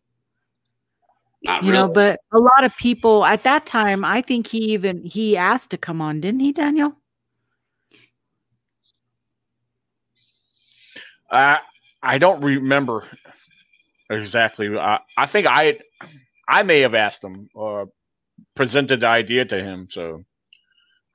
not 1.43 1.63
you 1.63 1.71
really. 1.71 1.83
know 1.83 1.89
but 1.89 2.21
a 2.33 2.39
lot 2.39 2.65
of 2.65 2.73
people 2.77 3.25
at 3.25 3.43
that 3.43 3.67
time 3.67 4.05
i 4.05 4.21
think 4.23 4.47
he 4.47 4.59
even 4.59 5.03
he 5.03 5.37
asked 5.37 5.73
to 5.73 5.77
come 5.77 6.01
on 6.01 6.21
didn't 6.21 6.39
he 6.39 6.53
daniel 6.53 6.95
I 11.33 11.61
I 12.03 12.19
don't 12.19 12.43
remember 12.43 13.05
exactly. 14.11 14.69
I 14.77 14.99
I 15.17 15.27
think 15.27 15.47
I 15.49 15.79
I 16.47 16.63
may 16.63 16.81
have 16.81 16.95
asked 16.95 17.25
him 17.25 17.49
or 17.55 17.89
presented 18.55 19.01
the 19.01 19.07
idea 19.07 19.45
to 19.45 19.59
him. 19.63 19.89
So 19.91 20.25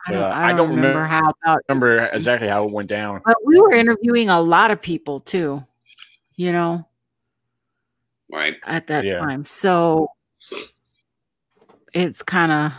i 0.08 0.12
don't, 0.12 0.22
Uh, 0.22 0.32
I 0.34 0.54
don't 0.54 0.70
remember 0.70 1.06
how 1.06 1.34
about 1.44 1.62
remember 1.68 2.06
exactly 2.14 2.48
how 2.48 2.66
it 2.66 2.72
went 2.72 2.90
down. 2.90 3.22
but 3.26 3.38
we 3.46 3.60
were 3.60 3.74
interviewing 3.74 4.30
a 4.30 4.40
lot 4.40 4.72
of 4.72 4.82
people 4.82 5.20
too 5.20 5.64
you 6.36 6.52
know 6.52 6.88
right? 8.32 8.56
at 8.64 8.88
that 8.88 9.04
Yeah. 9.06 9.20
time 9.20 9.44
so 9.44 10.08
it's 11.94 12.22
kind 12.22 12.52
of 12.52 12.72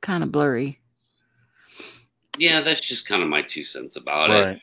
kind 0.00 0.24
of 0.24 0.32
blurry. 0.32 0.80
Yeah, 2.36 2.60
that's 2.60 2.80
just 2.80 3.06
kind 3.06 3.22
of 3.22 3.28
my 3.28 3.42
two 3.42 3.62
cents 3.62 3.96
about 3.96 4.30
Right. 4.30 4.56
it. 4.56 4.62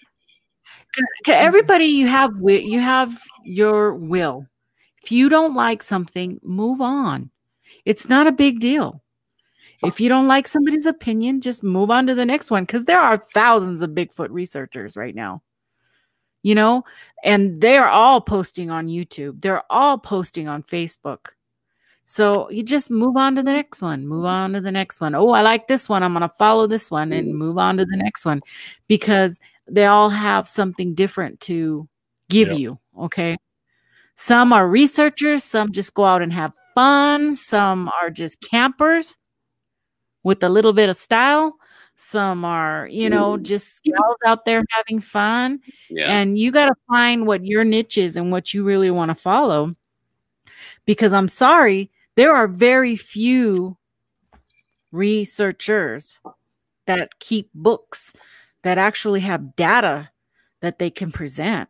Okay, 1.23 1.34
everybody 1.38 1.85
you 1.85 2.07
have 2.07 2.31
you 2.41 2.80
have 2.80 3.18
your 3.45 3.93
will 3.93 4.45
if 5.01 5.11
you 5.11 5.30
don't 5.30 5.53
like 5.53 5.81
something 5.81 6.39
move 6.43 6.81
on 6.81 7.31
it's 7.90 8.07
not 8.07 8.28
a 8.28 8.32
big 8.32 8.60
deal 8.60 9.02
if 9.84 9.99
you 9.99 10.10
don't 10.10 10.28
like 10.28 10.48
somebody's 10.48 10.86
opinion 10.86 11.41
just 11.41 11.64
move 11.64 11.90
on 11.90 12.06
to 12.06 12.14
the 12.14 12.26
next 12.26 12.52
one 12.52 12.64
because 12.64 12.86
there 12.86 12.99
are 12.99 13.18
thousands 13.18 13.82
of 13.82 13.91
bigfoot 13.91 14.28
researchers 14.30 14.95
right 14.95 15.16
now 15.16 15.41
you 16.44 16.53
know 16.53 16.84
and 17.24 17.60
they're 17.61 17.88
all 17.90 18.22
posting 18.22 18.70
on 18.70 18.88
youtube 18.88 19.41
they're 19.41 19.64
all 19.72 19.98
posting 19.98 20.48
on 20.48 20.61
facebook 20.64 21.30
so 22.06 22.49
you 22.49 22.64
just 22.64 22.90
move 22.91 23.16
on 23.18 23.36
to 23.36 23.44
the 23.44 23.53
next 23.53 23.82
one 23.82 24.07
move 24.07 24.26
on 24.26 24.53
to 24.53 24.61
the 24.61 24.72
next 24.72 25.02
one 25.02 25.16
oh 25.16 25.30
i 25.32 25.41
like 25.41 25.68
this 25.68 25.88
one 25.90 26.03
i'm 26.03 26.14
going 26.14 26.22
to 26.22 26.36
follow 26.38 26.68
this 26.68 26.91
one 26.91 27.11
and 27.14 27.36
move 27.36 27.57
on 27.57 27.78
to 27.78 27.86
the 27.86 27.98
next 27.98 28.26
one 28.26 28.41
because 28.88 29.40
they 29.72 29.86
all 29.86 30.10
have 30.10 30.48
something 30.48 30.94
different 30.95 31.40
to 31.41 31.88
give 32.30 32.49
Yep. 32.49 32.57
you. 32.57 32.80
Okay. 32.99 33.38
Some 34.16 34.52
are 34.52 34.68
researchers, 34.68 35.44
some 35.44 35.72
just 35.72 35.94
go 35.94 36.03
out 36.06 36.22
and 36.22 36.34
have 36.34 36.53
fun, 36.80 37.35
some 37.35 37.91
are 38.01 38.10
just 38.10 38.39
campers 38.39 39.18
with 40.23 40.41
a 40.43 40.49
little 40.49 40.72
bit 40.72 40.88
of 40.89 40.95
style, 40.95 41.57
some 41.95 42.45
are, 42.45 42.88
you 42.89 43.10
know, 43.10 43.35
just 43.38 43.84
gals 43.84 44.18
out 44.26 44.45
there 44.45 44.64
having 44.69 45.01
fun. 45.01 45.60
Yeah. 45.89 46.10
And 46.10 46.38
you 46.38 46.51
got 46.51 46.68
to 46.68 46.76
find 46.88 47.27
what 47.27 47.45
your 47.45 47.65
niche 47.65 47.97
is 47.97 48.15
and 48.15 48.31
what 48.31 48.53
you 48.53 48.64
really 48.64 48.89
want 48.91 49.10
to 49.10 49.15
follow. 49.15 49.76
Because 50.85 51.11
I'm 51.11 51.27
sorry, 51.27 51.91
there 52.15 52.34
are 52.34 52.47
very 52.47 52.95
few 52.95 53.77
researchers 54.93 56.19
that 56.85 57.19
keep 57.19 57.49
books 57.53 58.14
that 58.61 58.77
actually 58.77 59.19
have 59.22 59.56
data 59.57 60.10
that 60.61 60.80
they 60.80 60.89
can 60.89 61.11
present. 61.11 61.68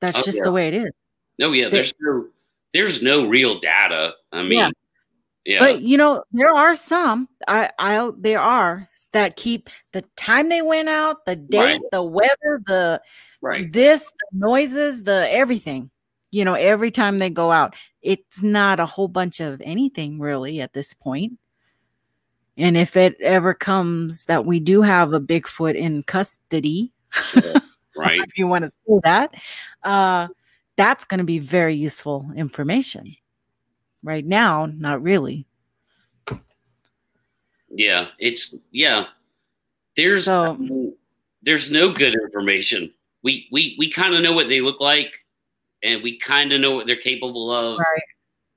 That's 0.00 0.18
Oh, 0.18 0.22
just 0.22 0.38
yeah. 0.38 0.44
the 0.44 0.52
way 0.52 0.68
it 0.68 0.74
is. 0.74 0.90
No, 1.38 1.52
yeah, 1.52 1.66
They- 1.66 1.70
there's 1.70 1.94
no 2.00 2.28
there's 2.72 3.02
no 3.02 3.26
real 3.26 3.58
data. 3.60 4.14
I 4.32 4.42
mean, 4.42 4.58
Yeah. 4.58 4.70
yeah, 5.44 5.58
But 5.60 5.82
you 5.82 5.96
know, 5.96 6.22
there 6.32 6.52
are 6.52 6.74
some 6.74 7.28
I 7.46 7.70
I 7.78 8.10
there 8.18 8.40
are 8.40 8.88
that 9.12 9.36
keep 9.36 9.70
the 9.92 10.02
time 10.16 10.48
they 10.48 10.62
went 10.62 10.88
out, 10.88 11.24
the 11.24 11.36
date, 11.36 11.58
Right. 11.58 11.80
the 11.92 12.02
weather, 12.02 12.60
the 12.66 13.00
right. 13.40 13.72
this, 13.72 14.04
the 14.04 14.38
noises, 14.38 15.02
the 15.04 15.26
everything. 15.30 15.90
You 16.30 16.44
know, 16.44 16.54
every 16.54 16.90
time 16.90 17.18
they 17.18 17.30
go 17.30 17.50
out, 17.50 17.74
it's 18.02 18.42
not 18.42 18.80
a 18.80 18.86
whole 18.86 19.08
bunch 19.08 19.40
of 19.40 19.62
anything 19.64 20.18
really 20.20 20.60
at 20.60 20.74
this 20.74 20.92
point. 20.92 21.38
And 22.58 22.76
if 22.76 22.96
it 22.96 23.16
ever 23.20 23.54
comes 23.54 24.24
that 24.26 24.44
we 24.44 24.60
do 24.60 24.82
have 24.82 25.12
a 25.14 25.20
Bigfoot 25.20 25.74
in 25.76 26.02
custody, 26.02 26.92
Right. 27.96 28.20
if 28.20 28.36
you 28.36 28.46
want 28.46 28.64
to 28.64 28.68
say 28.70 29.00
that, 29.04 29.34
uh, 29.84 30.28
that's 30.78 31.04
going 31.04 31.18
to 31.18 31.24
be 31.24 31.38
very 31.40 31.74
useful 31.74 32.30
information. 32.34 33.14
Right 34.02 34.24
now, 34.24 34.64
not 34.66 35.02
really. 35.02 35.44
Yeah, 37.70 38.06
it's 38.18 38.54
yeah. 38.70 39.06
There's 39.96 40.24
So- 40.24 40.94
there's 41.42 41.70
no 41.70 41.92
good 41.92 42.14
information. 42.14 42.92
We 43.22 43.48
we 43.52 43.74
we 43.78 43.90
kind 43.90 44.14
of 44.14 44.22
know 44.22 44.32
what 44.32 44.48
they 44.48 44.60
look 44.60 44.80
like, 44.80 45.12
and 45.82 46.02
we 46.02 46.16
kind 46.18 46.52
of 46.52 46.60
know 46.60 46.74
what 46.76 46.86
they're 46.86 46.96
capable 46.96 47.50
of, 47.50 47.78
Right. 47.78 48.02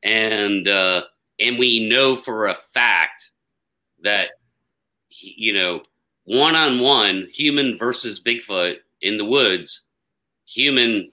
and 0.04 0.68
uh, 0.68 1.04
and 1.40 1.58
we 1.58 1.90
know 1.90 2.16
for 2.16 2.48
a 2.48 2.56
fact 2.74 3.32
that 4.04 4.30
you 5.10 5.54
know 5.54 5.84
one 6.26 6.56
on 6.56 6.80
one 6.80 7.28
human 7.34 7.78
versus 7.78 8.22
Bigfoot 8.22 8.78
in 9.02 9.18
the 9.18 9.26
woods, 9.26 9.88
human 10.46 11.12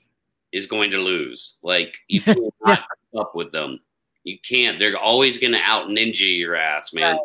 is 0.53 0.67
going 0.67 0.91
to 0.91 0.99
lose. 0.99 1.57
Like 1.63 1.95
you 2.09 2.23
can't 2.23 2.39
keep 2.67 3.21
up 3.21 3.35
with 3.35 3.53
them. 3.53 3.81
You 4.25 4.39
can't. 4.47 4.79
They're 4.79 4.99
always 4.99 5.39
going 5.39 5.53
to 5.53 5.61
out 5.63 5.89
ninja 5.89 6.39
your 6.39 6.57
ass, 6.57 6.93
man. 6.93 7.17
Right. 7.17 7.21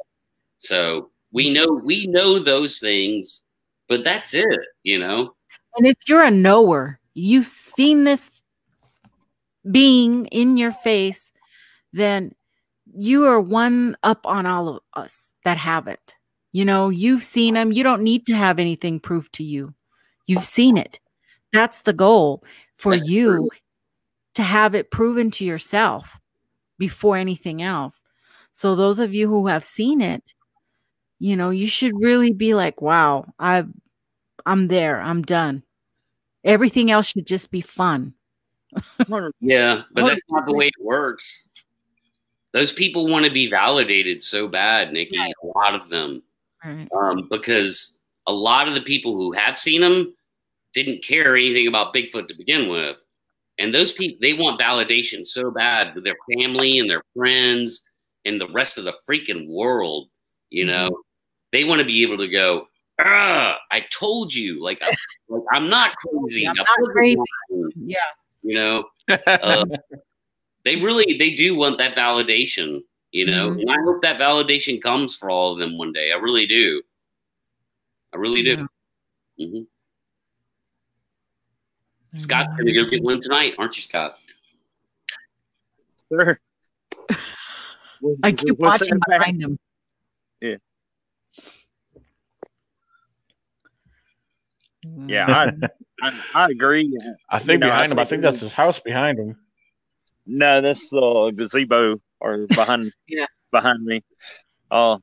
So 0.57 1.11
we 1.31 1.49
know 1.49 1.81
we 1.83 2.07
know 2.07 2.39
those 2.39 2.79
things, 2.79 3.41
but 3.89 4.03
that's 4.03 4.33
it. 4.33 4.59
You 4.83 4.99
know. 4.99 5.35
And 5.75 5.87
if 5.87 5.97
you're 6.07 6.23
a 6.23 6.31
knower, 6.31 6.99
you've 7.13 7.47
seen 7.47 8.03
this 8.03 8.29
being 9.69 10.25
in 10.27 10.57
your 10.57 10.71
face, 10.71 11.31
then 11.91 12.33
you 12.95 13.25
are 13.25 13.41
one 13.41 13.97
up 14.03 14.25
on 14.25 14.45
all 14.45 14.69
of 14.69 14.79
us 14.93 15.35
that 15.43 15.57
haven't. 15.57 16.15
You 16.51 16.65
know, 16.65 16.89
you've 16.89 17.23
seen 17.23 17.55
them. 17.55 17.71
You 17.71 17.83
don't 17.83 18.03
need 18.03 18.27
to 18.27 18.35
have 18.35 18.59
anything 18.59 18.99
proved 18.99 19.33
to 19.33 19.43
you. 19.43 19.73
You've 20.27 20.45
seen 20.45 20.77
it. 20.77 20.99
That's 21.51 21.81
the 21.81 21.93
goal 21.93 22.43
for 22.84 22.97
That's 22.97 23.10
you 23.10 23.26
true. 23.31 23.49
to 24.35 24.43
have 24.43 24.76
it 24.76 24.91
proven 24.91 25.31
to 25.31 25.45
yourself 25.45 26.19
before 26.77 27.15
anything 27.18 27.61
else. 27.61 28.03
So 28.51 28.76
those 28.76 28.99
of 28.99 29.14
you 29.14 29.27
who 29.30 29.47
have 29.47 29.64
seen 29.64 30.01
it, 30.01 30.34
you 31.18 31.35
know, 31.38 31.49
you 31.49 31.65
should 31.68 31.93
really 31.97 32.34
be 32.34 32.53
like, 32.53 32.81
wow, 32.81 33.26
I 33.39 33.64
I'm 34.45 34.68
there. 34.68 34.99
I'm 35.01 35.22
done. 35.22 35.64
Everything 36.43 36.91
else 36.91 37.07
should 37.07 37.26
just 37.26 37.49
be 37.51 37.61
fun. 37.61 38.14
Yeah, 39.39 39.84
but 39.93 40.05
that's 40.07 40.22
not 40.30 40.45
the 40.45 40.53
way 40.53 40.65
it 40.68 40.73
works. 40.84 41.47
Those 42.51 42.72
people 42.73 43.07
want 43.07 43.26
to 43.26 43.31
be 43.31 43.49
validated 43.49 44.23
so 44.23 44.47
bad, 44.47 44.91
Nikki. 44.91 45.18
Right. 45.18 45.34
A 45.43 45.47
lot 45.57 45.73
of 45.76 45.89
them, 45.89 46.22
Right. 46.65 46.88
um, 46.95 47.27
because 47.30 47.97
a 48.27 48.34
lot 48.34 48.68
of 48.68 48.73
the 48.73 48.81
people 48.81 49.15
who 49.15 49.31
have 49.34 49.57
seen 49.60 49.81
them 49.81 50.14
didn't 50.73 51.03
care 51.03 51.35
anything 51.35 51.67
about 51.67 51.93
Bigfoot 51.93 52.27
to 52.27 52.35
begin 52.37 52.69
with, 52.69 52.97
and 53.57 53.73
those 53.73 53.91
people 53.91 54.17
they 54.21 54.33
want 54.33 54.59
validation 54.59 55.25
so 55.25 55.51
bad 55.51 55.95
with 55.95 56.03
their 56.03 56.17
family 56.35 56.79
and 56.79 56.89
their 56.89 57.03
friends 57.15 57.83
and 58.25 58.39
the 58.39 58.51
rest 58.53 58.77
of 58.77 58.85
the 58.85 58.95
freaking 59.09 59.47
world. 59.47 60.09
You 60.49 60.65
know, 60.65 61.03
they 61.51 61.63
want 61.63 61.79
to 61.79 61.85
be 61.85 62.03
able 62.03 62.17
to 62.17 62.27
go. 62.27 62.67
Ah, 62.99 63.57
I 63.71 63.81
told 63.91 64.33
you, 64.33 64.61
like, 64.63 64.81
I, 64.81 64.93
like 65.29 65.43
I'm 65.51 65.69
not 65.69 65.95
crazy. 65.97 66.47
I'm 66.47 66.55
I 66.57 66.65
not 66.77 66.91
crazy. 66.91 67.21
Yeah. 67.75 67.97
You 68.43 68.55
know, 68.55 68.83
uh, 69.27 69.65
they 70.65 70.77
really 70.77 71.17
they 71.17 71.31
do 71.31 71.55
want 71.55 71.77
that 71.77 71.95
validation 71.95 72.81
you 73.11 73.25
know 73.25 73.51
Mhm. 73.51 73.61
and 73.61 73.69
i 73.69 73.75
hope 73.83 74.01
that 74.01 74.19
validation 74.19 74.81
comes 74.81 75.15
for 75.15 75.29
all 75.29 75.53
of 75.53 75.59
them 75.59 75.77
one 75.77 75.93
day 75.93 76.11
i 76.11 76.15
really 76.17 76.45
do 76.45 76.81
i 78.13 78.17
really 78.17 78.43
do 78.43 78.67
hmm 79.37 79.61
scott's 82.18 82.49
gonna 82.57 82.73
go 82.73 82.85
get 82.90 83.03
one 83.03 83.22
tonight 83.22 83.53
aren't 83.57 83.76
you 83.76 83.81
scott 83.84 84.18
Sure. 86.11 86.40
I 88.23 88.31
keep 88.34 88.60
What's 88.60 88.81
watching 88.81 88.99
that? 88.99 89.07
behind 89.07 89.41
him. 89.41 89.57
Yeah. 90.41 90.56
Mm. 94.85 95.10
Yeah, 95.10 95.27
I, 95.27 95.52
I, 96.03 96.11
I 96.35 96.48
agree. 96.52 96.91
I 97.30 97.40
think 97.40 97.49
You 97.49 97.57
know, 97.60 97.68
I 97.68 97.69
behind 97.88 97.91
him. 97.94 97.99
I 97.99 98.02
think 98.03 98.10
think 98.10 98.22
that's 98.23 98.41
his 98.41 98.53
house 98.53 98.80
behind 98.80 99.19
him. 99.19 99.38
No, 100.26 100.61
that's 100.61 100.91
uh, 100.94 101.31
gazebo 101.35 101.98
or 102.19 102.48
behind 102.56 102.91
Yeah. 103.07 103.26
behind 103.52 103.84
me. 103.84 104.02
Uh 104.69 104.98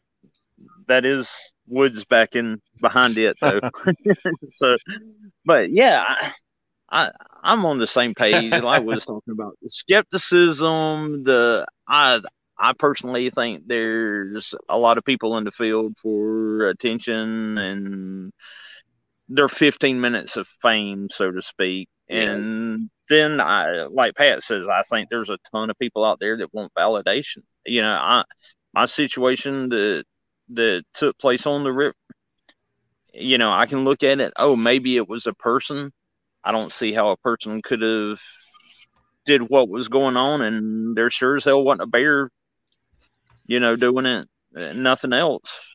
that 0.89 1.05
is 1.05 1.31
woods 1.66 2.05
back 2.05 2.37
in 2.37 2.61
behind 2.81 3.16
it 3.16 3.37
though. 3.41 3.61
so, 4.49 4.77
but 5.45 5.70
yeah, 5.70 6.32
I, 6.91 7.11
I'm 7.43 7.65
on 7.67 7.79
the 7.79 7.87
same 7.87 8.15
page. 8.15 8.51
Like 8.51 8.65
I 8.65 8.79
was 8.81 9.05
talking 9.07 9.33
about 9.33 9.57
the 9.62 9.71
skepticism. 9.71 11.25
The 11.25 11.67
I 11.87 12.21
I 12.59 12.73
personally 12.75 13.31
think 13.31 13.67
there's 13.67 14.55
a 14.69 14.79
lot 14.79 14.99
of 14.99 15.05
people 15.05 15.39
in 15.39 15.45
the 15.45 15.53
field 15.53 15.95
for 16.03 16.69
attention 16.69 17.57
and 17.59 18.33
their 19.29 19.49
15 19.49 20.01
minutes 20.01 20.37
of 20.37 20.47
fame, 20.61 21.09
so 21.11 21.31
to 21.31 21.41
speak. 21.41 21.89
Yeah. 22.09 22.33
And 22.33 22.91
then 23.09 23.41
I, 23.41 23.85
like 23.85 24.15
Pat 24.17 24.43
says, 24.43 24.67
I 24.69 24.83
think 24.83 25.09
there's 25.09 25.31
a 25.31 25.39
ton 25.53 25.71
of 25.71 25.79
people 25.79 26.05
out 26.05 26.19
there 26.21 26.37
that 26.37 26.53
want 26.53 26.75
validation. 26.75 27.39
You 27.65 27.83
know, 27.83 27.93
I 27.93 28.25
my 28.75 28.87
situation 28.87 29.69
that 29.71 30.05
that 30.51 30.85
took 30.95 31.19
place 31.19 31.47
on 31.47 31.65
the 31.65 31.73
rip. 31.73 31.95
You 33.15 33.39
know, 33.39 33.53
I 33.53 33.67
can 33.67 33.85
look 33.85 34.03
at 34.03 34.21
it. 34.21 34.33
Oh, 34.37 34.55
maybe 34.55 34.97
it 34.97 35.09
was 35.09 35.27
a 35.27 35.33
person. 35.33 35.93
I 36.45 36.53
don't 36.53 36.73
see 36.73 36.93
how 36.93 37.11
a 37.11 37.17
person 37.17 37.62
could 37.62 37.83
have 37.83 38.21
did 39.25 39.43
what 39.43 39.69
was 39.69 39.89
going 39.89 40.17
on, 40.17 40.43
and 40.43 40.97
there 40.97 41.11
sure 41.11 41.37
as 41.37 41.45
hell 41.45 41.62
wasn't 41.65 41.83
a 41.83 41.87
bear. 41.87 42.31
You 43.47 43.61
know, 43.61 43.77
doing 43.77 44.07
it. 44.07 44.29
uh, 44.57 44.73
Nothing 44.73 45.12
else. 45.12 45.75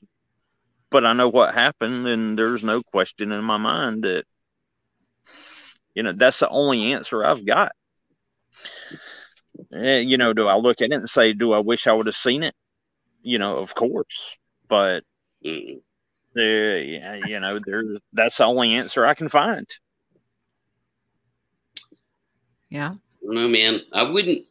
But 0.90 1.06
I 1.06 1.14
know 1.14 1.30
what 1.30 1.54
happened, 1.54 2.08
and 2.08 2.38
there's 2.38 2.64
no 2.64 2.82
question 2.82 3.32
in 3.32 3.44
my 3.44 3.58
mind 3.58 4.04
that 4.04 4.26
you 5.94 6.04
know 6.04 6.12
that's 6.14 6.40
the 6.40 6.50
only 6.50 6.94
answer 6.94 7.24
I've 7.26 7.46
got. 7.46 7.72
Eh, 9.74 10.00
you 10.00 10.18
know, 10.18 10.34
do 10.34 10.48
I 10.48 10.56
look 10.56 10.82
at 10.82 10.92
it 10.92 10.96
and 10.96 11.10
say, 11.10 11.34
do 11.34 11.54
I 11.54 11.60
wish 11.60 11.88
I 11.88 11.94
would 11.94 12.08
have 12.08 12.16
seen 12.16 12.44
it? 12.44 12.56
You 13.22 13.40
know, 13.40 13.58
of 13.58 13.74
course. 13.76 14.38
but 14.68 15.04
Mm. 15.46 15.82
uh, 16.38 17.14
you 17.14 17.40
know, 17.40 17.60
there 17.66 17.84
that's 18.14 18.38
the 18.38 18.46
only 18.46 18.76
answer 18.76 19.06
I 19.06 19.14
can 19.14 19.30
find. 19.30 19.68
Yeah. 22.70 22.96
I 23.30 23.48
man. 23.48 23.82
I 23.94 24.04
wouldn't. 24.04 24.46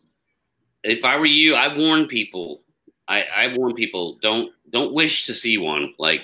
If 0.83 1.05
I 1.05 1.17
were 1.17 1.27
you, 1.27 1.55
I 1.55 1.77
warn 1.77 2.07
people. 2.07 2.61
I, 3.09 3.25
I 3.37 3.57
warn 3.57 3.75
people 3.75 4.19
don't 4.21 4.51
don't 4.71 4.95
wish 4.95 5.27
to 5.27 5.35
see 5.35 5.59
one. 5.59 5.95
Like 5.99 6.23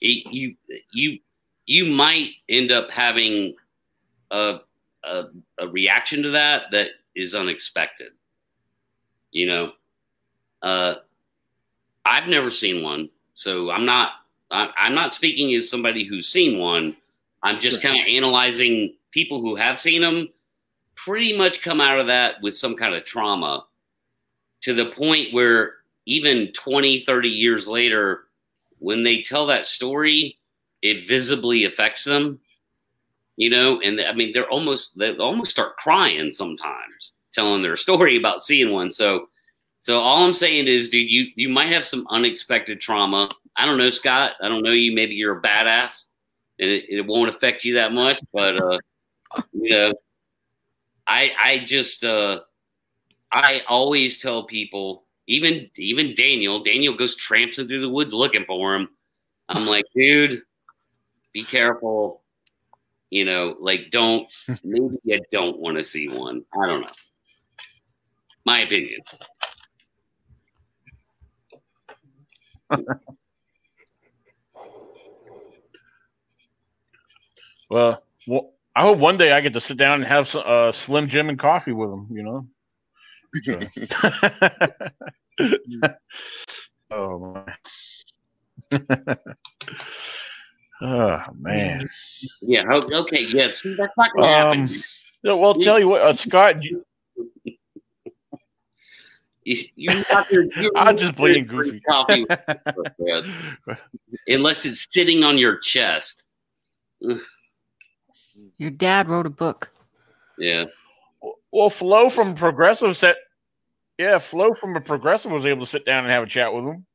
it, 0.00 0.26
you 0.32 0.56
you 0.92 1.18
you 1.66 1.86
might 1.86 2.30
end 2.48 2.72
up 2.72 2.90
having 2.90 3.54
a, 4.30 4.58
a 5.04 5.24
a 5.58 5.68
reaction 5.68 6.22
to 6.22 6.30
that 6.30 6.64
that 6.72 6.88
is 7.14 7.34
unexpected. 7.34 8.12
You 9.30 9.46
know, 9.46 9.72
uh, 10.62 10.94
I've 12.04 12.28
never 12.28 12.50
seen 12.50 12.82
one, 12.82 13.08
so 13.34 13.70
I'm 13.70 13.86
not 13.86 14.12
I'm 14.50 14.94
not 14.94 15.14
speaking 15.14 15.54
as 15.54 15.70
somebody 15.70 16.04
who's 16.04 16.28
seen 16.28 16.58
one. 16.58 16.96
I'm 17.42 17.58
just 17.58 17.82
kind 17.82 18.00
of 18.00 18.06
analyzing 18.06 18.94
people 19.10 19.40
who 19.40 19.56
have 19.56 19.80
seen 19.80 20.02
them 20.02 20.28
pretty 21.04 21.36
much 21.36 21.62
come 21.62 21.80
out 21.80 21.98
of 21.98 22.06
that 22.06 22.36
with 22.42 22.56
some 22.56 22.76
kind 22.76 22.94
of 22.94 23.04
trauma 23.04 23.64
to 24.62 24.74
the 24.74 24.86
point 24.86 25.32
where 25.32 25.74
even 26.06 26.52
20, 26.52 27.00
30 27.00 27.28
years 27.28 27.66
later, 27.66 28.24
when 28.78 29.02
they 29.02 29.22
tell 29.22 29.46
that 29.46 29.66
story, 29.66 30.38
it 30.82 31.08
visibly 31.08 31.64
affects 31.64 32.04
them. 32.04 32.40
You 33.36 33.50
know, 33.50 33.80
and 33.80 34.00
I 34.00 34.12
mean, 34.12 34.32
they're 34.32 34.50
almost 34.50 34.98
they 34.98 35.16
almost 35.16 35.50
start 35.50 35.76
crying 35.76 36.32
sometimes 36.34 37.12
telling 37.32 37.62
their 37.62 37.76
story 37.86 38.16
about 38.16 38.42
seeing 38.42 38.72
one. 38.72 38.90
So, 38.90 39.28
so 39.80 39.98
all 40.00 40.24
I'm 40.24 40.34
saying 40.34 40.68
is, 40.68 40.90
dude, 40.90 41.10
you 41.10 41.26
you 41.34 41.48
might 41.48 41.72
have 41.72 41.86
some 41.86 42.06
unexpected 42.10 42.80
trauma. 42.80 43.30
I 43.56 43.64
don't 43.66 43.78
know, 43.78 43.90
Scott. 43.90 44.32
I 44.42 44.48
don't 44.48 44.62
know 44.62 44.70
you. 44.70 44.94
Maybe 44.94 45.14
you're 45.14 45.38
a 45.38 45.42
badass, 45.42 46.04
and 46.58 46.70
it, 46.70 46.84
it 46.88 47.06
won't 47.06 47.30
affect 47.30 47.64
you 47.64 47.74
that 47.74 47.92
much. 47.92 48.20
But 48.32 48.58
uh, 48.58 48.78
you 49.52 49.70
know, 49.70 49.94
I 51.12 51.30
I 51.38 51.58
just 51.66 52.04
uh 52.04 52.40
I 53.30 53.60
always 53.68 54.20
tell 54.20 54.44
people, 54.44 55.04
even 55.26 55.70
even 55.76 56.14
Daniel, 56.14 56.62
Daniel 56.62 56.96
goes 56.96 57.14
tramping 57.16 57.68
through 57.68 57.82
the 57.82 57.88
woods 57.90 58.14
looking 58.14 58.44
for 58.46 58.74
him. 58.74 58.88
I'm 59.48 59.66
like, 59.66 59.84
dude, 59.94 60.42
be 61.34 61.44
careful. 61.44 62.22
You 63.10 63.26
know, 63.26 63.56
like 63.60 63.90
don't 63.90 64.26
maybe 64.64 64.96
you 65.04 65.20
don't 65.30 65.58
want 65.58 65.76
to 65.76 65.84
see 65.84 66.08
one. 66.08 66.44
I 66.60 66.66
don't 66.66 66.80
know. 66.80 66.90
My 68.46 68.60
opinion. 68.60 69.00
Well, 77.70 78.02
well, 78.26 78.52
I 78.74 78.82
hope 78.82 78.98
one 78.98 79.16
day 79.16 79.32
I 79.32 79.40
get 79.40 79.52
to 79.52 79.60
sit 79.60 79.76
down 79.76 80.00
and 80.02 80.04
have 80.04 80.28
some, 80.28 80.42
uh, 80.46 80.72
Slim 80.72 81.08
Jim 81.08 81.28
and 81.28 81.38
coffee 81.38 81.72
with 81.72 81.90
him. 81.90 82.08
You 82.10 82.22
know. 82.22 82.46
So. 83.44 83.58
oh 86.90 87.18
my. 87.18 87.54
oh 90.82 91.20
man. 91.38 91.88
Yeah. 92.40 92.64
Okay. 92.70 93.26
Yeah. 93.28 93.52
See, 93.52 93.74
that's 93.74 93.92
not 93.96 94.10
gonna 94.14 94.26
happen. 94.26 94.60
Um, 94.62 94.82
yeah, 95.22 95.32
well, 95.34 95.54
tell 95.54 95.78
you 95.78 95.88
what, 95.88 96.02
uh, 96.02 96.16
Scott, 96.16 96.62
you, 96.64 96.84
You, 99.44 99.64
you're 99.74 99.94
not 100.10 100.30
your, 100.30 100.44
you're 100.56 100.70
I'm 100.76 100.96
just 100.96 101.18
your 101.18 101.28
being 101.34 101.46
goofy. 101.46 101.80
Coffee 101.80 102.26
unless 104.28 104.64
it's 104.64 104.86
sitting 104.90 105.24
on 105.24 105.36
your 105.36 105.58
chest. 105.58 106.22
Your 108.58 108.70
dad 108.70 109.08
wrote 109.08 109.26
a 109.26 109.30
book. 109.30 109.70
Yeah. 110.38 110.64
well, 111.52 111.70
Flo 111.70 112.10
from 112.10 112.34
Progressive 112.34 112.96
said, 112.96 113.16
yeah, 113.98 114.18
Flo 114.18 114.54
from 114.54 114.76
a 114.76 114.80
Progressive 114.80 115.30
was 115.30 115.46
able 115.46 115.66
to 115.66 115.70
sit 115.70 115.84
down 115.84 116.04
and 116.04 116.12
have 116.12 116.22
a 116.22 116.26
chat 116.26 116.52
with 116.52 116.64
him. 116.64 116.86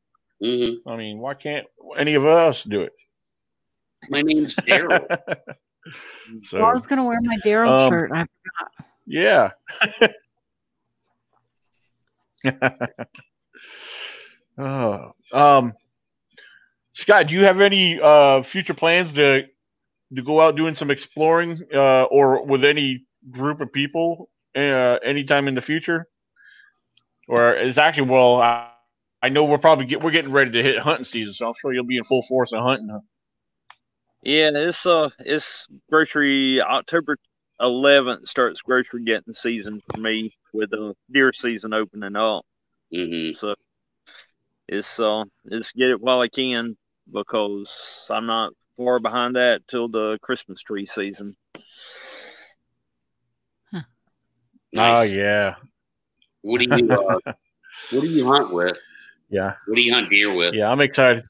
hmm 0.42 0.90
I 0.90 0.96
mean, 0.96 1.20
why 1.20 1.34
can't 1.34 1.66
any 1.98 2.16
of 2.16 2.26
us 2.26 2.64
do 2.64 2.82
it? 2.82 2.94
My 4.10 4.22
name's 4.22 4.56
Daryl. 4.56 5.08
So, 6.50 6.58
I 6.58 6.74
was 6.74 6.86
gonna 6.86 7.06
wear 7.06 7.20
my 7.22 7.38
Daryl 7.38 7.80
Um, 7.80 7.90
shirt. 7.90 8.12
I 8.14 8.26
Yeah. 9.06 9.52
oh, 14.58 15.14
um, 15.32 15.74
Scott, 16.94 17.28
do 17.28 17.36
you 17.36 17.46
have 17.46 17.62
any 17.62 18.00
uh, 18.02 18.44
future 18.44 18.74
plans 18.74 19.14
to 19.14 19.44
to 20.16 20.22
go 20.24 20.42
out 20.42 20.56
doing 20.56 20.76
some 20.76 20.92
exploring, 20.92 21.62
uh, 21.74 22.04
or 22.04 22.46
with 22.46 22.64
any 22.64 23.06
group 23.32 23.62
of 23.62 23.72
people, 23.72 24.30
uh, 24.56 24.98
anytime 25.04 25.48
in 25.48 25.56
the 25.56 25.62
future? 25.62 26.08
Or 27.28 27.54
is 27.56 27.78
actually 27.78 28.10
well, 28.10 28.42
I, 28.42 28.72
I 29.22 29.30
know 29.30 29.46
we're 29.46 29.58
probably 29.58 29.86
get, 29.86 30.02
we're 30.02 30.12
getting 30.12 30.32
ready 30.32 30.52
to 30.52 30.64
hit 30.64 30.80
hunting 30.80 31.06
season, 31.06 31.34
so 31.34 31.48
I'm 31.48 31.54
sure 31.62 31.74
you'll 31.74 31.86
be 31.86 31.98
in 31.98 32.04
full 32.06 32.24
force 32.24 32.52
of 32.54 32.62
hunting. 32.64 32.90
huh? 32.92 33.00
Yeah, 34.22 34.52
it's 34.54 34.86
uh, 34.86 35.10
it's 35.20 35.68
grocery 35.90 36.62
October 36.62 37.18
11th 37.60 38.28
starts 38.28 38.62
grocery 38.62 39.04
getting 39.06 39.34
season 39.34 39.82
for 39.82 40.00
me 40.00 40.34
with 40.54 40.72
the 40.72 40.96
deer 41.12 41.32
season 41.34 41.74
opening 41.74 42.16
up. 42.16 42.46
hmm 42.92 43.34
So 43.34 43.56
it's 44.68 45.00
uh, 45.00 45.24
it's 45.46 45.72
get 45.74 45.90
it 45.90 46.02
while 46.02 46.22
I 46.22 46.28
can 46.28 46.78
because 47.12 48.08
I'm 48.10 48.26
not 48.26 48.54
far 48.76 49.00
behind 49.00 49.36
that 49.36 49.68
till 49.68 49.88
the 49.88 50.20
Christmas 50.22 50.62
tree 50.62 50.86
season. 50.86 51.36
Oh 53.74 53.82
Nice. 54.74 55.12
yeah, 55.14 55.56
What 56.42 56.60
do 56.60 56.66
you 56.78 56.92
uh, 56.92 57.20
What 57.92 58.02
do 58.02 58.08
you 58.08 58.26
hunt 58.28 58.54
with? 58.54 58.78
yeah, 59.30 59.54
What 59.66 59.76
do 59.76 59.82
you 59.82 59.94
hunt 59.94 60.10
deer 60.10 60.34
with? 60.34 60.54
yeah. 60.54 60.70
I'm 60.70 60.82
excited. 60.82 61.24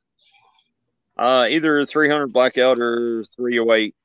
Uh, 1.17 1.47
either 1.49 1.85
300 1.85 2.31
blackout 2.33 2.77
or 2.79 3.23
308. 3.35 3.95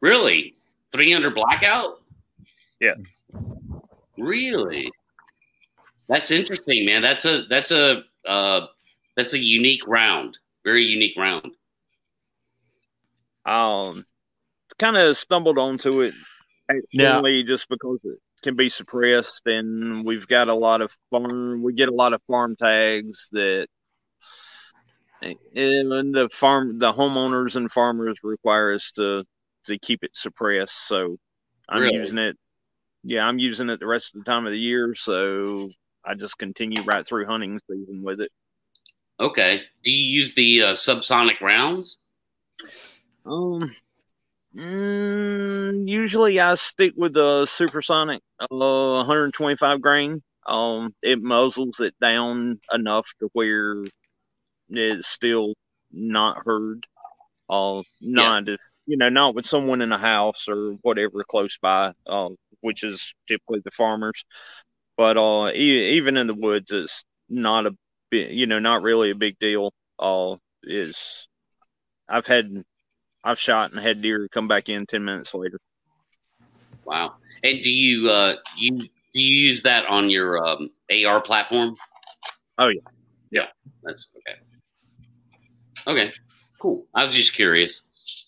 Really? 0.00 0.54
300 0.92 1.34
blackout? 1.34 2.02
Yeah. 2.80 2.94
Really? 4.18 4.90
That's 6.08 6.30
interesting, 6.30 6.84
man. 6.86 7.02
That's 7.02 7.24
a 7.24 7.44
that's 7.48 7.70
a 7.70 8.02
uh, 8.26 8.66
that's 9.16 9.32
a 9.32 9.38
unique 9.38 9.86
round. 9.86 10.38
Very 10.64 10.88
unique 10.88 11.16
round. 11.16 11.52
Um, 13.44 14.04
kind 14.78 14.96
of 14.96 15.16
stumbled 15.16 15.58
onto 15.58 16.02
it 16.02 16.14
accidentally 16.68 17.44
just 17.44 17.68
because 17.68 18.04
it 18.04 18.18
can 18.42 18.56
be 18.56 18.68
suppressed, 18.68 19.42
and 19.46 20.04
we've 20.04 20.26
got 20.26 20.48
a 20.48 20.54
lot 20.54 20.80
of 20.80 20.94
farm. 21.10 21.62
We 21.62 21.72
get 21.72 21.88
a 21.88 21.94
lot 21.94 22.12
of 22.12 22.22
farm 22.22 22.56
tags 22.56 23.28
that, 23.32 23.68
and 25.22 26.14
the 26.14 26.28
farm, 26.32 26.78
the 26.78 26.92
homeowners 26.92 27.56
and 27.56 27.70
farmers 27.70 28.18
require 28.22 28.72
us 28.72 28.92
to 28.96 29.24
to 29.66 29.78
keep 29.78 30.04
it 30.04 30.16
suppressed. 30.16 30.86
So 30.88 31.16
I'm 31.68 31.82
Really? 31.82 31.96
using 31.96 32.18
it. 32.18 32.36
Yeah, 33.02 33.26
I'm 33.26 33.38
using 33.38 33.70
it 33.70 33.78
the 33.78 33.86
rest 33.86 34.14
of 34.14 34.24
the 34.24 34.30
time 34.30 34.46
of 34.46 34.52
the 34.52 34.58
year. 34.58 34.94
So 34.94 35.70
I 36.04 36.14
just 36.14 36.38
continue 36.38 36.82
right 36.82 37.06
through 37.06 37.26
hunting 37.26 37.60
season 37.70 38.02
with 38.04 38.20
it. 38.20 38.30
Okay. 39.18 39.62
Do 39.82 39.90
you 39.90 40.18
use 40.18 40.34
the 40.34 40.62
uh, 40.62 40.72
subsonic 40.72 41.40
rounds? 41.40 41.98
Um, 43.24 43.74
mm, 44.54 45.88
usually 45.88 46.38
I 46.38 46.54
stick 46.54 46.94
with 46.96 47.14
the 47.14 47.46
supersonic, 47.46 48.22
uh, 48.40 48.46
125 48.50 49.80
grain. 49.80 50.22
Um, 50.46 50.94
it 51.02 51.20
muzzles 51.20 51.80
it 51.80 51.94
down 52.00 52.60
enough 52.72 53.08
to 53.20 53.28
where 53.32 53.84
it's 54.68 55.08
still 55.08 55.54
not 55.90 56.42
heard. 56.44 56.86
Uh, 57.48 57.82
not 58.00 58.48
if 58.48 58.60
you 58.86 58.96
know, 58.96 59.08
not 59.08 59.34
with 59.34 59.46
someone 59.46 59.82
in 59.82 59.92
a 59.92 59.98
house 59.98 60.46
or 60.48 60.76
whatever 60.82 61.24
close 61.24 61.58
by. 61.58 61.92
Uh, 62.06 62.30
which 62.60 62.82
is 62.82 63.14
typically 63.28 63.60
the 63.64 63.70
farmers. 63.70 64.24
But 64.96 65.16
uh, 65.16 65.50
e- 65.54 65.96
even 65.96 66.16
in 66.16 66.26
the 66.26 66.34
woods, 66.34 66.70
it's 66.70 67.04
not 67.28 67.66
a 67.66 67.76
you 68.10 68.46
know, 68.46 68.58
not 68.58 68.82
really 68.82 69.10
a 69.10 69.14
big 69.14 69.38
deal. 69.38 69.72
Uh, 69.98 70.36
is 70.62 71.28
I've 72.08 72.26
had 72.26 72.46
I've 73.24 73.38
shot 73.38 73.72
and 73.72 73.80
had 73.80 74.02
deer 74.02 74.28
come 74.30 74.48
back 74.48 74.68
in 74.68 74.86
ten 74.86 75.04
minutes 75.04 75.34
later. 75.34 75.58
Wow. 76.84 77.14
And 77.42 77.62
do 77.62 77.70
you 77.70 78.08
uh 78.08 78.36
you 78.56 78.88
do 79.16 79.22
you 79.22 79.46
use 79.46 79.62
that 79.62 79.86
on 79.86 80.10
your 80.10 80.46
um, 80.46 80.68
AR 80.90 81.22
platform? 81.22 81.74
Oh, 82.58 82.68
yeah. 82.68 82.80
Yeah. 83.30 83.46
That's 83.82 84.08
okay. 84.18 84.38
Okay. 85.86 86.12
Cool. 86.60 86.86
I 86.94 87.02
was 87.02 87.14
just 87.14 87.34
curious. 87.34 88.26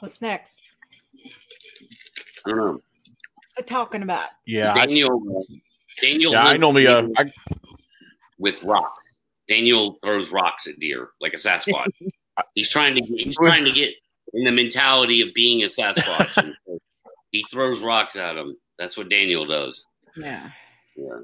What's 0.00 0.20
next? 0.20 0.60
I 2.44 2.50
don't 2.50 2.58
know. 2.58 2.80
Talking 3.66 4.02
about. 4.02 4.28
Yeah, 4.46 4.72
I, 4.72 4.86
Daniel. 4.86 5.44
Daniel. 6.00 6.32
yeah. 6.32 6.40
I 6.40 6.46
hunts 6.48 6.60
normally 6.60 6.86
uh, 6.86 7.02
I, 7.16 7.32
with 8.38 8.62
rock. 8.62 8.94
Daniel 9.48 9.98
throws 10.02 10.30
rocks 10.30 10.66
at 10.66 10.78
deer 10.78 11.10
like 11.20 11.34
a 11.34 11.36
Sasquatch. 11.36 11.90
he's 12.54 12.70
trying 12.70 12.94
to 12.94 13.02
he's 13.02 13.36
trying 13.36 13.64
to 13.64 13.72
get 13.72 13.90
in 14.32 14.44
the 14.44 14.52
mentality 14.52 15.20
of 15.20 15.34
being 15.34 15.62
a 15.62 15.66
Sasquatch. 15.66 16.54
He 17.32 17.42
throws 17.50 17.80
rocks 17.80 18.14
at 18.16 18.36
him. 18.36 18.58
That's 18.78 18.98
what 18.98 19.08
Daniel 19.08 19.46
does. 19.46 19.86
Yeah. 20.16 20.50
Yeah. 20.94 21.20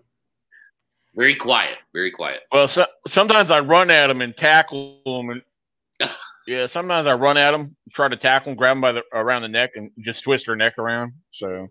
Very 1.15 1.35
quiet. 1.35 1.77
Very 1.93 2.11
quiet. 2.11 2.41
well, 2.51 2.67
so, 2.67 2.87
sometimes 3.07 3.51
I 3.51 3.61
run 3.61 3.91
at 3.91 4.07
them 4.07 4.23
and 4.23 4.37
tackle 4.37 5.03
them, 5.05 5.31
and 5.31 6.11
yeah, 6.47 6.67
sometimes 6.67 7.07
I 7.07 7.13
run 7.13 7.37
at 7.37 7.51
them, 7.51 7.77
try 7.93 8.09
to 8.09 8.17
tackle 8.17 8.53
them, 8.53 8.57
grab 8.57 8.77
them 8.77 8.81
by 8.81 8.93
the 8.93 9.03
around 9.13 9.43
the 9.43 9.49
neck, 9.49 9.73
and 9.75 9.91
just 10.01 10.23
twist 10.23 10.47
their 10.47 10.57
neck 10.57 10.79
around. 10.79 11.13
So, 11.33 11.69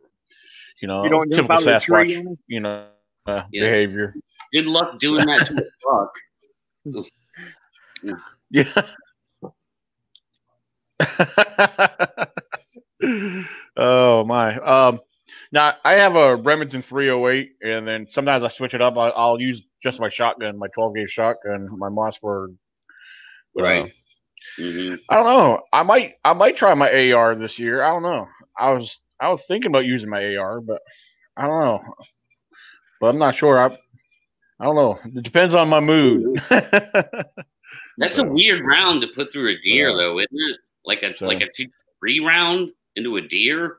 you 0.81 0.87
know, 0.87 1.03
You 1.03 1.09
don't 1.09 1.31
jump 1.33 1.41
typical 1.41 1.51
out 1.51 1.63
of 1.63 1.69
the 1.69 1.75
tree. 1.75 2.15
Sasquatch, 2.15 2.37
you 2.47 2.59
know, 2.61 2.85
uh, 3.27 3.43
Yeah. 3.51 3.61
behavior. 3.61 4.13
Good 4.53 4.65
luck 4.65 4.99
doing 4.99 5.25
that 5.25 5.45
to 5.47 5.53
a 5.53 5.69
truck. 5.81 6.11
Yeah. 8.01 8.15
oh 13.77 14.23
my. 14.25 14.57
Um, 14.59 14.99
now 15.51 15.73
I 15.83 15.93
have 15.93 16.15
a 16.15 16.35
Remington 16.37 16.81
308, 16.83 17.51
and 17.61 17.87
then 17.87 18.07
sometimes 18.11 18.43
I 18.43 18.49
switch 18.49 18.73
it 18.73 18.81
up. 18.81 18.97
I, 18.97 19.09
I'll 19.09 19.39
use 19.41 19.61
just 19.83 19.99
my 19.99 20.09
shotgun, 20.09 20.57
my 20.57 20.67
12 20.73 20.95
gauge 20.95 21.09
shotgun, 21.09 21.67
my 21.77 21.89
Mossberg. 21.89 22.55
Uh, 23.59 23.61
Right. 23.61 23.91
hmm 24.57 24.95
I 25.09 25.15
don't 25.15 25.25
know. 25.25 25.59
I 25.73 25.83
might. 25.83 26.13
I 26.23 26.33
might 26.33 26.57
try 26.57 26.73
my 26.73 27.11
AR 27.11 27.35
this 27.35 27.59
year. 27.59 27.83
I 27.83 27.89
don't 27.89 28.03
know. 28.03 28.27
I 28.57 28.71
was. 28.71 28.95
I 29.19 29.29
was 29.29 29.41
thinking 29.47 29.71
about 29.71 29.85
using 29.85 30.09
my 30.09 30.35
AR, 30.35 30.61
but 30.61 30.81
I 31.35 31.47
don't 31.47 31.59
know. 31.59 31.83
But 33.01 33.07
I'm 33.07 33.17
not 33.19 33.35
sure. 33.35 33.59
I. 33.59 33.77
I 34.59 34.65
don't 34.65 34.75
know. 34.75 34.97
It 35.05 35.21
depends 35.23 35.53
on 35.53 35.69
my 35.69 35.79
mood. 35.79 36.41
That's 36.49 38.17
a 38.17 38.23
weird 38.25 38.65
round 38.65 39.01
to 39.01 39.07
put 39.07 39.31
through 39.31 39.49
a 39.51 39.57
deer, 39.59 39.91
though, 39.95 40.17
isn't 40.17 40.29
it? 40.31 40.57
Like 40.83 41.03
a 41.03 41.15
So- 41.15 41.25
like 41.27 41.41
a 41.41 41.47
two 41.55 41.67
three 41.99 42.19
round 42.19 42.71
into 42.95 43.17
a 43.17 43.21
deer. 43.21 43.77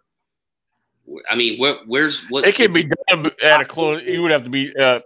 I 1.28 1.34
mean, 1.34 1.58
where, 1.58 1.76
where's 1.86 2.20
what? 2.28 2.46
It 2.46 2.54
can 2.54 2.72
be 2.72 2.84
done 3.08 3.30
at 3.42 3.60
a 3.60 3.64
close. 3.64 4.02
You 4.04 4.22
would 4.22 4.30
have 4.30 4.44
to 4.44 4.50
be. 4.50 4.72
Uh, 4.76 5.00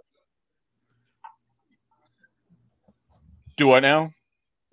do 3.57 3.71
I 3.71 3.79
now? 3.79 4.11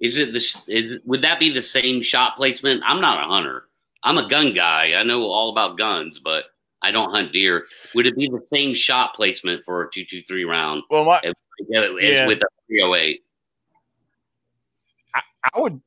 Is 0.00 0.16
it 0.16 0.32
the? 0.32 0.44
Is 0.66 0.98
would 1.04 1.22
that 1.22 1.38
be 1.38 1.50
the 1.50 1.62
same 1.62 2.02
shot 2.02 2.36
placement? 2.36 2.82
I'm 2.84 3.00
not 3.00 3.22
a 3.24 3.26
hunter. 3.28 3.64
I'm 4.02 4.18
a 4.18 4.28
gun 4.28 4.54
guy. 4.54 4.92
I 4.94 5.02
know 5.02 5.22
all 5.24 5.50
about 5.50 5.76
guns, 5.78 6.18
but 6.18 6.44
I 6.82 6.90
don't 6.90 7.10
hunt 7.10 7.32
deer. 7.32 7.64
Would 7.94 8.06
it 8.06 8.16
be 8.16 8.28
the 8.28 8.40
same 8.52 8.74
shot 8.74 9.14
placement 9.14 9.64
for 9.64 9.82
a 9.82 9.90
two 9.92 10.04
two 10.08 10.22
three 10.26 10.44
round 10.44 10.82
Well, 10.90 11.04
my, 11.04 11.20
as 11.24 11.34
Yeah. 12.00 12.26
with 12.26 12.38
a 12.38 12.48
three 12.66 12.82
oh 12.82 12.94
eight? 12.94 13.22
I 15.54 15.60
would. 15.60 15.80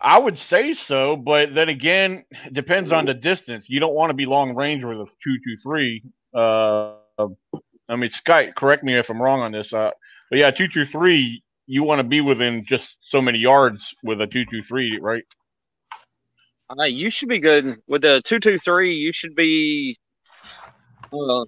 I 0.00 0.18
would 0.18 0.38
say 0.38 0.74
so, 0.74 1.16
but 1.16 1.54
then 1.54 1.68
again, 1.68 2.24
it 2.44 2.52
depends 2.52 2.92
on 2.92 3.06
the 3.06 3.14
distance. 3.14 3.66
You 3.68 3.80
don't 3.80 3.94
want 3.94 4.10
to 4.10 4.14
be 4.14 4.26
long 4.26 4.54
range 4.54 4.84
with 4.84 4.98
a 4.98 5.06
two 5.22 5.36
two 5.44 5.56
three. 5.62 6.02
Uh, 6.34 6.94
I 7.88 7.96
mean, 7.96 8.10
Skype, 8.10 8.54
correct 8.54 8.84
me 8.84 8.98
if 8.98 9.08
I'm 9.08 9.20
wrong 9.20 9.40
on 9.40 9.52
this. 9.52 9.72
Uh, 9.72 9.90
but 10.30 10.38
yeah, 10.38 10.50
two 10.50 10.68
two 10.68 10.84
three. 10.84 11.42
You 11.66 11.82
want 11.84 12.00
to 12.00 12.04
be 12.04 12.20
within 12.20 12.64
just 12.68 12.96
so 13.02 13.22
many 13.22 13.38
yards 13.38 13.94
with 14.02 14.20
a 14.20 14.26
two 14.26 14.44
two 14.50 14.62
three, 14.62 14.98
right? 15.00 15.24
Uh, 16.70 16.84
you 16.84 17.10
should 17.10 17.28
be 17.28 17.38
good 17.38 17.78
with 17.86 18.02
the 18.02 18.22
two 18.24 18.40
two 18.40 18.58
three. 18.58 18.94
You 18.94 19.12
should 19.12 19.34
be 19.34 19.98
uh, 21.12 21.44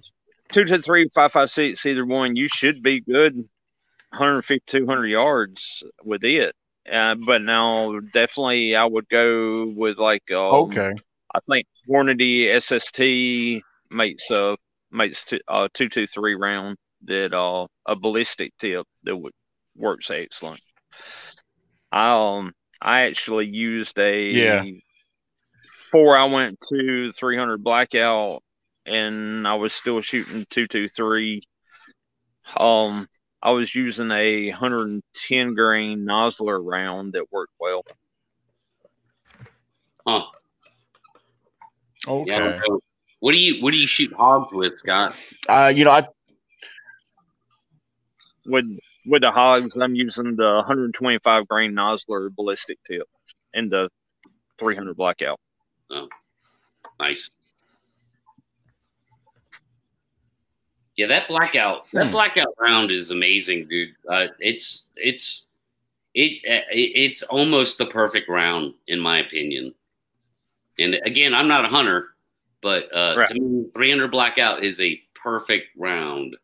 two 0.51 0.65
two 0.65 0.77
three 0.77 1.07
five 1.13 1.31
five 1.31 1.51
six 1.51 1.85
either 1.85 2.05
one. 2.05 2.35
You 2.35 2.47
should 2.47 2.81
be 2.81 3.01
good, 3.01 3.33
150 3.35 4.63
200 4.67 5.07
yards 5.07 5.83
with 6.03 6.23
it. 6.23 6.55
Uh, 6.91 7.15
but 7.15 7.41
now 7.41 7.99
definitely 8.13 8.75
I 8.75 8.85
would 8.85 9.09
go 9.09 9.67
with 9.75 9.97
like 9.97 10.31
um, 10.31 10.81
Okay. 10.81 10.93
I 11.35 11.39
think 11.49 11.67
Hornady 11.89 12.49
SST 12.55 13.63
makes 13.91 14.29
a 14.31 14.57
makes 14.91 15.23
t- 15.25 15.41
uh 15.47 15.67
two 15.73 15.89
two 15.89 16.07
three 16.07 16.35
round 16.35 16.77
that 17.05 17.33
uh 17.33 17.67
a 17.85 17.95
ballistic 17.95 18.51
tip 18.59 18.85
that 19.03 19.17
would 19.17 19.33
works 19.75 20.09
excellent. 20.11 20.61
I 21.91 22.37
um 22.37 22.53
I 22.81 23.01
actually 23.03 23.47
used 23.47 23.97
a 23.99 24.21
Yeah. 24.31 24.63
Before 25.89 26.17
I 26.17 26.25
went 26.25 26.59
to 26.69 27.11
300 27.11 27.63
blackout 27.63 28.43
and 28.85 29.47
I 29.47 29.55
was 29.55 29.73
still 29.73 30.01
shooting 30.01 30.45
223 30.49 31.41
um 32.57 33.07
I 33.41 33.51
was 33.51 33.73
using 33.73 34.11
a 34.11 34.49
110 34.49 35.53
grain 35.53 35.99
Nosler 35.99 36.59
round 36.65 37.13
that 37.13 37.31
worked 37.31 37.53
well. 37.59 37.83
Huh? 40.05 40.23
Okay. 42.07 42.31
Yeah. 42.31 42.35
I 42.35 42.39
don't 42.39 42.57
know. 42.57 42.79
What 43.19 43.31
do 43.31 43.37
you 43.37 43.61
What 43.63 43.71
do 43.71 43.77
you 43.77 43.87
shoot 43.87 44.11
hogs 44.13 44.51
with, 44.51 44.79
Scott? 44.79 45.13
Uh, 45.47 45.71
you 45.73 45.85
know, 45.85 45.91
I 45.91 46.07
with 48.45 48.65
with 49.05 49.21
the 49.21 49.31
hogs, 49.31 49.77
I'm 49.77 49.95
using 49.95 50.35
the 50.35 50.55
125 50.55 51.47
grain 51.47 51.73
Nosler 51.73 52.33
ballistic 52.35 52.79
tip 52.85 53.07
and 53.53 53.69
the 53.69 53.89
300 54.57 54.97
blackout. 54.97 55.39
Oh 55.91 56.07
nice. 56.99 57.29
Yeah, 60.95 61.07
that 61.07 61.27
blackout 61.27 61.85
that 61.93 62.07
Hmm. 62.07 62.11
blackout 62.11 62.53
round 62.59 62.89
is 62.91 63.11
amazing, 63.11 63.67
dude. 63.67 63.95
Uh, 64.09 64.27
it's 64.39 64.87
it's 64.95 65.43
it, 66.15 66.41
it 66.43 66.65
it's 66.73 67.21
almost 67.23 67.77
the 67.77 67.85
perfect 67.85 68.27
round 68.29 68.73
in 68.87 68.99
my 68.99 69.19
opinion. 69.19 69.73
And 70.79 70.95
again, 71.05 71.33
I'm 71.33 71.47
not 71.47 71.65
a 71.65 71.69
hunter, 71.69 72.09
but 72.61 72.89
uh, 72.93 73.15
Right. 73.17 73.27
to 73.29 73.39
me, 73.39 73.65
300 73.75 74.09
blackout 74.11 74.63
is 74.63 74.79
a 74.81 75.01
perfect 75.15 75.67
round. 75.77 76.35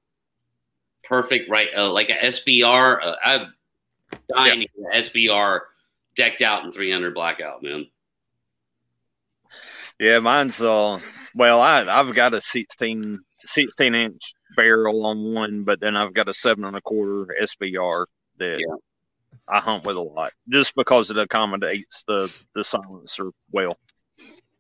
Perfect, 1.03 1.49
right? 1.49 1.69
Uh, 1.75 1.91
like 1.91 2.09
a 2.09 2.17
SBR. 2.25 2.99
Uh, 3.03 3.15
I'm 3.23 3.53
dying 4.29 4.61
to 4.61 4.67
get 4.67 4.93
a 4.93 4.97
SBR 4.97 5.61
decked 6.15 6.41
out 6.41 6.63
in 6.63 6.71
300 6.71 7.13
blackout, 7.13 7.61
man. 7.61 7.87
Yeah, 10.03 10.19
mine's 10.19 10.61
uh 10.61 10.99
well, 11.33 11.61
I 11.61 11.85
I've 11.85 12.13
got 12.13 12.33
a 12.33 12.41
16 12.41 13.21
16 13.45 13.95
inch 13.95 14.33
barrel 14.57 15.05
on 15.05 15.33
one, 15.33 15.63
but 15.63 15.79
then 15.79 15.95
I've 15.95 16.13
got 16.13 16.27
a 16.27 16.33
seven 16.33 16.65
and 16.65 16.75
a 16.75 16.81
quarter 16.81 17.33
SBR 17.41 18.05
that 18.37 18.59
Yeah. 18.59 18.75
I 19.47 19.61
hunt 19.61 19.85
with 19.85 19.95
a 19.95 20.01
lot 20.01 20.33
just 20.49 20.75
because 20.75 21.09
it 21.09 21.17
accommodates 21.17 22.03
the 22.05 22.29
the 22.53 22.65
silencer 22.65 23.31
well. 23.53 23.77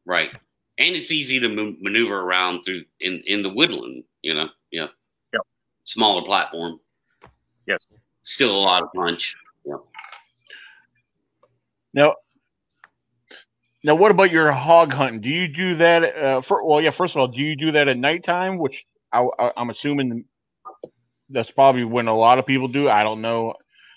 Right. 0.05 0.33
And 0.77 0.95
it's 0.95 1.11
easy 1.11 1.41
to 1.41 1.49
mo- 1.49 1.75
maneuver 1.81 2.21
around 2.21 2.63
through 2.63 2.85
in, 3.01 3.21
in 3.25 3.43
the 3.43 3.49
woodland, 3.49 4.05
you 4.21 4.33
know? 4.33 4.47
Yeah. 4.71 4.87
Yep. 5.33 5.41
Smaller 5.83 6.23
platform. 6.23 6.79
Yes. 7.67 7.85
Still 8.23 8.55
a 8.55 8.57
lot 8.57 8.83
of 8.83 8.89
punch. 8.95 9.35
Yeah. 9.65 9.75
Now, 11.93 12.15
now, 13.83 13.95
what 13.95 14.11
about 14.11 14.31
your 14.31 14.51
hog 14.51 14.93
hunting? 14.93 15.21
Do 15.21 15.29
you 15.29 15.47
do 15.47 15.75
that? 15.75 16.15
Uh, 16.15 16.41
for, 16.41 16.65
well, 16.65 16.81
yeah. 16.81 16.91
First 16.91 17.15
of 17.15 17.19
all, 17.19 17.27
do 17.27 17.41
you 17.41 17.55
do 17.55 17.71
that 17.73 17.87
at 17.87 17.97
nighttime? 17.97 18.57
Which 18.57 18.83
I, 19.11 19.27
I'm 19.57 19.69
assuming 19.69 20.25
that's 21.29 21.51
probably 21.51 21.83
when 21.83 22.07
a 22.07 22.15
lot 22.15 22.39
of 22.39 22.45
people 22.45 22.67
do. 22.67 22.89
I 22.89 23.03
don't 23.03 23.21
know. 23.21 23.55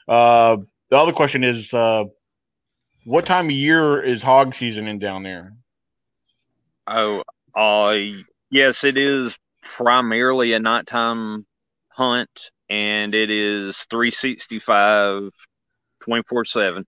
Uh, 0.09 0.57
the 0.91 0.97
other 0.97 1.13
question 1.13 1.45
is, 1.45 1.73
uh, 1.73 2.05
what 3.07 3.27
time 3.27 3.47
of 3.47 3.53
year 3.53 4.03
is 4.03 4.23
hog 4.23 4.55
season 4.55 4.89
in 4.89 4.99
down 4.99 5.23
there? 5.23 5.53
Oh, 6.89 7.23
uh 7.55 7.97
yes, 8.51 8.85
it 8.85 8.97
is 8.97 9.37
primarily 9.63 10.53
a 10.53 10.61
nighttime 10.61 11.47
hunt 11.89 12.51
and 12.69 13.15
it 13.15 13.31
is 13.31 13.77
365 13.91 15.31
24/7. 16.03 16.85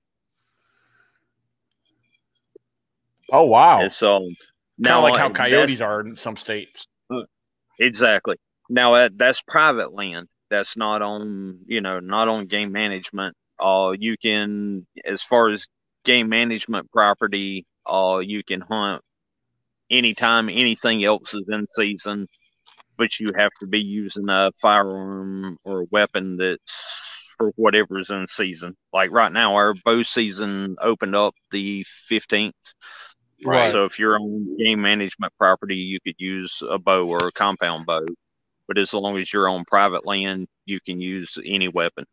Oh, 3.32 3.44
wow! 3.44 3.88
So 3.88 4.16
um 4.16 4.22
kind 4.22 4.36
now 4.78 4.98
of 4.98 5.12
like 5.12 5.20
how 5.20 5.30
coyotes 5.30 5.80
are 5.80 6.00
in 6.00 6.16
some 6.16 6.36
states. 6.36 6.86
Exactly. 7.78 8.36
Now 8.68 9.08
that's 9.08 9.40
private 9.42 9.92
land. 9.92 10.28
That's 10.50 10.76
not 10.76 11.02
on, 11.02 11.60
you 11.66 11.80
know, 11.80 12.00
not 12.00 12.28
on 12.28 12.46
game 12.46 12.72
management. 12.72 13.36
Uh, 13.60 13.94
you 13.98 14.16
can, 14.16 14.86
as 15.04 15.22
far 15.22 15.48
as 15.48 15.66
game 16.04 16.28
management 16.28 16.90
property, 16.90 17.66
uh, 17.86 18.20
you 18.24 18.42
can 18.42 18.60
hunt 18.60 19.02
anytime 19.90 20.48
anything 20.48 21.04
else 21.04 21.34
is 21.34 21.44
in 21.48 21.66
season, 21.66 22.26
but 22.96 23.18
you 23.20 23.32
have 23.36 23.50
to 23.60 23.66
be 23.66 23.80
using 23.80 24.28
a 24.28 24.50
firearm 24.60 25.56
or 25.64 25.82
a 25.82 25.86
weapon 25.90 26.36
that's 26.36 27.34
for 27.36 27.52
whatever's 27.56 28.10
in 28.10 28.26
season. 28.26 28.76
Like 28.92 29.10
right 29.12 29.32
now, 29.32 29.54
our 29.54 29.74
bow 29.84 30.02
season 30.02 30.76
opened 30.80 31.14
up 31.14 31.34
the 31.50 31.84
15th 32.10 32.52
Right. 33.44 33.70
So 33.70 33.84
if 33.84 33.98
you're 33.98 34.16
on 34.16 34.56
game 34.58 34.80
management 34.80 35.32
property, 35.38 35.76
you 35.76 36.00
could 36.00 36.16
use 36.18 36.62
a 36.68 36.78
bow 36.78 37.06
or 37.06 37.28
a 37.28 37.32
compound 37.32 37.86
bow. 37.86 38.04
But 38.66 38.78
as 38.78 38.92
long 38.92 39.16
as 39.16 39.32
you're 39.32 39.48
on 39.48 39.64
private 39.64 40.06
land, 40.06 40.48
you 40.66 40.80
can 40.80 41.00
use 41.00 41.38
any 41.44 41.68
weapon. 41.68 42.04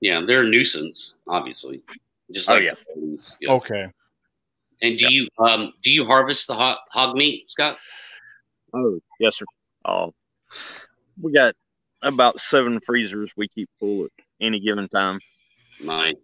Yeah, 0.00 0.22
they're 0.26 0.42
a 0.42 0.48
nuisance, 0.48 1.14
obviously. 1.28 1.82
Just 2.30 2.50
Oh, 2.50 2.56
yeah. 2.56 2.74
Yeah. 3.40 3.52
Okay. 3.52 3.86
And 4.82 4.98
do 4.98 5.12
you 5.12 5.28
um 5.38 5.72
do 5.82 5.92
you 5.92 6.04
harvest 6.04 6.48
the 6.48 6.54
hog, 6.54 6.78
hog 6.90 7.16
meat, 7.16 7.50
Scott? 7.50 7.78
Oh, 8.74 8.98
yes, 9.20 9.36
sir. 9.36 9.44
Uh, 9.84 10.10
we 11.20 11.32
got 11.32 11.54
about 12.02 12.40
seven 12.40 12.80
freezers 12.80 13.32
we 13.36 13.48
keep 13.48 13.68
full 13.78 14.04
at 14.06 14.10
any 14.40 14.60
given 14.60 14.88
time. 14.88 15.20
Nice. 15.82 16.16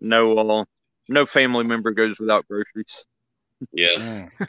No, 0.00 0.38
uh, 0.38 0.64
no 1.08 1.26
family 1.26 1.64
member 1.64 1.92
goes 1.92 2.18
without 2.18 2.46
groceries. 2.48 3.04
Yeah. 3.72 4.28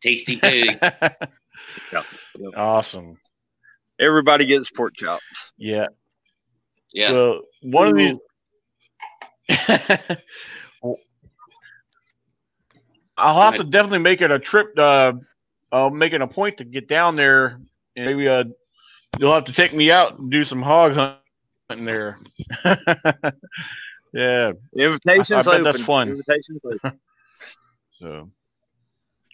Tasty 0.00 0.36
pig. 0.40 0.78
awesome. 2.56 3.18
Everybody 3.98 4.46
gets 4.46 4.70
pork 4.70 4.94
chops. 4.94 5.52
Yeah. 5.56 5.86
Yeah. 6.92 7.12
Well, 7.12 7.40
one 7.62 7.88
of 7.88 7.96
these. 7.96 8.16
I'll 13.18 13.40
have 13.40 13.56
to 13.56 13.64
definitely 13.64 14.00
make 14.00 14.20
it 14.20 14.30
a 14.30 14.38
trip. 14.38 14.78
Uh, 14.78 15.14
I'll 15.72 15.90
make 15.90 16.12
it 16.12 16.20
a 16.20 16.26
point 16.26 16.58
to 16.58 16.64
get 16.64 16.86
down 16.86 17.16
there, 17.16 17.58
and 17.96 18.06
maybe 18.06 18.28
uh, 18.28 18.44
you'll 19.18 19.32
have 19.32 19.46
to 19.46 19.54
take 19.54 19.72
me 19.72 19.90
out 19.90 20.18
and 20.18 20.30
do 20.30 20.44
some 20.44 20.60
hog 20.60 21.16
hunting 21.68 21.86
there. 21.86 22.18
Yeah. 24.12 24.52
Invitations 24.74 25.32
I 25.32 25.42
bet 25.42 25.48
open. 25.48 25.64
that's 25.64 25.82
fun. 25.84 26.08
Invitations 26.10 26.60
open. 26.64 27.00
So 27.98 28.30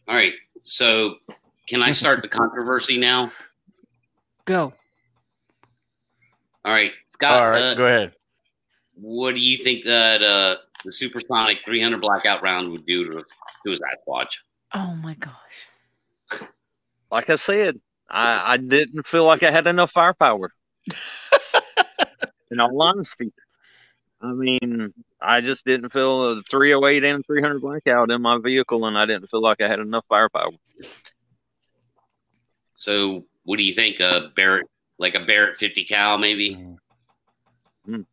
All 0.06 0.14
right. 0.14 0.34
So 0.62 1.16
can 1.68 1.82
I 1.82 1.90
start 1.90 2.22
the 2.22 2.28
controversy 2.28 2.96
now? 2.96 3.32
Go. 4.44 4.72
All 6.64 6.72
right. 6.72 6.92
Scott, 7.14 7.42
all 7.42 7.50
right, 7.50 7.62
uh, 7.62 7.74
go 7.74 7.86
ahead. 7.86 8.12
what 8.94 9.34
do 9.34 9.40
you 9.40 9.62
think 9.64 9.84
that 9.84 10.22
uh, 10.22 10.56
the 10.84 10.92
supersonic 10.92 11.58
300 11.64 12.00
blackout 12.00 12.40
round 12.42 12.70
would 12.70 12.86
do 12.86 13.04
to, 13.04 13.24
to 13.64 13.70
his 13.70 13.80
Sasquatch? 13.80 14.34
Oh 14.74 14.94
my 14.94 15.14
gosh. 15.14 16.46
Like 17.10 17.30
I 17.30 17.36
said, 17.36 17.80
I, 18.08 18.54
I 18.54 18.56
didn't 18.58 19.06
feel 19.06 19.24
like 19.24 19.42
I 19.42 19.50
had 19.50 19.66
enough 19.66 19.90
firepower. 19.90 20.52
In 22.50 22.60
all 22.60 22.80
honesty, 22.82 23.32
I 24.22 24.32
mean, 24.32 24.94
I 25.20 25.40
just 25.40 25.64
didn't 25.64 25.92
feel 25.92 26.38
a 26.38 26.42
308 26.42 27.04
and 27.04 27.26
300 27.26 27.60
blackout 27.60 28.10
in 28.10 28.22
my 28.22 28.38
vehicle, 28.38 28.86
and 28.86 28.96
I 28.96 29.04
didn't 29.04 29.28
feel 29.28 29.42
like 29.42 29.60
I 29.60 29.66
had 29.68 29.80
enough 29.80 30.06
firepower. 30.06 30.52
So 32.74 33.24
what 33.42 33.56
do 33.56 33.64
you 33.64 33.74
think? 33.74 33.98
A 33.98 34.30
Barrett, 34.36 34.66
like 34.98 35.16
a 35.16 35.24
Barrett 35.24 35.58
50 35.58 35.84
cal, 35.84 36.18
maybe? 36.18 36.54
Mm. 37.88 38.06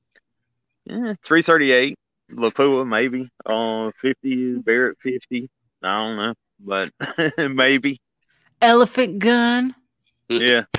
Yeah, 0.86 1.14
338, 1.22 1.96
Lapua 2.32 2.88
maybe. 2.88 3.30
Uh, 3.46 3.92
50 3.98 4.60
Barrett 4.62 4.98
50. 5.02 5.50
I 5.84 6.06
don't 6.06 6.16
know, 6.16 6.34
but 6.60 6.92
maybe. 7.52 8.02
Elephant 8.62 9.20
gun. 9.20 9.76
Yeah. 10.28 10.64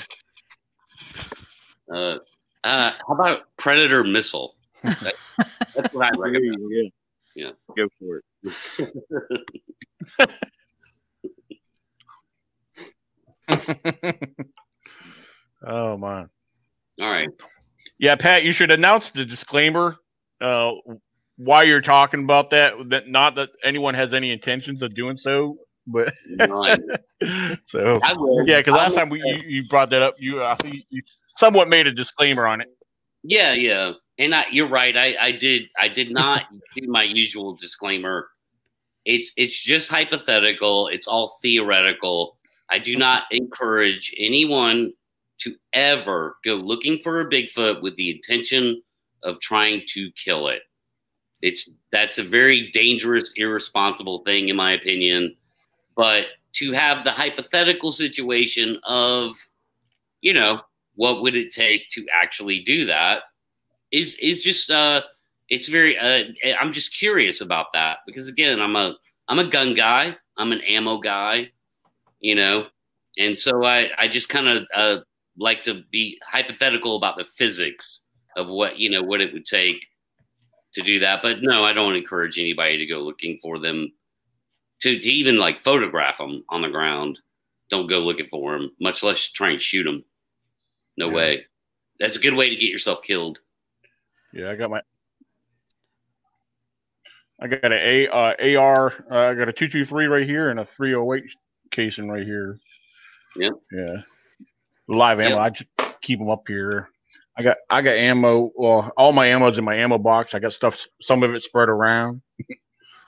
Uh, 1.93 2.19
uh, 2.63 2.93
how 3.05 3.15
about 3.15 3.41
Predator 3.57 4.05
missile? 4.05 4.55
That- 4.83 5.15
that's 5.75 5.95
what 5.95 6.07
I 6.07 6.11
recommend. 6.19 6.57
Yeah. 6.71 6.89
Yeah. 7.35 7.51
Go 7.77 7.89
for 7.99 8.21
it. 8.21 8.25
oh 15.67 15.97
man. 15.97 16.29
All 17.01 17.11
right. 17.11 17.29
Yeah, 17.99 18.17
Pat, 18.17 18.43
you 18.45 18.53
should 18.53 18.71
announce 18.71 19.11
the 19.11 19.25
disclaimer. 19.25 19.97
Uh, 20.41 20.73
why 21.37 21.63
you're 21.65 21.81
talking 21.83 22.25
about 22.25 22.51
that? 22.51 22.73
That 22.89 23.09
not 23.09 23.35
that 23.37 23.51
anyone 23.65 23.95
has 23.95 24.13
any 24.15 24.31
intentions 24.33 24.83
of 24.83 24.95
doing 24.95 25.17
so, 25.17 25.57
but 25.87 26.13
so 26.39 27.99
I 28.03 28.15
yeah, 28.47 28.59
because 28.59 28.75
last 28.75 28.95
time 28.95 29.09
we 29.11 29.23
you, 29.25 29.43
you 29.47 29.69
brought 29.69 29.91
that 29.91 30.03
up, 30.03 30.15
you 30.19 30.43
I 30.43 30.57
think 30.57 30.85
you 30.91 31.03
somewhat 31.37 31.69
made 31.69 31.87
a 31.87 31.93
disclaimer 31.93 32.47
on 32.47 32.61
it. 32.61 32.69
Yeah, 33.23 33.53
yeah, 33.53 33.93
and 34.21 34.35
I, 34.35 34.45
you're 34.53 34.69
right. 34.69 34.97
I, 34.97 35.17
I 35.19 35.33
did. 35.33 35.63
I 35.81 35.89
did 35.89 36.13
not 36.13 36.45
do 36.77 36.87
my 36.87 37.03
usual 37.03 37.57
disclaimer. 37.57 38.29
It's 39.05 39.33
it's 39.37 39.61
just 39.61 39.91
hypothetical. 39.91 40.89
It's 40.89 41.09
all 41.09 41.39
theoretical. 41.43 42.37
I 42.71 42.79
do 42.79 42.97
not 42.97 43.25
encourage 43.33 44.15
anyone 44.17 44.93
to 45.39 45.57
ever 45.73 46.37
go 46.45 46.55
looking 46.55 47.01
for 47.03 47.21
a 47.21 47.29
Bigfoot 47.29 47.83
with 47.83 47.97
the 47.97 48.11
intention 48.11 48.83
of 49.25 49.41
trying 49.41 49.83
to 49.89 50.11
kill 50.13 50.49
it. 50.49 50.63
It's 51.41 51.71
that's 51.91 52.19
a 52.19 52.23
very 52.23 52.71
dangerous, 52.73 53.33
irresponsible 53.37 54.19
thing, 54.25 54.51
in 54.51 54.57
my 54.57 54.75
opinion. 54.75 55.35
But 55.97 56.27
to 56.53 56.73
have 56.73 57.05
the 57.05 57.11
hypothetical 57.11 57.93
situation 57.93 58.79
of, 58.85 59.35
you 60.21 60.35
know, 60.35 60.61
what 60.97 61.23
would 61.23 61.35
it 61.35 61.53
take 61.53 61.89
to 61.91 62.05
actually 62.15 62.61
do 62.61 62.85
that 62.85 63.23
is 63.93 64.17
is 64.17 64.43
just 64.43 64.71
uh 64.71 65.03
it's 65.49 65.69
very 65.69 65.99
uh 65.99 66.25
I'm 66.61 66.73
just 66.73 66.97
curious 66.97 67.41
about 67.41 67.67
that 67.75 67.99
because 68.07 68.29
again 68.29 68.61
I'm 68.61 68.77
a 68.77 68.97
I'm 69.29 69.39
a 69.39 69.51
gun 69.51 69.75
guy 69.75 70.17
I'm 70.37 70.53
an 70.53 70.61
ammo 70.63 70.99
guy 70.99 71.51
you 72.21 72.35
know 72.35 72.67
and 73.19 73.37
so 73.37 73.65
I 73.65 73.89
I 73.99 74.09
just 74.09 74.29
kind 74.29 74.49
of 74.49 74.65
uh 74.75 75.01
like 75.39 75.63
to 75.65 75.83
be 75.91 76.19
hypothetical 76.27 76.97
about 76.97 77.17
the 77.17 77.25
physics 77.37 78.03
of 78.37 78.49
what 78.49 78.79
you 78.79 78.91
know 78.91 79.03
what 79.03 79.21
it 79.21 79.33
would 79.33 79.47
take 79.47 79.77
to 80.75 80.83
do 80.83 81.01
that 81.01 81.21
but 81.23 81.43
no 81.43 81.65
I 81.65 81.73
don't 81.73 81.97
encourage 81.97 82.39
anybody 82.39 82.77
to 82.79 82.87
go 82.87 83.01
looking 83.01 83.39
for 83.43 83.59
them 83.59 83.93
to 84.83 84.99
to 84.99 85.09
even 85.09 85.37
like 85.37 85.63
photograph 85.63 86.19
them 86.19 86.45
on 86.49 86.63
the 86.63 86.69
ground 86.69 87.19
don't 87.71 87.89
go 87.89 88.01
looking 88.01 88.27
for 88.29 88.53
them 88.53 88.71
much 88.81 89.03
less 89.03 89.31
try 89.31 89.51
and 89.51 89.63
shoot 89.63 89.85
them 89.85 90.05
no 90.97 91.09
Yeah. 91.09 91.15
way. 91.15 91.47
That's 91.99 92.17
a 92.17 92.21
good 92.21 92.35
way 92.35 92.51
to 92.51 92.57
get 92.57 92.71
yourself 92.71 93.03
killed. 93.03 93.39
Yeah, 94.33 94.51
I 94.51 94.57
got 94.57 94.71
my. 94.71 94.81
I 97.43 97.47
got 97.47 97.65
an 97.65 97.73
A 97.73 98.09
uh, 98.09 98.59
AR. 98.59 98.93
Uh, 99.11 99.31
I 99.31 99.35
got 99.35 99.49
a 99.49 99.53
two 99.53 99.69
two 99.69 99.85
three 99.85 100.07
right 100.07 100.27
here 100.27 100.51
and 100.51 100.61
a 100.61 100.67
three 100.77 100.95
oh 100.95 101.13
eight 101.15 101.25
casing 101.71 102.09
right 102.09 102.25
here. 102.25 102.59
Yep. 103.37 103.53
Yeah. 103.73 103.97
Live 104.89 105.21
ammo. 105.21 105.37
Yep. 105.37 105.39
I 105.39 105.51
just 105.51 106.01
keep 106.03 106.19
them 106.19 106.31
up 106.31 106.43
here. 106.47 106.89
I 107.39 107.43
got 107.43 107.57
I 107.71 107.83
got 107.83 107.93
ammo. 107.93 108.51
Well, 108.55 108.93
all 108.97 109.13
my 109.13 109.27
ammo's 109.29 109.59
in 109.59 109.65
my 109.65 109.77
ammo 109.77 109.99
box. 109.99 110.35
I 110.35 110.39
got 110.39 110.53
stuff. 110.53 110.77
Some 111.01 111.23
of 111.23 111.35
it 111.35 111.43
spread 111.43 111.69
around. 111.69 112.23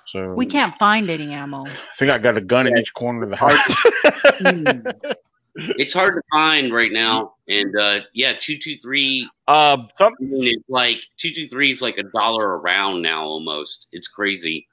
So 0.09 0.35
We 0.35 0.47
can't 0.47 0.77
find 0.79 1.09
any 1.09 1.33
ammo. 1.33 1.65
I 1.65 1.77
think 1.99 2.11
I 2.11 2.19
got 2.19 2.37
a 2.37 2.41
gun 2.41 2.67
in 2.67 2.77
each 2.77 2.93
corner 2.93 3.23
of 3.23 3.31
the 3.31 3.37
house. 3.37 5.15
It's 5.55 5.93
hard 5.93 6.15
to 6.15 6.23
find 6.31 6.73
right 6.73 6.93
now. 7.03 7.35
And 7.49 7.77
uh, 7.79 8.01
yeah, 8.15 8.35
two 8.39 8.59
two 8.59 8.79
three. 8.79 9.29
uh, 9.49 9.77
some 9.99 10.15
I 10.21 10.25
mean, 10.25 10.59
it's 10.59 10.69
like 10.69 10.99
two 11.17 11.31
two 11.33 11.49
three 11.49 11.71
is 11.73 11.83
like 11.83 11.99
a 11.99 12.05
dollar 12.05 12.55
a 12.55 12.57
round 12.59 13.03
now 13.03 13.25
almost. 13.25 13.89
It's 13.93 14.09
crazy. 14.09 14.67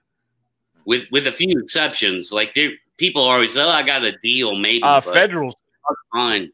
With 0.86 1.04
with 1.12 1.28
a 1.28 1.32
few 1.32 1.60
exceptions, 1.60 2.32
like 2.32 2.54
there 2.54 2.72
people 2.98 3.24
are 3.24 3.36
always 3.36 3.58
oh 3.58 3.68
I 3.70 3.84
got 3.84 4.04
a 4.04 4.18
deal 4.20 4.56
maybe. 4.56 4.84
uh, 4.84 5.02
but 5.02 5.14
federals. 5.14 5.56
hard. 6.14 6.50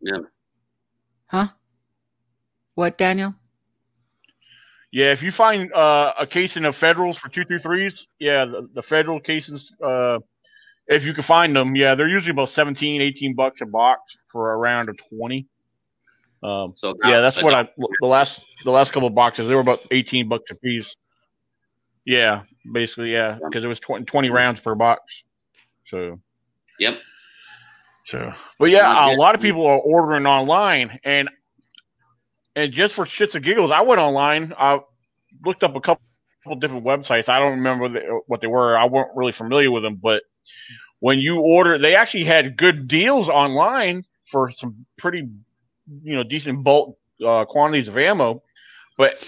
Yeah. 0.00 0.18
Huh? 1.26 1.48
What, 2.74 2.98
Daniel? 2.98 3.34
Yeah, 4.92 5.12
if 5.12 5.22
you 5.22 5.32
find 5.32 5.72
uh, 5.72 6.12
a 6.18 6.26
casing 6.26 6.64
of 6.64 6.76
Federals 6.76 7.18
for 7.18 7.28
two 7.28 7.44
two 7.44 7.58
threes, 7.58 8.06
yeah, 8.20 8.44
the, 8.44 8.68
the 8.74 8.82
Federal 8.82 9.18
casings, 9.18 9.72
uh, 9.82 10.18
if 10.86 11.04
you 11.04 11.14
can 11.14 11.24
find 11.24 11.54
them, 11.56 11.74
yeah, 11.76 11.94
they're 11.94 12.08
usually 12.08 12.30
about 12.30 12.50
17, 12.50 13.00
18 13.00 13.34
bucks 13.34 13.60
a 13.60 13.66
box 13.66 14.16
for 14.30 14.54
around 14.54 14.56
a 14.56 14.56
round 14.56 14.88
of 14.90 14.98
twenty. 15.08 15.46
Um, 16.42 16.74
So 16.76 16.94
yeah, 17.04 17.20
that's 17.20 17.42
what. 17.42 17.54
I 17.54 17.68
the 18.00 18.06
last 18.06 18.40
the 18.64 18.70
last 18.70 18.92
couple 18.92 19.08
of 19.08 19.14
boxes 19.14 19.48
they 19.48 19.54
were 19.54 19.60
about 19.60 19.80
eighteen 19.90 20.28
bucks 20.28 20.50
a 20.50 20.54
piece. 20.54 20.94
Yeah, 22.04 22.42
basically, 22.70 23.12
yeah, 23.12 23.38
because 23.42 23.64
it 23.64 23.66
was 23.66 23.80
20, 23.80 24.04
20 24.04 24.28
rounds 24.28 24.60
per 24.60 24.74
box. 24.74 25.00
So 25.86 26.20
Yep. 26.78 26.94
so, 28.06 28.32
but 28.58 28.66
yeah, 28.66 29.10
a 29.10 29.16
lot 29.16 29.34
of 29.34 29.40
people 29.40 29.66
are 29.66 29.78
ordering 29.78 30.26
online, 30.26 30.98
and 31.02 31.30
and 32.56 32.72
just 32.72 32.94
for 32.94 33.06
shits 33.06 33.34
and 33.34 33.44
giggles, 33.44 33.70
I 33.70 33.80
went 33.80 34.00
online. 34.00 34.52
I 34.58 34.80
looked 35.44 35.62
up 35.62 35.76
a 35.76 35.80
couple, 35.80 36.04
couple 36.42 36.58
different 36.58 36.84
websites. 36.84 37.28
I 37.28 37.38
don't 37.38 37.52
remember 37.52 37.88
the, 37.88 38.20
what 38.26 38.42
they 38.42 38.46
were. 38.46 38.76
I 38.76 38.84
weren't 38.84 39.16
really 39.16 39.32
familiar 39.32 39.70
with 39.70 39.82
them, 39.82 39.98
but 40.02 40.22
when 41.00 41.18
you 41.18 41.38
order, 41.38 41.78
they 41.78 41.94
actually 41.94 42.24
had 42.24 42.56
good 42.56 42.88
deals 42.88 43.28
online 43.28 44.04
for 44.30 44.50
some 44.50 44.86
pretty, 44.96 45.28
you 46.02 46.16
know, 46.16 46.22
decent 46.22 46.64
bulk 46.64 46.96
uh, 47.24 47.44
quantities 47.44 47.88
of 47.88 47.98
ammo. 47.98 48.42
But 48.96 49.22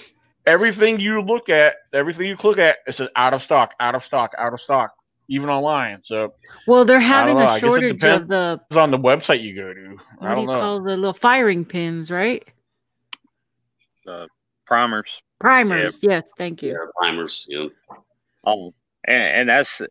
everything 0.46 1.00
you 1.00 1.20
look 1.20 1.48
at, 1.48 1.74
everything 1.92 2.26
you 2.26 2.36
click 2.36 2.58
at, 2.58 2.78
it 2.86 2.94
says 2.94 3.08
out 3.16 3.34
of 3.34 3.42
stock, 3.42 3.72
out 3.80 3.94
of 3.94 4.04
stock, 4.04 4.32
out 4.38 4.54
of 4.54 4.60
stock, 4.60 4.94
even 5.28 5.48
online. 5.48 6.00
So, 6.04 6.34
well, 6.66 6.84
they're 6.84 7.00
having 7.00 7.38
a 7.38 7.58
shortage 7.58 8.02
of 8.04 8.28
the. 8.28 8.60
It's 8.70 8.76
on 8.78 8.90
the 8.90 8.98
website 8.98 9.42
you 9.42 9.54
go 9.54 9.74
to. 9.74 9.96
What 10.18 10.34
do 10.34 10.40
you 10.40 10.46
know. 10.46 10.54
call 10.54 10.80
the 10.80 10.96
little 10.96 11.12
firing 11.12 11.64
pins, 11.64 12.10
right? 12.10 12.42
Uh, 14.06 14.26
primers. 14.66 15.22
Primers, 15.40 15.98
yeah. 16.02 16.10
yes, 16.12 16.30
thank 16.38 16.62
you. 16.62 16.72
Yeah, 16.72 16.90
primers, 16.98 17.44
yeah. 17.48 17.66
Oh, 18.44 18.72
and, 19.04 19.22
and 19.22 19.48
that's 19.48 19.82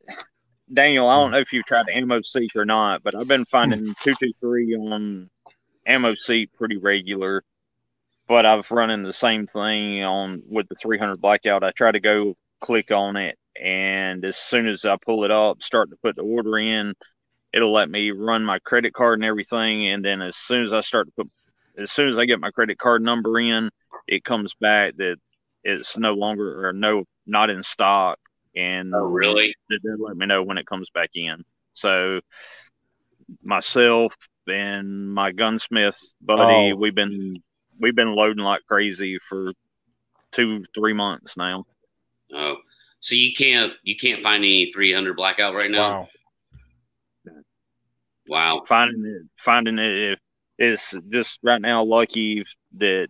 Daniel. 0.73 1.07
I 1.07 1.15
don't 1.15 1.27
hmm. 1.27 1.33
know 1.33 1.39
if 1.39 1.53
you've 1.53 1.65
tried 1.65 1.87
AmmoSeek 1.87 2.55
or 2.55 2.65
not, 2.65 3.03
but 3.03 3.15
I've 3.15 3.27
been 3.27 3.41
hmm. 3.41 3.51
finding 3.51 3.95
two 4.01 4.15
two 4.19 4.31
three 4.39 4.75
on 4.75 5.29
AmmoSeek 5.87 6.53
pretty 6.53 6.77
regular 6.77 7.43
but 8.27 8.45
I've 8.45 8.69
running 8.71 9.03
the 9.03 9.13
same 9.13 9.45
thing 9.45 10.03
on 10.03 10.43
with 10.51 10.67
the 10.67 10.75
300 10.75 11.21
blackout. 11.21 11.63
I 11.63 11.71
try 11.71 11.91
to 11.91 11.99
go 11.99 12.35
click 12.59 12.91
on 12.91 13.15
it, 13.15 13.37
and 13.59 14.23
as 14.25 14.37
soon 14.37 14.67
as 14.67 14.85
I 14.85 14.97
pull 14.97 15.23
it 15.25 15.31
up, 15.31 15.61
start 15.61 15.89
to 15.89 15.97
put 16.01 16.15
the 16.15 16.23
order 16.23 16.57
in, 16.57 16.93
it'll 17.53 17.71
let 17.71 17.89
me 17.89 18.11
run 18.11 18.43
my 18.43 18.59
credit 18.59 18.93
card 18.93 19.19
and 19.19 19.25
everything. 19.25 19.87
And 19.87 20.03
then 20.03 20.21
as 20.21 20.35
soon 20.35 20.63
as 20.63 20.73
I 20.73 20.81
start 20.81 21.07
to 21.07 21.13
put, 21.23 21.27
as 21.77 21.91
soon 21.91 22.09
as 22.09 22.17
I 22.17 22.25
get 22.25 22.39
my 22.39 22.51
credit 22.51 22.77
card 22.77 23.01
number 23.01 23.39
in, 23.39 23.69
it 24.07 24.23
comes 24.23 24.53
back 24.55 24.95
that 24.95 25.17
it's 25.63 25.97
no 25.97 26.13
longer 26.13 26.67
or 26.67 26.73
no 26.73 27.05
not 27.27 27.49
in 27.49 27.63
stock. 27.63 28.19
And 28.55 28.93
oh, 28.95 29.05
really, 29.05 29.53
they 29.69 29.77
let 29.99 30.15
me 30.15 30.25
know 30.25 30.43
when 30.43 30.57
it 30.57 30.65
comes 30.65 30.89
back 30.89 31.11
in. 31.15 31.43
So 31.73 32.21
myself 33.43 34.15
and 34.47 35.13
my 35.13 35.31
gunsmith 35.31 35.99
buddy, 36.21 36.71
oh. 36.71 36.75
we've 36.75 36.95
been 36.95 37.41
we've 37.79 37.95
been 37.95 38.13
loading 38.15 38.43
like 38.43 38.61
crazy 38.67 39.19
for 39.19 39.51
two, 40.31 40.63
three 40.73 40.93
months 40.93 41.35
now. 41.37 41.65
Oh, 42.33 42.55
so 42.99 43.15
you 43.15 43.33
can't 43.33 43.73
you 43.83 43.95
can't 43.95 44.21
find 44.21 44.43
any 44.43 44.71
300 44.71 45.15
blackout 45.15 45.53
right 45.53 45.71
now? 45.71 45.89
Wow. 45.89 46.07
Wow. 48.27 48.61
Finding 48.67 49.05
it, 49.05 49.29
finding 49.37 49.79
it, 49.79 49.91
it 49.91 50.19
is 50.57 50.95
just 51.11 51.39
right 51.43 51.61
now 51.61 51.83
lucky 51.83 52.43
that 52.77 53.09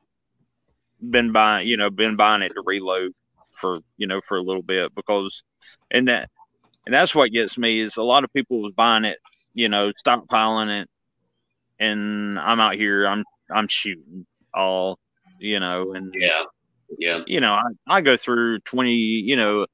been 1.10 1.32
buying, 1.32 1.68
you 1.68 1.78
know, 1.78 1.90
been 1.90 2.16
buying 2.16 2.42
it 2.42 2.50
to 2.50 2.64
reload 2.66 3.14
for, 3.56 3.80
you 3.98 4.08
know, 4.08 4.22
for 4.22 4.38
a 4.38 4.42
little 4.42 4.64
bit 4.64 4.94
because, 4.96 5.44
and 5.92 6.08
that, 6.08 6.30
and 6.86 6.94
that's 6.94 7.16
what 7.16 7.32
gets 7.32 7.58
me 7.58 7.80
is 7.80 7.98
a 7.98 8.04
lot 8.04 8.24
of 8.24 8.34
people 8.34 8.62
was 8.62 8.74
buying 8.74 9.06
it, 9.06 9.18
you 9.54 9.70
know, 9.70 9.92
stockpiling 9.92 10.82
it, 10.82 10.90
and 11.80 12.40
I'm 12.40 12.60
out 12.60 12.76
here, 12.76 13.08
I'm, 13.08 13.24
I'm 13.52 13.68
shooting, 13.68 14.26
all, 14.54 15.00
you 15.40 15.60
know, 15.60 15.94
and 15.94 16.14
yeah, 16.16 16.44
yeah, 16.98 17.22
you 17.26 17.40
know, 17.40 17.54
I, 17.54 17.98
I 17.98 18.02
go 18.02 18.18
through 18.18 18.60
20, 18.60 18.94
you 18.94 19.36
know, 19.36 19.66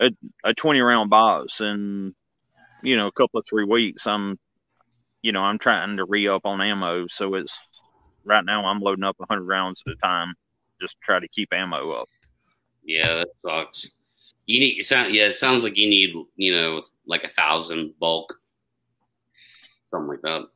a, 0.00 0.10
a 0.44 0.54
20 0.54 0.80
round 0.80 1.10
box 1.10 1.60
and, 1.60 2.14
you 2.82 2.96
know, 2.96 3.06
a 3.06 3.12
couple 3.12 3.38
of 3.38 3.46
three 3.48 3.64
weeks. 3.64 4.06
I'm, 4.06 4.38
you 5.22 5.32
know, 5.32 5.42
I'm 5.42 5.58
trying 5.58 5.96
to 5.96 6.04
re 6.04 6.28
up 6.28 6.42
on 6.44 6.60
ammo. 6.60 7.06
So 7.08 7.34
it's 7.34 7.56
right 8.24 8.44
now 8.44 8.66
I'm 8.66 8.80
loading 8.80 9.04
up 9.04 9.16
100 9.18 9.44
rounds 9.46 9.82
at 9.86 9.94
a 9.94 9.96
time 9.96 10.34
just 10.80 10.94
to 10.94 10.98
try 11.02 11.20
to 11.20 11.28
keep 11.28 11.52
ammo 11.52 11.92
up. 11.92 12.08
Yeah, 12.86 13.16
that 13.16 13.28
sucks. 13.44 13.96
You 14.46 14.60
need, 14.60 14.82
sound, 14.82 15.12
yeah, 15.12 15.24
it 15.24 15.34
sounds 15.34 15.64
like 15.64 15.76
you 15.76 15.88
need, 15.88 16.14
you 16.36 16.52
know, 16.54 16.84
like 17.06 17.24
a 17.24 17.28
thousand 17.28 17.92
bulk, 17.98 18.32
something 19.90 20.08
like 20.08 20.22
that. 20.22 20.46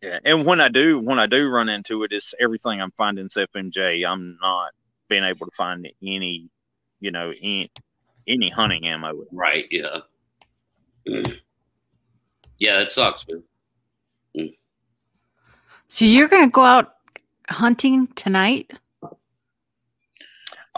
Yeah, 0.00 0.18
and 0.24 0.46
when 0.46 0.60
I 0.60 0.68
do, 0.68 1.00
when 1.00 1.18
I 1.18 1.26
do 1.26 1.48
run 1.48 1.68
into 1.68 2.04
it, 2.04 2.12
it's 2.12 2.32
everything 2.40 2.80
I'm 2.80 2.92
finding 2.92 3.26
is 3.26 3.34
FMJ. 3.34 4.08
I'm 4.08 4.38
not 4.40 4.70
being 5.08 5.24
able 5.24 5.46
to 5.46 5.56
find 5.56 5.84
any, 6.00 6.48
you 7.00 7.10
know, 7.10 7.30
any, 7.42 7.70
any 8.28 8.48
hunting 8.48 8.86
ammo. 8.86 9.24
Right. 9.32 9.64
Yeah. 9.72 9.98
Mm. 11.08 11.40
Yeah, 12.58 12.78
that 12.78 12.92
sucks, 12.92 13.26
man. 13.28 13.42
Mm. 14.36 14.56
So 15.88 16.04
you're 16.04 16.28
gonna 16.28 16.50
go 16.50 16.62
out 16.62 16.94
hunting 17.48 18.06
tonight? 18.08 18.72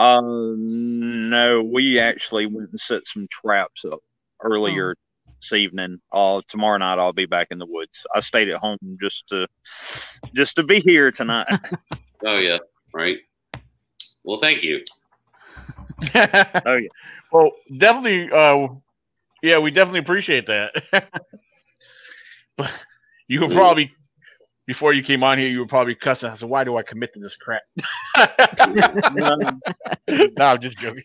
Uh, 0.00 0.22
no, 0.56 1.62
we 1.62 2.00
actually 2.00 2.46
went 2.46 2.70
and 2.70 2.80
set 2.80 3.06
some 3.06 3.28
traps 3.30 3.84
up 3.84 3.98
earlier 4.42 4.96
oh 4.96 5.30
this 5.42 5.52
evening. 5.52 6.00
Uh, 6.10 6.40
tomorrow 6.48 6.78
night 6.78 6.98
I'll 6.98 7.12
be 7.12 7.26
back 7.26 7.48
in 7.50 7.58
the 7.58 7.66
woods. 7.66 8.06
I 8.14 8.20
stayed 8.20 8.48
at 8.48 8.56
home 8.56 8.78
just 8.98 9.28
to 9.28 9.46
just 10.34 10.56
to 10.56 10.62
be 10.62 10.80
here 10.80 11.10
tonight. 11.10 11.48
oh 12.24 12.38
yeah, 12.38 12.56
right. 12.94 13.18
Well, 14.24 14.40
thank 14.40 14.62
you. 14.62 14.82
oh 16.14 16.76
yeah. 16.76 16.88
Well, 17.30 17.50
definitely. 17.76 18.30
Uh, 18.32 18.68
yeah, 19.42 19.58
we 19.58 19.70
definitely 19.70 20.00
appreciate 20.00 20.46
that. 20.46 20.82
but 22.56 22.70
you 23.26 23.42
were 23.42 23.48
probably 23.48 23.92
before 24.66 24.92
you 24.92 25.02
came 25.02 25.22
on 25.24 25.38
here, 25.38 25.48
you 25.48 25.60
were 25.60 25.66
probably 25.66 25.94
cussing. 25.94 26.30
I 26.30 26.34
said, 26.36 26.48
"Why 26.48 26.64
do 26.64 26.76
I 26.76 26.82
commit 26.82 27.12
to 27.14 27.20
this 27.20 27.36
crap?" 27.36 27.62
no, 29.14 30.44
I'm 30.44 30.60
just 30.60 30.78
joking. 30.78 31.04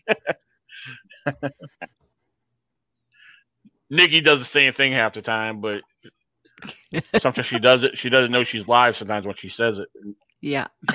Nikki 3.90 4.20
does 4.20 4.40
the 4.40 4.44
same 4.44 4.72
thing 4.72 4.92
half 4.92 5.14
the 5.14 5.22
time, 5.22 5.60
but 5.60 5.80
sometimes 7.20 7.46
she 7.46 7.58
does 7.58 7.84
it. 7.84 7.98
She 7.98 8.08
doesn't 8.08 8.32
know 8.32 8.44
she's 8.44 8.66
live 8.66 8.96
sometimes 8.96 9.26
when 9.26 9.36
she 9.38 9.48
says 9.48 9.78
it. 9.78 9.88
Yeah. 10.40 10.66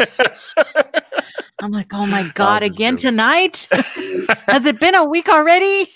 I'm 1.62 1.72
like, 1.72 1.94
oh 1.94 2.06
my 2.06 2.24
god, 2.24 2.64
again 2.64 2.98
joking. 2.98 3.12
tonight? 3.12 3.68
Has 4.48 4.66
it 4.66 4.80
been 4.80 4.96
a 4.96 5.06
week 5.06 5.30
already? 5.30 5.92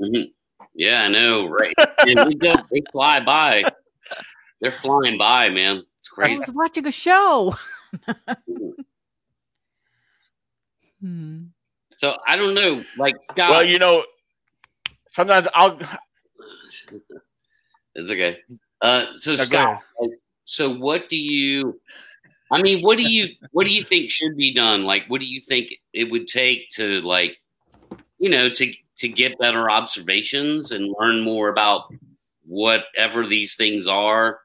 mm-hmm. 0.00 0.30
Yeah, 0.74 1.02
I 1.02 1.08
know, 1.08 1.48
right? 1.48 1.74
And 1.98 2.28
we 2.28 2.36
just, 2.36 2.62
they 2.70 2.82
fly 2.92 3.20
by. 3.24 3.64
They're 4.60 4.70
flying 4.70 5.18
by, 5.18 5.48
man. 5.48 5.82
It's 6.00 6.08
crazy. 6.08 6.34
I 6.34 6.38
was 6.38 6.50
watching 6.50 6.86
a 6.86 6.92
show. 6.92 7.54
hmm. 11.00 11.44
So 11.98 12.16
I 12.26 12.36
don't 12.36 12.54
know, 12.54 12.82
like, 12.96 13.14
God. 13.36 13.50
well, 13.50 13.64
you 13.64 13.78
know, 13.78 14.04
sometimes 15.12 15.46
I'll 15.54 15.78
it's 17.94 18.10
okay. 18.10 18.38
Uh, 18.80 19.06
so 19.16 19.36
Scott, 19.36 19.80
so 20.44 20.74
what 20.74 21.08
do 21.10 21.16
you? 21.16 21.78
I 22.50 22.62
mean, 22.62 22.82
what 22.82 22.96
do 22.96 23.08
you 23.08 23.28
what 23.52 23.64
do 23.64 23.70
you 23.70 23.84
think 23.84 24.10
should 24.10 24.36
be 24.36 24.54
done? 24.54 24.84
Like, 24.84 25.04
what 25.08 25.20
do 25.20 25.26
you 25.26 25.40
think 25.40 25.74
it 25.92 26.10
would 26.10 26.26
take 26.26 26.70
to 26.70 27.00
like, 27.02 27.36
you 28.18 28.30
know, 28.30 28.48
to 28.48 28.72
to 28.98 29.08
get 29.08 29.38
better 29.38 29.70
observations 29.70 30.72
and 30.72 30.94
learn 30.98 31.22
more 31.22 31.48
about 31.48 31.92
whatever 32.46 33.26
these 33.26 33.56
things 33.56 33.86
are, 33.86 34.40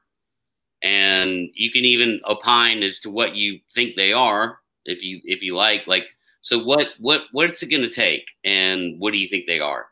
and 0.86 1.48
you 1.52 1.72
can 1.72 1.84
even 1.84 2.20
opine 2.28 2.84
as 2.84 3.00
to 3.00 3.10
what 3.10 3.34
you 3.34 3.58
think 3.74 3.96
they 3.96 4.12
are 4.12 4.60
if 4.84 5.02
you 5.02 5.20
if 5.24 5.42
you 5.42 5.56
like. 5.56 5.84
Like, 5.88 6.04
so 6.42 6.62
what 6.62 6.88
what 7.00 7.22
what's 7.32 7.62
it 7.64 7.70
going 7.70 7.82
to 7.82 7.90
take, 7.90 8.24
and 8.44 9.00
what 9.00 9.10
do 9.10 9.18
you 9.18 9.28
think 9.28 9.46
they 9.46 9.58
are? 9.58 9.86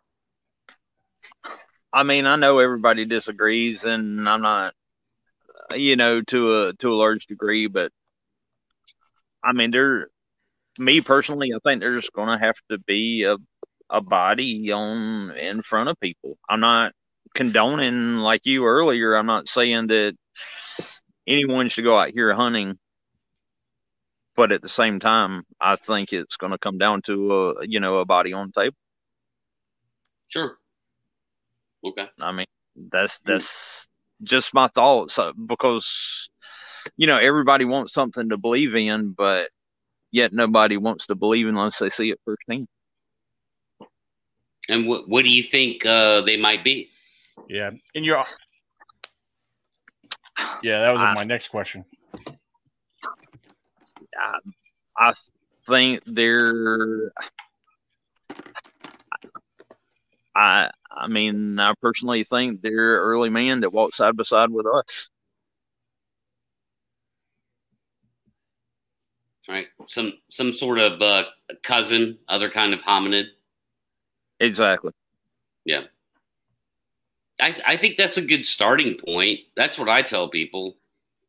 I 1.93 2.05
mean, 2.05 2.27
I 2.27 2.37
know 2.37 2.61
everybody 2.61 3.05
disagrees, 3.05 3.85
and 3.85 4.29
I'm 4.29 4.43
not, 4.43 4.75
you 5.75 5.97
know, 5.97 6.21
to 6.23 6.55
a 6.61 6.73
to 6.75 6.93
a 6.93 6.97
large 6.97 7.27
degree, 7.27 7.67
but 7.67 7.91
I 9.43 9.53
mean, 9.53 9.73
there, 9.73 10.09
me 10.79 11.01
personally, 11.01 11.53
I 11.53 11.59
think 11.65 11.81
there's 11.81 12.09
going 12.11 12.29
to 12.29 12.39
have 12.39 12.57
to 12.71 12.79
be 12.87 13.25
a 13.25 13.37
a 13.91 14.01
body 14.01 14.71
on 14.71 15.33
in 15.33 15.61
front 15.63 15.89
of 15.89 15.99
people. 15.99 16.37
I'm 16.49 16.61
not 16.61 16.93
condoning 17.35 18.17
like 18.19 18.47
you 18.47 18.67
earlier. 18.67 19.15
I'm 19.15 19.27
not 19.27 19.49
saying 19.49 19.89
that 19.89 20.17
anyone 21.27 21.69
should 21.69 21.85
go 21.85 21.99
out 21.99 22.11
here 22.11 22.33
hunting, 22.33 22.79
but 24.37 24.53
at 24.53 24.63
the 24.63 24.69
same 24.69 25.01
time, 25.01 25.45
I 25.61 25.77
think 25.77 26.13
it's 26.13 26.37
going 26.37 26.53
to 26.53 26.59
come 26.59 26.79
down 26.79 27.03
to 27.03 27.33
a 27.33 27.67
you 27.67 27.81
know 27.81 27.97
a 27.97 28.05
body 28.05 28.33
on 28.33 28.51
the 28.55 28.63
table. 28.63 28.77
Sure. 30.29 30.57
Okay. 31.85 32.09
I 32.21 32.33
mean, 32.33 32.47
that's 32.91 33.19
that's 33.21 33.87
just 34.23 34.55
my 34.55 34.69
thoughts 34.69 35.19
uh, 35.19 35.33
because 35.47 36.31
you 36.97 37.07
know 37.07 37.19
everybody 37.19 37.65
wants 37.65 37.93
something 37.93 38.29
to 38.31 38.37
believe 38.37 38.75
in, 38.75 39.13
but 39.13 39.51
yet 40.11 40.33
nobody 40.33 40.77
wants 40.77 41.07
to 41.07 41.15
believe 41.15 41.49
unless 41.49 41.79
they 41.79 41.91
see 41.91 42.11
it 42.11 42.21
firsthand. 42.25 42.69
And 44.69 44.87
what 44.87 45.09
what 45.09 45.25
do 45.25 45.31
you 45.31 45.43
think 45.43 45.85
uh, 45.85 46.23
they 46.23 46.37
might 46.37 46.65
be? 46.65 46.91
Yeah, 47.49 47.71
and 47.95 48.05
you're. 48.05 48.23
Yeah, 50.63 50.81
that 50.81 50.93
was 50.93 51.01
I, 51.01 51.15
my 51.15 51.25
next 51.25 51.49
question. 51.49 51.85
I, 54.17 54.39
I 54.97 55.13
think 55.69 56.03
they're. 56.07 57.13
I 60.35 60.71
I 60.91 61.07
mean, 61.07 61.59
I 61.59 61.75
personally 61.81 62.25
think 62.25 62.63
they're 62.63 63.01
early 63.01 63.31
man 63.31 63.61
that 63.61 63.73
walked 63.73 63.95
side 63.95 64.17
by 64.17 64.25
side 64.25 64.51
with 64.51 64.67
us. 64.67 65.11
right? 69.49 69.67
Some 69.89 70.15
some 70.31 70.53
sort 70.53 70.79
of 70.79 71.01
uh, 71.01 71.25
cousin, 71.63 72.19
other 72.29 72.51
kind 72.51 72.75
of 72.75 72.81
hominid. 72.81 73.27
Exactly. 74.41 74.93
Yeah. 75.65 75.83
I 77.41 77.55
I 77.67 77.77
think 77.77 77.97
that's 77.97 78.17
a 78.17 78.27
good 78.27 78.47
starting 78.47 78.97
point. 78.97 79.41
That's 79.57 79.79
what 79.79 79.89
I 79.89 80.03
tell 80.03 80.29
people. 80.29 80.77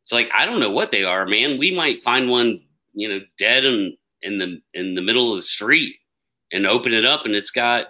It's 0.04 0.12
like 0.12 0.30
I 0.38 0.46
don't 0.46 0.60
know 0.60 0.72
what 0.72 0.92
they 0.92 1.04
are, 1.04 1.26
man. 1.26 1.58
We 1.58 1.76
might 1.76 2.04
find 2.04 2.30
one, 2.30 2.62
you 2.94 3.10
know, 3.10 3.20
dead 3.38 3.66
in 3.66 3.98
in 4.22 4.38
the 4.38 4.62
in 4.74 4.96
the 4.96 5.02
middle 5.02 5.32
of 5.34 5.40
the 5.40 5.44
street 5.44 5.96
and 6.52 6.66
open 6.68 6.94
it 6.94 7.06
up 7.06 7.26
and 7.26 7.36
it's 7.36 7.52
got 7.52 7.88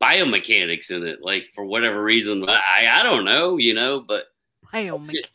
biomechanics 0.00 0.90
in 0.90 1.06
it, 1.06 1.20
like 1.22 1.44
for 1.54 1.64
whatever 1.64 2.02
reason. 2.02 2.44
I 2.48 2.86
I 2.90 3.02
don't 3.02 3.24
know, 3.24 3.56
you 3.58 3.74
know, 3.74 4.00
but 4.00 4.24
Biomechanics. 4.72 5.26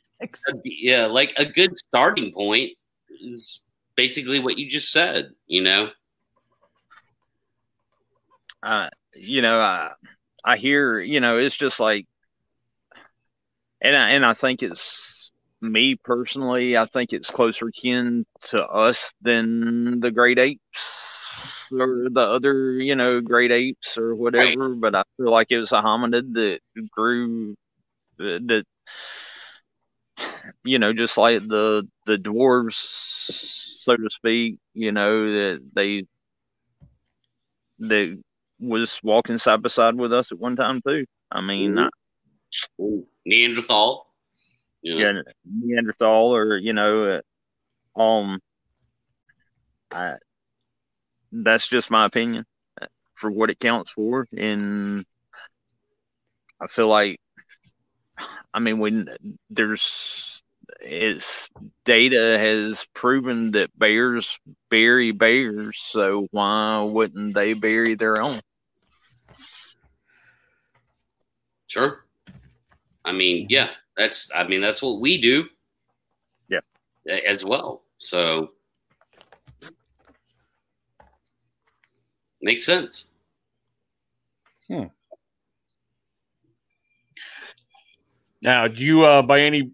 yeah, 0.64 1.06
like 1.06 1.34
a 1.38 1.45
good 1.45 1.77
starting 1.77 2.31
point 2.34 2.72
is 3.22 3.61
basically 3.95 4.39
what 4.39 4.57
you 4.57 4.69
just 4.69 4.91
said, 4.91 5.31
you 5.47 5.61
know. 5.61 5.89
uh, 8.64 8.89
you 9.15 9.41
know, 9.41 9.60
I 9.60 9.91
I 10.43 10.57
hear, 10.57 10.99
you 10.99 11.19
know, 11.19 11.38
it's 11.38 11.56
just 11.57 11.80
like, 11.80 12.07
and 13.86 13.95
I, 13.95 14.10
and 14.12 14.26
I 14.26 14.34
think 14.34 14.64
it's 14.64 15.32
me 15.62 15.95
personally. 15.95 16.78
I 16.78 16.86
think 16.86 17.14
it's 17.14 17.30
closer 17.30 17.72
kin 17.72 18.26
to 18.44 18.66
us 18.66 19.14
than 19.22 19.99
the 19.99 20.12
great 20.12 20.40
apes 20.40 21.68
or 21.72 22.10
the 22.10 22.22
other, 22.22 22.72
you 22.72 22.95
know, 22.95 23.22
great 23.22 23.52
apes 23.52 23.98
or 23.98 24.16
whatever. 24.16 24.70
But 24.76 24.95
I 24.95 25.03
feel 25.18 25.32
like 25.32 25.48
it 25.52 25.60
was 25.60 25.72
a 25.72 25.82
hominid 25.82 26.34
that 26.34 26.60
grew 26.91 27.56
uh, 28.20 28.40
that, 28.48 28.66
you 30.64 30.80
know, 30.80 30.94
just 30.94 31.18
like 31.18 31.41
the 31.48 31.88
the 32.06 32.18
dwarves, 32.18 32.76
so 33.84 33.95
to 33.95 34.10
speak. 34.10 34.60
You 34.74 34.91
know 34.91 35.32
that 35.32 35.62
they 35.74 36.07
they 37.80 38.18
was 38.60 38.99
walking 39.03 39.38
side 39.38 39.62
by 39.62 39.70
side 39.70 39.95
with 39.95 40.14
us 40.14 40.32
at 40.32 40.40
one 40.40 40.56
time 40.56 40.82
too. 40.82 41.06
I 41.32 41.41
mean, 41.41 41.74
mm-hmm. 41.74 41.80
I, 41.80 42.84
Ooh, 42.84 43.07
Neanderthal. 43.26 44.07
You 44.81 44.95
know? 44.95 45.02
yeah, 45.02 45.22
Neanderthal 45.45 46.35
or 46.35 46.57
you 46.57 46.73
know, 46.73 47.22
uh, 47.95 47.99
um, 47.99 48.39
I, 49.91 50.15
that's 51.31 51.68
just 51.68 51.89
my 51.89 52.06
opinion 52.06 52.45
uh, 52.81 52.88
for 53.15 53.31
what 53.31 53.49
it 53.49 53.60
counts 53.60 53.91
for, 53.91 54.27
and 54.38 55.06
I 56.61 56.68
feel 56.68 56.88
like, 56.88 57.19
I 58.53 58.60
mean, 58.60 58.80
when 58.80 59.10
there's 59.49 60.43
it's 60.81 61.49
data 61.84 62.38
has 62.38 62.85
proven 62.93 63.52
that 63.52 63.77
bears 63.77 64.39
bury 64.69 65.11
bears, 65.11 65.77
so 65.80 66.27
why 66.31 66.81
wouldn't 66.81 67.34
they 67.34 67.53
bury 67.53 67.95
their 67.95 68.22
own? 68.22 68.39
Sure. 71.68 72.05
I 73.06 73.11
mean, 73.11 73.48
yeah, 73.49 73.69
that's 73.95 74.30
I 74.36 74.48
mean 74.48 74.61
that's 74.61 74.82
what 74.82 74.99
we 74.99 75.22
do. 75.22 75.45
Yeah. 76.49 76.60
As 77.27 77.45
well. 77.45 77.84
So 77.99 78.52
makes 82.41 82.65
sense. 82.65 83.10
Hmm. 84.68 84.86
Now, 88.41 88.68
do 88.68 88.77
you, 88.77 89.03
uh, 89.03 89.22
by 89.23 89.41
any 89.41 89.72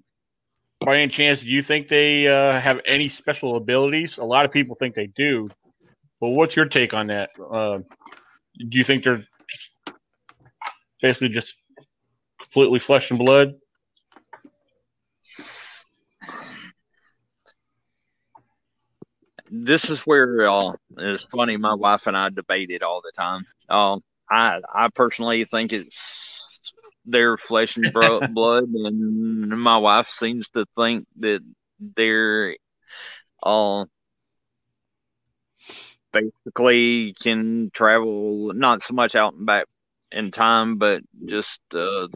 by 0.79 0.97
any 0.97 1.11
chance, 1.11 1.41
do 1.41 1.47
you 1.47 1.61
think 1.61 1.89
they 1.89 2.27
uh, 2.27 2.59
have 2.59 2.79
any 2.85 3.07
special 3.09 3.57
abilities? 3.57 4.17
A 4.17 4.23
lot 4.23 4.45
of 4.45 4.51
people 4.51 4.75
think 4.75 4.95
they 4.95 5.07
do, 5.07 5.49
but 6.19 6.29
what's 6.29 6.55
your 6.55 6.65
take 6.65 6.93
on 6.93 7.07
that? 7.07 7.29
Uh, 7.51 7.79
do 8.57 8.77
you 8.77 8.83
think 8.83 9.03
they're 9.03 9.23
basically 11.01 11.29
just 11.29 11.55
completely 12.51 12.79
flesh 12.79 13.09
and 13.09 13.19
blood? 13.19 13.53
this 19.49 19.89
is 19.89 20.01
where 20.01 20.49
uh, 20.49 20.71
it's 20.97 21.23
funny. 21.23 21.57
My 21.57 21.73
wife 21.75 22.07
and 22.07 22.17
I 22.17 22.29
debate 22.29 22.71
it 22.71 22.83
all 22.83 23.01
the 23.01 23.11
time. 23.15 23.45
Um, 23.69 24.01
I 24.29 24.59
I 24.73 24.89
personally 24.93 25.45
think 25.45 25.73
it's 25.73 26.59
their 27.05 27.37
flesh 27.37 27.77
and 27.77 27.91
bro- 27.93 28.21
blood, 28.27 28.65
and 28.73 29.49
my 29.61 29.77
wife 29.77 30.07
seems 30.07 30.49
to 30.51 30.65
think 30.75 31.05
that 31.17 31.41
they're 31.95 32.55
uh, 33.43 33.85
basically 36.13 37.13
can 37.21 37.69
travel 37.73 38.51
not 38.53 38.81
so 38.81 38.93
much 38.93 39.15
out 39.15 39.33
and 39.33 39.45
back 39.45 39.65
in 40.11 40.31
time, 40.31 40.77
but 40.77 41.01
just 41.25 41.61
uh, 41.73 42.07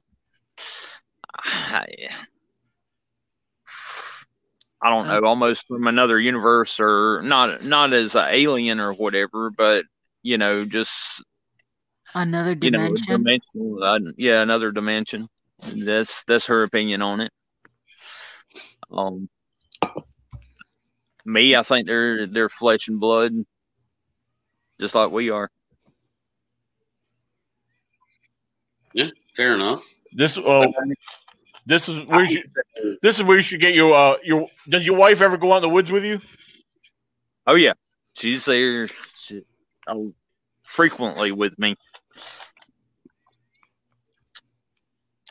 I, 1.37 1.85
I 4.81 4.89
don't 4.89 5.07
know, 5.07 5.21
almost 5.25 5.67
from 5.67 5.87
another 5.87 6.19
universe 6.19 6.79
or 6.79 7.21
not 7.23 7.63
not 7.63 7.93
as 7.93 8.15
an 8.15 8.27
alien 8.29 8.79
or 8.79 8.93
whatever, 8.93 9.51
but 9.55 9.85
you 10.21 10.37
know, 10.37 10.65
just 10.65 11.23
Another 12.13 12.55
you 12.61 12.71
know, 12.71 12.95
dimension. 12.95 13.77
Uh, 13.81 13.99
yeah, 14.15 14.41
another 14.41 14.71
dimension. 14.71 15.27
That's 15.59 16.23
that's 16.23 16.45
her 16.45 16.63
opinion 16.63 17.01
on 17.01 17.21
it. 17.21 17.31
Um, 18.91 19.29
me, 21.25 21.55
I 21.55 21.63
think 21.63 21.87
they're 21.87 22.25
they're 22.25 22.49
flesh 22.49 22.87
and 22.87 22.99
blood, 22.99 23.33
just 24.79 24.95
like 24.95 25.11
we 25.11 25.29
are. 25.29 25.49
Yeah, 28.93 29.09
fair 29.35 29.55
enough. 29.55 29.83
This 30.15 30.37
uh, 30.37 30.65
this 31.65 31.87
is 31.89 32.07
where 32.07 32.23
you 32.23 32.37
should, 32.41 32.51
this 33.01 33.15
is 33.17 33.23
where 33.23 33.37
you 33.37 33.43
should 33.43 33.59
get 33.59 33.73
your 33.73 33.93
uh, 33.93 34.15
your. 34.23 34.47
Does 34.69 34.85
your 34.85 34.95
wife 34.95 35.21
ever 35.21 35.37
go 35.37 35.51
out 35.53 35.57
in 35.57 35.63
the 35.63 35.69
woods 35.69 35.91
with 35.91 36.03
you? 36.05 36.19
Oh 37.45 37.55
yeah, 37.55 37.73
she's 38.13 38.45
there 38.45 38.87
she, 39.17 39.43
oh, 39.87 40.13
frequently 40.63 41.31
with 41.31 41.59
me. 41.59 41.75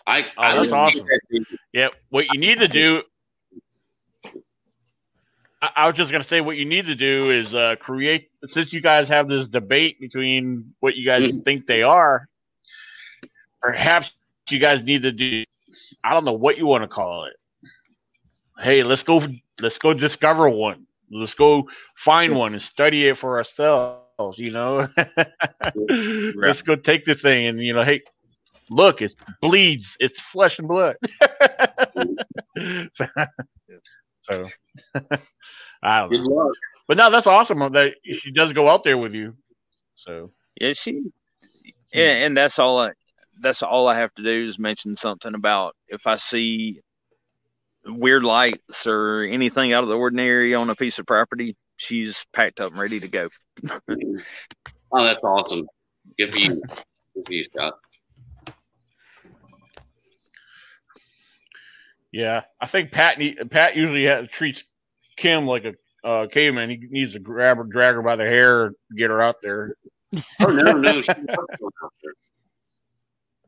I, 0.06 0.23
Oh, 0.23 0.43
I 0.43 0.55
that's 0.56 0.73
awesome. 0.73 1.06
that- 1.06 1.47
Yeah. 1.73 1.89
What 2.11 2.27
you 2.31 2.39
need 2.39 2.59
to 2.59 2.69
do. 2.69 3.02
I, 5.62 5.70
I 5.77 5.86
was 5.86 5.97
just 5.97 6.12
gonna 6.12 6.24
say 6.24 6.43
what 6.43 6.56
you 6.56 6.66
need 6.66 6.86
to 6.86 6.94
do 6.94 7.31
is 7.31 7.55
uh, 7.55 7.77
create. 7.81 8.28
Since 8.48 8.73
you 8.74 8.82
guys 8.82 9.09
have 9.09 9.28
this 9.28 9.48
debate 9.48 9.98
between 9.98 10.74
what 10.81 10.94
you 10.94 11.06
guys 11.06 11.32
Mhm. 11.32 11.43
think 11.44 11.66
they 11.66 11.82
are, 11.82 12.28
perhaps 13.62 14.12
you 14.50 14.58
guys 14.60 14.82
need 14.82 15.02
to 15.02 15.12
do. 15.12 15.42
I 16.04 16.12
don't 16.12 16.24
know 16.24 16.32
what 16.32 16.56
you 16.58 16.66
want 16.66 16.82
to 16.82 16.88
call 16.88 17.24
it. 17.26 17.34
Hey, 18.58 18.82
let's 18.82 19.02
go. 19.02 19.22
Let's 19.60 19.78
go 19.78 19.94
discover 19.94 20.48
one. 20.48 20.86
Let's 21.10 21.34
go 21.34 21.64
find 22.04 22.34
one 22.34 22.54
and 22.54 22.62
study 22.62 23.06
it 23.08 23.18
for 23.18 23.38
ourselves. 23.38 23.98
You 23.98 24.08
know, 24.14 24.50
let's 25.98 26.30
go 26.30 26.40
take 26.42 26.70
this 26.74 26.86
thing 26.88 27.10
and 27.10 27.28
you 27.28 27.42
know, 27.42 27.56
hey, 27.56 27.76
look, 28.52 28.78
it 28.78 28.90
bleeds. 29.24 29.80
It's 29.88 30.20
flesh 30.20 30.58
and 30.58 30.68
blood. 30.68 30.96
so, 34.22 34.50
I 35.82 36.00
don't 36.00 36.10
Good 36.10 36.22
know. 36.22 36.28
luck. 36.28 36.56
But 36.86 36.96
no, 36.98 37.10
that's 37.10 37.26
awesome 37.26 37.58
that 37.72 37.92
she 38.04 38.32
does 38.32 38.52
go 38.52 38.68
out 38.68 38.84
there 38.84 38.98
with 38.98 39.14
you. 39.14 39.34
So, 39.94 40.32
Yeah, 40.60 40.72
she, 40.72 41.10
hmm. 41.94 42.12
and, 42.12 42.24
and 42.24 42.36
that's 42.36 42.58
all 42.58 42.78
I, 42.78 42.92
that's 43.40 43.62
all 43.62 43.89
I 43.89 43.97
have 43.97 44.15
to 44.15 44.23
do 44.23 44.48
is 44.48 44.59
mention 44.59 44.97
something 44.97 45.35
about 45.35 45.74
if 45.89 46.06
I 46.06 46.16
see 46.16 46.81
weird 47.86 48.24
lights 48.24 48.86
or 48.86 49.23
anything 49.23 49.73
out 49.73 49.82
of 49.82 49.89
the 49.89 49.97
ordinary 49.97 50.55
on 50.55 50.70
a 50.70 50.74
piece 50.74 50.98
of 50.98 51.06
property, 51.06 51.56
she's 51.77 52.24
packed 52.32 52.61
up 52.61 52.70
and 52.70 52.81
ready 52.81 53.01
to 53.01 53.09
go. 53.09 53.28
Oh, 54.97 55.02
that's 55.02 55.24
awesome. 55.24 55.66
Good 56.16 56.32
for 56.32 56.39
you. 56.39 56.62
Good 57.15 57.27
for 57.27 57.32
you, 57.32 57.43
Scott. 57.43 57.74
yeah, 62.15 62.43
I 62.61 62.69
think 62.69 62.93
Pat 62.93 63.19
need, 63.19 63.51
Pat 63.51 63.74
usually 63.74 64.05
has, 64.05 64.31
treats 64.31 64.62
Kim 65.16 65.48
like 65.48 65.65
a 65.65 65.74
uh, 66.09 66.28
caveman. 66.28 66.70
He 66.70 66.81
needs 66.89 67.15
to 67.15 67.19
grab 67.19 67.56
her, 67.56 67.65
drag 67.65 67.97
her 67.97 68.02
by 68.02 68.15
the 68.15 68.23
hair, 68.23 68.73
get 68.97 69.11
her 69.11 69.20
out 69.20 69.36
there. 69.43 69.74
Oh 70.39 70.47
no, 70.47 70.74
no, 70.74 71.02
she 71.02 71.09
loves 71.12 71.27
going 71.27 71.73
out 71.82 71.93
there. 72.05 72.12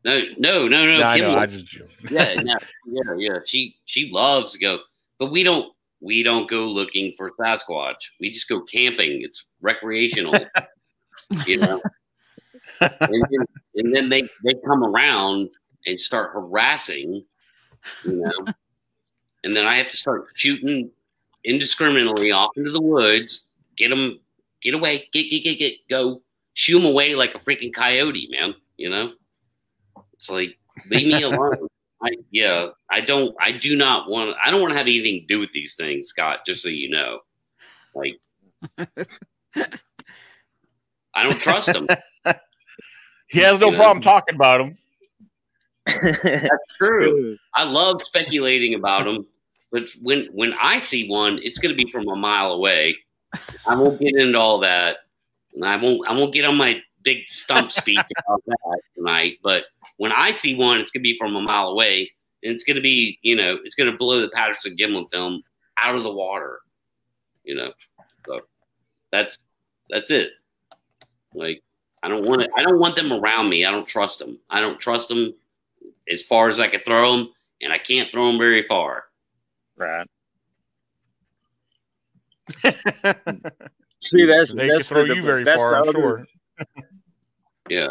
No, 0.06 0.20
no, 0.38 0.68
no, 0.68 0.86
no. 0.86 0.98
No, 0.98 1.04
I 1.04 1.18
know. 1.18 1.36
I 1.36 1.46
just 1.46 1.66
yeah, 2.08 2.34
no, 2.42 2.54
yeah, 2.86 3.14
yeah. 3.18 3.38
She 3.44 3.74
she 3.86 4.08
loves 4.12 4.52
to 4.52 4.58
go, 4.60 4.78
but 5.18 5.32
we 5.32 5.42
don't 5.42 5.72
we 6.00 6.22
don't 6.22 6.48
go 6.48 6.64
looking 6.66 7.12
for 7.16 7.32
Sasquatch. 7.32 8.10
We 8.20 8.30
just 8.30 8.48
go 8.48 8.60
camping. 8.60 9.22
It's 9.22 9.46
recreational, 9.60 10.38
you 11.46 11.56
know. 11.56 11.82
and, 12.80 13.00
then, 13.00 13.46
and 13.74 13.96
then 13.96 14.08
they 14.08 14.22
they 14.44 14.54
come 14.64 14.84
around 14.84 15.50
and 15.86 15.98
start 15.98 16.30
harassing, 16.32 17.24
you 18.04 18.12
know. 18.12 18.52
and 19.42 19.56
then 19.56 19.66
I 19.66 19.76
have 19.76 19.88
to 19.88 19.96
start 19.96 20.28
shooting 20.34 20.88
indiscriminately 21.42 22.30
off 22.30 22.52
into 22.56 22.70
the 22.70 22.80
woods, 22.80 23.46
get 23.76 23.88
them, 23.88 24.20
get 24.62 24.72
away, 24.74 25.08
get, 25.12 25.28
get, 25.30 25.42
get, 25.42 25.58
get, 25.58 25.72
go, 25.90 26.22
shoo 26.54 26.78
them 26.78 26.86
away 26.86 27.16
like 27.16 27.34
a 27.34 27.40
freaking 27.40 27.74
coyote, 27.74 28.28
man. 28.30 28.54
You 28.76 28.90
know, 28.90 29.12
it's 30.16 30.30
like 30.30 30.56
leave 30.90 31.06
me 31.06 31.22
alone. 31.22 31.68
I 32.02 32.10
yeah, 32.30 32.68
I 32.90 33.00
don't, 33.00 33.34
I 33.40 33.52
do 33.52 33.74
not 33.76 34.10
want, 34.10 34.36
I 34.44 34.50
don't 34.50 34.60
want 34.60 34.72
to 34.72 34.76
have 34.76 34.86
anything 34.86 35.20
to 35.20 35.26
do 35.26 35.38
with 35.40 35.50
these 35.52 35.76
things, 35.76 36.08
Scott. 36.08 36.40
Just 36.46 36.62
so 36.62 36.68
you 36.68 36.90
know, 36.90 37.20
like, 37.94 38.18
I 41.14 41.22
don't 41.22 41.40
trust 41.40 41.72
them. 41.72 41.88
he 43.28 43.40
has 43.40 43.58
no 43.58 43.66
You 43.66 43.72
know? 43.72 43.78
problem 43.78 44.02
talking 44.02 44.34
about 44.34 44.58
them. 44.58 44.78
That's 45.86 46.48
true. 46.76 47.38
I 47.54 47.64
love 47.64 48.02
speculating 48.02 48.74
about 48.74 49.04
them, 49.04 49.26
but 49.72 49.84
when 50.02 50.28
when 50.32 50.52
I 50.60 50.78
see 50.78 51.08
one, 51.08 51.38
it's 51.42 51.58
going 51.58 51.74
to 51.74 51.82
be 51.82 51.90
from 51.90 52.08
a 52.08 52.16
mile 52.16 52.52
away. 52.52 52.96
I 53.66 53.74
won't 53.74 54.00
get 54.00 54.14
into 54.16 54.38
all 54.38 54.58
that, 54.60 54.98
and 55.54 55.64
I 55.64 55.76
won't 55.76 56.06
I 56.08 56.12
won't 56.12 56.34
get 56.34 56.44
on 56.44 56.56
my 56.56 56.80
big 57.04 57.28
stump 57.28 57.70
speech 57.72 57.98
about 57.98 58.42
that 58.46 58.80
tonight. 58.96 59.38
But 59.42 59.64
when 59.98 60.12
I 60.12 60.30
see 60.30 60.54
one, 60.54 60.80
it's 60.80 60.90
going 60.90 61.02
to 61.02 61.08
be 61.08 61.18
from 61.18 61.36
a 61.36 61.40
mile 61.40 61.68
away, 61.68 62.10
and 62.42 62.52
it's 62.52 62.64
going 62.64 62.76
to 62.76 62.82
be 62.82 63.18
you 63.22 63.36
know 63.36 63.58
it's 63.64 63.74
going 63.74 63.90
to 63.90 63.96
blow 63.96 64.20
the 64.20 64.28
Patterson 64.28 64.76
Gimlin 64.76 65.10
film 65.10 65.42
out 65.78 65.94
of 65.94 66.02
the 66.02 66.12
water. 66.12 66.60
You 67.44 67.54
know, 67.56 67.72
so 68.26 68.40
that's 69.12 69.38
that's 69.90 70.10
it. 70.10 70.30
Like 71.34 71.62
I 72.02 72.08
don't 72.08 72.26
want 72.26 72.42
it. 72.42 72.50
I 72.56 72.62
don't 72.62 72.78
want 72.78 72.96
them 72.96 73.12
around 73.12 73.48
me. 73.48 73.64
I 73.64 73.70
don't 73.70 73.86
trust 73.86 74.18
them. 74.18 74.38
I 74.50 74.60
don't 74.60 74.80
trust 74.80 75.08
them 75.08 75.34
as 76.10 76.22
far 76.22 76.48
as 76.48 76.60
I 76.60 76.68
can 76.68 76.80
throw 76.80 77.16
them, 77.16 77.32
and 77.62 77.72
I 77.72 77.78
can't 77.78 78.10
throw 78.12 78.26
them 78.28 78.38
very 78.38 78.62
far. 78.62 79.04
right. 79.76 80.06
See, 84.00 84.24
that's 84.24 84.52
they 84.52 84.66
can 84.66 84.68
that's 84.68 84.88
throw 84.88 85.06
the, 85.06 85.16
you 85.16 85.22
very 85.22 85.42
that's 85.42 85.60
far, 85.60 85.70
the 85.70 85.90
other, 85.90 85.92
sure. 85.92 86.26
Yeah, 87.68 87.88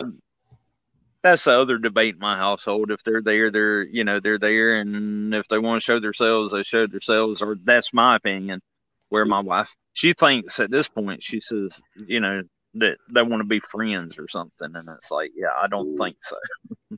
That's 1.25 1.45
the 1.45 1.59
other 1.59 1.79
debate 1.79 2.13
in 2.13 2.19
my 2.19 2.37
household. 2.37 2.91
If 2.91 3.01
they're 3.03 3.19
there, 3.19 3.49
they're 3.49 3.81
you 3.81 4.03
know 4.03 4.19
they're 4.19 4.37
there, 4.37 4.75
and 4.75 5.33
if 5.33 5.47
they 5.47 5.57
want 5.57 5.81
to 5.81 5.83
show 5.83 5.99
themselves, 5.99 6.51
they 6.51 6.61
show 6.61 6.85
themselves. 6.85 7.41
Or 7.41 7.55
that's 7.65 7.95
my 7.95 8.15
opinion. 8.15 8.61
Where 9.09 9.25
my 9.25 9.39
wife, 9.39 9.75
she 9.93 10.13
thinks 10.13 10.59
at 10.59 10.69
this 10.69 10.87
point, 10.87 11.23
she 11.23 11.39
says, 11.39 11.81
you 12.05 12.19
know, 12.19 12.43
that 12.75 12.99
they 13.11 13.23
want 13.23 13.41
to 13.41 13.47
be 13.47 13.59
friends 13.59 14.19
or 14.19 14.27
something, 14.29 14.69
and 14.75 14.87
it's 14.87 15.09
like, 15.09 15.31
yeah, 15.35 15.49
I 15.59 15.65
don't 15.65 15.97
think 15.97 16.15
so. 16.21 16.37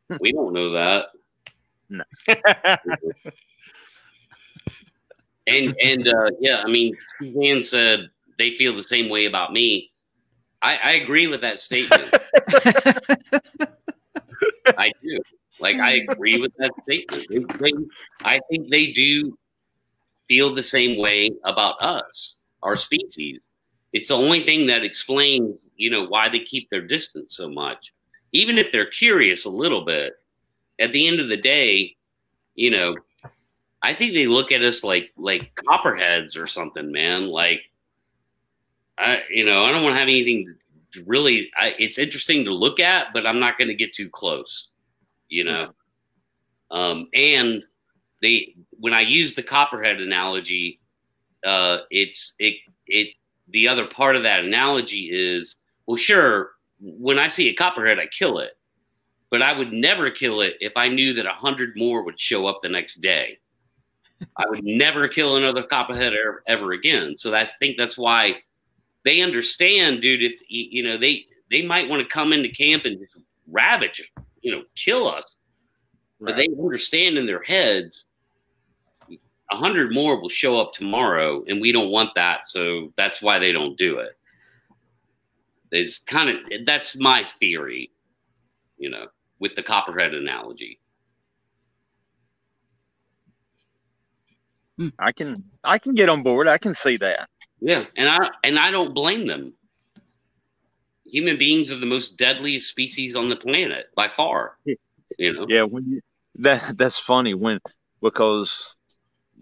we 0.19 0.33
don't 0.33 0.51
know 0.51 0.71
that. 0.71 1.05
No. 1.89 2.03
And 5.47 5.73
and 5.81 6.05
uh, 6.09 6.31
yeah, 6.41 6.61
I 6.61 6.69
mean, 6.69 6.97
Suzanne 7.21 7.63
said 7.63 8.09
they 8.37 8.57
feel 8.57 8.75
the 8.75 8.83
same 8.83 9.09
way 9.09 9.27
about 9.27 9.53
me. 9.53 9.93
I, 10.61 10.75
I 10.75 10.91
agree 10.95 11.27
with 11.27 11.39
that 11.39 11.61
statement. 11.61 12.13
I 14.77 14.91
do. 15.01 15.19
Like 15.59 15.75
I 15.77 16.01
agree 16.09 16.39
with 16.39 16.53
that 16.57 16.71
statement. 16.83 17.27
They, 17.29 17.39
they, 17.59 17.73
I 18.23 18.39
think 18.49 18.69
they 18.69 18.91
do 18.91 19.37
feel 20.27 20.53
the 20.53 20.63
same 20.63 20.99
way 20.99 21.31
about 21.43 21.81
us, 21.81 22.37
our 22.63 22.75
species. 22.75 23.47
It's 23.93 24.09
the 24.09 24.17
only 24.17 24.43
thing 24.43 24.67
that 24.67 24.83
explains, 24.83 25.59
you 25.75 25.89
know, 25.89 26.05
why 26.05 26.29
they 26.29 26.39
keep 26.39 26.69
their 26.69 26.85
distance 26.85 27.35
so 27.35 27.49
much. 27.49 27.93
Even 28.33 28.57
if 28.57 28.71
they're 28.71 28.89
curious 28.89 29.45
a 29.45 29.49
little 29.49 29.85
bit, 29.85 30.13
at 30.79 30.91
the 30.91 31.07
end 31.07 31.19
of 31.19 31.29
the 31.29 31.37
day, 31.37 31.95
you 32.55 32.69
know, 32.69 32.95
I 33.81 33.93
think 33.93 34.13
they 34.13 34.27
look 34.27 34.51
at 34.51 34.61
us 34.61 34.83
like 34.83 35.11
like 35.17 35.55
copperheads 35.55 36.35
or 36.35 36.47
something, 36.47 36.91
man. 36.91 37.27
Like, 37.27 37.61
I 38.97 39.21
you 39.29 39.45
know 39.45 39.63
I 39.63 39.71
don't 39.71 39.83
want 39.83 39.95
to 39.95 39.99
have 39.99 40.09
anything 40.09 40.45
to 40.45 40.53
really. 40.97 41.49
I, 41.57 41.73
it's 41.79 41.97
interesting 41.97 42.45
to 42.45 42.53
look 42.53 42.79
at, 42.79 43.13
but 43.13 43.25
I'm 43.25 43.39
not 43.39 43.57
going 43.57 43.67
to 43.67 43.75
get 43.75 43.93
too 43.93 44.09
close, 44.09 44.69
you 45.29 45.43
know. 45.43 45.73
Um, 46.71 47.07
and 47.13 47.63
they 48.21 48.55
when 48.71 48.93
I 48.93 49.01
use 49.01 49.35
the 49.35 49.43
copperhead 49.43 49.99
analogy, 50.01 50.79
uh, 51.45 51.79
it's 51.89 52.33
it 52.39 52.55
it 52.87 53.09
the 53.49 53.67
other 53.67 53.87
part 53.87 54.15
of 54.15 54.23
that 54.23 54.43
analogy 54.43 55.09
is 55.11 55.57
well, 55.85 55.97
sure. 55.97 56.51
When 56.79 57.17
I 57.17 57.27
see 57.27 57.49
a 57.49 57.55
copperhead, 57.55 57.97
I 57.97 58.07
kill 58.07 58.37
it, 58.39 58.51
but 59.31 59.41
I 59.41 59.57
would 59.57 59.73
never 59.73 60.11
kill 60.11 60.41
it 60.41 60.55
if 60.59 60.73
I 60.75 60.89
knew 60.89 61.13
that 61.13 61.25
a 61.25 61.31
hundred 61.31 61.73
more 61.75 62.03
would 62.03 62.19
show 62.19 62.45
up 62.45 62.59
the 62.61 62.69
next 62.69 63.01
day. 63.01 63.39
I 64.37 64.45
would 64.47 64.63
never 64.63 65.07
kill 65.07 65.37
another 65.37 65.63
copperhead 65.63 66.13
ever, 66.13 66.43
ever 66.47 66.71
again. 66.73 67.15
So 67.17 67.33
I 67.35 67.45
think 67.59 67.77
that's 67.77 67.97
why 67.97 68.37
they 69.07 69.21
understand, 69.21 70.01
dude. 70.01 70.21
If 70.21 70.41
you 70.49 70.83
know 70.83 70.97
they 70.97 71.25
they 71.49 71.61
might 71.61 71.87
want 71.87 72.01
to 72.01 72.13
come 72.13 72.33
into 72.33 72.49
camp 72.49 72.85
and 72.85 72.99
just 72.99 73.13
ravage, 73.49 74.11
you 74.41 74.51
know, 74.51 74.63
kill 74.75 75.07
us, 75.07 75.37
but 76.19 76.35
they 76.35 76.47
understand 76.61 77.17
in 77.17 77.25
their 77.25 77.41
heads 77.41 78.05
a 79.51 79.55
hundred 79.55 79.93
more 79.93 80.19
will 80.19 80.29
show 80.29 80.59
up 80.59 80.73
tomorrow, 80.73 81.43
and 81.47 81.61
we 81.61 81.71
don't 81.71 81.89
want 81.89 82.09
that. 82.15 82.47
So 82.47 82.91
that's 82.97 83.21
why 83.21 83.39
they 83.39 83.51
don't 83.51 83.77
do 83.77 83.99
it. 83.99 84.11
It's 85.71 85.99
kind 85.99 86.29
of 86.29 86.65
that's 86.65 86.97
my 86.97 87.25
theory, 87.39 87.91
you 88.77 88.89
know, 88.89 89.07
with 89.39 89.55
the 89.55 89.63
copperhead 89.63 90.13
analogy. 90.13 90.79
Hmm. 94.77 94.89
I 94.99 95.11
can 95.11 95.43
I 95.63 95.79
can 95.79 95.95
get 95.95 96.09
on 96.09 96.23
board. 96.23 96.47
I 96.47 96.57
can 96.57 96.73
see 96.73 96.97
that. 96.97 97.29
Yeah, 97.59 97.85
and 97.95 98.07
I 98.07 98.29
and 98.43 98.59
I 98.59 98.71
don't 98.71 98.93
blame 98.93 99.27
them. 99.27 99.53
Human 101.05 101.37
beings 101.37 101.71
are 101.71 101.79
the 101.79 101.85
most 101.85 102.17
deadliest 102.17 102.69
species 102.69 103.15
on 103.15 103.29
the 103.29 103.35
planet 103.35 103.87
by 103.95 104.09
far. 104.09 104.57
You 105.17 105.31
know. 105.31 105.45
Yeah, 105.47 105.63
when 105.63 105.89
you 105.89 106.01
that 106.35 106.77
that's 106.77 106.99
funny 106.99 107.33
when 107.33 107.61
because 108.01 108.75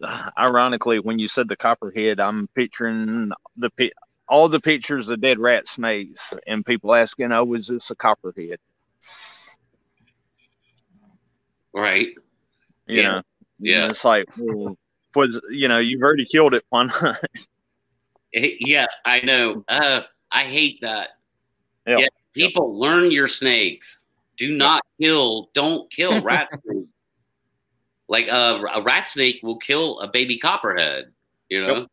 uh, 0.02 0.30
ironically 0.38 1.00
when 1.00 1.18
you 1.18 1.28
said 1.28 1.48
the 1.48 1.58
copperhead, 1.58 2.20
I'm 2.20 2.48
picturing 2.54 3.32
the 3.58 3.92
all 4.28 4.48
the 4.48 4.60
pictures 4.60 5.10
of 5.10 5.22
dead 5.22 5.40
rat 5.40 5.68
snakes 5.68 6.36
and 6.46 6.64
people 6.64 6.94
asking, 6.94 7.32
"Oh, 7.32 7.56
is 7.56 7.68
this 7.68 7.90
a 7.90 7.96
copperhead?" 7.96 8.60
Right. 11.74 12.10
You 12.88 13.02
Yeah. 13.02 13.02
know, 13.02 13.22
Yeah. 13.60 13.90
It's 13.90 14.06
like, 14.06 14.26
well, 14.38 14.78
was 15.16 15.42
you 15.50 15.68
know, 15.68 15.80
you've 15.80 16.04
already 16.04 16.26
killed 16.26 16.54
it. 16.54 16.64
Not? 16.72 16.92
Yeah, 18.36 18.86
I 19.06 19.22
know. 19.22 19.64
Uh, 19.68 20.02
I 20.32 20.44
hate 20.44 20.82
that. 20.82 21.10
Yeah. 21.88 21.98
Yeah, 22.00 22.08
people 22.34 22.78
learn 22.78 23.12
your 23.12 23.28
snakes. 23.28 24.06
Do 24.38 24.56
not 24.56 24.84
kill. 25.00 25.50
Don't 25.54 25.90
kill 25.92 26.22
rat 26.24 26.50
snakes. 26.66 26.88
Like 28.10 28.28
uh, 28.30 28.62
a 28.74 28.82
rat 28.82 29.10
snake 29.10 29.40
will 29.42 29.58
kill 29.58 30.00
a 30.02 30.08
baby 30.08 30.38
copperhead. 30.38 31.06
You 31.50 31.62
know. 31.66 31.88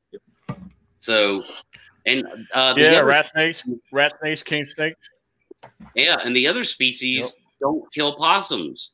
So, 0.99 1.43
and 2.07 2.25
uh, 2.53 2.75
the 2.75 2.81
yeah, 2.81 2.89
other- 2.99 3.05
rat 3.07 3.31
snakes, 3.33 3.63
rat 3.93 4.15
snakes, 4.21 4.43
king 4.43 4.65
snakes. 4.67 4.99
Yeah, 5.95 6.17
and 6.25 6.35
the 6.35 6.47
other 6.49 6.65
species 6.65 7.21
Yep. 7.21 7.31
don't 7.61 7.93
kill 7.93 8.17
possums. 8.17 8.93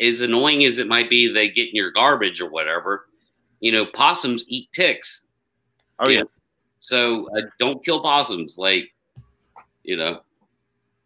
As 0.00 0.20
annoying 0.20 0.64
as 0.64 0.78
it 0.78 0.88
might 0.88 1.08
be, 1.08 1.32
they 1.32 1.48
get 1.48 1.68
in 1.68 1.74
your 1.76 1.90
garbage 1.92 2.40
or 2.40 2.50
whatever. 2.50 3.06
You 3.60 3.72
know, 3.72 3.86
possums 3.86 4.44
eat 4.48 4.68
ticks. 4.72 5.22
Oh 5.98 6.08
yeah, 6.10 6.22
So 6.80 7.28
uh, 7.36 7.42
don't 7.58 7.84
kill 7.84 8.00
possums. 8.00 8.56
Like, 8.58 8.92
you 9.82 9.96
know, 9.96 10.20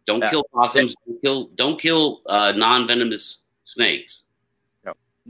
don't 0.05 0.21
Yeah. 0.21 0.29
kill 0.31 0.43
possums. 0.53 0.95
Don't 1.07 1.21
kill, 1.21 1.47
don't 1.55 1.79
kill 1.81 2.21
uh, 2.25 2.51
non-venomous 2.53 3.43
snakes. 3.65 4.25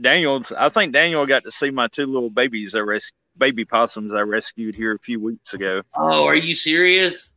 Daniel's. 0.00 0.50
I 0.50 0.68
think 0.70 0.92
Daniel 0.92 1.24
got 1.24 1.44
to 1.44 1.52
see 1.52 1.70
my 1.70 1.86
two 1.86 2.06
little 2.06 2.28
babies 2.28 2.74
I 2.74 2.80
res- 2.80 3.12
baby 3.38 3.64
possums 3.64 4.12
I 4.12 4.22
rescued 4.22 4.74
here 4.74 4.92
a 4.92 4.98
few 4.98 5.20
weeks 5.20 5.54
ago. 5.54 5.82
Oh, 5.94 6.24
are 6.24 6.34
you 6.34 6.52
serious? 6.52 7.30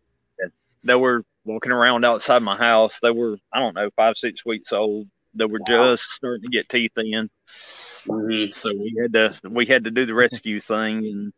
They 0.84 0.96
were 0.96 1.24
walking 1.46 1.72
around 1.72 2.04
outside 2.04 2.42
my 2.42 2.56
house. 2.56 3.00
They 3.00 3.12
were, 3.12 3.38
I 3.54 3.60
don't 3.60 3.76
know, 3.76 3.92
five, 3.96 4.18
six 4.18 4.44
weeks 4.44 4.74
old. 4.74 5.06
They 5.36 5.46
were 5.46 5.60
Wow. 5.68 5.94
just 5.94 6.04
starting 6.06 6.46
to 6.46 6.50
get 6.50 6.68
teeth 6.68 6.98
in. 6.98 7.30
Mhm. 7.48 8.52
So 8.52 8.72
we 8.74 8.96
had 9.00 9.14
to 9.14 9.36
we 9.50 9.68
had 9.68 9.84
to 9.84 9.92
do 9.92 10.08
the 10.08 10.16
rescue 10.16 10.60
thing 10.60 11.06
and 11.06 11.34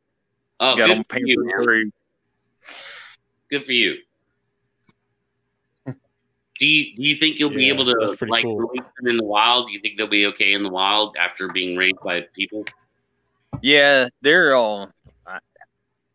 Oh, 0.59 0.75
got 0.75 0.87
good 0.87 0.97
them 0.97 1.03
for 1.09 1.19
you, 1.19 1.45
man. 1.45 1.63
through. 1.63 1.91
Good 3.49 3.65
for 3.65 3.71
you. 3.71 3.95
Do 6.59 6.67
you 6.67 6.95
do 6.95 7.03
you 7.03 7.15
think 7.15 7.39
you'll 7.39 7.51
be 7.51 7.69
able 7.69 7.85
to 7.85 8.25
like 8.27 8.43
cool. 8.43 8.57
release 8.57 8.85
them 8.97 9.07
in 9.07 9.15
the 9.15 9.23
wild? 9.23 9.67
Do 9.67 9.73
you 9.73 9.79
think 9.79 9.97
they'll 9.97 10.07
be 10.07 10.25
okay 10.27 10.51
in 10.51 10.61
the 10.61 10.69
wild 10.69 11.15
after 11.17 11.47
being 11.47 11.77
raised 11.77 11.99
by 12.03 12.23
people? 12.35 12.65
Yeah, 13.61 14.09
they're 14.21 14.55
all. 14.55 14.91
I, 15.25 15.39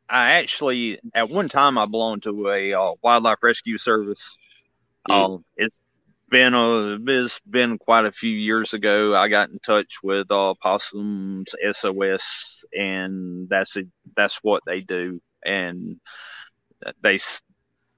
I 0.06 0.32
actually 0.32 0.98
at 1.14 1.30
one 1.30 1.48
time 1.48 1.78
I 1.78 1.86
belonged 1.86 2.24
to 2.24 2.50
a 2.50 2.74
uh, 2.74 2.92
wildlife 3.02 3.38
rescue 3.42 3.78
service. 3.78 4.36
Mm. 5.08 5.14
Um, 5.14 5.44
it's 5.56 5.80
been 6.35 6.52
a 6.55 6.98
it's 7.06 7.39
been 7.48 7.78
quite 7.78 8.06
a 8.06 8.11
few 8.11 8.32
years 8.32 8.74
ago. 8.74 9.15
I 9.15 9.28
got 9.28 9.51
in 9.51 9.61
touch 9.61 10.02
with 10.02 10.28
uh, 10.32 10.55
Possums 10.61 11.55
SOS, 11.74 12.65
and 12.77 13.48
that's 13.48 13.77
a, 13.77 13.82
that's 14.16 14.40
what 14.43 14.65
they 14.66 14.81
do. 14.81 15.20
And 15.47 16.01
they 17.02 17.20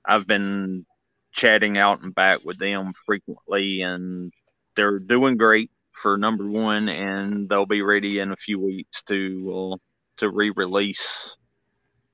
I've 0.05 0.27
been 0.27 0.85
chatting 1.33 1.79
out 1.79 2.03
and 2.03 2.15
back 2.15 2.45
with 2.45 2.59
them 2.59 2.93
frequently, 3.07 3.81
and 3.81 4.31
they're 4.75 4.99
doing 4.99 5.39
great 5.39 5.71
for 5.93 6.19
number 6.19 6.47
one, 6.47 6.91
and 6.91 7.49
they'll 7.49 7.65
be 7.65 7.81
ready 7.81 8.19
in 8.19 8.33
a 8.33 8.37
few 8.37 8.63
weeks 8.63 9.03
to 9.05 9.73
uh, 9.73 9.77
to 10.19 10.29
re-release, 10.29 11.35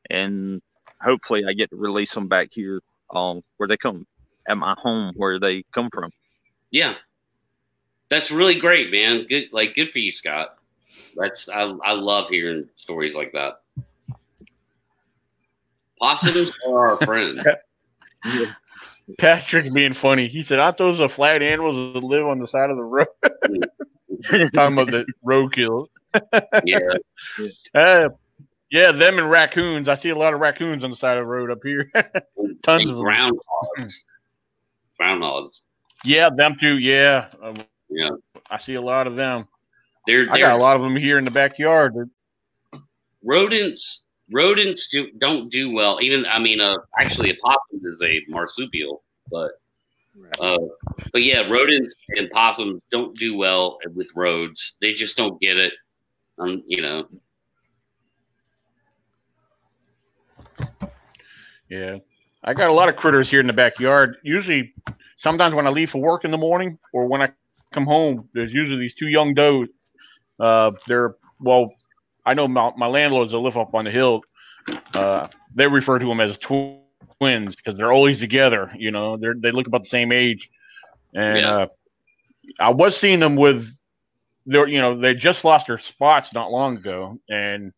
and 0.09 0.63
hopefully 1.01 1.43
I 1.49 1.53
get 1.55 1.71
to 1.71 1.77
release 1.77 2.15
them 2.15 2.29
back 2.29 2.51
here 2.53 2.81
um, 3.11 3.43
where 3.57 3.67
they 3.67 3.77
come 3.77 4.07
at 4.49 4.57
my 4.57 4.75
home 4.79 5.13
where 5.17 5.39
they 5.39 5.65
come 5.73 5.89
from. 5.93 6.11
Yeah, 6.71 6.95
that's 8.09 8.31
really 8.31 8.59
great, 8.59 8.91
man. 8.91 9.27
Good, 9.29 9.45
like 9.53 9.75
good 9.75 9.91
for 9.91 9.99
you, 9.99 10.11
Scott. 10.11 10.59
That's 11.17 11.49
I 11.49 11.63
I 11.63 11.93
love 11.93 12.29
hearing 12.29 12.69
stories 12.77 13.15
like 13.15 13.33
that. 13.33 13.61
Possums 15.99 16.53
are 16.67 16.89
our 16.89 17.07
friends. 17.07 17.45
Patrick 19.19 19.73
being 19.73 19.95
funny. 19.95 20.29
He 20.29 20.43
said, 20.43 20.59
"Aren't 20.59 20.79
those 20.79 20.99
the 20.99 21.09
flat 21.09 21.43
animals 21.43 21.95
that 21.95 22.05
live 22.05 22.27
on 22.27 22.39
the 22.39 22.47
side 22.47 22.71
of 22.71 22.77
the 22.77 22.83
road?" 22.83 23.07
Talking 24.55 24.79
about 24.79 24.91
the 24.91 25.07
roadkill. 25.25 25.87
yeah. 26.65 26.79
Uh, 27.75 28.09
yeah, 28.71 28.93
them 28.93 29.19
and 29.19 29.31
raccoons. 29.31 29.89
I 29.89 29.95
see 29.97 30.11
a 30.11 30.17
lot 30.17 30.35
of 30.35 30.41
raccoons 30.41 30.85
on 30.85 30.91
the 30.91 30.97
side 30.97 31.19
of 31.19 31.25
the 31.25 31.31
road 31.31 31.51
up 31.51 31.59
here. 31.63 31.91
Tons 32.63 32.89
and 32.89 32.91
of 32.91 32.97
them. 32.97 33.05
groundhogs. 33.07 33.95
Groundhogs. 35.01 35.63
Yeah, 36.05 36.31
them 36.35 36.57
too. 36.59 36.79
Yeah, 36.79 37.29
um, 37.43 37.57
Yeah. 37.89 38.11
I 38.51 38.59
see 38.59 38.75
a 38.75 38.81
lot 38.83 39.07
of 39.07 39.17
them. 39.17 39.47
They're 40.07 40.23
I 40.31 40.33
they're 40.39 40.49
got 40.49 40.57
a 40.59 40.63
lot 40.63 40.77
of 40.77 40.83
them 40.83 40.97
here 40.97 41.19
in 41.19 41.25
the 41.25 41.31
backyard. 41.31 41.95
rodents 43.25 44.05
rodents 44.33 44.89
do, 44.89 45.09
don't 45.19 45.49
do 45.51 45.71
well 45.71 45.99
even 46.01 46.27
i 46.27 46.39
mean 46.39 46.61
uh 46.61 46.77
actually 46.99 47.31
a 47.31 47.37
possum 47.37 47.81
is 47.85 48.03
a 48.03 48.21
marsupial 48.29 49.05
but 49.31 49.53
uh 50.41 50.59
but 51.13 51.23
yeah 51.23 51.49
rodents 51.49 51.95
and 52.17 52.29
possums 52.31 52.83
don't 52.91 53.17
do 53.17 53.37
well 53.37 53.79
with 53.95 54.11
roads 54.17 54.75
they 54.81 54.93
just 54.93 55.17
don't 55.17 55.41
get 55.41 55.57
it 55.61 55.73
um 56.39 56.63
you 56.67 56.83
know 56.83 57.07
Yeah. 61.69 61.99
I 62.45 62.55
got 62.55 62.69
a 62.69 62.73
lot 62.73 62.89
of 62.89 62.97
critters 62.97 63.31
here 63.31 63.41
in 63.41 63.47
the 63.47 63.53
backyard. 63.53 64.17
Usually, 64.25 64.75
sometimes 65.17 65.55
when 65.55 65.67
I 65.67 65.71
leave 65.71 65.91
for 65.91 66.01
work 66.01 66.25
in 66.25 66.31
the 66.31 66.39
morning 66.39 66.79
or 66.93 67.07
when 67.07 67.23
I 67.23 67.31
come 67.73 67.87
home, 67.87 68.29
there's 68.35 68.53
usually 68.53 68.81
these 68.81 68.95
two 68.95 69.07
young 69.07 69.35
does. 69.35 69.69
Uh, 70.41 70.73
they're, 70.87 71.15
well, 71.41 71.73
I 72.27 72.35
know 72.35 72.49
my, 72.49 72.73
my 72.77 72.87
landlords 72.87 73.31
that 73.31 73.39
live 73.39 73.57
up 73.57 73.75
on 73.75 73.85
the 73.85 73.91
hill, 73.91 74.23
uh, 74.95 75.29
they 75.55 75.67
refer 75.67 75.99
to 75.99 76.07
them 76.07 76.21
as 76.21 76.37
tw- 76.39 76.81
twins 77.19 77.55
because 77.55 77.77
they're 77.79 77.93
always 77.93 78.19
together. 78.19 78.73
You 78.77 78.91
know, 78.91 79.17
they 79.17 79.29
they 79.41 79.53
look 79.53 79.69
about 79.69 79.83
the 79.83 79.89
same 79.89 80.11
age. 80.11 80.49
And 81.15 81.39
Yeah. 81.39 81.51
uh, 81.51 81.67
I 82.59 82.71
was 82.71 82.97
seeing 82.99 83.21
them 83.21 83.37
with, 83.37 83.65
they're, 84.47 84.67
you 84.67 84.81
know, 84.81 84.99
they 85.01 85.15
just 85.15 85.45
lost 85.45 85.69
their 85.69 85.79
spots 85.79 86.33
not 86.35 86.51
long 86.51 86.77
ago. 86.77 87.19
And, 87.29 87.73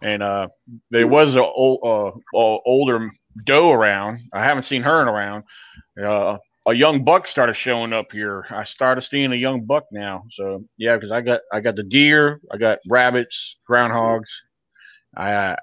and 0.00 0.22
uh, 0.22 0.48
there 0.90 1.08
was 1.08 1.34
a 1.34 1.42
old, 1.42 1.80
uh, 1.82 2.12
older 2.64 3.10
doe 3.44 3.70
around. 3.70 4.20
I 4.32 4.44
haven't 4.44 4.64
seen 4.64 4.82
her 4.82 5.02
in 5.02 5.08
around. 5.08 5.44
Uh, 6.02 6.38
a 6.66 6.74
young 6.74 7.04
buck 7.04 7.26
started 7.26 7.56
showing 7.56 7.92
up 7.92 8.10
here. 8.10 8.44
I 8.50 8.64
started 8.64 9.02
seeing 9.02 9.32
a 9.32 9.36
young 9.36 9.64
buck 9.64 9.84
now. 9.92 10.24
So 10.32 10.64
yeah, 10.76 10.96
because 10.96 11.12
I 11.12 11.20
got 11.20 11.40
I 11.52 11.60
got 11.60 11.76
the 11.76 11.84
deer, 11.84 12.40
I 12.50 12.56
got 12.56 12.78
rabbits, 12.88 13.56
groundhogs. 13.68 14.28
I 15.16 15.32
uh, 15.32 15.56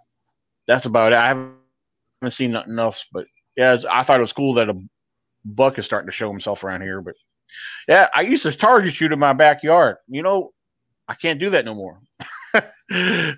that's 0.68 0.86
about 0.86 1.12
it. 1.12 1.18
I 1.18 1.28
haven't 1.28 2.32
seen 2.32 2.52
nothing 2.52 2.80
else. 2.80 3.04
But 3.12 3.26
yeah, 3.58 3.78
I 3.91 4.04
thought 4.04 4.20
it 4.20 4.22
was 4.22 4.34
cool 4.34 4.54
that 4.56 4.70
a 4.70 4.82
buck 5.44 5.78
is 5.78 5.86
starting 5.86 6.10
to 6.10 6.16
show 6.16 6.30
himself 6.32 6.64
around 6.64 6.82
here. 6.82 7.02
But 7.02 7.16
yeah, 7.88 8.08
I 8.16 8.22
used 8.22 8.44
to 8.44 8.56
target 8.56 8.94
shoot 8.94 9.12
in 9.12 9.20
my 9.20 9.34
backyard. 9.34 9.98
You 10.08 10.24
know, 10.24 10.54
I 11.08 11.16
can't 11.16 11.40
do 11.40 11.50
that 11.50 11.66
no 11.66 11.76
more. 11.76 12.00
uh, 12.54 12.62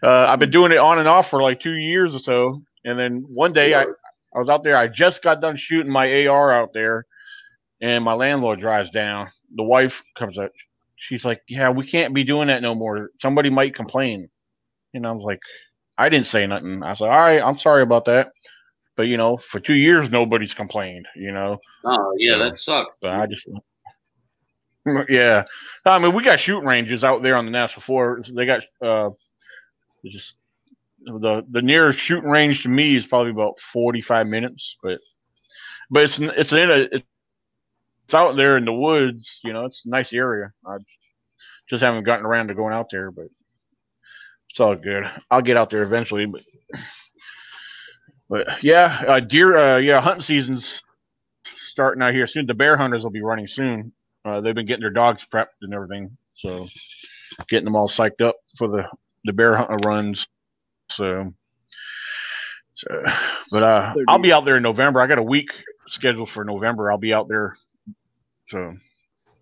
I've 0.03 0.39
been 0.39 0.51
doing 0.51 0.71
it 0.71 0.77
on 0.77 0.99
and 0.99 1.07
off 1.07 1.29
for 1.29 1.41
like 1.41 1.61
two 1.61 1.73
years 1.73 2.13
or 2.13 2.19
so, 2.19 2.61
and 2.83 2.99
then 2.99 3.25
one 3.27 3.53
day 3.53 3.73
I, 3.73 3.85
I 4.35 4.39
was 4.39 4.49
out 4.49 4.63
there. 4.63 4.77
I 4.77 4.87
just 4.87 5.23
got 5.23 5.41
done 5.41 5.57
shooting 5.57 5.91
my 5.91 6.27
AR 6.27 6.51
out 6.51 6.73
there, 6.73 7.05
and 7.81 8.03
my 8.03 8.13
landlord 8.13 8.59
drives 8.59 8.91
down. 8.91 9.29
The 9.55 9.63
wife 9.63 10.01
comes 10.17 10.37
up. 10.37 10.51
She's 10.97 11.23
like, 11.23 11.41
"Yeah, 11.47 11.69
we 11.69 11.89
can't 11.89 12.13
be 12.13 12.23
doing 12.23 12.47
that 12.47 12.61
no 12.61 12.75
more. 12.75 13.11
Somebody 13.21 13.49
might 13.49 13.75
complain." 13.75 14.29
And 14.93 15.07
I 15.07 15.11
was 15.11 15.23
like, 15.23 15.39
"I 15.97 16.09
didn't 16.09 16.27
say 16.27 16.45
nothing." 16.45 16.83
I 16.83 16.95
said, 16.95 17.05
"All 17.05 17.19
right, 17.19 17.41
I'm 17.41 17.57
sorry 17.57 17.83
about 17.83 18.05
that." 18.05 18.31
But 18.97 19.03
you 19.03 19.17
know, 19.17 19.39
for 19.51 19.59
two 19.59 19.73
years 19.73 20.09
nobody's 20.09 20.53
complained. 20.53 21.07
You 21.15 21.31
know, 21.31 21.57
oh 21.85 22.13
yeah 22.17 22.37
that 22.37 22.57
sucked 22.57 23.01
so 23.01 23.09
I 23.09 23.25
just, 23.27 23.47
yeah. 25.09 25.43
I 25.85 25.99
mean, 25.99 26.15
we 26.15 26.23
got 26.23 26.39
shooting 26.39 26.67
ranges 26.67 27.03
out 27.03 27.21
there 27.21 27.35
on 27.35 27.45
the 27.45 27.51
National 27.51 27.83
Forest. 27.83 28.31
They 28.35 28.45
got 28.45 28.61
uh, 28.81 29.09
just 30.03 30.33
the 31.05 31.45
the 31.51 31.61
nearest 31.61 31.99
shooting 31.99 32.29
range 32.29 32.63
to 32.63 32.69
me 32.69 32.97
is 32.97 33.05
probably 33.05 33.31
about 33.31 33.59
forty 33.73 34.01
five 34.01 34.27
minutes, 34.27 34.77
but 34.83 34.99
but 35.89 36.03
it's 36.03 36.19
it's 36.19 36.53
in 36.53 36.71
a 36.71 36.87
it's 36.91 38.13
out 38.13 38.35
there 38.35 38.57
in 38.57 38.65
the 38.65 38.73
woods. 38.73 39.39
You 39.43 39.53
know, 39.53 39.65
it's 39.65 39.83
a 39.85 39.89
nice 39.89 40.13
area. 40.13 40.51
I 40.65 40.77
just 41.69 41.83
haven't 41.83 42.05
gotten 42.05 42.25
around 42.25 42.49
to 42.49 42.55
going 42.55 42.73
out 42.73 42.87
there, 42.91 43.11
but 43.11 43.27
it's 44.51 44.59
all 44.59 44.75
good. 44.75 45.03
I'll 45.31 45.41
get 45.41 45.57
out 45.57 45.69
there 45.71 45.83
eventually, 45.83 46.25
but. 46.25 46.41
But 48.29 48.63
yeah, 48.63 49.03
uh, 49.07 49.19
deer. 49.19 49.55
Uh, 49.57 49.77
yeah, 49.77 50.01
hunting 50.01 50.23
season's 50.23 50.81
starting 51.69 52.01
out 52.01 52.13
here 52.13 52.27
soon. 52.27 52.47
The 52.47 52.53
bear 52.53 52.77
hunters 52.77 53.03
will 53.03 53.11
be 53.11 53.21
running 53.21 53.47
soon. 53.47 53.93
Uh, 54.23 54.41
they've 54.41 54.55
been 54.55 54.65
getting 54.65 54.81
their 54.81 54.89
dogs 54.89 55.25
prepped 55.31 55.47
and 55.61 55.73
everything, 55.73 56.17
so 56.35 56.67
getting 57.49 57.65
them 57.65 57.75
all 57.75 57.89
psyched 57.89 58.21
up 58.21 58.35
for 58.57 58.67
the 58.67 58.83
the 59.25 59.33
bear 59.33 59.55
hunter 59.55 59.77
runs. 59.87 60.25
So, 60.91 61.33
so 62.75 63.03
but 63.51 63.63
uh, 63.63 63.93
I'll 64.07 64.19
be 64.19 64.33
out 64.33 64.45
there 64.45 64.57
in 64.57 64.63
November. 64.63 65.01
I 65.01 65.07
got 65.07 65.17
a 65.17 65.23
week 65.23 65.49
scheduled 65.87 66.29
for 66.29 66.43
November. 66.43 66.91
I'll 66.91 66.97
be 66.97 67.13
out 67.13 67.27
there. 67.27 67.55
So, 68.49 68.75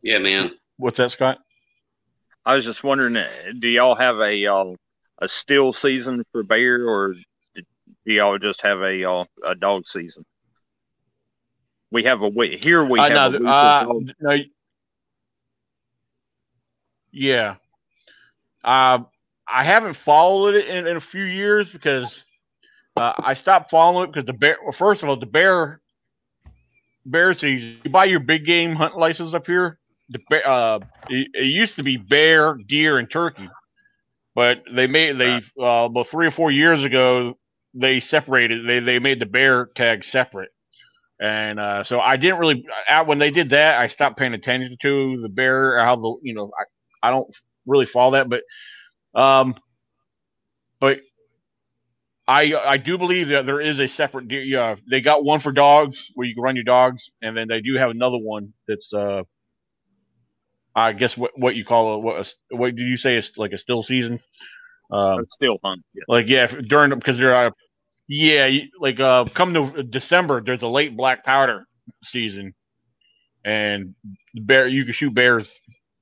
yeah 0.02 0.20
man 0.20 0.52
what's 0.78 0.98
that, 0.98 1.12
Scott? 1.12 1.40
I 2.46 2.56
was 2.56 2.66
just 2.66 2.84
wondering, 2.84 3.16
uh, 3.16 3.30
do 3.60 3.68
y'all 3.68 3.96
have 3.96 4.20
a 4.20 4.46
uh, 4.46 4.74
a 5.20 5.28
still 5.28 5.72
season 5.72 6.24
for 6.32 6.44
bear, 6.44 6.88
or 6.88 7.16
do 7.56 7.64
y'all 8.06 8.38
just 8.38 8.62
have 8.62 8.82
a 8.82 9.10
uh, 9.10 9.24
a 9.46 9.56
dog 9.56 9.88
season? 9.88 10.26
We 11.92 12.04
have 12.04 12.22
a 12.22 12.28
week 12.28 12.62
here. 12.62 12.84
We 12.84 13.00
Uh, 13.00 13.10
have 13.10 13.32
no, 13.32 13.38
a 13.38 13.40
week 13.40 13.48
uh, 13.50 13.80
of 13.80 13.88
dog- 13.88 14.16
no, 14.20 14.38
yeah. 17.12 17.56
Uh, 18.64 19.00
I 19.48 19.64
haven't 19.64 19.98
followed 20.06 20.56
it 20.56 20.68
in, 20.68 20.88
in 20.88 20.98
a 20.98 21.02
few 21.02 21.24
years 21.24 21.70
because 21.72 22.26
uh, 22.96 23.14
I 23.18 23.34
stopped 23.34 23.72
following 23.72 24.10
it 24.10 24.14
because 24.14 24.26
the 24.26 24.34
bear. 24.34 24.58
Well, 24.64 24.74
first 24.74 25.04
of 25.04 25.10
all, 25.10 25.20
the 25.20 25.26
bear 25.26 25.82
bear 27.06 27.34
season. 27.34 27.80
You 27.84 27.92
buy 27.92 28.06
your 28.06 28.20
big 28.20 28.46
game 28.46 28.76
hunt 28.76 28.98
license 28.98 29.34
up 29.34 29.46
here. 29.46 29.80
The 30.10 30.20
bear, 30.30 30.48
uh, 30.48 30.80
it, 31.10 31.28
it 31.34 31.46
used 31.46 31.76
to 31.76 31.84
be 31.84 31.98
bear, 31.98 32.58
deer, 32.68 32.98
and 32.98 33.10
turkey, 33.10 33.50
but 34.36 34.64
they 34.74 34.88
made 34.88 35.18
they 35.18 35.42
uh, 35.60 35.86
about 35.86 36.08
three 36.10 36.28
or 36.28 36.32
four 36.32 36.52
years 36.52 36.84
ago 36.84 37.38
they 37.74 38.00
separated. 38.00 38.68
They 38.68 38.80
they 38.80 39.00
made 39.00 39.20
the 39.20 39.26
bear 39.26 39.68
tag 39.76 40.04
separate. 40.04 40.50
And 41.20 41.60
uh, 41.60 41.84
so 41.84 42.00
I 42.00 42.18
didn't 42.18 42.40
really 42.40 42.66
uh, 42.90 43.06
when 43.06 43.20
they 43.20 43.32
did 43.32 43.52
that, 43.52 43.80
I 43.80 43.88
stopped 43.88 44.18
paying 44.18 44.34
attention 44.34 44.78
to 44.82 45.22
the 45.22 45.30
bear, 45.30 45.84
how 45.84 45.96
the 45.96 46.16
you 46.22 46.34
know 46.34 46.52
I, 46.60 47.08
I 47.08 47.12
don't 47.12 47.30
really 47.66 47.86
follow 47.86 48.12
that, 48.12 48.30
but 48.30 48.42
um, 49.16 49.56
but 50.80 51.00
I 52.28 52.54
I 52.54 52.78
do 52.78 52.98
believe 52.98 53.30
that 53.30 53.46
there 53.46 53.62
is 53.62 53.80
a 53.80 53.88
separate 53.88 54.28
deer. 54.30 54.42
Yeah, 54.44 54.76
they 54.90 55.02
got 55.02 55.24
one 55.26 55.42
for 55.42 55.52
dogs 55.52 56.10
where 56.16 56.28
you 56.28 56.34
can 56.36 56.44
run 56.44 56.56
your 56.56 56.64
dogs, 56.66 57.04
and 57.22 57.36
then 57.36 57.48
they 57.50 57.62
do 57.62 57.76
have 57.76 57.92
another 57.92 58.18
one 58.18 58.54
that's 58.68 58.94
uh, 58.94 59.24
I 60.76 60.94
guess 60.94 61.18
what 61.18 61.32
what 61.38 61.56
you 61.56 61.66
call 61.66 61.96
a, 61.96 62.00
what 62.00 62.28
a, 62.52 62.56
what 62.58 62.76
do 62.76 62.84
you 62.84 62.98
say 62.98 63.18
is 63.18 63.32
like 63.38 63.52
a 63.52 63.58
still 63.58 63.84
season? 63.84 64.20
Um, 64.92 65.26
still 65.32 65.60
hunt. 65.64 65.84
Yeah. 65.94 66.04
like 66.08 66.28
yeah 66.28 66.48
during 66.48 66.92
because 66.98 67.18
they're 67.18 67.48
uh, 67.48 67.52
yeah 68.08 68.50
like 68.80 69.00
uh 69.00 69.26
come 69.34 69.54
to 69.54 69.84
december 69.84 70.42
there's 70.46 70.62
a 70.64 70.68
late 70.68 70.96
black 70.98 71.24
powder 71.26 71.66
season 72.04 72.54
and 73.46 73.96
bear 74.36 74.68
you 74.68 74.86
can 74.86 74.94
shoot 74.94 75.14
bears 75.16 75.52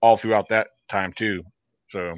all 0.01 0.17
throughout 0.17 0.49
that 0.49 0.67
time 0.89 1.13
too 1.17 1.43
so 1.91 2.13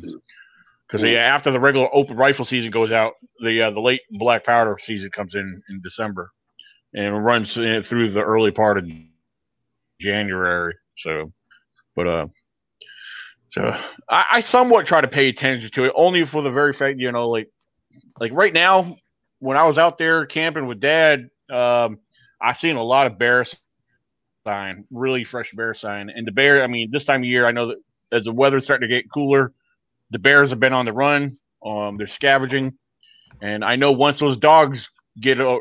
because 0.93 1.07
yeah 1.07 1.19
after 1.19 1.51
the 1.51 1.59
regular 1.59 1.87
open 1.93 2.17
rifle 2.17 2.45
season 2.45 2.71
goes 2.71 2.91
out 2.91 3.13
the 3.41 3.63
uh, 3.63 3.71
the 3.71 3.81
late 3.81 4.01
black 4.11 4.45
powder 4.45 4.77
season 4.79 5.09
comes 5.11 5.35
in 5.35 5.61
in 5.69 5.81
december 5.83 6.31
and 6.93 7.25
runs 7.25 7.57
in 7.57 7.83
through 7.83 8.11
the 8.11 8.21
early 8.21 8.51
part 8.51 8.77
of 8.77 8.87
january 9.99 10.73
so 10.97 11.31
but 11.95 12.07
uh 12.07 12.27
so 13.53 13.71
I, 14.09 14.25
I 14.31 14.41
somewhat 14.41 14.87
try 14.87 15.01
to 15.01 15.07
pay 15.07 15.29
attention 15.29 15.69
to 15.75 15.85
it, 15.85 15.93
only 15.95 16.25
for 16.25 16.41
the 16.41 16.49
very 16.49 16.73
fact, 16.73 16.97
you 16.97 17.11
know, 17.11 17.29
like 17.29 17.49
like 18.19 18.31
right 18.33 18.51
now, 18.51 18.97
when 19.39 19.57
I 19.57 19.63
was 19.65 19.77
out 19.77 19.99
there 19.99 20.25
camping 20.25 20.65
with 20.65 20.79
Dad, 20.79 21.29
um, 21.51 21.99
I've 22.41 22.57
seen 22.57 22.77
a 22.77 22.83
lot 22.83 23.05
of 23.05 23.19
bear 23.19 23.45
sign, 24.43 24.85
really 24.91 25.23
fresh 25.23 25.51
bear 25.53 25.75
sign. 25.75 26.09
And 26.09 26.25
the 26.25 26.31
bear, 26.31 26.63
I 26.63 26.67
mean, 26.67 26.89
this 26.91 27.03
time 27.05 27.21
of 27.21 27.27
year, 27.27 27.45
I 27.45 27.51
know 27.51 27.67
that 27.67 27.77
as 28.11 28.23
the 28.23 28.33
weather's 28.33 28.63
starting 28.63 28.89
to 28.89 28.95
get 28.95 29.11
cooler, 29.11 29.53
the 30.13 30.19
bears 30.19 30.51
have 30.51 30.59
been 30.59 30.73
on 30.73 30.85
the 30.85 30.93
run. 30.93 31.37
Um, 31.65 31.97
they're 31.97 32.07
scavenging, 32.07 32.77
and 33.41 33.65
I 33.65 33.75
know 33.75 33.91
once 33.91 34.19
those 34.19 34.37
dogs 34.37 34.87
get 35.19 35.41
uh, 35.41 35.59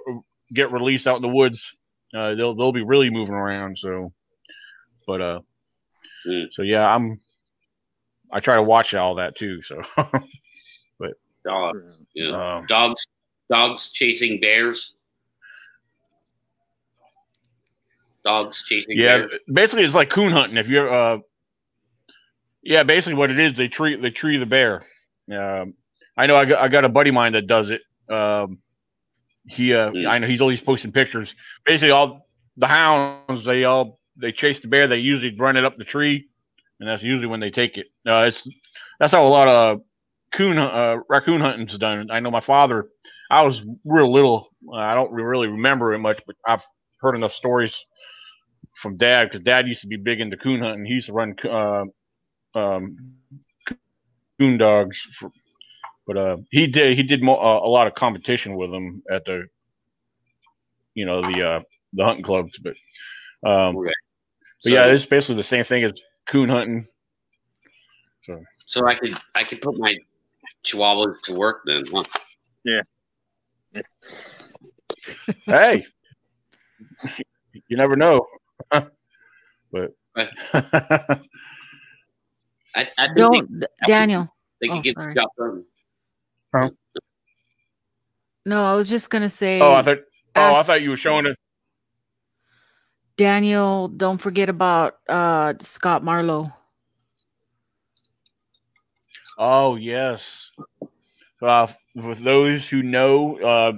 get 0.54 0.70
released 0.70 1.06
out 1.06 1.16
in 1.16 1.22
the 1.22 1.28
woods, 1.28 1.74
uh, 2.14 2.34
they'll 2.36 2.54
they'll 2.54 2.72
be 2.72 2.84
really 2.84 3.10
moving 3.10 3.34
around. 3.34 3.78
So, 3.78 4.12
but 5.06 5.20
uh, 5.20 5.40
Mm. 6.26 6.46
so 6.52 6.62
yeah, 6.62 6.86
I'm 6.86 7.20
I 8.32 8.40
try 8.40 8.54
to 8.56 8.62
watch 8.62 8.94
all 8.94 9.16
that 9.16 9.36
too. 9.36 9.60
So, 9.62 9.82
Dog, 11.44 11.76
yeah. 12.14 12.56
um, 12.58 12.66
dogs, 12.66 13.04
dogs 13.52 13.90
chasing 13.90 14.40
bears. 14.40 14.94
Dogs 18.24 18.62
chasing 18.64 18.96
yeah, 18.96 19.18
bears. 19.18 19.32
basically 19.52 19.84
it's 19.84 19.94
like 19.96 20.10
coon 20.10 20.30
hunting. 20.30 20.56
If 20.56 20.68
you're 20.68 20.88
uh, 20.88 21.18
yeah, 22.62 22.82
basically 22.82 23.14
what 23.14 23.30
it 23.30 23.38
is, 23.38 23.56
they 23.56 23.68
tree 23.68 23.96
they 24.00 24.10
tree 24.10 24.38
the 24.38 24.46
bear. 24.46 24.84
Um, 25.30 25.74
I 26.16 26.26
know 26.26 26.36
I 26.36 26.44
got 26.44 26.60
I 26.60 26.68
got 26.68 26.84
a 26.84 26.88
buddy 26.88 27.10
of 27.10 27.14
mine 27.14 27.32
that 27.32 27.46
does 27.46 27.70
it. 27.70 27.80
Um, 28.12 28.58
he 29.46 29.74
uh, 29.74 29.90
Mm. 29.90 30.08
I 30.08 30.18
know 30.18 30.26
he's 30.28 30.40
always 30.40 30.60
posting 30.60 30.92
pictures. 30.92 31.34
Basically, 31.64 31.90
all 31.90 32.26
the 32.56 32.66
hounds 32.66 33.44
they 33.44 33.64
all 33.64 33.98
they 34.16 34.32
chase 34.32 34.60
the 34.60 34.68
bear. 34.68 34.86
They 34.86 34.96
usually 34.96 35.36
run 35.36 35.56
it 35.56 35.64
up 35.64 35.76
the 35.76 35.84
tree, 35.84 36.28
and 36.78 36.88
that's 36.88 37.02
usually 37.02 37.26
when 37.26 37.40
they 37.40 37.50
take 37.50 37.76
it. 37.76 37.86
Uh, 38.06 38.22
it's 38.22 38.46
that's 39.00 39.12
how 39.12 39.26
a 39.26 39.28
lot 39.28 39.48
of 39.48 39.80
coon 40.32 40.58
uh, 40.58 40.96
raccoon 41.08 41.40
hunting's 41.40 41.76
done. 41.78 42.10
I 42.10 42.20
know 42.20 42.30
my 42.30 42.40
father. 42.40 42.88
I 43.30 43.42
was 43.42 43.64
real 43.84 44.12
little. 44.12 44.50
Uh, 44.68 44.76
I 44.76 44.94
don't 44.94 45.12
really 45.12 45.48
remember 45.48 45.92
it 45.94 45.98
much, 45.98 46.20
but 46.26 46.36
I've 46.46 46.62
heard 47.00 47.16
enough 47.16 47.32
stories 47.32 47.74
from 48.80 48.96
dad 48.98 49.28
because 49.28 49.44
dad 49.44 49.66
used 49.66 49.80
to 49.80 49.86
be 49.86 49.96
big 49.96 50.20
into 50.20 50.36
coon 50.36 50.60
hunting. 50.60 50.84
He 50.84 50.94
used 50.94 51.06
to 51.06 51.12
run 51.12 51.34
uh, 51.50 51.84
um, 52.54 52.96
coon 54.38 54.58
dogs, 54.58 55.00
for, 55.18 55.30
but 56.06 56.16
uh, 56.16 56.36
he 56.50 56.66
did 56.66 56.96
he 56.96 57.02
did 57.02 57.22
mo- 57.22 57.34
uh, 57.36 57.60
a 57.66 57.68
lot 57.68 57.86
of 57.86 57.94
competition 57.94 58.56
with 58.56 58.70
them 58.70 59.02
at 59.10 59.24
the 59.24 59.46
you 60.94 61.06
know 61.06 61.22
the 61.22 61.42
uh, 61.42 61.60
the 61.92 62.04
hunting 62.04 62.24
clubs. 62.24 62.58
But 62.58 62.74
um, 63.48 63.76
Okay. 63.76 63.92
but 64.64 64.70
So- 64.70 64.74
yeah, 64.74 64.86
it's 64.86 65.06
basically 65.06 65.36
the 65.36 65.42
same 65.44 65.64
thing 65.64 65.84
as 65.84 65.92
coon 66.26 66.48
hunting. 66.48 66.86
So 68.66 68.86
I 68.86 68.94
could 68.94 69.16
I 69.34 69.44
could 69.44 69.60
put 69.60 69.76
my 69.78 69.96
chihuahuas 70.64 71.20
to 71.24 71.34
work 71.34 71.62
then. 71.66 71.84
Huh? 71.92 72.04
Yeah. 72.64 72.82
hey, 75.46 75.84
you 77.68 77.76
never 77.76 77.96
know. 77.96 78.26
but 78.70 78.90
Right. 80.14 80.28
I, 82.74 82.88
I 82.98 83.08
Don't, 83.14 83.60
they, 83.60 83.66
Daniel. 83.86 84.28
they 84.60 84.68
could 84.68 84.78
oh, 84.78 84.82
get 84.82 84.94
sorry. 84.94 85.14
the 85.14 85.20
job 85.20 85.64
done. 86.52 86.76
No, 88.44 88.64
I 88.64 88.74
was 88.74 88.88
just 88.90 89.10
gonna 89.10 89.28
say, 89.28 89.60
oh, 89.60 89.72
I 89.72 89.82
thought 89.82 89.98
oh 90.36 90.54
I 90.54 90.62
thought 90.62 90.82
you 90.82 90.90
were 90.90 90.96
showing 90.96 91.26
it. 91.26 91.36
Daniel, 93.16 93.88
don't 93.88 94.18
forget 94.18 94.48
about 94.48 94.96
uh 95.08 95.54
Scott 95.60 96.02
Marlowe. 96.02 96.52
Oh 99.38 99.76
yes. 99.76 100.50
Uh, 101.40 101.66
with 101.94 102.22
those 102.22 102.68
who 102.68 102.82
know 102.82 103.36
uh, 103.38 103.72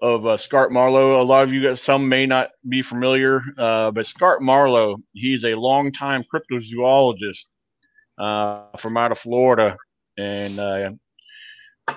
of 0.00 0.26
uh, 0.26 0.36
Scott 0.36 0.70
Marlowe, 0.70 1.20
a 1.20 1.24
lot 1.24 1.42
of 1.42 1.52
you 1.52 1.62
guys, 1.66 1.82
some 1.82 2.08
may 2.08 2.26
not 2.26 2.50
be 2.68 2.82
familiar, 2.82 3.42
uh, 3.58 3.90
but 3.90 4.06
Scott 4.06 4.40
Marlowe, 4.40 4.96
he's 5.12 5.44
a 5.44 5.54
longtime 5.54 6.24
cryptozoologist 6.32 7.44
from 8.16 8.96
out 8.96 9.12
of 9.12 9.18
Florida 9.18 9.76
and 10.18 10.58
uh, 10.58 10.90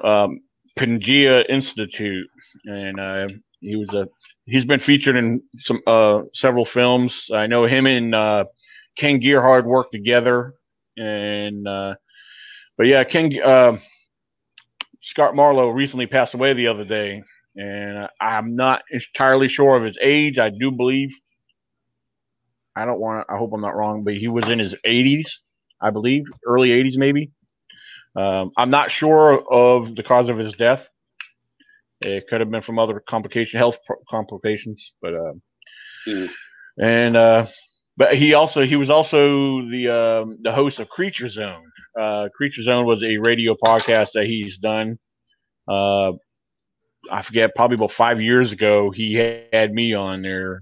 um, 0.04 0.42
Pangea 0.78 1.50
Institute, 1.50 2.28
and 2.66 3.00
uh, 3.00 3.28
he 3.60 3.76
was 3.76 3.90
a 3.94 4.08
he's 4.46 4.66
been 4.66 4.80
featured 4.80 5.16
in 5.16 5.42
some 5.56 5.80
uh, 5.88 6.22
several 6.34 6.66
films. 6.66 7.28
I 7.34 7.48
know 7.48 7.66
him 7.66 7.86
and 7.86 8.14
uh, 8.14 8.46
Ken 8.98 9.20
Gerhard 9.20 9.66
worked 9.66 9.92
together, 9.92 10.54
and 10.98 11.68
uh, 11.68 11.96
but 12.78 12.88
yeah, 12.88 13.04
Ken 13.04 13.32
uh, 13.44 13.78
Scott 15.02 15.36
Marlowe 15.36 15.70
recently 15.70 16.08
passed 16.08 16.34
away 16.34 16.54
the 16.54 16.68
other 16.68 16.84
day, 16.86 17.24
and 17.56 18.08
I'm 18.22 18.56
not 18.56 18.84
entirely 18.92 19.48
sure 19.48 19.76
of 19.76 19.84
his 19.84 19.98
age. 20.02 20.38
I 20.38 20.50
do 20.50 20.72
believe. 20.72 21.10
I 22.76 22.86
don't 22.86 23.00
want. 23.00 23.28
to 23.28 23.34
I 23.34 23.38
hope 23.38 23.52
I'm 23.54 23.62
not 23.62 23.76
wrong, 23.76 24.04
but 24.04 24.14
he 24.14 24.28
was 24.28 24.48
in 24.48 24.60
his 24.60 24.76
80s, 24.86 25.28
I 25.82 25.92
believe, 25.92 26.24
early 26.46 26.72
80s 26.72 26.98
maybe. 26.98 27.32
Um, 28.16 28.52
I'm 28.58 28.70
not 28.72 28.92
sure 28.92 29.42
of 29.52 29.96
the 29.96 30.04
cause 30.04 30.30
of 30.30 30.38
his 30.38 30.54
death. 30.56 30.88
It 32.02 32.28
could 32.28 32.40
have 32.42 32.52
been 32.52 32.62
from 32.62 32.80
other 32.80 33.02
complication, 33.08 33.58
health 33.60 33.78
pro- 33.86 33.98
complications, 34.10 34.94
but 35.02 35.14
um, 35.16 35.42
Hmm. 36.06 36.26
and 36.78 37.16
uh, 37.18 37.48
but 37.98 38.16
he 38.16 38.34
also 38.34 38.64
he 38.66 38.76
was 38.76 38.90
also 38.90 39.62
the 39.70 39.90
um, 39.90 40.38
the 40.42 40.52
host 40.52 40.80
of 40.80 40.90
Creature 40.90 41.30
Zone. 41.30 41.72
Uh, 42.00 42.30
Creature 42.36 42.64
Zone 42.64 42.86
was 42.86 43.04
a 43.04 43.18
radio 43.18 43.56
podcast 43.56 44.12
that 44.14 44.26
he's 44.26 44.58
done. 44.58 44.98
Uh, 45.68 46.14
I 47.12 47.24
forget, 47.24 47.56
probably 47.56 47.76
about 47.76 47.92
five 47.94 48.22
years 48.22 48.52
ago, 48.52 48.92
he 48.92 49.14
had 49.16 49.74
me 49.74 49.94
on 49.94 50.22
there. 50.22 50.62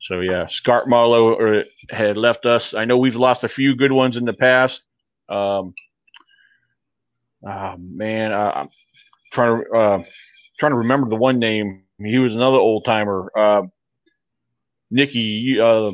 So 0.00 0.20
yeah, 0.20 0.46
Scott 0.46 0.88
Marlowe 0.88 1.34
uh, 1.34 1.62
had 1.90 2.16
left 2.16 2.46
us. 2.46 2.74
I 2.74 2.84
know 2.84 2.98
we've 2.98 3.16
lost 3.16 3.44
a 3.44 3.48
few 3.48 3.74
good 3.74 3.92
ones 3.92 4.16
in 4.16 4.24
the 4.24 4.32
past. 4.32 4.82
Um, 5.28 5.74
ah, 7.46 7.74
man, 7.78 8.32
uh, 8.32 8.52
I'm 8.54 8.68
trying 9.32 9.62
to 9.62 9.70
uh, 9.70 10.02
trying 10.58 10.72
to 10.72 10.78
remember 10.78 11.08
the 11.08 11.16
one 11.16 11.38
name. 11.38 11.84
He 11.98 12.18
was 12.18 12.34
another 12.34 12.58
old 12.58 12.84
timer. 12.84 13.30
Uh, 13.36 13.62
Nikki, 14.90 15.18
you, 15.18 15.62
uh, 15.62 15.92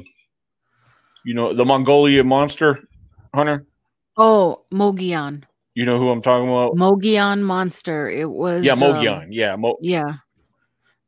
you 1.24 1.34
know 1.34 1.54
the 1.54 1.64
Mogollon 1.64 2.26
monster 2.26 2.80
hunter. 3.34 3.66
Oh, 4.16 4.64
Mogollon. 4.70 5.46
You 5.74 5.86
know 5.86 5.98
who 5.98 6.10
I'm 6.10 6.22
talking 6.22 6.48
about? 6.48 6.76
Mogollon 6.76 7.42
monster. 7.42 8.08
It 8.08 8.30
was 8.30 8.64
yeah, 8.64 8.72
um, 8.72 9.32
yeah, 9.32 9.56
Mo- 9.56 9.78
yeah. 9.80 10.12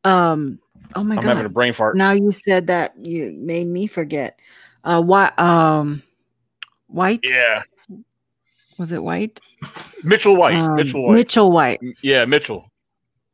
Um. 0.02 0.58
Oh 0.94 1.02
my 1.04 1.14
god. 1.16 1.24
I'm 1.24 1.28
having 1.30 1.46
a 1.46 1.50
brain 1.50 1.72
fart. 1.74 1.96
now 1.96 2.12
you 2.12 2.30
said 2.30 2.66
that 2.68 2.94
you 2.98 3.32
made 3.38 3.66
me 3.66 3.86
forget. 3.86 4.38
Uh. 4.84 5.02
What? 5.02 5.38
Um. 5.38 6.02
White. 6.88 7.20
Yeah, 7.24 7.62
Was 8.78 8.92
it 8.92 9.02
White? 9.02 9.40
Mitchell 10.04 10.36
White. 10.36 10.54
Um, 10.54 10.76
Mitchell 10.76 11.02
White. 11.06 11.14
Mitchell 11.14 11.50
White. 11.50 11.80
yeah, 12.02 12.24
Mitchell. 12.24 12.70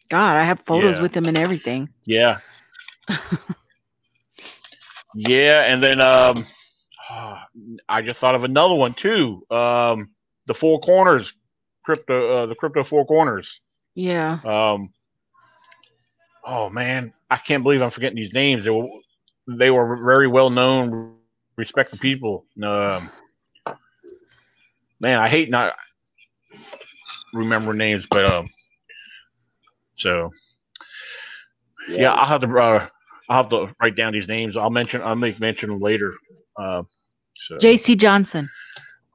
God, 0.08 0.36
I 0.38 0.44
have 0.44 0.60
photos 0.60 0.96
Yeah. 0.96 1.02
with 1.02 1.14
him 1.16 1.26
and 1.26 1.36
everything. 1.36 1.88
Yeah. 2.06 2.38
yeah, 5.14 5.64
and 5.64 5.82
then 5.82 6.00
um, 6.00 6.46
I 7.88 8.02
just 8.02 8.18
thought 8.20 8.34
of 8.34 8.44
another 8.44 8.74
one 8.74 8.94
too. 8.94 9.44
Um, 9.50 10.10
the 10.46 10.54
Four 10.54 10.80
Corners, 10.80 11.32
crypto, 11.84 12.44
uh, 12.44 12.46
the 12.46 12.54
crypto 12.54 12.84
Four 12.84 13.06
Corners. 13.06 13.60
Yeah. 13.94 14.38
Um, 14.44 14.92
oh 16.44 16.70
man, 16.70 17.12
I 17.32 17.38
can't 17.46 17.62
believe 17.62 17.80
I'm 17.80 17.90
forgetting 17.90 18.16
these 18.16 18.32
names. 18.34 18.64
They 18.64 18.70
were 18.70 18.86
they 19.58 19.70
were 19.70 19.96
very 20.04 20.28
well 20.28 20.50
known, 20.50 21.14
respected 21.56 21.98
people. 22.00 22.44
Um, 22.62 23.10
man, 25.00 25.18
I 25.18 25.28
hate 25.28 25.50
not 25.50 25.72
remembering 27.32 27.78
names, 27.78 28.06
but 28.10 28.30
um, 28.30 28.46
so 29.96 30.30
yeah, 31.88 32.12
I'll 32.12 32.28
have 32.28 32.42
to 32.42 32.46
uh, 32.58 32.88
I'll 33.30 33.42
have 33.42 33.50
to 33.50 33.74
write 33.80 33.96
down 33.96 34.12
these 34.12 34.28
names. 34.28 34.56
I'll 34.56 34.70
mention 34.70 35.00
I'll 35.02 35.16
make 35.16 35.40
mention 35.40 35.70
them 35.70 35.80
later. 35.80 36.12
Uh, 36.60 36.82
so 37.48 37.56
J.C. 37.58 37.96
Johnson. 37.96 38.50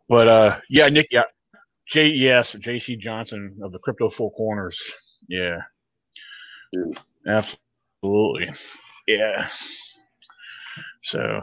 but 0.09 0.27
uh, 0.27 0.59
yeah, 0.69 0.89
Nick, 0.89 1.07
yeah, 1.11 1.21
J, 1.93 2.07
yes, 2.07 2.55
J.C. 2.59 2.95
Johnson 2.97 3.57
of 3.63 3.71
the 3.71 3.79
Crypto 3.79 4.09
Four 4.09 4.31
Corners. 4.31 4.79
Yeah, 5.29 5.59
Mm. 6.75 6.97
absolutely. 7.27 7.59
Yeah. 9.07 9.47
So, 11.03 11.41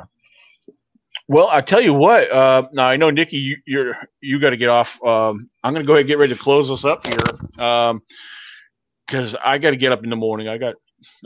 well, 1.28 1.48
I 1.48 1.60
tell 1.60 1.80
you 1.80 1.94
what. 1.94 2.30
Uh, 2.30 2.68
now 2.72 2.84
I 2.84 2.96
know 2.96 3.10
Nikki, 3.10 3.36
you, 3.36 3.56
you're 3.66 3.96
you 4.20 4.40
got 4.40 4.50
to 4.50 4.56
get 4.56 4.68
off. 4.68 4.88
Um, 5.04 5.48
I'm 5.62 5.72
gonna 5.72 5.84
go 5.84 5.94
ahead 5.94 6.00
and 6.02 6.08
get 6.08 6.18
ready 6.18 6.34
to 6.34 6.40
close 6.40 6.68
this 6.68 6.84
up 6.84 7.06
here. 7.06 7.64
Um, 7.64 8.02
because 9.06 9.36
I 9.44 9.58
got 9.58 9.70
to 9.70 9.76
get 9.76 9.92
up 9.92 10.02
in 10.04 10.10
the 10.10 10.16
morning. 10.16 10.48
I 10.48 10.58
got 10.58 10.74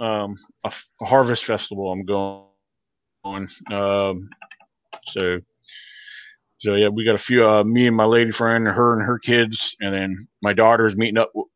um 0.01 0.37
a 0.65 0.73
harvest 1.05 1.45
festival. 1.45 1.91
I'm 1.93 2.05
going 2.05 2.45
on. 3.25 3.49
Um, 3.71 4.31
so 5.13 5.39
So 6.61 6.75
yeah, 6.75 6.89
we 6.89 7.05
got 7.05 7.15
a 7.15 7.19
few. 7.19 7.47
Uh, 7.47 7.65
me 7.65 7.87
and 7.87 7.97
my 7.97 8.05
lady 8.05 8.33
friend, 8.33 8.67
her 8.67 8.95
and 8.95 9.03
her 9.03 9.19
kids, 9.19 9.77
and 9.81 9.95
then 9.95 10.29
my 10.43 10.53
daughter 10.53 10.87
is 10.87 10.97
meeting 10.97 11.19
up 11.19 11.31
w- 11.33 11.49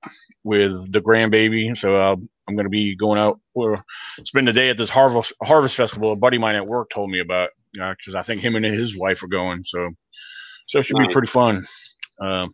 with 0.44 0.92
the 0.92 1.00
grandbaby. 1.00 1.76
So 1.76 1.96
uh, 1.96 2.16
I'm 2.48 2.54
going 2.56 2.66
to 2.66 2.70
be 2.70 2.96
going 2.96 3.18
out 3.18 3.40
or 3.54 3.84
spend 4.24 4.48
the 4.48 4.52
day 4.52 4.70
at 4.70 4.78
this 4.78 4.90
harvest 4.90 5.32
harvest 5.42 5.76
festival. 5.76 6.12
A 6.12 6.16
buddy 6.16 6.36
of 6.36 6.40
mine 6.42 6.56
at 6.56 6.66
work 6.66 6.90
told 6.94 7.10
me 7.10 7.20
about 7.20 7.50
because 7.72 8.14
I 8.16 8.22
think 8.22 8.42
him 8.42 8.54
and 8.56 8.64
his 8.64 8.96
wife 8.96 9.22
are 9.22 9.28
going. 9.28 9.62
So 9.66 9.90
so 10.68 10.78
it 10.80 10.86
should 10.86 10.96
be 10.98 11.08
pretty 11.08 11.28
fun. 11.28 11.66
Um, 12.20 12.50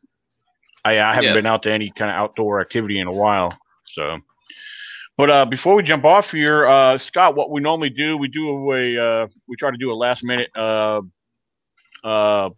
I, 0.84 0.98
I 1.00 1.14
haven't 1.14 1.32
Yeah. 1.32 1.32
been 1.32 1.46
out 1.46 1.62
to 1.64 1.72
any 1.72 1.92
kind 1.96 2.10
of 2.10 2.16
outdoor 2.16 2.60
activity 2.60 3.00
in 3.00 3.06
a 3.06 3.12
while. 3.12 3.56
So, 3.94 4.18
but 5.16 5.30
uh, 5.30 5.44
before 5.46 5.74
we 5.74 5.82
jump 5.82 6.04
off 6.04 6.30
here, 6.30 6.66
uh, 6.66 6.98
Scott, 6.98 7.34
what 7.36 7.50
we 7.50 7.60
normally 7.60 7.90
do, 7.90 8.16
we 8.16 8.28
do 8.28 8.72
a 8.72 9.24
uh, 9.24 9.26
we 9.48 9.56
try 9.56 9.70
to 9.70 9.76
do 9.76 9.92
a 9.92 9.94
last 9.94 10.24
minute 10.24 10.50
uh, 12.04 12.08
uh, 12.08 12.50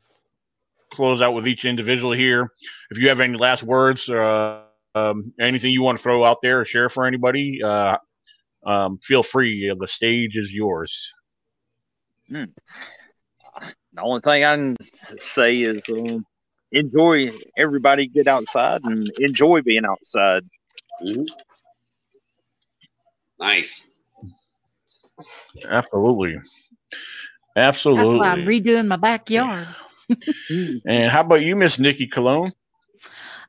close 0.93 1.23
out 1.23 1.33
with 1.33 1.47
each 1.47 1.65
individual 1.65 2.13
here. 2.13 2.49
If 2.91 2.99
you 2.99 3.09
have 3.09 3.21
any 3.21 3.39
last 3.39 3.63
words, 3.63 4.09
uh, 4.09 4.63
um, 4.95 5.33
anything 5.41 5.71
you 5.71 5.83
want 5.83 5.99
to 5.99 6.03
throw 6.03 6.25
out 6.25 6.39
there 6.43 6.61
or 6.61 6.65
share 6.65 6.91
for 6.91 7.07
anybody, 7.07 7.61
uh, 7.63 7.97
um, 8.67 8.99
feel 8.99 9.23
free. 9.23 9.73
The 9.79 9.89
stage 9.89 10.37
is 10.37 10.53
yours. 10.53 11.13
The 12.29 12.49
only 14.01 14.21
thing 14.21 14.45
I 14.45 14.55
can 14.57 14.77
say 15.19 15.61
is 15.61 15.83
um, 15.89 16.25
enjoy. 16.73 17.33
Everybody 17.57 18.07
get 18.07 18.29
outside 18.29 18.83
and 18.85 19.11
enjoy 19.19 19.63
being 19.63 19.85
outside. 19.85 20.43
Mhm. 21.03 21.27
Nice. 23.39 23.87
Absolutely. 25.69 26.37
Absolutely. 27.57 28.05
That's 28.05 28.15
why 28.15 28.29
I'm 28.31 28.47
redoing 28.47 28.87
my 28.87 28.97
backyard. 28.97 29.69
and 30.85 31.11
how 31.11 31.21
about 31.21 31.43
you, 31.43 31.57
Miss 31.57 31.79
Nikki 31.79 32.07
Cologne? 32.07 32.53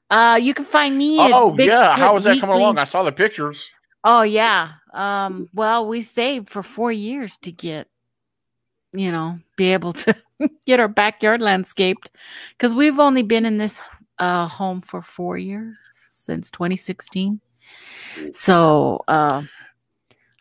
Uh, 0.10 0.38
you 0.41 0.53
can 0.53 0.65
find 0.65 0.98
me. 0.98 1.19
at 1.19 1.32
Oh 1.32 1.52
Big 1.52 1.68
yeah, 1.68 1.95
how 1.95 2.11
Foot 2.14 2.18
is 2.18 2.23
that 2.26 2.40
coming 2.40 2.57
along? 2.57 2.78
I 2.78 2.84
saw 2.84 3.03
the 3.03 3.11
pictures. 3.11 3.69
Oh 4.03 4.23
yeah. 4.23 4.73
Um, 4.94 5.48
well, 5.53 5.88
we 5.88 6.02
saved 6.02 6.49
for 6.49 6.64
four 6.64 6.91
years 6.91 7.38
to 7.38 7.52
get, 7.52 7.88
you 8.94 9.11
know, 9.11 9.40
be 9.56 9.72
able 9.73 9.94
to 9.94 10.15
get 10.65 10.80
our 10.80 10.90
backyard 10.90 11.41
landscaped 11.41 12.11
because 12.57 12.76
we've 12.76 12.99
only 12.99 13.23
been 13.23 13.45
in 13.45 13.57
this 13.57 13.82
uh 14.19 14.48
home 14.48 14.82
for 14.82 15.02
four 15.02 15.38
years 15.38 15.80
since 16.07 16.52
2016. 16.52 17.40
So 18.34 19.03
uh 19.07 19.44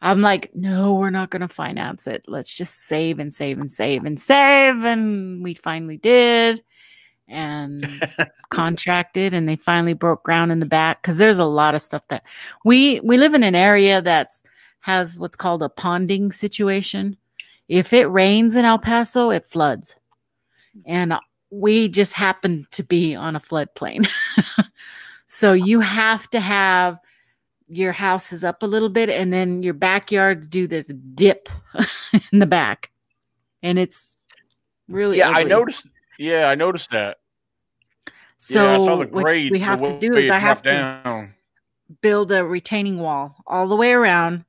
I'm 0.02 0.22
like, 0.22 0.54
no, 0.54 0.94
we're 0.94 1.10
not 1.10 1.30
gonna 1.30 1.48
finance 1.48 2.06
it. 2.06 2.24
Let's 2.26 2.56
just 2.56 2.86
save 2.86 3.18
and 3.18 3.34
save 3.34 3.58
and 3.58 3.70
save 3.70 4.04
and 4.04 4.20
save. 4.20 4.84
And 4.84 5.42
we 5.42 5.54
finally 5.54 5.98
did. 5.98 6.62
And 7.28 7.86
contracted 8.50 9.32
and 9.32 9.48
they 9.48 9.56
finally 9.56 9.94
broke 9.94 10.24
ground 10.24 10.50
in 10.50 10.60
the 10.60 10.66
back 10.66 11.00
because 11.00 11.18
there's 11.18 11.38
a 11.38 11.44
lot 11.44 11.74
of 11.74 11.80
stuff 11.80 12.06
that 12.08 12.24
we 12.64 13.00
we 13.00 13.16
live 13.16 13.34
in 13.34 13.44
an 13.44 13.54
area 13.54 14.02
that's 14.02 14.42
has 14.80 15.18
what's 15.18 15.36
called 15.36 15.62
a 15.62 15.68
ponding 15.68 16.32
situation 16.32 17.16
if 17.68 17.92
it 17.92 18.06
rains 18.06 18.56
in 18.56 18.64
el 18.64 18.78
paso 18.78 19.30
it 19.30 19.46
floods 19.46 19.94
and 20.86 21.14
we 21.50 21.88
just 21.88 22.12
happen 22.12 22.66
to 22.72 22.82
be 22.82 23.14
on 23.14 23.36
a 23.36 23.40
floodplain 23.40 24.08
so 25.28 25.52
you 25.52 25.78
have 25.78 26.28
to 26.30 26.40
have 26.40 26.98
your 27.70 27.92
house 27.92 28.32
is 28.32 28.42
up 28.42 28.62
a 28.62 28.66
little 28.66 28.88
bit 28.88 29.08
and 29.08 29.32
then 29.32 29.62
your 29.62 29.74
backyards 29.74 30.46
do 30.46 30.66
this 30.66 30.86
dip 31.14 31.48
in 32.32 32.38
the 32.40 32.46
back 32.46 32.90
and 33.62 33.78
it's 33.78 34.18
really 34.88 35.18
yeah, 35.18 35.30
I 35.30 35.44
noticed. 35.44 35.86
Yeah, 36.18 36.46
I 36.46 36.54
noticed 36.54 36.90
that. 36.90 37.18
so 38.38 38.64
yeah, 38.64 38.78
I 38.78 38.84
saw 38.84 38.96
the 38.96 39.06
what 39.06 39.24
grade. 39.24 39.52
we 39.52 39.60
have 39.60 39.82
to 39.84 39.98
do 39.98 40.16
is 40.16 40.30
i 40.30 40.38
have 40.38 40.62
to 40.62 40.72
down. 40.72 41.34
build 42.02 42.32
a 42.32 42.44
retaining 42.44 42.98
wall 42.98 43.36
all 43.46 43.68
the 43.68 43.76
way 43.76 43.92
around. 43.92 44.44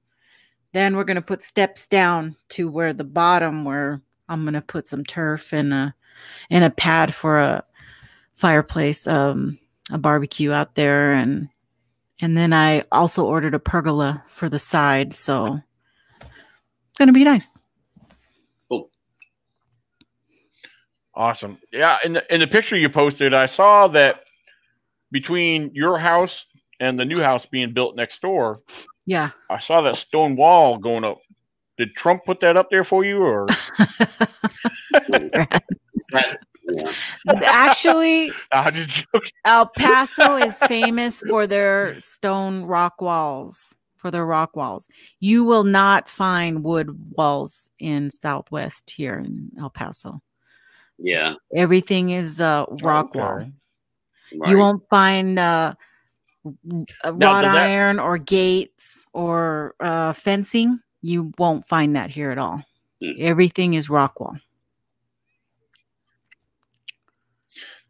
Then 0.73 0.95
we're 0.95 1.03
going 1.03 1.15
to 1.15 1.21
put 1.21 1.41
steps 1.41 1.85
down 1.87 2.37
to 2.49 2.69
where 2.69 2.93
the 2.93 3.03
bottom 3.03 3.65
where 3.65 4.01
I'm 4.29 4.43
going 4.43 4.53
to 4.53 4.61
put 4.61 4.87
some 4.87 5.03
turf 5.03 5.53
and 5.53 5.73
a 5.73 5.95
and 6.49 6.63
a 6.63 6.69
pad 6.69 7.13
for 7.13 7.39
a 7.39 7.63
fireplace 8.35 9.05
um 9.07 9.59
a 9.91 9.97
barbecue 9.97 10.51
out 10.51 10.75
there 10.75 11.13
and 11.13 11.49
and 12.21 12.37
then 12.37 12.53
I 12.53 12.83
also 12.91 13.25
ordered 13.25 13.53
a 13.55 13.59
pergola 13.59 14.23
for 14.27 14.47
the 14.49 14.59
side 14.59 15.13
so 15.13 15.59
it's 16.21 16.97
going 16.97 17.07
to 17.07 17.13
be 17.13 17.23
nice. 17.23 17.53
Oh, 18.71 18.89
awesome. 21.15 21.57
Yeah, 21.71 21.97
in 22.03 22.13
the 22.13 22.33
in 22.33 22.39
the 22.41 22.47
picture 22.47 22.77
you 22.77 22.89
posted, 22.89 23.33
I 23.33 23.45
saw 23.47 23.87
that 23.89 24.21
between 25.11 25.71
your 25.73 25.97
house 25.97 26.45
and 26.79 26.99
the 26.99 27.05
new 27.05 27.19
house 27.19 27.45
being 27.45 27.73
built 27.73 27.95
next 27.95 28.21
door, 28.21 28.61
Yeah. 29.05 29.31
I 29.49 29.59
saw 29.59 29.81
that 29.81 29.97
stone 29.97 30.35
wall 30.35 30.77
going 30.77 31.03
up. 31.03 31.17
Did 31.77 31.95
Trump 31.95 32.25
put 32.25 32.39
that 32.41 32.57
up 32.57 32.69
there 32.69 32.83
for 32.83 33.03
you, 33.05 33.17
or 33.21 33.47
That- 35.09 35.63
yeah. 36.13 36.35
Actually, 37.43 38.31
I 38.51 38.71
just 38.71 39.05
joking? 39.13 39.31
El 39.45 39.67
Paso 39.77 40.35
is 40.37 40.57
famous 40.67 41.21
for 41.27 41.47
their 41.47 41.99
stone 41.99 42.63
rock 42.63 43.01
walls, 43.01 43.75
for 43.97 44.11
their 44.11 44.25
rock 44.25 44.55
walls. 44.55 44.87
You 45.19 45.43
will 45.43 45.63
not 45.63 46.09
find 46.09 46.63
wood 46.63 46.97
walls 47.17 47.69
in 47.79 48.09
Southwest 48.11 48.89
here 48.91 49.19
in 49.19 49.51
El 49.59 49.69
Paso. 49.69 50.21
Yeah. 50.97 51.33
Everything 51.55 52.11
is 52.11 52.39
uh, 52.41 52.65
rock 52.81 53.07
Okay. 53.07 53.19
wall. 53.19 53.51
Right. 54.37 54.49
You 54.49 54.57
won't 54.59 54.83
find 54.89 55.37
uh, 55.39 55.73
w- 56.63 56.85
uh, 57.03 57.11
Now, 57.11 57.33
wrought 57.33 57.41
that- 57.43 57.55
iron 57.69 57.99
or 57.99 58.17
gates 58.17 59.05
or 59.13 59.75
uh, 59.79 60.13
fencing. 60.13 60.79
You 61.01 61.31
won't 61.39 61.67
find 61.67 61.95
that 61.95 62.11
here 62.11 62.29
at 62.31 62.37
all. 62.37 62.61
Mm. 63.03 63.19
Everything 63.19 63.73
is 63.73 63.89
rock 63.89 64.19
wall. 64.19 64.37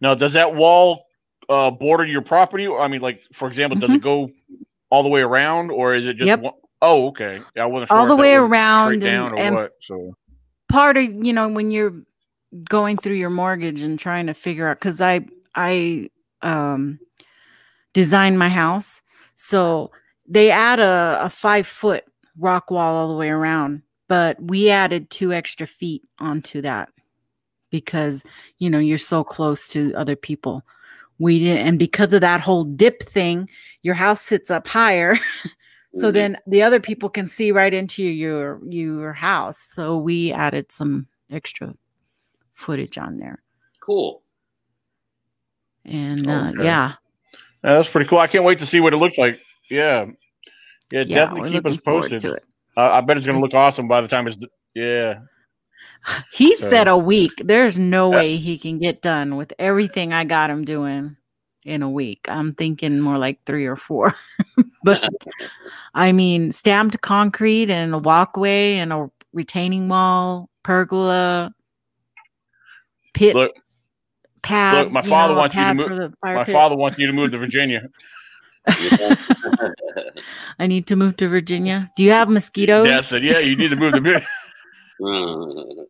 Now, 0.02 0.15
does 0.15 0.34
that 0.34 0.53
wall 0.56 1.06
uh, 1.48 1.69
border 1.72 2.06
your 2.06 2.22
property? 2.22 2.68
I 2.68 2.88
mean, 2.88 3.02
like 3.02 3.22
for 3.36 3.48
example, 3.48 3.80
does 3.80 3.91
it 3.91 4.02
go 4.02 4.30
all 4.90 5.03
the 5.03 5.10
way 5.10 5.22
around, 5.22 5.72
or 5.72 5.95
is 5.95 6.06
it 6.06 6.18
just 6.18 6.28
Yep. 6.28 6.41
one? 6.41 6.53
Oh, 6.82 7.07
okay. 7.10 7.40
Yeah, 7.56 7.64
I 7.64 7.65
wasn't 7.68 7.91
All 7.91 7.98
sure 7.98 8.06
if 8.06 8.10
the 8.10 8.15
way 8.15 8.34
around 8.34 9.03
and- 9.03 9.34
and- 9.38 9.56
what. 9.56 9.73
So 9.82 10.15
part 10.68 10.98
of 10.98 11.03
you 11.03 11.32
know 11.34 11.48
when 11.48 11.69
you're 11.72 11.94
going 12.69 12.98
through 12.98 13.15
your 13.15 13.30
mortgage 13.30 13.82
and 13.82 13.98
trying 13.99 14.28
to 14.28 14.34
figure 14.34 14.68
out 14.68 14.78
because 14.78 14.99
i 14.99 15.22
i 15.56 16.10
um 16.41 16.99
designed 17.94 18.38
my 18.40 18.49
house 18.49 19.02
so 19.36 19.90
they 20.28 20.49
add 20.52 20.80
a, 20.80 21.18
a 21.22 21.30
five 21.30 21.65
foot 21.68 22.03
rock 22.38 22.69
wall 22.72 22.95
all 22.95 23.07
the 23.10 23.18
way 23.18 23.30
around 23.30 23.82
but 24.10 24.41
we 24.41 24.69
added 24.69 25.10
two 25.10 25.32
extra 25.34 25.65
feet 25.68 26.03
onto 26.19 26.61
that 26.61 26.90
because 27.72 28.23
you 28.60 28.69
know 28.69 28.80
you're 28.80 28.98
so 28.98 29.23
close 29.23 29.68
to 29.68 29.93
other 29.95 30.15
people 30.15 30.64
we 31.19 31.39
didn't 31.39 31.65
and 31.68 31.80
because 31.80 32.14
of 32.14 32.22
that 32.22 32.41
whole 32.41 32.64
dip 32.64 33.02
thing 33.03 33.49
your 33.81 33.95
house 33.95 34.22
sits 34.22 34.52
up 34.52 34.68
higher 34.68 35.18
so 35.93 36.10
Mhm. 36.10 36.14
then 36.14 36.38
the 36.48 36.61
other 36.61 36.80
people 36.80 37.10
can 37.10 37.26
see 37.27 37.52
right 37.52 37.73
into 37.73 38.03
your 38.03 38.61
your 38.68 39.14
house 39.14 39.57
so 39.57 39.98
we 39.98 40.31
added 40.31 40.72
some 40.72 41.07
extra 41.31 41.73
footage 42.53 42.98
on 42.98 43.18
there 43.18 43.41
Cool. 43.80 44.22
and 45.85 46.30
uh, 46.30 46.52
Okay. 46.53 46.64
yeah 46.64 46.93
that's 47.64 47.88
pretty 47.89 48.10
cool. 48.10 48.18
I 48.18 48.26
can't 48.26 48.43
wait 48.43 48.57
to 48.57 48.65
see 48.65 48.80
what 48.80 48.91
it 48.91 48.98
looks 48.98 49.19
like. 49.19 49.39
Yeah, 49.69 50.06
yeah, 50.91 51.03
yeah 51.06 51.26
definitely 51.26 51.52
keep 51.52 51.65
us 51.68 51.77
posted. 51.85 52.22
to 52.22 52.39
Uh, 52.76 52.89
I 52.89 53.02
bet 53.02 53.18
it's 53.18 53.26
gonna 53.27 53.39
look 53.39 53.53
awesome 53.53 53.88
by 53.88 54.02
the 54.02 54.07
time 54.07 54.26
it's. 54.27 54.35
Yeah, 54.73 55.19
he 56.34 56.56
So- 56.56 56.68
said 56.69 56.88
a 56.88 56.98
week 56.98 57.32
there's 57.44 57.78
no 57.78 58.10
Yeah. 58.11 58.15
way 58.18 58.38
he 58.38 58.57
can 58.57 58.80
get 58.80 59.02
done 59.02 59.36
with 59.38 59.53
everything 59.60 60.14
i 60.14 60.23
got 60.23 60.49
him 60.49 60.65
doing 60.65 61.15
in 61.64 61.84
a 61.84 61.90
week 61.90 62.26
i'm 62.28 62.53
thinking 62.56 62.99
more 62.99 63.18
like 63.19 63.40
three 63.45 63.65
or 63.68 63.76
four 63.76 64.15
but 64.84 65.07
i 65.94 66.11
mean 66.11 66.52
stamped 66.52 66.99
concrete 67.02 67.69
and 67.69 67.94
a 67.94 67.99
walkway 67.99 68.78
and 68.78 68.91
a 68.91 69.10
retaining 69.34 69.88
wall 69.88 70.49
pergola 70.64 71.53
pit 73.14 73.36
look, 73.36 73.52
pad 74.41 74.86
look, 74.86 74.94
my 74.94 75.02
father 75.03 75.34
know, 75.36 75.40
wants 75.40 75.56
you 75.56 75.61
to 75.64 75.73
move- 75.76 75.88
for 75.88 75.95
the 75.95 76.14
fire 76.22 76.36
my 76.38 76.44
pit. 76.45 76.53
father 76.53 76.76
wants 76.76 76.98
you 76.98 77.06
to 77.07 77.14
move 77.14 77.30
to 77.32 77.38
Virginia. 77.38 77.82
I 80.60 80.68
need 80.68 80.88
to 80.88 80.95
move 80.95 81.18
to 81.18 81.28
Virginia. 81.28 81.91
Do 81.95 82.03
you 82.03 82.11
have 82.11 82.30
mosquitoes? 82.30 83.07
Said, 83.07 83.23
"Yeah, 83.23 83.40
you 83.40 83.56
need 83.56 83.69
to 83.69 83.76
move 83.76 83.94
to." 83.94 83.99
Vir- 83.99 84.26
Uh, 85.03 85.84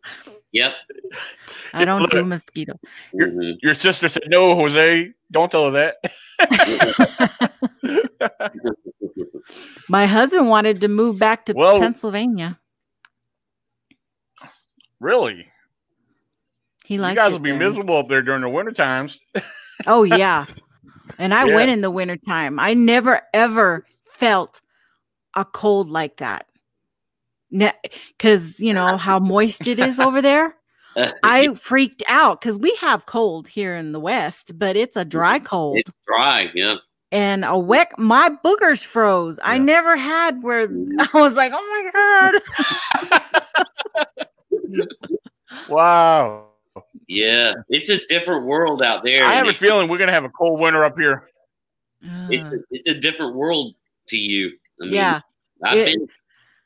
yep. 0.52 0.72
I 1.74 1.84
don't 1.84 2.10
do 2.10 2.18
Look. 2.18 2.26
mosquitoes. 2.26 2.76
Mhm. 3.14 3.56
Your 3.62 3.74
sister 3.74 4.08
said, 4.08 4.24
"No, 4.28 4.54
Jose, 4.56 5.10
don't 5.30 5.50
tell 5.50 5.70
her 5.70 5.92
that." 6.38 6.38
My 9.88 10.06
husband 10.06 10.48
wanted 10.48 10.80
to 10.82 10.88
move 10.88 11.18
back 11.18 11.46
to 11.46 11.52
Well- 11.54 11.78
Pennsylvania. 11.80 12.58
really? 15.00 15.46
He 16.84 16.94
You 16.94 17.14
guys 17.14 17.32
will 17.32 17.38
be 17.38 17.50
there. 17.50 17.58
miserable 17.58 17.96
up 17.98 18.08
there 18.08 18.22
during 18.22 18.42
the 18.42 18.48
winter 18.48 18.72
times. 18.72 19.18
Oh 19.86 20.04
yeah. 20.04 20.46
And 21.18 21.34
I 21.34 21.46
Yeah. 21.46 21.54
went 21.56 21.70
in 21.70 21.80
the 21.80 21.90
wintertime. 21.90 22.60
I 22.60 22.74
never 22.74 23.22
ever 23.34 23.84
felt 24.04 24.60
a 25.34 25.44
cold 25.44 25.90
like 25.90 26.18
that. 26.18 26.46
Because 27.52 28.58
you 28.60 28.72
know 28.72 28.96
how 28.96 29.18
moist 29.18 29.66
it 29.66 29.78
is 29.78 30.00
over 30.00 30.22
there. 30.22 30.56
I 31.22 31.54
freaked 31.54 32.02
out 32.08 32.40
because 32.40 32.58
we 32.58 32.74
have 32.76 33.06
cold 33.06 33.48
here 33.48 33.76
in 33.76 33.92
the 33.92 34.00
West, 34.00 34.58
but 34.58 34.76
it's 34.76 34.96
a 34.96 35.04
dry 35.04 35.38
cold 35.38 35.78
it's 35.78 35.90
dry. 36.06 36.50
Yeah. 36.54 36.76
and 37.10 37.44
a 37.44 37.58
wet. 37.58 37.92
My 37.98 38.30
boogers 38.44 38.84
froze. 38.84 39.38
I 39.42 39.56
never 39.58 39.96
had 39.96 40.42
where 40.42 40.62
I 40.98 41.08
was 41.14 41.34
like, 41.34 41.52
oh 41.54 41.90
my 41.92 42.40
god. 43.00 43.26
Wow. 45.68 46.46
Yeah. 47.06 47.52
It's 47.68 47.90
a 47.90 47.98
different 48.06 48.46
world 48.46 48.82
out 48.82 49.04
there. 49.04 49.26
I 49.26 49.34
have 49.34 49.46
a 49.48 49.52
feeling 49.54 49.88
we're 49.88 49.98
gonna 49.98 50.12
have 50.12 50.24
a 50.24 50.30
cold 50.30 50.60
winter 50.60 50.84
up 50.84 50.98
here. 50.98 51.28
it's, 52.02 52.42
Uh, 52.42 52.56
a, 52.56 52.58
it's 52.70 52.88
a 52.88 52.94
different 52.94 53.34
world 53.36 53.74
to 54.08 54.16
you. 54.16 54.52
I 54.80 54.84
mean, 54.84 54.94
yeah. 54.94 55.20
I've 55.62 55.76
it- 55.78 55.86
been 55.98 56.08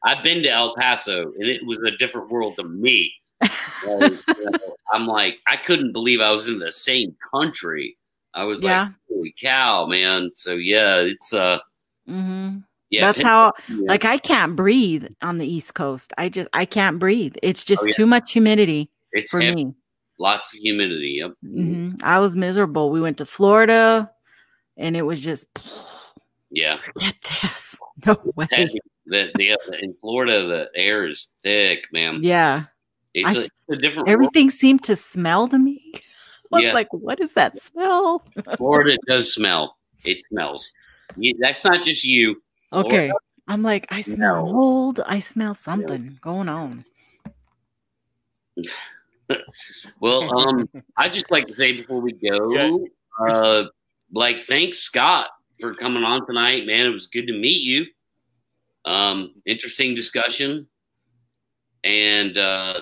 I've 0.05 0.23
been 0.23 0.43
to 0.43 0.51
El 0.51 0.75
Paso 0.77 1.33
and 1.39 1.49
it 1.49 1.65
was 1.67 1.79
a 1.79 1.97
different 1.97 2.31
world 2.31 2.57
to 2.59 2.65
me. 2.65 3.13
And, 3.83 4.19
you 4.39 4.45
know, 4.45 4.77
I'm 4.93 5.07
like, 5.07 5.39
I 5.47 5.57
couldn't 5.57 5.93
believe 5.93 6.21
I 6.21 6.31
was 6.31 6.49
in 6.49 6.59
the 6.59 6.73
same 6.73 7.15
country. 7.33 7.97
I 8.35 8.45
was 8.45 8.63
Yeah. 8.63 8.85
like, 8.85 8.93
holy 9.09 9.35
cow, 9.41 9.87
man. 9.87 10.31
So 10.35 10.55
yeah, 10.55 10.97
it's 10.97 11.33
uh 11.33 11.59
hmm 12.07 12.59
yeah. 12.91 13.01
That's 13.13 13.23
how 13.23 13.53
yeah. 13.69 13.77
like 13.89 14.05
I 14.05 14.19
can't 14.19 14.57
breathe 14.57 15.07
on 15.23 15.39
the 15.39 15.47
East 15.47 15.75
Coast. 15.75 16.13
I 16.19 16.29
just 16.29 16.49
I 16.53 16.65
can't 16.65 16.99
breathe. 16.99 17.35
It's 17.43 17.65
just 17.65 17.83
Oh, 17.83 17.87
yeah. 17.87 17.93
too 17.95 18.07
much 18.07 18.33
humidity 18.33 18.91
it's 19.13 19.31
for 19.31 19.41
heavy, 19.41 19.67
me. 19.67 19.75
lots 20.19 20.55
of 20.55 20.61
humidity. 20.61 21.17
Yep. 21.21 21.33
hmm 21.43 21.91
I 22.03 22.19
was 22.19 22.37
miserable. 22.37 22.91
We 22.91 23.01
went 23.01 23.19
to 23.19 23.27
Florida, 23.27 24.11
and 24.77 24.97
it 24.97 25.03
was 25.03 25.21
just 25.21 25.47
Yeah. 26.51 26.77
forget 26.79 27.15
this. 27.43 27.77
No 28.07 28.17
way. 28.37 28.71
The, 29.07 29.31
the 29.37 29.57
in 29.81 29.95
Florida 30.01 30.47
the 30.47 30.69
air 30.75 31.07
is 31.07 31.29
thick, 31.43 31.87
man. 31.93 32.23
Yeah, 32.23 32.65
It's, 33.15 33.29
I 33.29 33.39
a, 33.39 33.43
f- 33.43 33.45
it's 33.45 33.55
a 33.71 33.77
different 33.77 34.07
world. 34.07 34.09
everything 34.09 34.51
seemed 34.51 34.83
to 34.85 34.97
smell 34.97 35.49
to 35.49 35.59
me. 35.59 35.93
I 36.53 36.59
was 36.59 36.65
Yeah. 36.65 36.73
like, 36.75 36.93
"What 36.93 37.21
is 37.21 37.33
that 37.35 37.57
smell?" 37.57 38.25
Florida 38.57 38.97
does 39.09 39.35
smell. 39.35 39.77
It 40.05 40.19
smells. 40.31 40.73
You, 41.17 41.35
that's 41.41 41.65
not 41.65 41.85
just 41.85 42.05
you. 42.05 42.41
Okay, 42.73 43.11
I'm 43.49 43.63
like, 43.63 43.87
I 43.91 44.01
smell 44.03 44.47
No. 44.47 44.53
mold. 44.53 45.01
I 45.07 45.19
smell 45.19 45.55
something 45.55 46.19
going 46.21 46.49
on. 46.49 46.85
Well, 50.01 50.39
um, 50.39 50.69
I 50.97 51.09
just 51.09 51.31
like 51.31 51.47
to 51.49 51.55
say 51.57 51.73
before 51.73 52.01
we 52.01 52.13
go, 52.13 52.87
uh, 53.29 53.65
like 54.13 54.45
thanks 54.45 54.79
Scott 54.79 55.29
for 55.61 55.75
coming 55.75 56.05
on 56.05 56.25
tonight, 56.27 56.67
man. 56.67 56.87
It 56.87 56.91
was 56.91 57.07
good 57.09 57.27
to 57.27 57.33
meet 57.33 57.63
you. 57.63 57.87
Um, 58.87 59.35
interesting 59.45 59.95
discussion, 59.95 60.67
and 61.85 62.39
uh, 62.39 62.81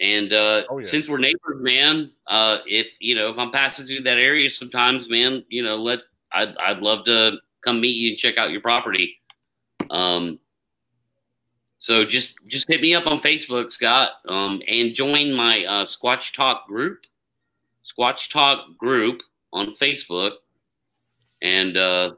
and 0.00 0.32
uh, 0.32 0.62
Oh, 0.70 0.78
yeah. 0.78 0.86
since 0.86 1.08
we're 1.08 1.18
neighbors, 1.18 1.60
man, 1.60 2.10
uh, 2.28 2.58
if 2.66 2.88
you 3.00 3.14
know 3.14 3.28
if 3.28 3.38
I'm 3.38 3.50
passing 3.50 3.86
through 3.86 4.02
that 4.02 4.18
area 4.18 4.48
sometimes, 4.48 5.10
man, 5.10 5.44
you 5.48 5.62
know, 5.62 5.76
let 5.76 6.00
I'd 6.32 6.56
I'd 6.56 6.78
love 6.78 7.04
to 7.06 7.38
come 7.64 7.80
meet 7.80 7.96
you 7.96 8.10
and 8.10 8.18
check 8.18 8.38
out 8.38 8.50
your 8.50 8.60
property. 8.60 9.18
Um, 9.90 10.38
so 11.78 12.04
just 12.04 12.34
just 12.46 12.68
hit 12.68 12.80
me 12.80 12.94
up 12.94 13.06
on 13.08 13.20
Facebook, 13.20 13.72
Scott, 13.72 14.10
um, 14.28 14.62
and 14.68 14.94
join 14.94 15.32
my 15.32 15.64
uh, 15.64 15.84
Squatch 15.84 16.32
Talk 16.32 16.66
group, 16.68 17.00
Squatch 17.84 18.30
Talk 18.30 18.76
group 18.78 19.20
on 19.52 19.74
Facebook, 19.80 20.34
and 21.42 21.76
uh, 21.76 22.12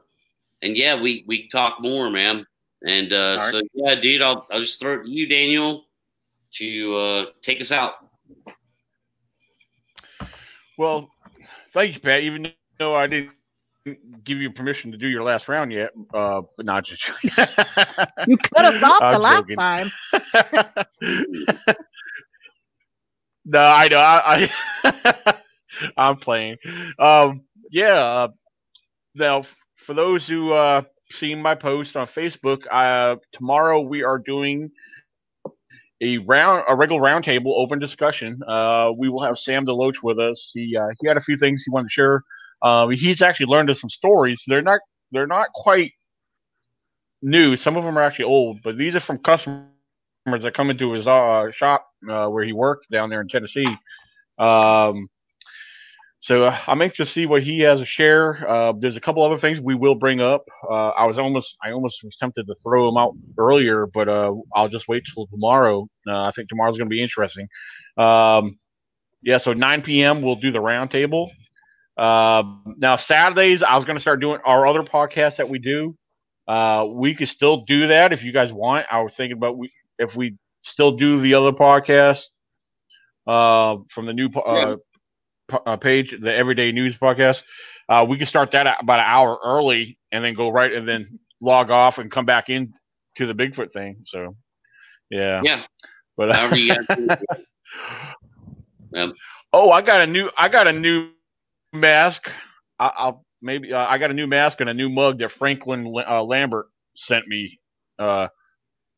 and 0.61 0.77
yeah, 0.77 1.01
we 1.01 1.23
we 1.27 1.47
talk 1.47 1.81
more, 1.81 2.11
man. 2.11 2.45
And 2.85 3.11
uh, 3.11 3.37
right. 3.39 3.51
so 3.51 3.61
yeah, 3.73 3.95
dude, 3.95 4.21
I'll 4.21 4.45
I'll 4.51 4.61
just 4.61 4.79
throw 4.79 4.99
it 4.99 5.03
to 5.03 5.09
you, 5.09 5.27
Daniel, 5.27 5.85
to 6.53 6.95
uh, 6.95 7.25
take 7.41 7.59
us 7.59 7.71
out. 7.71 7.93
Well, 10.77 11.09
thank 11.73 11.95
you, 11.95 11.99
Pat. 11.99 12.21
Even 12.21 12.51
though 12.77 12.95
I 12.95 13.07
didn't 13.07 13.31
give 14.23 14.37
you 14.37 14.51
permission 14.51 14.91
to 14.91 14.97
do 14.97 15.07
your 15.07 15.23
last 15.23 15.47
round 15.47 15.71
yet, 15.71 15.91
uh, 16.13 16.41
but 16.55 16.65
not 16.65 16.85
just. 16.85 17.03
You 17.23 17.29
cut 18.37 18.65
us 18.65 18.83
off 18.83 19.13
the 19.13 19.19
last 19.19 19.47
joking. 19.47 19.57
time. 19.57 19.91
no, 23.45 23.59
I 23.59 23.87
know. 23.87 23.99
I, 23.99 24.49
I 24.83 25.33
I'm 25.97 26.17
playing. 26.17 26.57
Um, 26.99 27.41
yeah. 27.71 27.95
Uh, 27.95 28.27
now, 29.15 29.43
for 29.85 29.93
those 29.93 30.27
who 30.27 30.51
uh 30.51 30.83
seen 31.15 31.41
my 31.41 31.55
post 31.55 31.95
on 31.95 32.07
Facebook, 32.07 32.59
uh, 32.71 33.15
tomorrow 33.33 33.81
we 33.81 34.03
are 34.03 34.19
doing 34.19 34.71
a 36.01 36.17
round, 36.19 36.63
a 36.67 36.75
regular 36.75 37.01
roundtable 37.01 37.53
open 37.57 37.79
discussion. 37.79 38.39
Uh, 38.47 38.91
we 38.97 39.09
will 39.09 39.23
have 39.23 39.37
Sam 39.37 39.65
Deloach 39.65 40.03
with 40.03 40.19
us. 40.19 40.51
He 40.53 40.75
uh, 40.77 40.87
he 41.01 41.07
had 41.07 41.17
a 41.17 41.21
few 41.21 41.37
things 41.37 41.63
he 41.65 41.71
wanted 41.71 41.87
to 41.87 41.91
share. 41.91 42.23
Um, 42.61 42.91
he's 42.91 43.21
actually 43.21 43.47
learned 43.47 43.69
us 43.69 43.81
some 43.81 43.89
stories. 43.89 44.41
They're 44.47 44.61
not 44.61 44.81
they're 45.11 45.27
not 45.27 45.47
quite 45.53 45.91
new. 47.21 47.55
Some 47.55 47.77
of 47.77 47.83
them 47.83 47.97
are 47.97 48.03
actually 48.03 48.25
old, 48.25 48.59
but 48.63 48.77
these 48.77 48.95
are 48.95 49.01
from 49.01 49.19
customers 49.19 49.65
that 50.25 50.53
come 50.53 50.69
into 50.69 50.93
his 50.93 51.07
uh, 51.07 51.51
shop 51.55 51.87
uh, 52.09 52.27
where 52.27 52.43
he 52.43 52.53
worked 52.53 52.87
down 52.91 53.09
there 53.09 53.21
in 53.21 53.27
Tennessee. 53.27 53.67
Um, 54.37 55.09
so 56.25 56.45
uh, 56.45 56.57
I'm 56.65 56.81
anxious 56.81 57.09
to 57.09 57.13
see 57.13 57.25
what 57.27 57.43
he 57.43 57.59
has 57.59 57.81
to 57.81 57.85
share. 57.85 58.49
Uh, 58.49 58.73
there's 58.79 58.97
a 58.97 58.99
couple 58.99 59.23
other 59.23 59.37
things 59.37 59.59
we 59.61 59.75
will 59.75 59.93
bring 59.93 60.21
up. 60.21 60.43
Uh, 60.67 60.87
I 60.87 61.05
was 61.05 61.19
almost 61.19 61.55
I 61.63 61.71
almost 61.71 61.99
was 62.03 62.15
tempted 62.15 62.47
to 62.47 62.55
throw 62.63 62.89
him 62.89 62.97
out 62.97 63.13
earlier, 63.37 63.85
but 63.85 64.09
uh, 64.09 64.33
I'll 64.55 64.67
just 64.67 64.87
wait 64.87 65.03
till 65.13 65.27
tomorrow. 65.27 65.87
Uh, 66.07 66.23
I 66.23 66.31
think 66.35 66.49
tomorrow's 66.49 66.79
going 66.79 66.89
to 66.89 66.93
be 66.93 67.03
interesting. 67.03 67.47
Um, 67.95 68.57
yeah, 69.21 69.37
so 69.37 69.53
9 69.53 69.83
p.m. 69.83 70.23
we'll 70.23 70.37
do 70.37 70.51
the 70.51 70.57
roundtable. 70.57 71.29
Uh, 71.95 72.41
now 72.77 72.95
Saturdays 72.95 73.61
I 73.61 73.75
was 73.75 73.85
going 73.85 73.97
to 73.97 74.01
start 74.01 74.19
doing 74.19 74.39
our 74.47 74.65
other 74.65 74.81
podcast 74.81 75.37
that 75.37 75.47
we 75.47 75.59
do. 75.59 75.95
We 76.97 77.13
could 77.13 77.29
still 77.29 77.65
do 77.65 77.89
that 77.89 78.13
if 78.13 78.23
you 78.23 78.33
guys 78.33 78.51
want. 78.51 78.87
I 78.91 79.03
was 79.03 79.13
thinking 79.15 79.37
about 79.37 79.59
we 79.59 79.71
if 79.99 80.15
we 80.15 80.37
still 80.63 80.97
do 80.97 81.21
the 81.21 81.35
other 81.35 81.51
podcast 81.51 82.23
from 83.27 84.07
the 84.07 84.13
new 84.13 84.29
po- 84.29 84.79
uh, 85.51 85.57
uh, 85.65 85.77
page, 85.77 86.13
the 86.19 86.33
Everyday 86.33 86.71
News 86.71 86.97
podcast. 86.97 87.41
Uh, 87.87 88.05
we 88.07 88.17
can 88.17 88.25
start 88.25 88.51
that 88.51 88.65
about 88.81 88.99
an 88.99 89.05
hour 89.05 89.37
early 89.43 89.97
and 90.11 90.23
then 90.23 90.33
go 90.33 90.49
right 90.49 90.71
and 90.73 90.87
then 90.87 91.19
log 91.41 91.69
off 91.69 91.97
and 91.97 92.11
come 92.11 92.25
back 92.25 92.49
in 92.49 92.73
to 93.17 93.25
the 93.27 93.33
Bigfoot 93.33 93.71
thing. 93.73 93.97
So, 94.07 94.35
yeah, 95.09 95.41
Yeah, 95.43 95.63
but 96.17 96.33
however 96.33 96.55
you 96.55 96.73
guys 96.73 96.85
do 96.95 97.07
it. 97.09 97.19
Um, 98.95 99.13
oh, 99.51 99.71
I 99.71 99.81
got 99.81 100.01
a 100.01 100.07
new 100.07 100.29
I 100.37 100.47
got 100.47 100.67
a 100.67 100.71
new 100.71 101.09
mask. 101.73 102.29
I, 102.79 102.91
I'll 102.97 103.25
maybe 103.41 103.73
uh, 103.73 103.85
I 103.85 103.97
got 103.97 104.09
a 104.09 104.13
new 104.13 104.27
mask 104.27 104.61
and 104.61 104.69
a 104.69 104.73
new 104.73 104.87
mug 104.87 105.19
that 105.19 105.33
Franklin 105.33 105.93
uh, 106.07 106.23
Lambert 106.23 106.67
sent 106.95 107.27
me. 107.27 107.59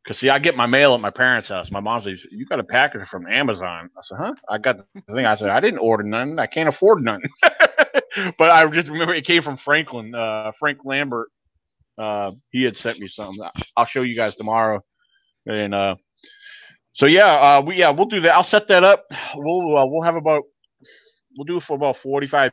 Cause 0.08 0.20
see, 0.20 0.30
I 0.30 0.40
get 0.40 0.56
my 0.56 0.68
mail 0.68 0.94
at 0.94 1.02
my 1.02 1.10
parents' 1.10 1.50
house. 1.50 1.70
My 1.70 1.82
mom 1.82 2.02
says, 2.02 2.24
"You 2.32 2.46
got 2.46 2.62
a 2.62 2.64
package 2.64 3.08
from 3.10 3.28
Amazon." 3.28 3.90
I 3.98 4.02
said, 4.04 4.18
"Huh?" 4.18 4.34
I 4.48 4.58
got 4.58 4.78
the 4.78 5.02
thing. 5.14 5.26
I 5.26 5.36
said, 5.36 5.50
"I 5.50 5.60
didn't 5.60 5.80
order 5.80 6.04
none. 6.04 6.40
I 6.40 6.48
can't 6.48 6.70
afford 6.70 7.04
none." 7.04 7.22
but 8.38 8.50
I 8.50 8.66
just 8.68 8.88
remember 8.88 9.14
it 9.14 9.26
came 9.26 9.44
from 9.44 9.58
Franklin, 9.58 10.16
uh, 10.16 10.54
Frank 10.60 10.80
Lambert. 10.86 11.28
Uh, 11.98 12.32
he 12.52 12.64
had 12.64 12.78
sent 12.78 13.00
me 13.00 13.10
something. 13.10 13.46
I'll 13.76 13.86
show 13.86 14.02
you 14.02 14.16
guys 14.16 14.36
tomorrow. 14.36 14.82
And 15.46 15.76
uh, 15.76 15.96
so 16.94 17.06
yeah, 17.06 17.58
uh, 17.58 17.62
we 17.66 17.76
yeah 17.76 17.90
we'll 17.90 18.06
do 18.06 18.22
that. 18.22 18.34
I'll 18.34 18.44
set 18.44 18.70
that 18.70 18.86
up. 18.86 19.06
We'll 19.36 19.78
uh, 19.78 19.86
we'll 19.88 20.04
have 20.04 20.16
about 20.16 20.44
we'll 21.38 21.46
do 21.46 21.58
it 21.58 21.64
for 21.64 21.76
about 21.76 21.98
forty 21.98 22.28
five 22.28 22.52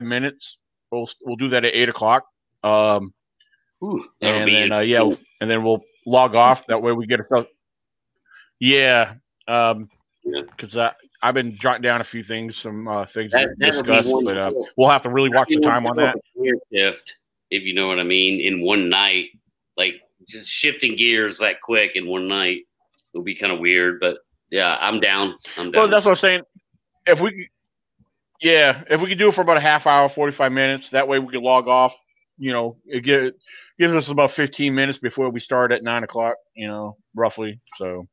minutes. 0.00 0.56
We'll 0.90 1.08
we'll 1.22 1.36
do 1.36 1.50
that 1.50 1.64
at 1.64 1.74
eight 1.74 1.88
o'clock. 1.88 2.24
Um, 2.64 3.12
ooh, 3.84 4.04
and 4.20 4.48
then 4.48 4.72
uh, 4.72 4.80
yeah, 4.80 5.02
and 5.40 5.50
then 5.50 5.64
we'll 5.64 5.82
log 6.06 6.34
off. 6.34 6.66
That 6.66 6.82
way 6.82 6.92
we 6.92 7.06
get 7.06 7.20
a 7.20 7.46
yeah. 8.60 9.14
Um, 9.48 9.88
because 10.24 10.76
I 10.76 10.92
I've 11.20 11.34
been 11.34 11.56
jotting 11.56 11.82
down 11.82 12.00
a 12.00 12.04
few 12.04 12.22
things, 12.22 12.56
some 12.56 12.86
uh, 12.86 13.06
things 13.06 13.32
That- 13.32 13.42
to 13.42 13.54
that'll 13.58 13.82
discuss, 13.82 14.24
but 14.24 14.36
uh, 14.36 14.52
we'll 14.76 14.90
have 14.90 15.02
to 15.02 15.10
really 15.10 15.30
watch 15.30 15.48
the 15.48 15.60
time 15.60 15.86
on 15.86 15.96
that. 15.96 16.16
Shift, 16.72 17.16
if 17.50 17.62
you 17.64 17.74
know 17.74 17.88
what 17.88 17.98
I 17.98 18.04
mean, 18.04 18.40
in 18.40 18.62
one 18.62 18.88
night, 18.88 19.26
like 19.76 19.94
just 20.28 20.48
shifting 20.48 20.96
gears 20.96 21.38
that 21.38 21.60
quick 21.60 21.92
in 21.96 22.06
one 22.06 22.28
night 22.28 22.66
it'll 23.12 23.24
be 23.24 23.34
kind 23.34 23.52
of 23.52 23.58
weird. 23.58 24.00
But 24.00 24.18
yeah, 24.50 24.76
I'm 24.80 25.00
down. 25.00 25.36
I'm 25.56 25.70
down. 25.70 25.82
Well, 25.82 25.90
that's 25.90 26.04
what 26.04 26.12
I'm 26.12 26.18
saying. 26.18 26.42
If 27.06 27.20
we, 27.20 27.48
yeah, 28.40 28.82
if 28.90 29.00
we 29.00 29.08
could 29.08 29.18
do 29.18 29.28
it 29.28 29.34
for 29.34 29.40
about 29.42 29.56
a 29.56 29.60
half 29.60 29.86
hour, 29.86 30.08
forty 30.08 30.34
five 30.34 30.52
minutes, 30.52 30.90
that 30.90 31.08
way 31.08 31.18
we 31.18 31.32
could 31.32 31.42
log 31.42 31.68
off. 31.68 31.98
You 32.38 32.52
know, 32.52 32.76
it 32.86 33.00
get, 33.00 33.34
gives 33.78 33.94
us 33.94 34.08
about 34.08 34.32
fifteen 34.32 34.74
minutes 34.74 34.98
before 34.98 35.30
we 35.30 35.40
start 35.40 35.72
at 35.72 35.82
nine 35.82 36.04
o'clock. 36.04 36.36
You 36.54 36.68
know, 36.68 36.96
roughly. 37.14 37.60
So, 37.78 38.06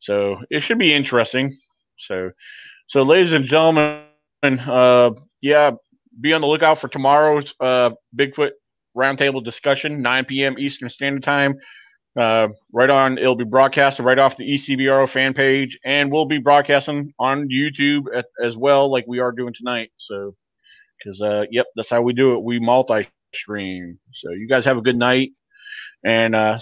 so 0.00 0.36
it 0.50 0.62
should 0.62 0.78
be 0.78 0.94
interesting. 0.94 1.56
So, 1.98 2.30
So, 2.88 3.02
ladies 3.02 3.32
and 3.32 3.46
gentlemen, 3.46 4.02
uh, 4.42 5.10
yeah, 5.40 5.70
be 6.20 6.32
on 6.32 6.40
the 6.40 6.46
lookout 6.46 6.80
for 6.80 6.88
tomorrow's 6.88 7.54
uh, 7.60 7.90
Bigfoot 8.18 8.50
roundtable 8.96 9.44
discussion, 9.44 10.00
9 10.02 10.24
p.m. 10.26 10.56
Eastern 10.58 10.88
Standard 10.88 11.22
Time. 11.22 11.56
Uh, 12.18 12.48
right 12.72 12.90
on, 12.90 13.18
it'll 13.18 13.34
be 13.34 13.44
broadcasted 13.44 14.04
right 14.04 14.18
off 14.18 14.36
the 14.36 14.44
ECBRO 14.44 15.10
fan 15.10 15.34
page, 15.34 15.78
and 15.84 16.12
we'll 16.12 16.26
be 16.26 16.38
broadcasting 16.38 17.12
on 17.18 17.48
YouTube 17.48 18.04
as 18.44 18.56
well, 18.56 18.90
like 18.90 19.04
we 19.08 19.18
are 19.18 19.32
doing 19.32 19.52
tonight. 19.52 19.90
So, 19.96 20.36
because 20.98 21.20
uh, 21.20 21.42
yep, 21.50 21.66
that's 21.74 21.90
how 21.90 22.02
we 22.02 22.12
do 22.12 22.34
it. 22.34 22.44
We 22.44 22.60
multi 22.60 23.08
stream. 23.34 23.98
So, 24.14 24.30
you 24.30 24.48
guys 24.48 24.64
have 24.64 24.76
a 24.78 24.82
good 24.82 24.96
night, 24.96 25.32
and 26.04 26.34
uh, 26.34 26.58